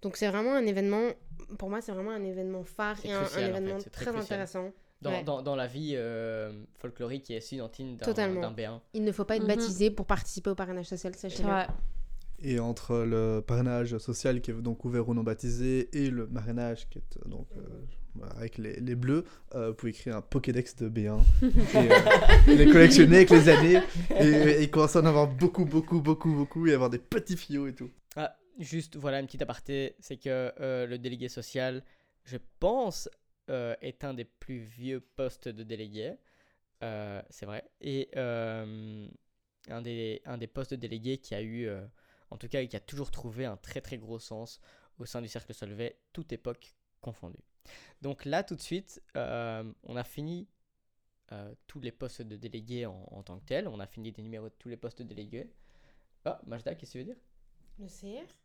Donc 0.00 0.16
c'est 0.16 0.28
vraiment 0.28 0.54
un 0.54 0.64
événement, 0.64 1.10
pour 1.58 1.68
moi, 1.68 1.82
c'est 1.82 1.92
vraiment 1.92 2.12
un 2.12 2.24
événement 2.24 2.64
phare 2.64 2.96
et 3.04 3.12
un, 3.12 3.26
événement 3.38 3.78
très 3.92 4.16
intéressant 4.16 4.72
dans, 5.02 5.42
dans, 5.42 5.56
la 5.56 5.66
vie 5.66 5.92
euh, 5.94 6.52
folklorique 6.74 7.30
et 7.30 7.36
estudiantine 7.36 7.96
d'un 7.96 8.52
B1. 8.52 8.80
Il 8.92 9.04
ne 9.04 9.12
faut 9.12 9.24
pas 9.24 9.36
être 9.36 9.42
mhm. 9.42 9.48
baptisé 9.48 9.90
pour 9.90 10.06
participer 10.06 10.50
au 10.50 10.54
parrainage 10.54 10.86
social, 10.86 11.14
sachez 11.14 11.42
Et 12.40 12.60
entre 12.60 12.96
le 12.98 13.40
parrainage 13.40 13.96
social 13.98 14.40
qui 14.40 14.50
est 14.50 14.54
donc 14.54 14.84
ouvert 14.84 15.08
aux 15.08 15.14
non 15.14 15.22
baptisés 15.22 15.88
et 15.92 16.10
le 16.10 16.26
marrainage 16.26 16.88
qui 16.88 16.98
est 16.98 17.28
donc 17.28 17.46
euh, 17.56 18.26
avec 18.36 18.58
les, 18.58 18.74
les 18.74 18.94
bleus, 18.94 19.24
euh, 19.54 19.68
vous 19.68 19.74
pouvez 19.74 19.90
écrire 19.90 20.16
un 20.16 20.20
Pokédex 20.20 20.76
de 20.76 20.88
B1 20.88 21.20
et 22.48 22.56
les 22.56 22.66
collectionner 22.70 23.16
avec 23.16 23.30
les 23.30 23.48
années 23.48 23.80
et, 24.18 24.62
et 24.62 24.68
commencer 24.70 24.98
à 24.98 25.02
en 25.02 25.06
avoir 25.06 25.28
beaucoup, 25.28 25.64
beaucoup, 25.64 26.00
beaucoup, 26.00 26.34
beaucoup 26.34 26.66
et 26.66 26.74
avoir 26.74 26.90
des 26.90 26.98
petits 26.98 27.36
fios 27.36 27.68
et 27.68 27.74
tout. 27.74 27.90
Ah, 28.16 28.36
juste 28.58 28.96
voilà 28.96 29.20
une 29.20 29.26
petite 29.26 29.42
aparté, 29.42 29.94
c'est 30.00 30.16
que 30.18 30.52
le 30.58 30.98
délégué 30.98 31.28
social, 31.28 31.84
je 32.24 32.36
pense, 32.58 33.08
euh, 33.48 33.74
est 33.80 34.04
un 34.04 34.14
des 34.14 34.24
plus 34.24 34.58
vieux 34.58 35.00
postes 35.00 35.48
de 35.48 35.62
délégué. 35.62 36.14
Euh, 36.82 37.22
c'est 37.30 37.46
vrai. 37.46 37.68
Et 37.80 38.10
euh, 38.16 39.08
un, 39.68 39.82
des, 39.82 40.22
un 40.24 40.38
des 40.38 40.46
postes 40.46 40.72
de 40.72 40.76
délégué 40.76 41.18
qui 41.18 41.34
a 41.34 41.42
eu, 41.42 41.68
en 42.30 42.36
tout 42.36 42.48
cas, 42.48 42.64
qui 42.64 42.76
a 42.76 42.80
toujours 42.80 43.10
trouvé 43.10 43.44
un 43.44 43.56
très 43.56 43.80
très 43.80 43.98
gros 43.98 44.18
sens 44.18 44.60
au 44.98 45.06
sein 45.06 45.22
du 45.22 45.28
cercle 45.28 45.54
Solvay, 45.54 45.98
toute 46.12 46.32
époque 46.32 46.74
confondue. 47.00 47.42
Donc 48.02 48.24
là, 48.24 48.42
tout 48.44 48.54
de 48.54 48.60
suite, 48.60 49.02
on 49.14 49.96
a 49.96 50.04
fini 50.04 50.48
tous 51.66 51.80
les 51.80 51.92
postes 51.92 52.22
de 52.22 52.36
délégués 52.36 52.86
en, 52.86 53.22
tant 53.22 53.38
que 53.38 53.44
tel. 53.44 53.68
On 53.68 53.80
a 53.80 53.86
fini 53.86 54.12
des 54.12 54.22
numéros 54.22 54.48
de 54.48 54.54
tous 54.58 54.68
les 54.68 54.76
postes 54.76 54.98
de 55.00 55.04
délégués. 55.04 55.50
Ah, 56.24 56.40
Majda, 56.46 56.74
qu'est-ce 56.74 56.92
que 56.92 56.98
tu 56.98 57.04
veux 57.04 57.14
dire? 57.14 57.22
Le 57.78 57.86
CR 57.86 58.39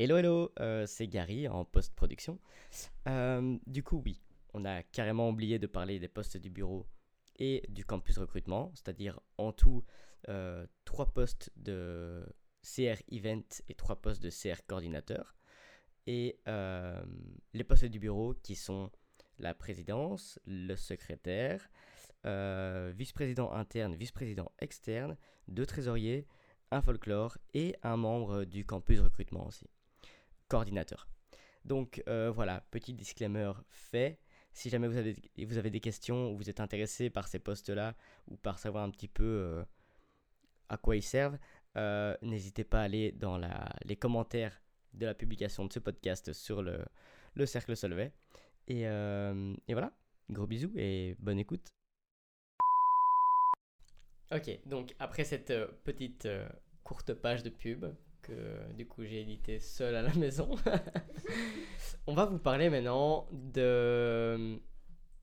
Hello, 0.00 0.16
hello, 0.16 0.52
euh, 0.60 0.86
c'est 0.86 1.08
Gary 1.08 1.48
en 1.48 1.64
post-production. 1.64 2.38
Euh, 3.08 3.58
du 3.66 3.82
coup, 3.82 4.00
oui, 4.04 4.22
on 4.54 4.64
a 4.64 4.84
carrément 4.84 5.28
oublié 5.28 5.58
de 5.58 5.66
parler 5.66 5.98
des 5.98 6.06
postes 6.06 6.36
du 6.36 6.50
bureau 6.50 6.86
et 7.34 7.64
du 7.68 7.84
campus 7.84 8.16
recrutement, 8.16 8.70
c'est-à-dire 8.76 9.18
en 9.38 9.50
tout 9.50 9.84
euh, 10.28 10.68
trois 10.84 11.06
postes 11.12 11.50
de 11.56 12.24
CR 12.62 13.02
event 13.10 13.42
et 13.68 13.74
trois 13.74 14.00
postes 14.00 14.22
de 14.22 14.30
CR 14.30 14.64
coordinateur. 14.68 15.34
Et 16.06 16.38
les 17.52 17.64
postes 17.64 17.86
du 17.86 17.98
bureau 17.98 18.34
qui 18.34 18.54
sont 18.54 18.92
la 19.40 19.52
présidence, 19.52 20.38
le 20.46 20.76
secrétaire, 20.76 21.68
vice-président 22.24 23.50
interne, 23.50 23.96
vice-président 23.96 24.52
externe, 24.60 25.16
deux 25.48 25.66
trésoriers, 25.66 26.28
un 26.70 26.82
folklore 26.82 27.36
et 27.52 27.74
un 27.82 27.96
membre 27.96 28.44
du 28.44 28.64
campus 28.64 29.00
recrutement 29.00 29.44
aussi 29.44 29.68
coordinateur. 30.48 31.08
Donc 31.64 32.02
euh, 32.08 32.30
voilà, 32.30 32.62
petit 32.70 32.94
disclaimer 32.94 33.52
fait. 33.68 34.18
Si 34.52 34.70
jamais 34.70 34.88
vous 34.88 34.96
avez, 34.96 35.70
des 35.70 35.80
questions 35.80 36.32
ou 36.32 36.36
vous 36.36 36.50
êtes 36.50 36.60
intéressé 36.60 37.10
par 37.10 37.28
ces 37.28 37.38
postes-là 37.38 37.94
ou 38.26 38.36
par 38.36 38.58
savoir 38.58 38.82
un 38.82 38.90
petit 38.90 39.06
peu 39.06 39.24
euh, 39.24 39.64
à 40.68 40.78
quoi 40.78 40.96
ils 40.96 41.02
servent, 41.02 41.38
euh, 41.76 42.16
n'hésitez 42.22 42.64
pas 42.64 42.80
à 42.80 42.84
aller 42.84 43.12
dans 43.12 43.38
les 43.84 43.96
commentaires 43.96 44.60
de 44.94 45.06
la 45.06 45.14
publication 45.14 45.66
de 45.66 45.72
ce 45.72 45.78
podcast 45.78 46.32
sur 46.32 46.62
le, 46.62 46.84
le 47.34 47.46
Cercle 47.46 47.76
Solvay. 47.76 48.12
Et, 48.66 48.82
et 48.82 49.72
voilà, 49.72 49.92
gros 50.28 50.46
bisous 50.46 50.72
et 50.74 51.14
bonne 51.20 51.38
écoute. 51.38 51.68
Ok, 54.32 54.58
donc 54.66 54.94
après 54.98 55.24
cette 55.24 55.52
petite 55.84 56.28
courte 56.82 57.14
page 57.14 57.42
de 57.42 57.50
pub, 57.50 57.86
du 58.76 58.86
coup 58.86 59.04
j'ai 59.04 59.22
édité 59.22 59.60
seul 59.60 59.94
à 59.94 60.02
la 60.02 60.14
maison. 60.14 60.50
On 62.06 62.14
va 62.14 62.24
vous 62.24 62.38
parler 62.38 62.70
maintenant 62.70 63.28
de, 63.32 64.58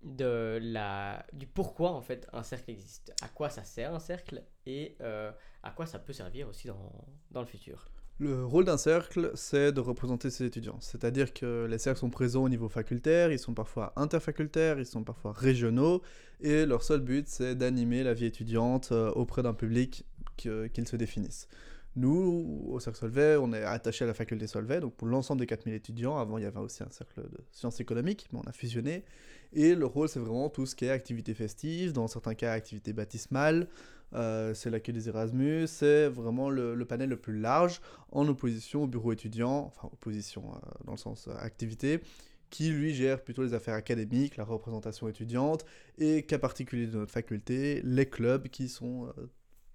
de 0.03 0.59
la, 0.61 1.25
du 1.33 1.47
pourquoi 1.47 1.91
en 1.91 2.01
fait 2.01 2.27
un 2.31 2.43
cercle 2.43 2.71
existe, 2.71 3.13
à 3.21 3.27
quoi 3.27 3.49
ça 3.49 3.63
sert 3.63 3.93
un 3.93 3.99
cercle 3.99 4.43
et 4.65 4.95
euh, 5.01 5.31
à 5.63 5.71
quoi 5.71 5.85
ça 5.85 5.99
peut 5.99 6.13
servir 6.13 6.47
aussi 6.47 6.67
dans, 6.67 6.91
dans 7.31 7.41
le 7.41 7.47
futur. 7.47 7.89
Le 8.17 8.45
rôle 8.45 8.63
d'un 8.63 8.77
cercle, 8.77 9.31
c'est 9.35 9.73
de 9.73 9.81
représenter 9.81 10.29
ses 10.29 10.45
étudiants. 10.45 10.77
C'est-à-dire 10.79 11.33
que 11.33 11.65
les 11.69 11.77
cercles 11.77 11.99
sont 11.99 12.09
présents 12.09 12.43
au 12.43 12.49
niveau 12.49 12.69
facultaire, 12.69 13.29
ils 13.33 13.39
sont 13.39 13.53
parfois 13.53 13.91
interfacultaires, 13.97 14.79
ils 14.79 14.85
sont 14.85 15.03
parfois 15.03 15.33
régionaux, 15.33 16.01
et 16.39 16.65
leur 16.65 16.83
seul 16.83 17.01
but, 17.01 17.27
c'est 17.27 17.55
d'animer 17.55 18.03
la 18.03 18.13
vie 18.13 18.25
étudiante 18.25 18.93
euh, 18.93 19.11
auprès 19.11 19.43
d'un 19.43 19.53
public 19.53 20.05
qu'ils 20.37 20.87
se 20.87 20.95
définissent. 20.95 21.49
Nous, 21.95 22.65
au 22.67 22.79
Cercle 22.79 22.99
Solvay, 22.99 23.37
on 23.37 23.53
est 23.53 23.63
attaché 23.63 24.03
à 24.03 24.07
la 24.07 24.13
faculté 24.13 24.47
Solvay, 24.47 24.81
donc 24.81 24.95
pour 24.95 25.07
l'ensemble 25.07 25.39
des 25.39 25.47
4000 25.47 25.73
étudiants. 25.75 26.17
Avant, 26.17 26.37
il 26.37 26.43
y 26.43 26.47
avait 26.47 26.59
aussi 26.59 26.83
un 26.83 26.89
cercle 26.89 27.21
de 27.21 27.37
sciences 27.51 27.79
économiques, 27.79 28.27
mais 28.33 28.39
on 28.39 28.49
a 28.49 28.51
fusionné. 28.51 29.05
Et 29.53 29.75
le 29.75 29.85
rôle, 29.85 30.09
c'est 30.09 30.19
vraiment 30.19 30.49
tout 30.49 30.65
ce 30.65 30.75
qui 30.75 30.85
est 30.85 30.89
activité 30.89 31.33
festive, 31.33 31.93
dans 31.93 32.07
certains 32.07 32.35
cas, 32.35 32.51
activité 32.51 32.91
baptismale, 32.91 33.69
euh, 34.13 34.53
c'est 34.53 34.69
l'accueil 34.69 34.93
des 34.93 35.09
Erasmus, 35.09 35.67
c'est 35.67 36.07
vraiment 36.07 36.49
le, 36.49 36.83
panel 36.85 37.09
le 37.09 37.17
plus 37.17 37.39
large, 37.39 37.81
en 38.11 38.27
opposition 38.27 38.83
au 38.83 38.87
bureau 38.87 39.11
étudiant, 39.11 39.65
enfin 39.65 39.89
opposition 39.91 40.43
euh, 40.53 40.69
dans 40.85 40.93
le 40.93 40.97
sens 40.97 41.27
euh, 41.27 41.35
activité, 41.39 42.01
qui 42.49 42.69
lui 42.69 42.93
gère 42.93 43.21
plutôt 43.21 43.43
les 43.43 43.53
affaires 43.53 43.73
académiques, 43.73 44.37
la 44.37 44.43
représentation 44.43 45.07
étudiante, 45.07 45.65
et 45.97 46.23
cas 46.23 46.37
particulier 46.37 46.87
de 46.87 46.97
notre 46.97 47.11
faculté, 47.11 47.81
les 47.83 48.05
clubs 48.05 48.47
qui 48.47 48.69
sont 48.69 49.11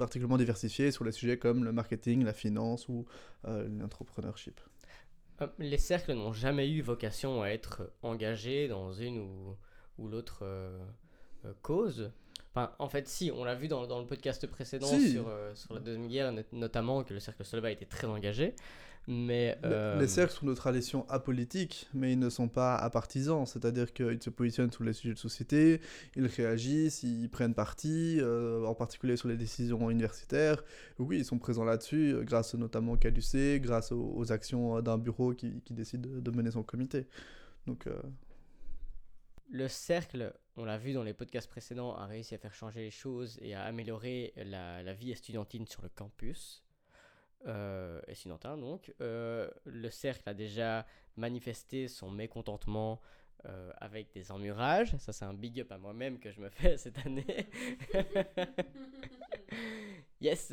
particulièrement 0.01 0.39
diversifiés 0.39 0.91
sur 0.91 1.05
les 1.05 1.13
sujets 1.13 1.39
comme 1.39 1.63
le 1.63 1.73
marketing, 1.73 2.25
la 2.25 2.33
finance 2.33 2.89
ou 2.89 3.07
euh, 3.47 3.69
l'entrepreneurship. 3.69 4.59
Euh, 5.41 5.47
les 5.59 5.79
cercles 5.79 6.15
n'ont 6.15 6.33
jamais 6.33 6.69
eu 6.69 6.81
vocation 6.81 7.43
à 7.43 7.49
être 7.49 7.93
engagés 8.03 8.67
dans 8.67 8.93
une 8.93 9.19
ou, 9.19 9.57
ou 9.99 10.09
l'autre 10.09 10.41
euh, 10.43 10.79
cause. 11.63 12.11
Enfin, 12.51 12.73
en 12.79 12.89
fait, 12.89 13.07
si, 13.07 13.31
on 13.31 13.45
l'a 13.45 13.55
vu 13.55 13.69
dans, 13.69 13.87
dans, 13.87 14.01
le 14.01 14.07
podcast 14.07 14.45
précédent 14.47 14.87
sur, 14.87 15.31
sur 15.55 15.75
la 15.75 15.81
Deuxième 15.81 16.09
Guerre, 16.09 16.35
notamment 16.53 17.05
que 17.05 17.15
le 17.15 17.21
cercle 17.21 17.45
Solvay 17.45 17.73
été 17.75 17.87
très 17.87 18.09
engagé. 18.09 18.55
Mais, 19.07 19.59
euh, 19.65 19.99
Les 19.99 20.07
cercles 20.07 20.33
sont 20.33 20.47
de 20.47 20.55
tradition 20.55 21.09
apolitique, 21.09 21.89
mais 21.95 22.13
ils 22.13 22.19
ne 22.19 22.29
sont 22.29 22.49
pas 22.49 22.77
apartisans, 22.77 23.47
c'est-à-dire 23.47 23.93
qu'ils 23.93 24.23
se 24.23 24.31
positionnent 24.31 24.71
sur 24.71 24.85
les 24.85 24.93
sujets 24.93 25.15
de 25.15 25.19
société, 25.19 25.81
ils 26.17 26.27
réagissent, 26.27 27.03
ils 27.03 27.29
prennent 27.29 27.55
parti, 27.55 28.19
euh, 28.21 28.65
en 28.65 28.75
particulier 28.75 29.17
sur 29.17 29.29
les 29.29 29.37
décisions 29.37 29.91
universitaires. 29.91 30.63
Oui, 30.99 31.19
ils 31.19 31.25
sont 31.25 31.39
présents 31.39 31.65
là-dessus, 31.65 32.15
euh, 32.15 32.23
grâce 32.23 32.55
notamment 32.55 32.93
au 32.93 32.97
CADUC, 32.97 33.61
grâce 33.63 33.91
aux, 33.93 34.31
actions 34.31 34.81
d'un 34.81 34.99
bureau 34.99 35.35
qui, 35.35 35.61
qui, 35.63 35.73
décide 35.73 36.23
de, 36.23 36.31
mener 36.31 36.51
son 36.51 36.63
comité. 36.63 37.07
Donc, 37.67 37.89
Le 39.51 39.67
cercle, 39.67 40.33
on 40.57 40.65
l'a 40.65 40.79
vu 40.79 40.93
dans 40.93 41.03
les 41.03 41.15
podcasts 41.15 41.51
précédents, 41.51 41.97
a 41.97 42.07
réussi 42.07 42.35
à 42.35 42.39
faire 42.39 42.55
changer 42.55 42.81
les 42.81 42.91
choses 42.91 43.39
et 43.43 43.55
à 43.55 43.65
améliorer 43.65 44.33
la, 44.37 44.83
la 44.83 44.95
vie 44.95 45.11
estudiantine 45.11 45.67
sur 45.67 45.83
le 45.83 45.89
campus 45.89 46.63
euh, 47.47 48.01
et 48.07 48.15
Sinantin 48.15 48.59
donc, 48.59 48.93
euh, 49.01 49.49
le 49.65 49.91
cercle 49.91 50.29
a 50.29 50.35
déjà 50.35 50.87
manifesté 51.17 51.89
son 51.89 52.11
mécontentement 52.11 53.01
euh, 53.47 53.73
avec 53.79 54.13
des 54.13 54.31
emmurages. 54.31 54.95
Ça, 54.99 55.13
c'est 55.13 55.25
un 55.25 55.33
big 55.33 55.61
up 55.61 55.73
à 55.73 55.79
moi-même 55.79 56.19
que 56.19 56.31
je 56.31 56.41
me 56.41 56.49
fais 56.51 56.77
cette 56.77 56.99
année. 57.07 57.49
yes! 60.21 60.53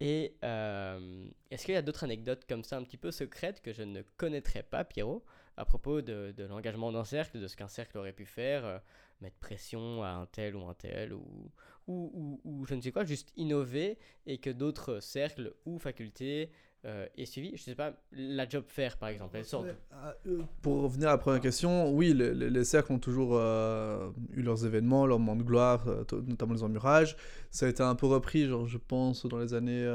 Et 0.00 0.36
est-ce 0.42 1.64
qu'il 1.64 1.74
y 1.74 1.76
a 1.76 1.82
d'autres 1.82 2.04
anecdotes 2.04 2.44
comme 2.48 2.62
ça 2.62 2.76
un 2.76 2.84
petit 2.84 2.96
peu 2.96 3.10
secrètes 3.10 3.60
que 3.60 3.72
je 3.72 3.82
ne 3.82 4.02
connaîtrais 4.16 4.62
pas, 4.62 4.84
Pierrot, 4.84 5.24
à 5.56 5.64
propos 5.64 6.02
de, 6.02 6.32
de 6.36 6.44
l'engagement 6.44 6.92
d'un 6.92 7.04
cercle, 7.04 7.40
de 7.40 7.48
ce 7.48 7.56
qu'un 7.56 7.66
cercle 7.66 7.98
aurait 7.98 8.12
pu 8.12 8.24
faire, 8.24 8.80
mettre 9.20 9.36
pression 9.38 10.02
à 10.02 10.10
un 10.10 10.26
tel 10.26 10.56
ou 10.56 10.66
un 10.66 10.74
tel, 10.74 11.12
ou, 11.12 11.50
ou, 11.86 12.40
ou, 12.44 12.66
je 12.66 12.74
ne 12.74 12.80
sais 12.80 12.92
quoi, 12.92 13.04
juste 13.04 13.32
innover 13.36 13.98
et 14.26 14.38
que 14.38 14.50
d'autres 14.50 15.00
cercles 15.00 15.54
ou 15.64 15.78
facultés 15.78 16.50
euh, 16.84 17.06
suivi. 17.24 17.48
Je 17.48 17.54
ne 17.54 17.58
sais 17.58 17.74
pas, 17.74 17.92
la 18.12 18.48
job 18.48 18.64
fair 18.68 18.96
par 18.98 19.08
exemple, 19.08 19.36
elle 19.36 19.44
sort. 19.44 19.64
Euh, 19.66 20.42
pour 20.62 20.82
revenir 20.82 21.08
à 21.08 21.12
la 21.12 21.18
première 21.18 21.40
question, 21.40 21.90
oui, 21.90 22.14
les, 22.14 22.64
cercles 22.64 22.92
ont 22.92 22.98
toujours 22.98 23.30
euh, 23.32 24.10
eu 24.32 24.42
leurs 24.42 24.64
événements, 24.64 25.06
leurs 25.06 25.18
moments 25.18 25.36
de 25.36 25.42
gloire, 25.42 25.84
notamment 26.26 26.54
les 26.54 26.62
emmurages. 26.62 27.16
Ça 27.50 27.66
a 27.66 27.68
été 27.68 27.82
un 27.82 27.94
peu 27.94 28.06
repris, 28.06 28.46
genre, 28.46 28.66
je 28.66 28.78
pense, 28.78 29.26
dans 29.26 29.38
les 29.38 29.54
années 29.54 29.86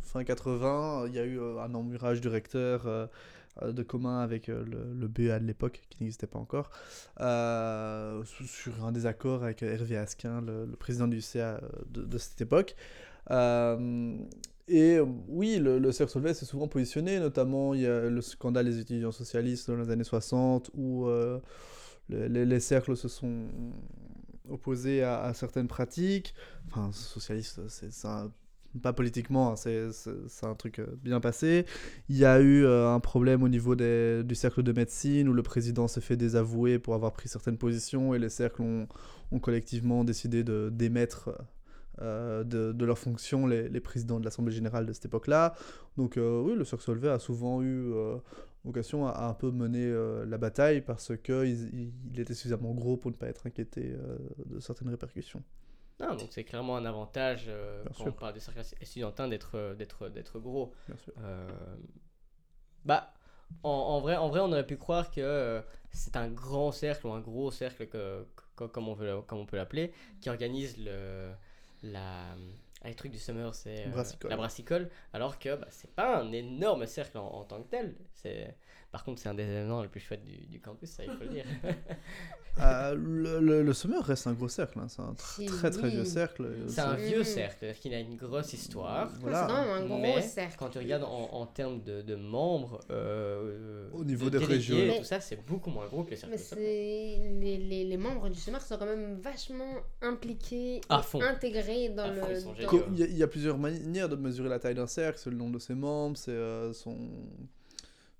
fin 0.00 0.24
80, 0.24 1.06
il 1.08 1.14
y 1.14 1.18
a 1.18 1.24
eu 1.24 1.38
un 1.40 1.74
emmurage 1.74 2.20
du 2.20 2.28
recteur 2.28 2.86
euh, 2.86 3.06
de 3.66 3.82
commun 3.82 4.20
avec 4.20 4.48
euh, 4.48 4.64
le, 4.64 4.94
le 4.94 5.08
BEA 5.08 5.40
de 5.40 5.46
l'époque, 5.46 5.82
qui 5.90 6.02
n'existait 6.02 6.26
pas 6.26 6.38
encore, 6.38 6.70
euh, 7.20 8.22
sur 8.24 8.84
un 8.84 8.92
désaccord 8.92 9.42
avec 9.44 9.62
Hervé 9.62 9.96
Asquin, 9.96 10.40
le, 10.40 10.66
président 10.78 11.08
du 11.08 11.20
CA 11.20 11.60
de, 11.90 12.18
cette 12.18 12.40
époque. 12.40 12.76
et 13.30 15.00
oui, 15.28 15.58
le, 15.58 15.78
le 15.78 15.92
Cercle 15.92 16.12
Solvay 16.12 16.34
s'est 16.34 16.46
souvent 16.46 16.68
positionné, 16.68 17.20
notamment 17.20 17.74
il 17.74 17.82
y 17.82 17.86
a 17.86 18.08
le 18.08 18.20
scandale 18.20 18.66
des 18.66 18.78
étudiants 18.78 19.12
socialistes 19.12 19.70
dans 19.70 19.76
les 19.76 19.90
années 19.90 20.04
60, 20.04 20.70
où 20.74 21.08
les, 22.08 22.60
cercles 22.60 22.96
se 22.96 23.08
sont 23.08 23.46
opposés 24.48 25.02
à, 25.02 25.22
à 25.22 25.34
certaines 25.34 25.68
pratiques. 25.68 26.34
Enfin, 26.68 26.90
socialistes, 26.92 27.68
c'est 27.68 28.06
un 28.06 28.30
pas 28.78 28.92
politiquement, 28.92 29.52
hein, 29.52 29.56
c'est 29.56 30.46
un 30.46 30.54
truc 30.54 30.78
euh, 30.78 30.86
bien 31.02 31.20
passé. 31.20 31.66
Il 32.08 32.16
y 32.16 32.24
a 32.24 32.40
eu 32.40 32.64
euh, 32.64 32.88
un 32.88 33.00
problème 33.00 33.42
au 33.42 33.48
niveau 33.48 33.74
des, 33.74 34.22
du 34.24 34.34
cercle 34.34 34.62
de 34.62 34.72
médecine 34.72 35.28
où 35.28 35.32
le 35.32 35.42
président 35.42 35.88
s'est 35.88 36.00
fait 36.00 36.16
désavouer 36.16 36.78
pour 36.78 36.94
avoir 36.94 37.12
pris 37.12 37.28
certaines 37.28 37.58
positions 37.58 38.14
et 38.14 38.18
les 38.18 38.28
cercles 38.28 38.62
ont, 38.62 38.88
collectivement 39.40 40.04
décidé 40.04 40.42
de 40.42 40.70
démettre 40.72 41.30
euh, 42.00 42.44
de, 42.44 42.84
leurs 42.84 42.98
fonctions 42.98 43.46
les, 43.46 43.68
les 43.68 43.80
présidents 43.80 44.20
de 44.20 44.24
l'Assemblée 44.24 44.54
générale 44.54 44.86
de 44.86 44.92
cette 44.92 45.06
époque-là. 45.06 45.54
Donc 45.96 46.14
oui, 46.16 46.54
le 46.54 46.64
cercle 46.64 46.84
Solvay 46.84 47.08
a 47.08 47.18
souvent 47.18 47.62
eu 47.62 47.92
vocation 48.64 49.06
à, 49.06 49.26
un 49.26 49.34
peu 49.34 49.50
mener 49.50 49.92
la 50.26 50.38
bataille 50.38 50.80
parce 50.80 51.12
qu'il 51.16 51.92
il 52.12 52.20
était 52.20 52.34
suffisamment 52.34 52.72
gros 52.72 52.96
pour 52.96 53.10
ne 53.10 53.16
pas 53.16 53.26
être 53.26 53.46
inquiété 53.46 53.94
de 54.46 54.60
certaines 54.60 54.88
répercussions. 54.88 55.42
Non, 56.00 56.14
donc 56.14 56.28
c'est 56.30 56.44
clairement 56.44 56.76
un 56.76 56.84
avantage 56.84 57.46
euh, 57.48 57.84
quand 57.96 58.06
on 58.06 58.12
parle 58.12 58.34
des 58.34 58.40
cercles 58.40 58.60
étudiantins 58.80 59.26
d'être, 59.28 59.56
euh, 59.56 59.74
d'être, 59.74 60.08
d'être 60.08 60.38
gros. 60.38 60.72
Bien 60.86 60.96
sûr. 60.96 61.12
Euh, 61.20 61.48
bah, 62.84 63.12
en, 63.64 63.70
en, 63.70 64.00
vrai, 64.00 64.16
en 64.16 64.28
vrai, 64.28 64.40
on 64.40 64.52
aurait 64.52 64.66
pu 64.66 64.76
croire 64.76 65.10
que 65.10 65.62
c'est 65.90 66.16
un 66.16 66.28
grand 66.28 66.70
cercle 66.70 67.06
ou 67.06 67.12
un 67.12 67.20
gros 67.20 67.50
cercle, 67.50 67.88
que, 67.88 68.26
comme, 68.54 68.88
on 68.88 68.94
veut, 68.94 69.22
comme 69.22 69.38
on 69.38 69.46
peut 69.46 69.56
l'appeler, 69.56 69.92
qui 70.20 70.30
organise 70.30 70.78
le, 70.78 71.32
la, 71.82 72.36
les 72.84 72.94
trucs 72.94 73.12
du 73.12 73.18
summer, 73.18 73.54
c'est 73.54 73.86
la 74.28 74.36
brassicole, 74.36 74.90
alors 75.12 75.38
que 75.38 75.56
bah, 75.56 75.66
c'est 75.70 75.92
pas 75.94 76.20
un 76.20 76.32
énorme 76.32 76.86
cercle 76.86 77.18
en, 77.18 77.44
tant 77.44 77.62
que 77.62 77.68
tel. 77.68 77.96
C'est 78.14 78.56
par 78.90 79.04
contre, 79.04 79.20
c'est 79.20 79.28
un 79.28 79.34
des 79.34 79.42
événements 79.42 79.82
les 79.82 79.88
plus 79.88 80.00
chouettes 80.00 80.24
du, 80.24 80.46
du 80.46 80.60
campus, 80.60 80.90
ça 80.90 81.04
il 81.04 81.10
faut 81.10 81.24
le 81.24 81.28
dire. 81.28 81.44
Euh, 82.60 82.96
le, 82.96 83.62
le, 83.62 83.72
Summer 83.72 84.02
reste 84.02 84.26
un 84.26 84.32
gros 84.32 84.48
cercle, 84.48 84.80
hein. 84.80 84.88
c'est 84.88 85.00
un 85.00 85.14
très 85.46 85.70
très 85.70 85.90
vieux 85.90 86.04
cercle. 86.04 86.48
C'est 86.66 86.80
un 86.80 86.96
vieux 86.96 87.22
cercle, 87.22 87.56
c'est-à-dire 87.60 87.80
qu'il 87.80 87.94
a 87.94 88.00
une 88.00 88.16
grosse 88.16 88.52
histoire. 88.52 89.08
Voilà. 89.20 89.46
C'est 89.46 89.54
un 89.54 89.86
gros 89.86 89.98
mais 89.98 90.20
cercle. 90.22 90.56
quand 90.58 90.68
tu 90.70 90.78
regardes 90.78 91.04
en, 91.04 91.28
en 91.34 91.46
termes 91.46 91.82
de, 91.84 92.02
de 92.02 92.16
membres, 92.16 92.80
euh, 92.90 93.88
au 93.92 94.02
niveau 94.04 94.28
des 94.28 94.38
régions, 94.38 94.76
et 94.76 94.98
tout 94.98 95.04
ça, 95.04 95.20
c'est 95.20 95.46
beaucoup 95.46 95.70
moins 95.70 95.86
gros 95.86 96.02
que 96.02 96.10
les 96.10 96.16
cercles. 96.16 96.34
Mais 96.56 97.18
les, 97.40 97.58
les, 97.58 97.84
les, 97.84 97.96
membres 97.96 98.28
du 98.28 98.38
Summer 98.38 98.60
sont 98.60 98.76
quand 98.76 98.86
même 98.86 99.20
vachement 99.20 99.74
impliqués, 100.02 100.80
à 100.88 101.02
fond. 101.02 101.20
intégrés 101.22 101.90
dans 101.90 102.08
le. 102.08 102.22
il, 102.96 103.16
y 103.16 103.22
a, 103.22 103.28
plusieurs 103.28 103.58
manières 103.58 104.08
de 104.08 104.16
mesurer 104.16 104.48
la 104.48 104.58
taille 104.58 104.74
d'un 104.74 104.88
cercle, 104.88 105.20
c'est 105.22 105.30
le 105.30 105.36
nombre 105.36 105.54
de 105.54 105.60
ses 105.60 105.76
membres, 105.76 106.16
c'est 106.16 106.32
euh, 106.32 106.72
son 106.72 106.96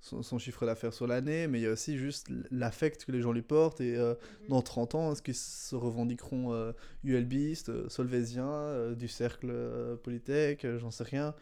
son, 0.00 0.38
chiffre 0.38 0.64
d'affaires 0.64 0.94
sur 0.94 1.06
l'année, 1.06 1.46
mais 1.48 1.58
il 1.58 1.62
y 1.62 1.66
a 1.66 1.72
aussi 1.72 1.98
juste 1.98 2.28
l'affect 2.50 3.04
que 3.04 3.12
les 3.12 3.20
gens 3.20 3.32
lui 3.32 3.42
portent. 3.42 3.80
Et 3.80 3.96
euh, 3.96 4.14
mhm. 4.42 4.48
dans 4.48 4.62
30 4.62 4.94
ans, 4.94 5.12
est-ce 5.12 5.22
qu'ils 5.22 5.34
se 5.34 5.74
revendiqueront 5.74 6.52
euh, 6.52 6.72
ULBistes, 7.04 7.68
euh, 7.68 7.88
solvésiens, 7.88 8.92
du 8.92 9.08
cercle 9.08 9.52
Polytech, 10.02 10.66
j'en 10.78 10.90
sais 10.90 11.04
rien. 11.04 11.34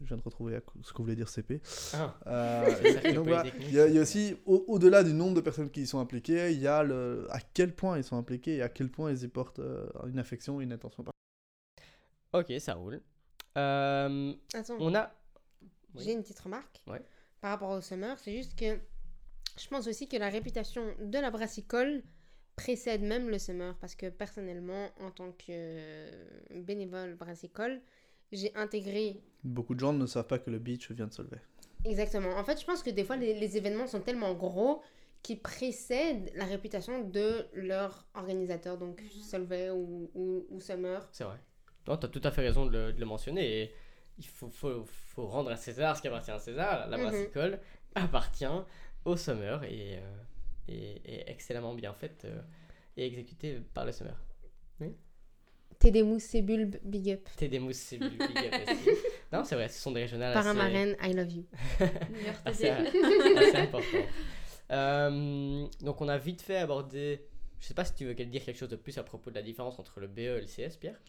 Je 0.00 0.08
viens 0.08 0.16
de 0.16 0.22
retrouver 0.22 0.58
ce 0.82 0.92
qu'on 0.92 1.04
voulait 1.04 1.14
dire 1.14 1.28
CP. 1.28 1.60
Ah. 1.94 2.16
il 3.04 3.72
y, 3.72 3.78
a 3.78 4.00
aussi, 4.00 4.34
au-delà 4.46 5.04
du 5.04 5.12
nombre 5.12 5.36
de 5.36 5.40
personnes 5.40 5.70
qui 5.70 5.82
y 5.82 5.86
sont 5.86 6.00
impliquées, 6.00 6.52
il 6.52 6.58
y 6.58 6.66
a 6.66 6.82
le, 6.82 7.26
à 7.30 7.38
quel 7.40 7.72
point 7.74 7.98
ils 7.98 8.04
sont 8.04 8.16
impliqués 8.16 8.56
et 8.56 8.62
à 8.62 8.68
quel 8.68 8.90
point 8.90 9.12
ils 9.12 9.22
y 9.22 9.28
portent 9.28 9.60
une 10.08 10.18
affection 10.18 10.60
et 10.60 10.64
une 10.64 10.72
attention. 10.72 11.04
Ok, 12.32 12.52
ça 12.58 12.74
roule. 12.74 13.00
Attends. 13.54 14.76
On 14.80 14.94
a. 14.94 15.12
J'ai 15.94 16.12
une 16.12 16.22
petite 16.22 16.40
remarque. 16.40 16.82
Ouais 16.86 17.02
par 17.42 17.50
rapport 17.50 17.70
au 17.70 17.82
summer. 17.82 18.18
C'est 18.18 18.32
juste 18.32 18.58
que 18.58 18.78
je 19.60 19.68
pense 19.68 19.86
aussi 19.86 20.08
que 20.08 20.16
la 20.16 20.30
réputation 20.30 20.82
de 21.00 21.18
la 21.18 21.30
brassicole 21.30 22.02
précède 22.56 23.02
même 23.02 23.28
le 23.28 23.38
summer. 23.38 23.76
Parce 23.80 23.94
que 23.94 24.08
personnellement, 24.08 24.88
en 25.00 25.10
tant 25.10 25.32
que 25.32 26.08
bénévole 26.54 27.16
brassicole, 27.16 27.82
j'ai 28.30 28.54
intégré. 28.54 29.20
Beaucoup 29.44 29.74
de 29.74 29.80
gens 29.80 29.92
ne 29.92 30.06
savent 30.06 30.26
pas 30.26 30.38
que 30.38 30.50
le 30.50 30.58
beach 30.58 30.90
vient 30.92 31.08
de 31.08 31.12
Solvay. 31.12 31.40
Exactement. 31.84 32.30
En 32.36 32.44
fait, 32.44 32.60
je 32.60 32.64
pense 32.64 32.82
que 32.82 32.90
des 32.90 33.04
fois, 33.04 33.16
les, 33.16 33.56
événements 33.56 33.88
sont 33.88 34.00
tellement 34.00 34.32
gros 34.34 34.80
qui 35.22 35.36
précèdent 35.36 36.32
la 36.36 36.44
réputation 36.44 37.02
de 37.02 37.46
leur 37.54 38.06
organisateur, 38.14 38.78
donc 38.78 39.02
mhm. 39.02 39.08
Solvay 39.20 39.70
ou, 39.70 40.10
ou, 40.14 40.60
Summer. 40.60 41.08
C'est 41.12 41.24
vrai. 41.24 41.38
tu 41.84 41.90
as 41.90 41.96
tout 41.96 42.20
à 42.22 42.30
fait 42.30 42.42
raison 42.42 42.66
de 42.66 42.70
le, 42.70 42.92
de 42.92 43.00
le 43.00 43.06
mentionner. 43.06 43.62
Et 43.62 43.74
il 44.18 44.26
faut, 44.26 44.48
faut, 44.50 44.84
faut, 44.84 45.26
rendre 45.26 45.50
à 45.50 45.56
César 45.56 45.96
ce 45.96 46.02
qui 46.02 46.08
appartient 46.08 46.30
à 46.30 46.38
César. 46.38 46.88
La 46.88 46.96
mhm. 46.96 47.04
brassicole 47.04 47.60
appartient 47.94 48.44
au 49.04 49.16
Summer 49.16 49.64
et, 49.64 49.96
euh, 49.96 50.96
est 51.04 51.28
excellemment 51.28 51.74
bien 51.74 51.92
faite 51.92 52.24
euh, 52.24 52.40
et 52.96 53.06
exécutée 53.06 53.60
par 53.74 53.84
le 53.84 53.92
Summer. 53.92 54.16
Oui 54.80 54.94
Tédémousse 55.82 56.36
et 56.36 56.42
Bulbe, 56.42 56.76
big 56.84 57.10
up. 57.10 57.28
Tédémousse 57.36 57.92
et 57.92 57.98
Bulbe, 57.98 58.16
big 58.16 58.54
up 58.54 58.68
aussi. 58.68 58.90
non, 59.32 59.42
c'est 59.42 59.56
vrai, 59.56 59.68
ce 59.68 59.80
sont 59.80 59.90
des 59.90 60.02
régionales 60.02 60.32
Par 60.32 60.46
assez... 60.46 60.96
I 61.02 61.12
love 61.12 61.32
you. 61.32 61.44
assez, 62.44 62.68
assez 62.70 63.56
important. 63.56 63.98
Euh, 64.70 65.66
donc 65.80 66.00
on 66.00 66.08
a 66.08 66.18
vite 66.18 66.40
fait 66.40 66.58
aborder... 66.58 67.26
Je 67.58 67.66
sais 67.66 67.74
pas 67.74 67.84
si 67.84 67.94
tu 67.94 68.04
veux 68.04 68.14
dire 68.14 68.44
quelque 68.44 68.56
chose 68.56 68.68
de 68.68 68.76
plus 68.76 68.96
à 68.98 69.02
propos 69.02 69.30
de 69.30 69.34
la 69.34 69.42
différence 69.42 69.80
entre 69.80 69.98
le 69.98 70.06
BE 70.06 70.20
et 70.20 70.40
le 70.40 70.46
CS, 70.46 70.76
Pierre? 70.76 71.00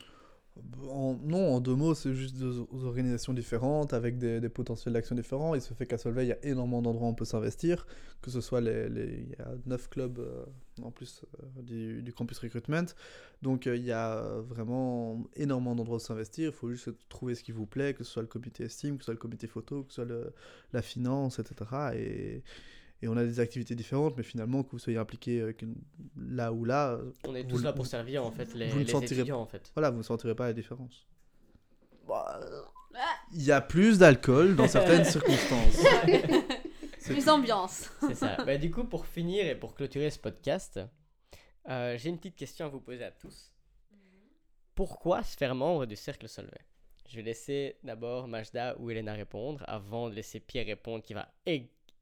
Non, 0.56 1.56
en 1.56 1.60
deux 1.60 1.76
mots, 1.76 1.96
c'est 1.96 2.14
juste 2.14 2.38
deux 2.38 2.66
organisations 2.86 3.34
différentes 3.34 3.94
avec 3.94 4.18
des, 4.18 4.40
des 4.40 4.50
potentiels 4.50 4.94
d'action 4.94 5.16
différents. 5.16 5.56
Il 5.56 5.62
se 5.62 5.74
fait 5.74 5.88
qu'à 5.88 5.98
Solvay, 5.98 6.26
il 6.26 6.30
y 6.30 6.32
a 6.32 6.46
énormément 6.46 6.82
d'endroits 6.82 7.08
où 7.08 7.12
on 7.12 7.16
peut 7.16 7.26
s'investir, 7.26 7.88
que 8.22 8.30
ce 8.30 8.40
soit 8.40 8.62
les, 8.62 8.88
les, 8.88 9.06
il 9.06 9.30
y 9.30 9.42
a 9.42 9.52
neuf 9.66 9.90
clubs 9.90 10.20
euh, 10.20 10.46
en 10.84 10.92
plus 10.92 11.26
euh, 11.42 11.62
du, 11.62 12.04
du, 12.04 12.14
campus 12.14 12.38
recruitment. 12.38 12.86
Donc 13.42 13.66
euh, 13.66 13.76
il 13.76 13.84
y 13.84 13.92
a 13.92 14.22
vraiment 14.48 15.24
énormément 15.36 15.76
d'endroits 15.76 15.98
où 15.98 16.00
s'investir. 16.00 16.50
Il 16.50 16.56
faut 16.56 16.70
juste 16.70 16.92
trouver 17.10 17.34
ce 17.34 17.44
qui 17.44 17.52
vous 17.52 17.66
plaît, 17.66 17.96
que 17.96 18.04
ce 18.04 18.12
soit 18.12 18.22
le 18.22 18.28
comité 18.28 18.64
estime, 18.64 18.98
que 18.98 19.04
ce 19.04 19.06
soit 19.06 19.16
le 19.16 19.20
comité 19.20 19.48
photo, 19.48 19.84
que 19.84 19.90
ce 19.90 19.96
soit 19.96 20.06
le, 20.06 20.34
la 20.72 20.84
finance, 20.84 21.40
etc. 21.40 21.72
Et, 21.96 22.44
et 23.04 23.08
on 23.10 23.18
a 23.18 23.26
des 23.26 23.42
activités 23.42 23.76
différentes, 23.76 24.16
mais 24.16 24.24
finalement, 24.24 24.64
que 24.64 24.72
vous 24.72 24.80
soyez 24.80 24.98
impliqué 24.98 25.42
euh, 25.42 25.54
là 26.16 26.54
ou 26.54 26.64
là. 26.64 26.98
On 27.28 27.36
est 27.36 27.46
tous 27.46 27.62
là 27.62 27.74
pour 27.74 27.86
servir 27.86 28.26
en 28.26 28.32
fait 28.32 28.54
les, 28.54 28.72
les 28.72 28.96
étudiants 28.96 29.42
en 29.42 29.46
fait. 29.46 29.72
Voilà, 29.76 29.90
vous 29.90 29.98
ne 29.98 30.04
sentirez 30.04 30.36
pas 30.36 30.46
la 30.46 30.54
différence. 30.54 31.06
Il 33.34 33.44
y 33.44 33.52
a 33.52 33.60
plus 33.60 33.98
d'alcool 33.98 34.56
dans 34.56 34.70
certaines 34.70 35.04
circonstances. 35.04 35.84
plus 37.06 37.26
d'ambiance. 37.26 37.92
C'est 38.00 38.16
ça. 38.16 38.38
Bah, 38.46 38.58
du 38.58 38.72
coup, 38.72 38.86
pour 38.86 39.06
finir 39.06 39.46
et 39.46 39.56
pour 39.56 39.76
clôturer 39.76 40.10
ce 40.10 40.20
podcast, 40.20 40.80
euh, 41.68 41.98
j'ai 41.98 42.08
une 42.08 42.18
petite 42.18 42.38
question 42.38 42.68
à 42.68 42.70
vous 42.70 42.80
poser 42.80 43.04
à 43.04 43.12
tous. 43.12 43.52
Pourquoi 44.76 45.24
se 45.24 45.36
faire 45.36 45.56
membre 45.56 45.86
du 45.86 45.98
Cercle 45.98 46.30
Solvay? 46.30 46.62
Je 47.10 47.18
vais 47.18 47.24
laisser 47.24 47.76
d'abord 47.84 48.30
Majda 48.30 48.78
ou 48.80 48.90
Elena 48.90 49.14
répondre 49.14 49.66
avant 49.68 50.10
de 50.10 50.16
laisser 50.16 50.40
Pierre 50.40 50.66
répondre 50.66 51.04
qui 51.04 51.14
va 51.14 51.28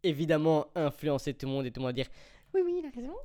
évidemment 0.03 0.67
influencer 0.75 1.33
tout 1.33 1.45
le 1.45 1.51
monde 1.51 1.65
et 1.65 1.71
tout 1.71 1.79
le 1.79 1.85
monde 1.85 1.95
dire 1.95 2.07
oui, 2.53 2.61
oui, 2.65 2.75
il 2.79 2.85
a 2.85 2.89
raison. 2.89 3.15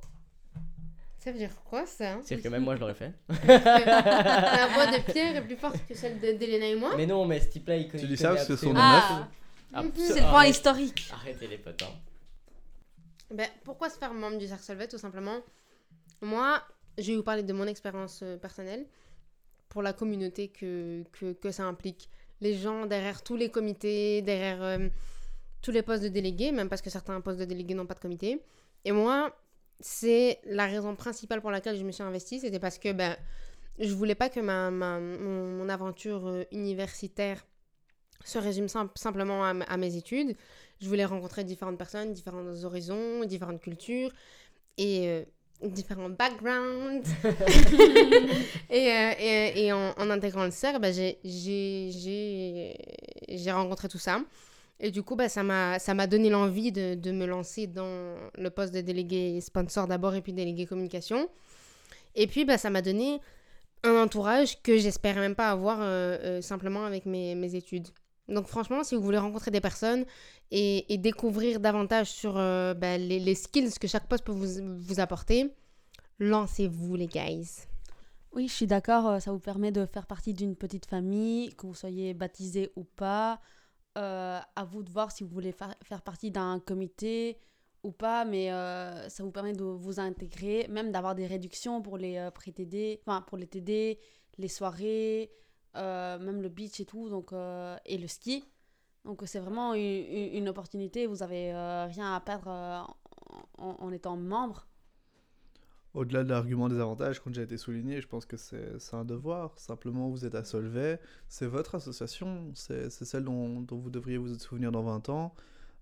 Ça 1.19 1.31
veut 1.31 1.37
dire 1.37 1.51
quoi 1.65 1.85
ça 1.85 2.19
C'est 2.23 2.37
que 2.37 2.47
même 2.47 2.63
moi 2.63 2.75
je 2.75 2.79
l'aurais 2.79 2.93
fait. 2.93 3.11
la 3.29 4.67
voix 4.67 4.85
de 4.87 5.11
Pierre 5.11 5.35
est 5.35 5.41
plus 5.41 5.57
forte 5.57 5.85
que 5.85 5.93
celle 5.93 6.19
d'Elena 6.19 6.67
et 6.67 6.75
moi 6.75 6.93
Mais 6.95 7.05
non, 7.05 7.25
mais 7.25 7.39
ce 7.39 7.49
type-là 7.49 7.77
il 7.77 7.87
connaît. 7.89 8.03
Tu 8.03 8.07
dis 8.07 8.17
ça 8.17 8.33
parce 8.33 8.47
que 8.47 8.55
son 8.55 8.73
ah. 8.75 9.27
ah 9.73 9.83
C'est 9.95 10.21
le 10.21 10.29
point 10.29 10.45
historique. 10.45 11.09
Arrêtez 11.11 11.47
les 11.47 11.57
potes. 11.57 11.83
Hein. 11.83 11.93
Ben, 13.31 13.47
pourquoi 13.63 13.89
se 13.89 13.97
faire 13.97 14.13
membre 14.13 14.37
du 14.37 14.47
Cercle 14.47 14.63
Solvay 14.63 14.87
Tout 14.87 14.97
simplement? 14.97 15.39
Moi, 16.21 16.61
je 16.97 17.11
vais 17.11 17.17
vous 17.17 17.23
parler 17.23 17.43
de 17.43 17.51
mon 17.51 17.67
expérience 17.67 18.21
euh, 18.23 18.37
personnelle 18.37 18.85
pour 19.67 19.81
la 19.81 19.91
communauté 19.91 20.47
que, 20.47 21.03
que, 21.11 21.33
que, 21.33 21.51
ça 21.51 21.63
implique. 21.63 22.09
Les 22.39 22.55
gens 22.55 22.85
derrière 22.85 23.21
tous 23.21 23.35
les 23.35 23.49
comités, 23.49 24.21
derrière. 24.21 24.63
Euh, 24.63 24.87
tous 25.67 25.73
les 25.73 25.81
postes 25.81 26.01
de 26.01 26.07
délégués, 26.07 26.53
même 26.53 26.69
parce 26.69 26.81
que 26.81 26.89
certains 26.89 27.19
postes 27.19 27.39
de 27.39 27.43
délégués 27.43 27.73
n'ont 27.73 27.85
pas 27.85 27.93
de 27.93 27.99
comité. 27.99 28.41
Et 28.85 28.93
moi, 28.93 29.35
c'est 29.81 30.39
la 30.45 30.65
raison 30.65 30.95
principale 30.95 31.41
pour 31.41 31.51
laquelle 31.51 31.77
je 31.77 31.83
me 31.83 31.91
suis 31.91 32.03
investie, 32.03 32.39
c'était 32.39 32.57
parce 32.57 32.77
que 32.77 32.93
ben, 32.93 33.17
je 33.77 33.93
voulais 33.93 34.15
pas 34.15 34.29
que 34.29 34.39
ma, 34.39 34.71
ma 34.71 35.01
mon, 35.01 35.67
aventure 35.67 36.25
euh, 36.25 36.45
universitaire 36.53 37.45
se 38.23 38.37
résume 38.37 38.69
simplement 38.95 39.43
à, 39.43 39.75
mes 39.75 39.97
études. 39.97 40.37
Je 40.79 40.87
voulais 40.87 41.03
rencontrer 41.03 41.43
différentes 41.43 41.77
personnes, 41.77 42.13
différents 42.13 42.63
horizons, 42.63 43.25
différentes 43.25 43.59
cultures 43.59 44.11
et 44.77 45.09
euh, 45.09 45.25
différents 45.63 46.09
backgrounds. 46.09 47.09
et, 48.69 48.89
euh, 48.89 49.11
et, 49.19 49.65
et 49.65 49.73
en, 49.73 50.09
intégrant 50.09 50.45
le 50.45 50.51
CERF, 50.51 50.79
ben, 50.79 50.93
j'ai 50.93 51.17
rencontré 53.51 53.89
tout 53.89 53.99
ça. 53.99 54.21
Et 54.79 54.91
du 54.91 55.01
coup, 55.01 55.15
bah, 55.15 55.27
ça 55.29 55.43
m'a 55.43 56.07
donné 56.07 56.29
l'envie 56.29 56.71
de, 56.71 56.93
de, 56.93 57.11
me 57.11 57.25
lancer 57.25 57.65
dans 57.65 58.15
le 58.37 58.49
poste 58.49 58.73
de 58.73 58.81
délégué 58.81 59.41
sponsor 59.41 59.87
d'abord 59.87 60.13
et 60.13 60.21
puis 60.21 60.33
délégué 60.33 60.65
communication. 60.65 61.29
Et 62.15 62.27
puis, 62.27 62.45
bah, 62.45 62.57
ça 62.57 62.69
m'a 62.69 62.81
donné 62.81 63.19
un 63.83 64.03
entourage 64.03 64.61
que 64.61 64.77
j'espérais 64.77 65.19
même 65.19 65.35
pas 65.35 65.49
avoir 65.49 65.79
euh, 65.81 66.17
euh, 66.21 66.41
simplement 66.41 66.85
avec 66.85 67.05
mes, 67.05 67.35
mes, 67.35 67.55
études. 67.55 67.87
Donc 68.27 68.47
franchement, 68.47 68.83
si 68.83 68.95
vous 68.95 69.01
voulez 69.01 69.17
rencontrer 69.17 69.51
des 69.51 69.61
personnes 69.61 70.05
et, 70.51 70.97
découvrir 70.97 71.59
davantage 71.59 72.07
sur 72.07 72.37
euh, 72.37 72.73
bah, 72.73 72.97
les, 72.97 73.19
les, 73.19 73.35
skills 73.35 73.73
que 73.79 73.87
chaque 73.87 74.07
poste 74.07 74.25
peut 74.25 74.31
vous, 74.31 74.77
vous 74.77 74.99
apporter, 74.99 75.53
lancez-vous 76.19 76.95
les 76.95 77.07
guys. 77.07 77.67
Oui, 78.33 78.47
je 78.47 78.53
suis 78.53 78.67
d'accord, 78.67 79.21
ça 79.21 79.31
vous 79.31 79.39
permet 79.39 79.71
de 79.71 79.85
faire 79.85 80.05
partie 80.05 80.33
d'une 80.33 80.55
petite 80.55 80.85
famille, 80.85 81.53
que 81.55 81.65
vous 81.65 81.73
soyez 81.73 82.13
baptisé 82.13 82.71
ou 82.75 82.83
pas, 82.83 83.39
euh, 83.97 84.39
à 84.55 84.63
vous 84.63 84.83
de 84.83 84.91
voir 84.91 85.11
si 85.11 85.23
vous 85.23 85.29
voulez 85.29 85.51
faire 85.51 86.01
partie 86.03 86.29
d'un 86.29 86.59
comité 86.59 87.37
ou 87.83 87.91
pas, 87.91 88.25
mais 88.25 88.51
euh, 88.51 89.09
ça 89.09 89.23
vous 89.23 89.31
permet 89.31 89.53
de 89.53 89.63
vous 89.63 89.99
intégrer, 89.99 90.67
même 90.69 90.91
d'avoir 90.91 91.15
des 91.15 91.25
réductions 91.25 91.81
pour 91.81 91.97
les 91.97 92.17
euh, 92.17 92.29
pré-TD, 92.29 93.01
enfin 93.01 93.21
pour 93.21 93.37
les 93.37 93.47
TD, 93.47 93.99
les 94.37 94.47
soirées, 94.47 95.31
même 95.73 96.41
le 96.41 96.49
beach 96.49 96.79
et 96.79 96.85
tout, 96.85 97.09
donc, 97.09 97.31
et 97.85 97.97
le 97.97 98.07
ski. 98.07 98.43
Donc 99.05 99.21
c'est 99.25 99.39
vraiment 99.39 99.73
une, 99.73 100.35
une, 100.35 100.49
opportunité, 100.49 101.07
vous 101.07 101.17
n'avez 101.17 101.53
rien 101.53 102.13
à 102.13 102.19
perdre 102.19 102.87
en, 103.57 103.91
étant 103.91 104.17
membre 104.17 104.67
au-delà 105.97 106.23
de 106.23 106.29
l'argument 106.29 106.69
des 106.69 106.79
avantages, 106.79 107.19
comme 107.19 107.33
j'ai 107.33 107.41
été 107.41 107.57
souligné, 107.57 108.01
je 108.01 108.07
pense 108.07 108.25
que 108.25 108.37
c'est 108.37 108.93
un 108.93 109.03
devoir. 109.03 109.57
Simplement, 109.57 110.09
vous 110.09 110.25
êtes 110.25 110.35
à 110.35 110.43
Solvay, 110.43 110.99
c'est 111.27 111.47
votre 111.47 111.73
association, 111.75 112.51
c'est 112.53 112.89
celle 112.89 113.23
dont, 113.23 113.65
vous 113.69 113.89
devriez 113.89 114.17
vous 114.17 114.37
souvenir 114.37 114.71
dans 114.71 114.83
20 114.83 115.09
ans. 115.09 115.33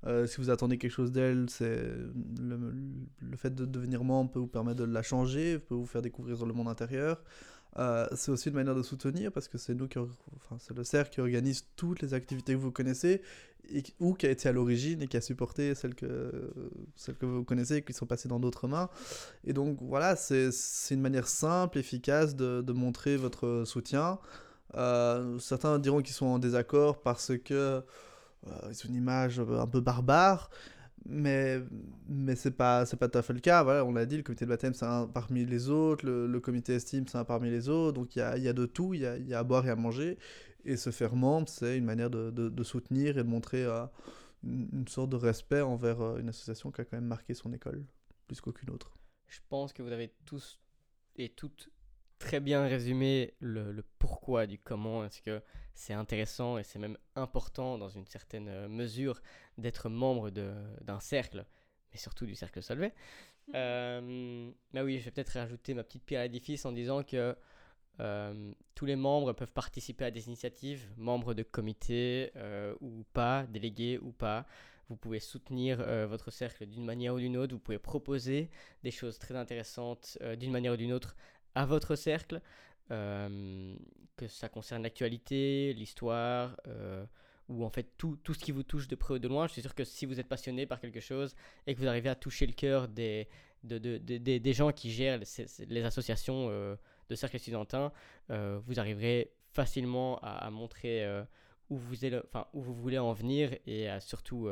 Euh, 0.07 0.25
si 0.25 0.37
vous 0.37 0.49
attendez 0.49 0.77
quelque 0.77 0.91
chose 0.91 1.11
d'elle, 1.11 1.49
c'est 1.49 1.83
le, 2.39 3.35
fait 3.35 3.53
de 3.53 3.65
devenir 3.65 4.03
membre 4.03 4.31
peut 4.31 4.39
vous 4.39 4.47
permettre 4.47 4.77
de 4.77 4.85
la 4.85 5.01
changer, 5.01 5.59
peut 5.59 5.75
vous 5.75 5.85
faire 5.85 6.01
découvrir 6.01 6.45
le 6.45 6.53
monde 6.53 6.69
intérieur. 6.69 7.21
Euh, 7.77 8.07
c'est 8.15 8.31
aussi 8.31 8.49
une 8.49 8.55
manière 8.55 8.75
de 8.75 8.83
soutenir 8.83 9.33
parce 9.33 9.49
que 9.49 9.57
c'est 9.57 9.73
nous 9.73 9.89
qui, 9.89 9.99
enfin, 9.99 10.57
c'est 10.59 10.77
le 10.77 10.85
cercle 10.85 11.11
qui 11.11 11.19
organise 11.19 11.65
toutes 11.75 12.01
les 12.01 12.13
activités 12.13 12.53
que 12.53 12.59
vous 12.59 12.71
connaissez 12.71 13.21
et, 13.71 13.83
ou 13.99 14.13
qui 14.13 14.25
a 14.25 14.29
été 14.29 14.49
à 14.49 14.51
l'origine 14.51 15.01
et 15.01 15.07
qui 15.07 15.17
a 15.17 15.21
supporté 15.21 15.75
celles 15.75 15.95
que, 15.95 16.51
celles 16.95 17.15
que 17.15 17.25
vous 17.25 17.43
connaissez 17.43 17.77
et 17.77 17.81
qui 17.81 17.93
sont 17.93 18.05
passées 18.05 18.27
dans 18.27 18.39
d'autres 18.39 18.67
mains. 18.67 18.89
Et 19.43 19.53
donc 19.53 19.77
voilà, 19.81 20.15
c'est, 20.15 20.49
une 20.91 21.01
manière 21.01 21.27
simple, 21.27 21.77
efficace 21.77 22.35
de, 22.35 22.61
de 22.61 22.73
montrer 22.73 23.17
votre 23.17 23.63
soutien. 23.65 24.19
Euh, 24.75 25.37
certains 25.39 25.79
diront 25.79 26.01
qu'ils 26.01 26.15
sont 26.15 26.25
en 26.25 26.39
désaccord 26.39 27.01
parce 27.01 27.31
que 27.37 27.53
euh, 27.53 28.51
c'est 28.73 28.87
une 28.87 28.95
image 28.95 29.39
un 29.39 29.67
peu 29.67 29.79
barbare 29.79 30.49
mais 31.05 31.61
mais 32.09 32.35
c'est 32.35 32.51
pas 32.51 32.85
pas 32.99 33.07
tout 33.07 33.17
à 33.17 33.21
fait 33.21 33.33
le 33.33 33.39
cas. 33.39 33.63
Voilà 33.63 33.85
on 33.85 33.93
l'a 33.93 34.05
dit 34.05 34.17
le 34.17 34.23
comité 34.23 34.45
de 34.45 34.49
baptême 34.49 34.73
c'est 34.73 34.85
un 34.85 35.07
parmi 35.07 35.45
les 35.45 35.69
autres. 35.69 36.05
Le, 36.05 36.39
comité 36.39 36.73
estime 36.75 37.05
c'est 37.07 37.17
un 37.17 37.23
parmi 37.23 37.49
les 37.49 37.69
autres. 37.69 37.93
Donc 37.93 38.15
il 38.15 38.19
y 38.19 38.21
a, 38.21 38.37
y 38.37 38.47
a, 38.47 38.53
de 38.53 38.65
tout. 38.65 38.93
Il 38.93 39.01
y 39.01 39.33
a, 39.33 39.39
à 39.39 39.43
boire 39.43 39.65
et 39.67 39.69
à 39.69 39.75
manger 39.75 40.17
et 40.65 40.77
se 40.77 40.91
faire 40.91 41.15
membre 41.15 41.49
c'est 41.49 41.77
une 41.77 41.85
manière 41.85 42.09
de, 42.09 42.31
de, 42.31 42.63
soutenir 42.63 43.17
et 43.17 43.23
de 43.23 43.29
montrer 43.29 43.63
euh, 43.63 43.85
une, 44.43 44.87
sorte 44.87 45.09
de 45.09 45.15
respect 45.15 45.61
envers 45.61 46.01
euh, 46.01 46.17
une 46.17 46.29
association 46.29 46.71
qui 46.71 46.81
a 46.81 46.85
quand 46.85 46.97
même 46.97 47.05
marqué 47.05 47.33
son 47.33 47.53
école 47.53 47.85
plus 48.27 48.41
qu'aucune 48.41 48.69
autre 48.71 48.97
je 49.27 49.39
pense 49.49 49.73
que 49.73 49.81
vous 49.81 49.91
avez 49.91 50.13
tous 50.25 50.59
et 51.15 51.29
toutes 51.29 51.69
très 52.19 52.39
bien 52.39 52.67
résumé 52.67 53.33
le, 53.39 53.71
le 53.71 53.83
pourquoi 53.99 54.47
du 54.47 54.57
comment 54.57 55.05
est-ce 55.05 55.21
que 55.21 55.41
c'est 55.75 55.93
intéressant 55.93 56.57
et 56.57 56.63
c'est 56.63 56.79
même 56.79 56.97
important 57.15 57.77
dans 57.77 57.89
une 57.89 58.07
certaine 58.07 58.47
euh, 58.47 58.67
mesure 58.67 59.21
d'être 59.57 59.89
membre 59.89 60.29
d'un 60.29 60.99
cercle, 60.99 61.45
mais 61.91 61.99
surtout 61.99 62.25
du 62.25 62.33
cercle 62.33 62.63
Solvay. 62.63 62.93
Mmh. 63.47 63.51
Euh, 63.55 64.51
mais 64.73 64.81
oui, 64.81 64.99
je 64.99 65.05
vais 65.05 65.11
peut-être 65.11 65.37
rajouter 65.37 65.73
ma 65.73 65.83
petite 65.83 66.03
pierre 66.03 66.21
à 66.21 66.23
l'édifice 66.23 66.65
en 66.65 66.71
disant 66.71 67.03
que 67.03 67.35
euh, 67.99 68.51
tous 68.73 68.85
les 68.85 68.95
membres 68.95 69.33
peuvent 69.33 69.51
participer 69.51 70.05
à 70.05 70.11
des 70.11 70.27
initiatives, 70.27 70.87
membres 70.97 71.33
de 71.33 71.43
comités 71.43 72.31
ou 72.81 73.03
pas, 73.13 73.45
délégués 73.47 73.99
ou 73.99 74.11
pas. 74.11 74.45
Vous 74.89 74.95
pouvez 74.95 75.19
soutenir 75.19 75.77
votre 76.07 76.29
cercle 76.29 76.65
d'une 76.67 76.85
manière 76.85 77.15
ou 77.15 77.19
d'une 77.19 77.37
autre. 77.37 77.53
Vous 77.53 77.59
pouvez 77.59 77.79
proposer 77.79 78.49
des 78.83 78.91
choses 78.91 79.17
très 79.17 79.35
intéressantes 79.35 80.17
d'une 80.37 80.51
manière 80.51 80.73
ou 80.73 80.77
d'une 80.77 80.93
autre 80.93 81.15
à 81.55 81.65
votre 81.65 81.95
cercle. 81.95 82.41
Euh, 82.91 83.75
que 84.15 84.27
ça 84.27 84.47
concerne 84.47 84.83
l'actualité, 84.83 85.73
l'histoire, 85.73 86.55
euh, 86.67 87.03
ou 87.49 87.65
en 87.65 87.69
fait 87.69 87.87
tout, 87.97 88.17
tout, 88.23 88.33
ce 88.33 88.39
qui 88.39 88.51
vous 88.51 88.63
touche 88.63 88.87
de 88.87 88.95
près 88.95 89.15
ou 89.15 89.19
de 89.19 89.27
loin. 89.27 89.47
Je 89.47 89.53
suis 89.53 89.61
sûr 89.61 89.75
que 89.75 89.83
si 89.83 90.05
vous 90.05 90.19
êtes 90.19 90.27
passionné 90.27 90.65
par 90.65 90.79
quelque 90.79 91.01
chose 91.01 91.35
et 91.67 91.75
que 91.75 91.79
vous 91.79 91.87
arrivez 91.87 92.09
à 92.09 92.15
toucher 92.15 92.45
le 92.45 92.53
cœur 92.53 92.87
des, 92.87 93.27
de, 93.63 93.77
de, 93.77 93.97
des 93.97 94.53
gens 94.53 94.71
qui 94.71 94.91
gèrent 94.91 95.19
les, 95.67 95.83
associations 95.83 96.47
euh, 96.49 96.75
de 97.09 97.15
cercles 97.15 97.37
étudiantins, 97.37 97.91
vous 98.29 98.79
arriverez 98.79 99.31
facilement 99.51 100.19
à, 100.21 100.49
montrer 100.49 101.07
où, 101.69 101.77
vous 101.77 102.05
êtes, 102.05 102.23
enfin, 102.25 102.47
où 102.53 102.61
vous 102.61 102.73
voulez 102.73 102.97
en 102.97 103.13
venir 103.13 103.55
et 103.65 103.87
à 103.89 103.99
surtout 103.99 104.49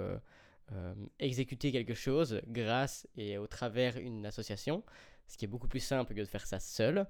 exécuter 1.20 1.72
quelque 1.72 1.94
chose 1.94 2.42
grâce 2.48 3.08
et 3.18 3.38
au 3.38 3.48
travers 3.48 3.98
une 3.98 4.26
association, 4.26 4.84
ce 5.28 5.38
qui 5.38 5.46
est 5.46 5.48
beaucoup 5.48 5.68
plus 5.68 5.80
simple 5.80 6.14
que 6.14 6.20
de 6.20 6.26
faire 6.26 6.46
ça 6.46 6.60
seul. 6.60 7.08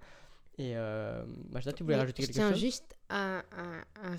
Et 0.58 0.74
euh, 0.76 1.26
Majda, 1.50 1.74
tu 1.74 1.84
voulais 1.84 1.96
rajouter 1.96 2.24
quelque 2.24 2.36
chose? 2.36 2.44
Je 2.44 2.50
tiens 2.50 2.56
juste 2.56 2.96
à, 3.10 3.44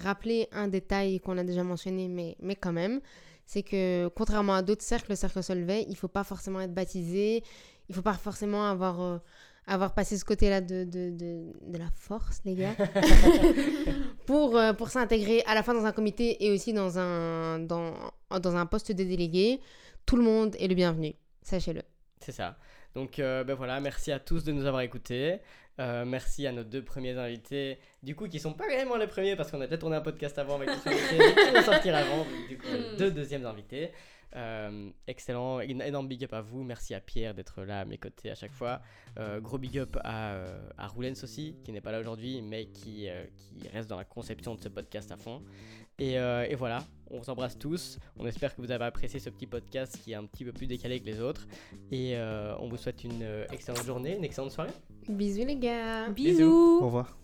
rappeler 0.03 0.49
un 0.53 0.69
détail 0.69 1.21
qu'on 1.21 1.39
a 1.39 1.45
déjà 1.45 1.63
mentionné, 1.63 2.09
mais, 2.09 2.37
mais 2.41 2.57
quand 2.57 2.73
même. 2.73 3.01
C'est 3.47 3.63
que 3.63 4.09
contrairement 4.09 4.55
à 4.55 4.63
d'autres 4.63 4.83
cercles, 4.83 5.11
le 5.11 5.17
cercle 5.17 5.43
Solvay, 5.43 5.83
il 5.83 5.91
ne 5.91 5.97
faut 5.97 6.09
pas 6.09 6.25
forcément 6.25 6.61
être 6.61 6.73
baptisé, 6.73 7.43
il 7.89 7.91
ne 7.91 7.95
faut 7.95 8.03
pas 8.03 8.15
forcément 8.15 8.67
avoir, 8.67 9.01
euh, 9.03 9.19
avoir 9.67 9.95
passé 9.95 10.17
ce 10.19 10.25
côté-là 10.25 10.61
de, 10.61 10.85
de, 10.85 11.11
de, 11.11 11.53
de, 11.63 11.79
la 11.79 11.91
force, 11.95 12.41
les 12.45 12.55
gars, 12.55 12.75
pour, 14.27 14.57
euh, 14.57 14.73
pour 14.73 14.91
s'intégrer 14.91 15.43
à 15.47 15.55
la 15.55 15.63
fois 15.63 15.75
dans 15.75 15.87
un 15.87 15.93
comité 15.93 16.45
et 16.45 16.51
aussi 16.51 16.73
dans 16.73 16.99
un, 16.99 17.59
dans, 17.61 17.95
dans 18.31 18.57
un 18.57 18.67
poste 18.67 18.93
de 18.93 19.05
délégué. 19.05 19.61
Tout 20.07 20.17
le 20.17 20.23
monde 20.23 20.55
est 20.59 20.69
le 20.69 20.75
bienvenu, 20.75 21.15
sachez-le. 21.43 21.83
C'est 22.21 22.33
ça. 22.33 22.59
Donc 22.95 23.19
euh, 23.19 23.43
ben 23.43 23.55
voilà, 23.55 23.81
merci 23.81 24.13
à 24.13 24.19
tous 24.19 24.45
de 24.45 24.53
nous 24.53 24.67
avoir 24.67 24.83
écoutés. 24.83 25.41
Euh, 25.81 26.05
merci 26.05 26.47
à 26.47 26.53
nos 26.53 26.63
deux 26.63 26.85
premiers 26.85 27.19
invités, 27.19 27.79
du 28.03 28.15
coup, 28.15 28.29
qui 28.29 28.39
sont 28.39 28.53
pas 28.53 28.67
vraiment 28.67 28.97
les 28.97 29.09
premiers 29.09 29.35
parce 29.35 29.51
qu'on 29.51 29.61
a 29.61 29.67
déjà 29.67 29.79
tourné 29.79 29.97
un 29.97 30.01
podcast 30.01 30.39
avant 30.39 30.57
avec 30.57 30.69
les 30.87 30.93
invités, 30.93 31.35
qui 31.35 31.51
vont 31.51 31.63
sortir 31.63 31.97
avant, 31.97 32.25
du 32.49 32.57
coup, 32.59 32.67
hmm. 32.69 32.97
deux 32.97 33.11
deuxièmes 33.11 33.45
invités. 33.45 33.91
Euh, 34.37 34.91
excellent, 35.07 35.61
énorme 35.61 36.09
big 36.09 36.25
up 36.25 36.33
à 36.33 36.41
vous. 36.41 36.63
Merci 36.65 36.95
à 36.95 37.01
Pierre 37.01 37.35
d'être 37.35 37.63
là 37.63 37.81
à 37.81 37.85
mes 37.85 37.99
côtés 37.99 38.31
à 38.31 38.35
chaque 38.35 38.53
fois. 38.53 38.81
Euh, 39.19 39.41
gros 39.41 39.59
big 39.59 39.79
up 39.79 39.97
à, 40.03 40.33
euh, 40.33 40.69
à 40.77 40.89
Roulens 40.89 41.23
aussi, 41.23 41.55
qui 41.65 41.73
n'est 41.73 41.81
pas 41.81 41.93
là 41.93 42.01
aujourd'hui, 42.01 42.43
mais 42.43 42.67
qui, 42.67 43.09
qui 43.37 43.69
reste 43.69 43.89
dans 43.89 43.97
la 43.97 44.05
conception 44.05 44.55
de 44.55 44.61
ce 44.61 44.69
podcast 44.69 45.13
à 45.13 45.17
fond. 45.17 45.43
Et, 45.99 46.15
et, 46.15 46.55
voilà, 46.57 46.85
on 47.11 47.19
vous 47.19 47.31
embrasse 47.31 47.57
tous. 47.57 47.99
On 48.17 48.27
espère 48.27 48.55
que 48.57 48.61
vous 48.61 48.73
avez 48.73 48.85
apprécié 48.85 49.21
ce 49.21 49.31
petit 49.31 49.47
podcast 49.47 49.97
qui 50.03 50.13
est 50.13 50.17
un 50.17 50.25
petit 50.25 50.45
peu 50.45 50.53
plus 50.53 50.67
décalé 50.67 50.99
que 50.99 51.07
les 51.07 51.21
autres. 51.21 51.47
Et 51.93 52.17
on 52.59 52.69
vous 52.69 52.77
souhaite 52.77 53.05
une 53.05 53.25
excellente 53.53 53.85
journée, 53.85 54.17
une 54.17 54.25
excellente 54.25 54.51
soirée. 54.51 54.73
Bisous 55.09 55.45
les 55.45 55.57
gars. 55.57 56.09
Bisous. 56.09 56.81
Au 56.81 56.87
revoir. 56.87 57.24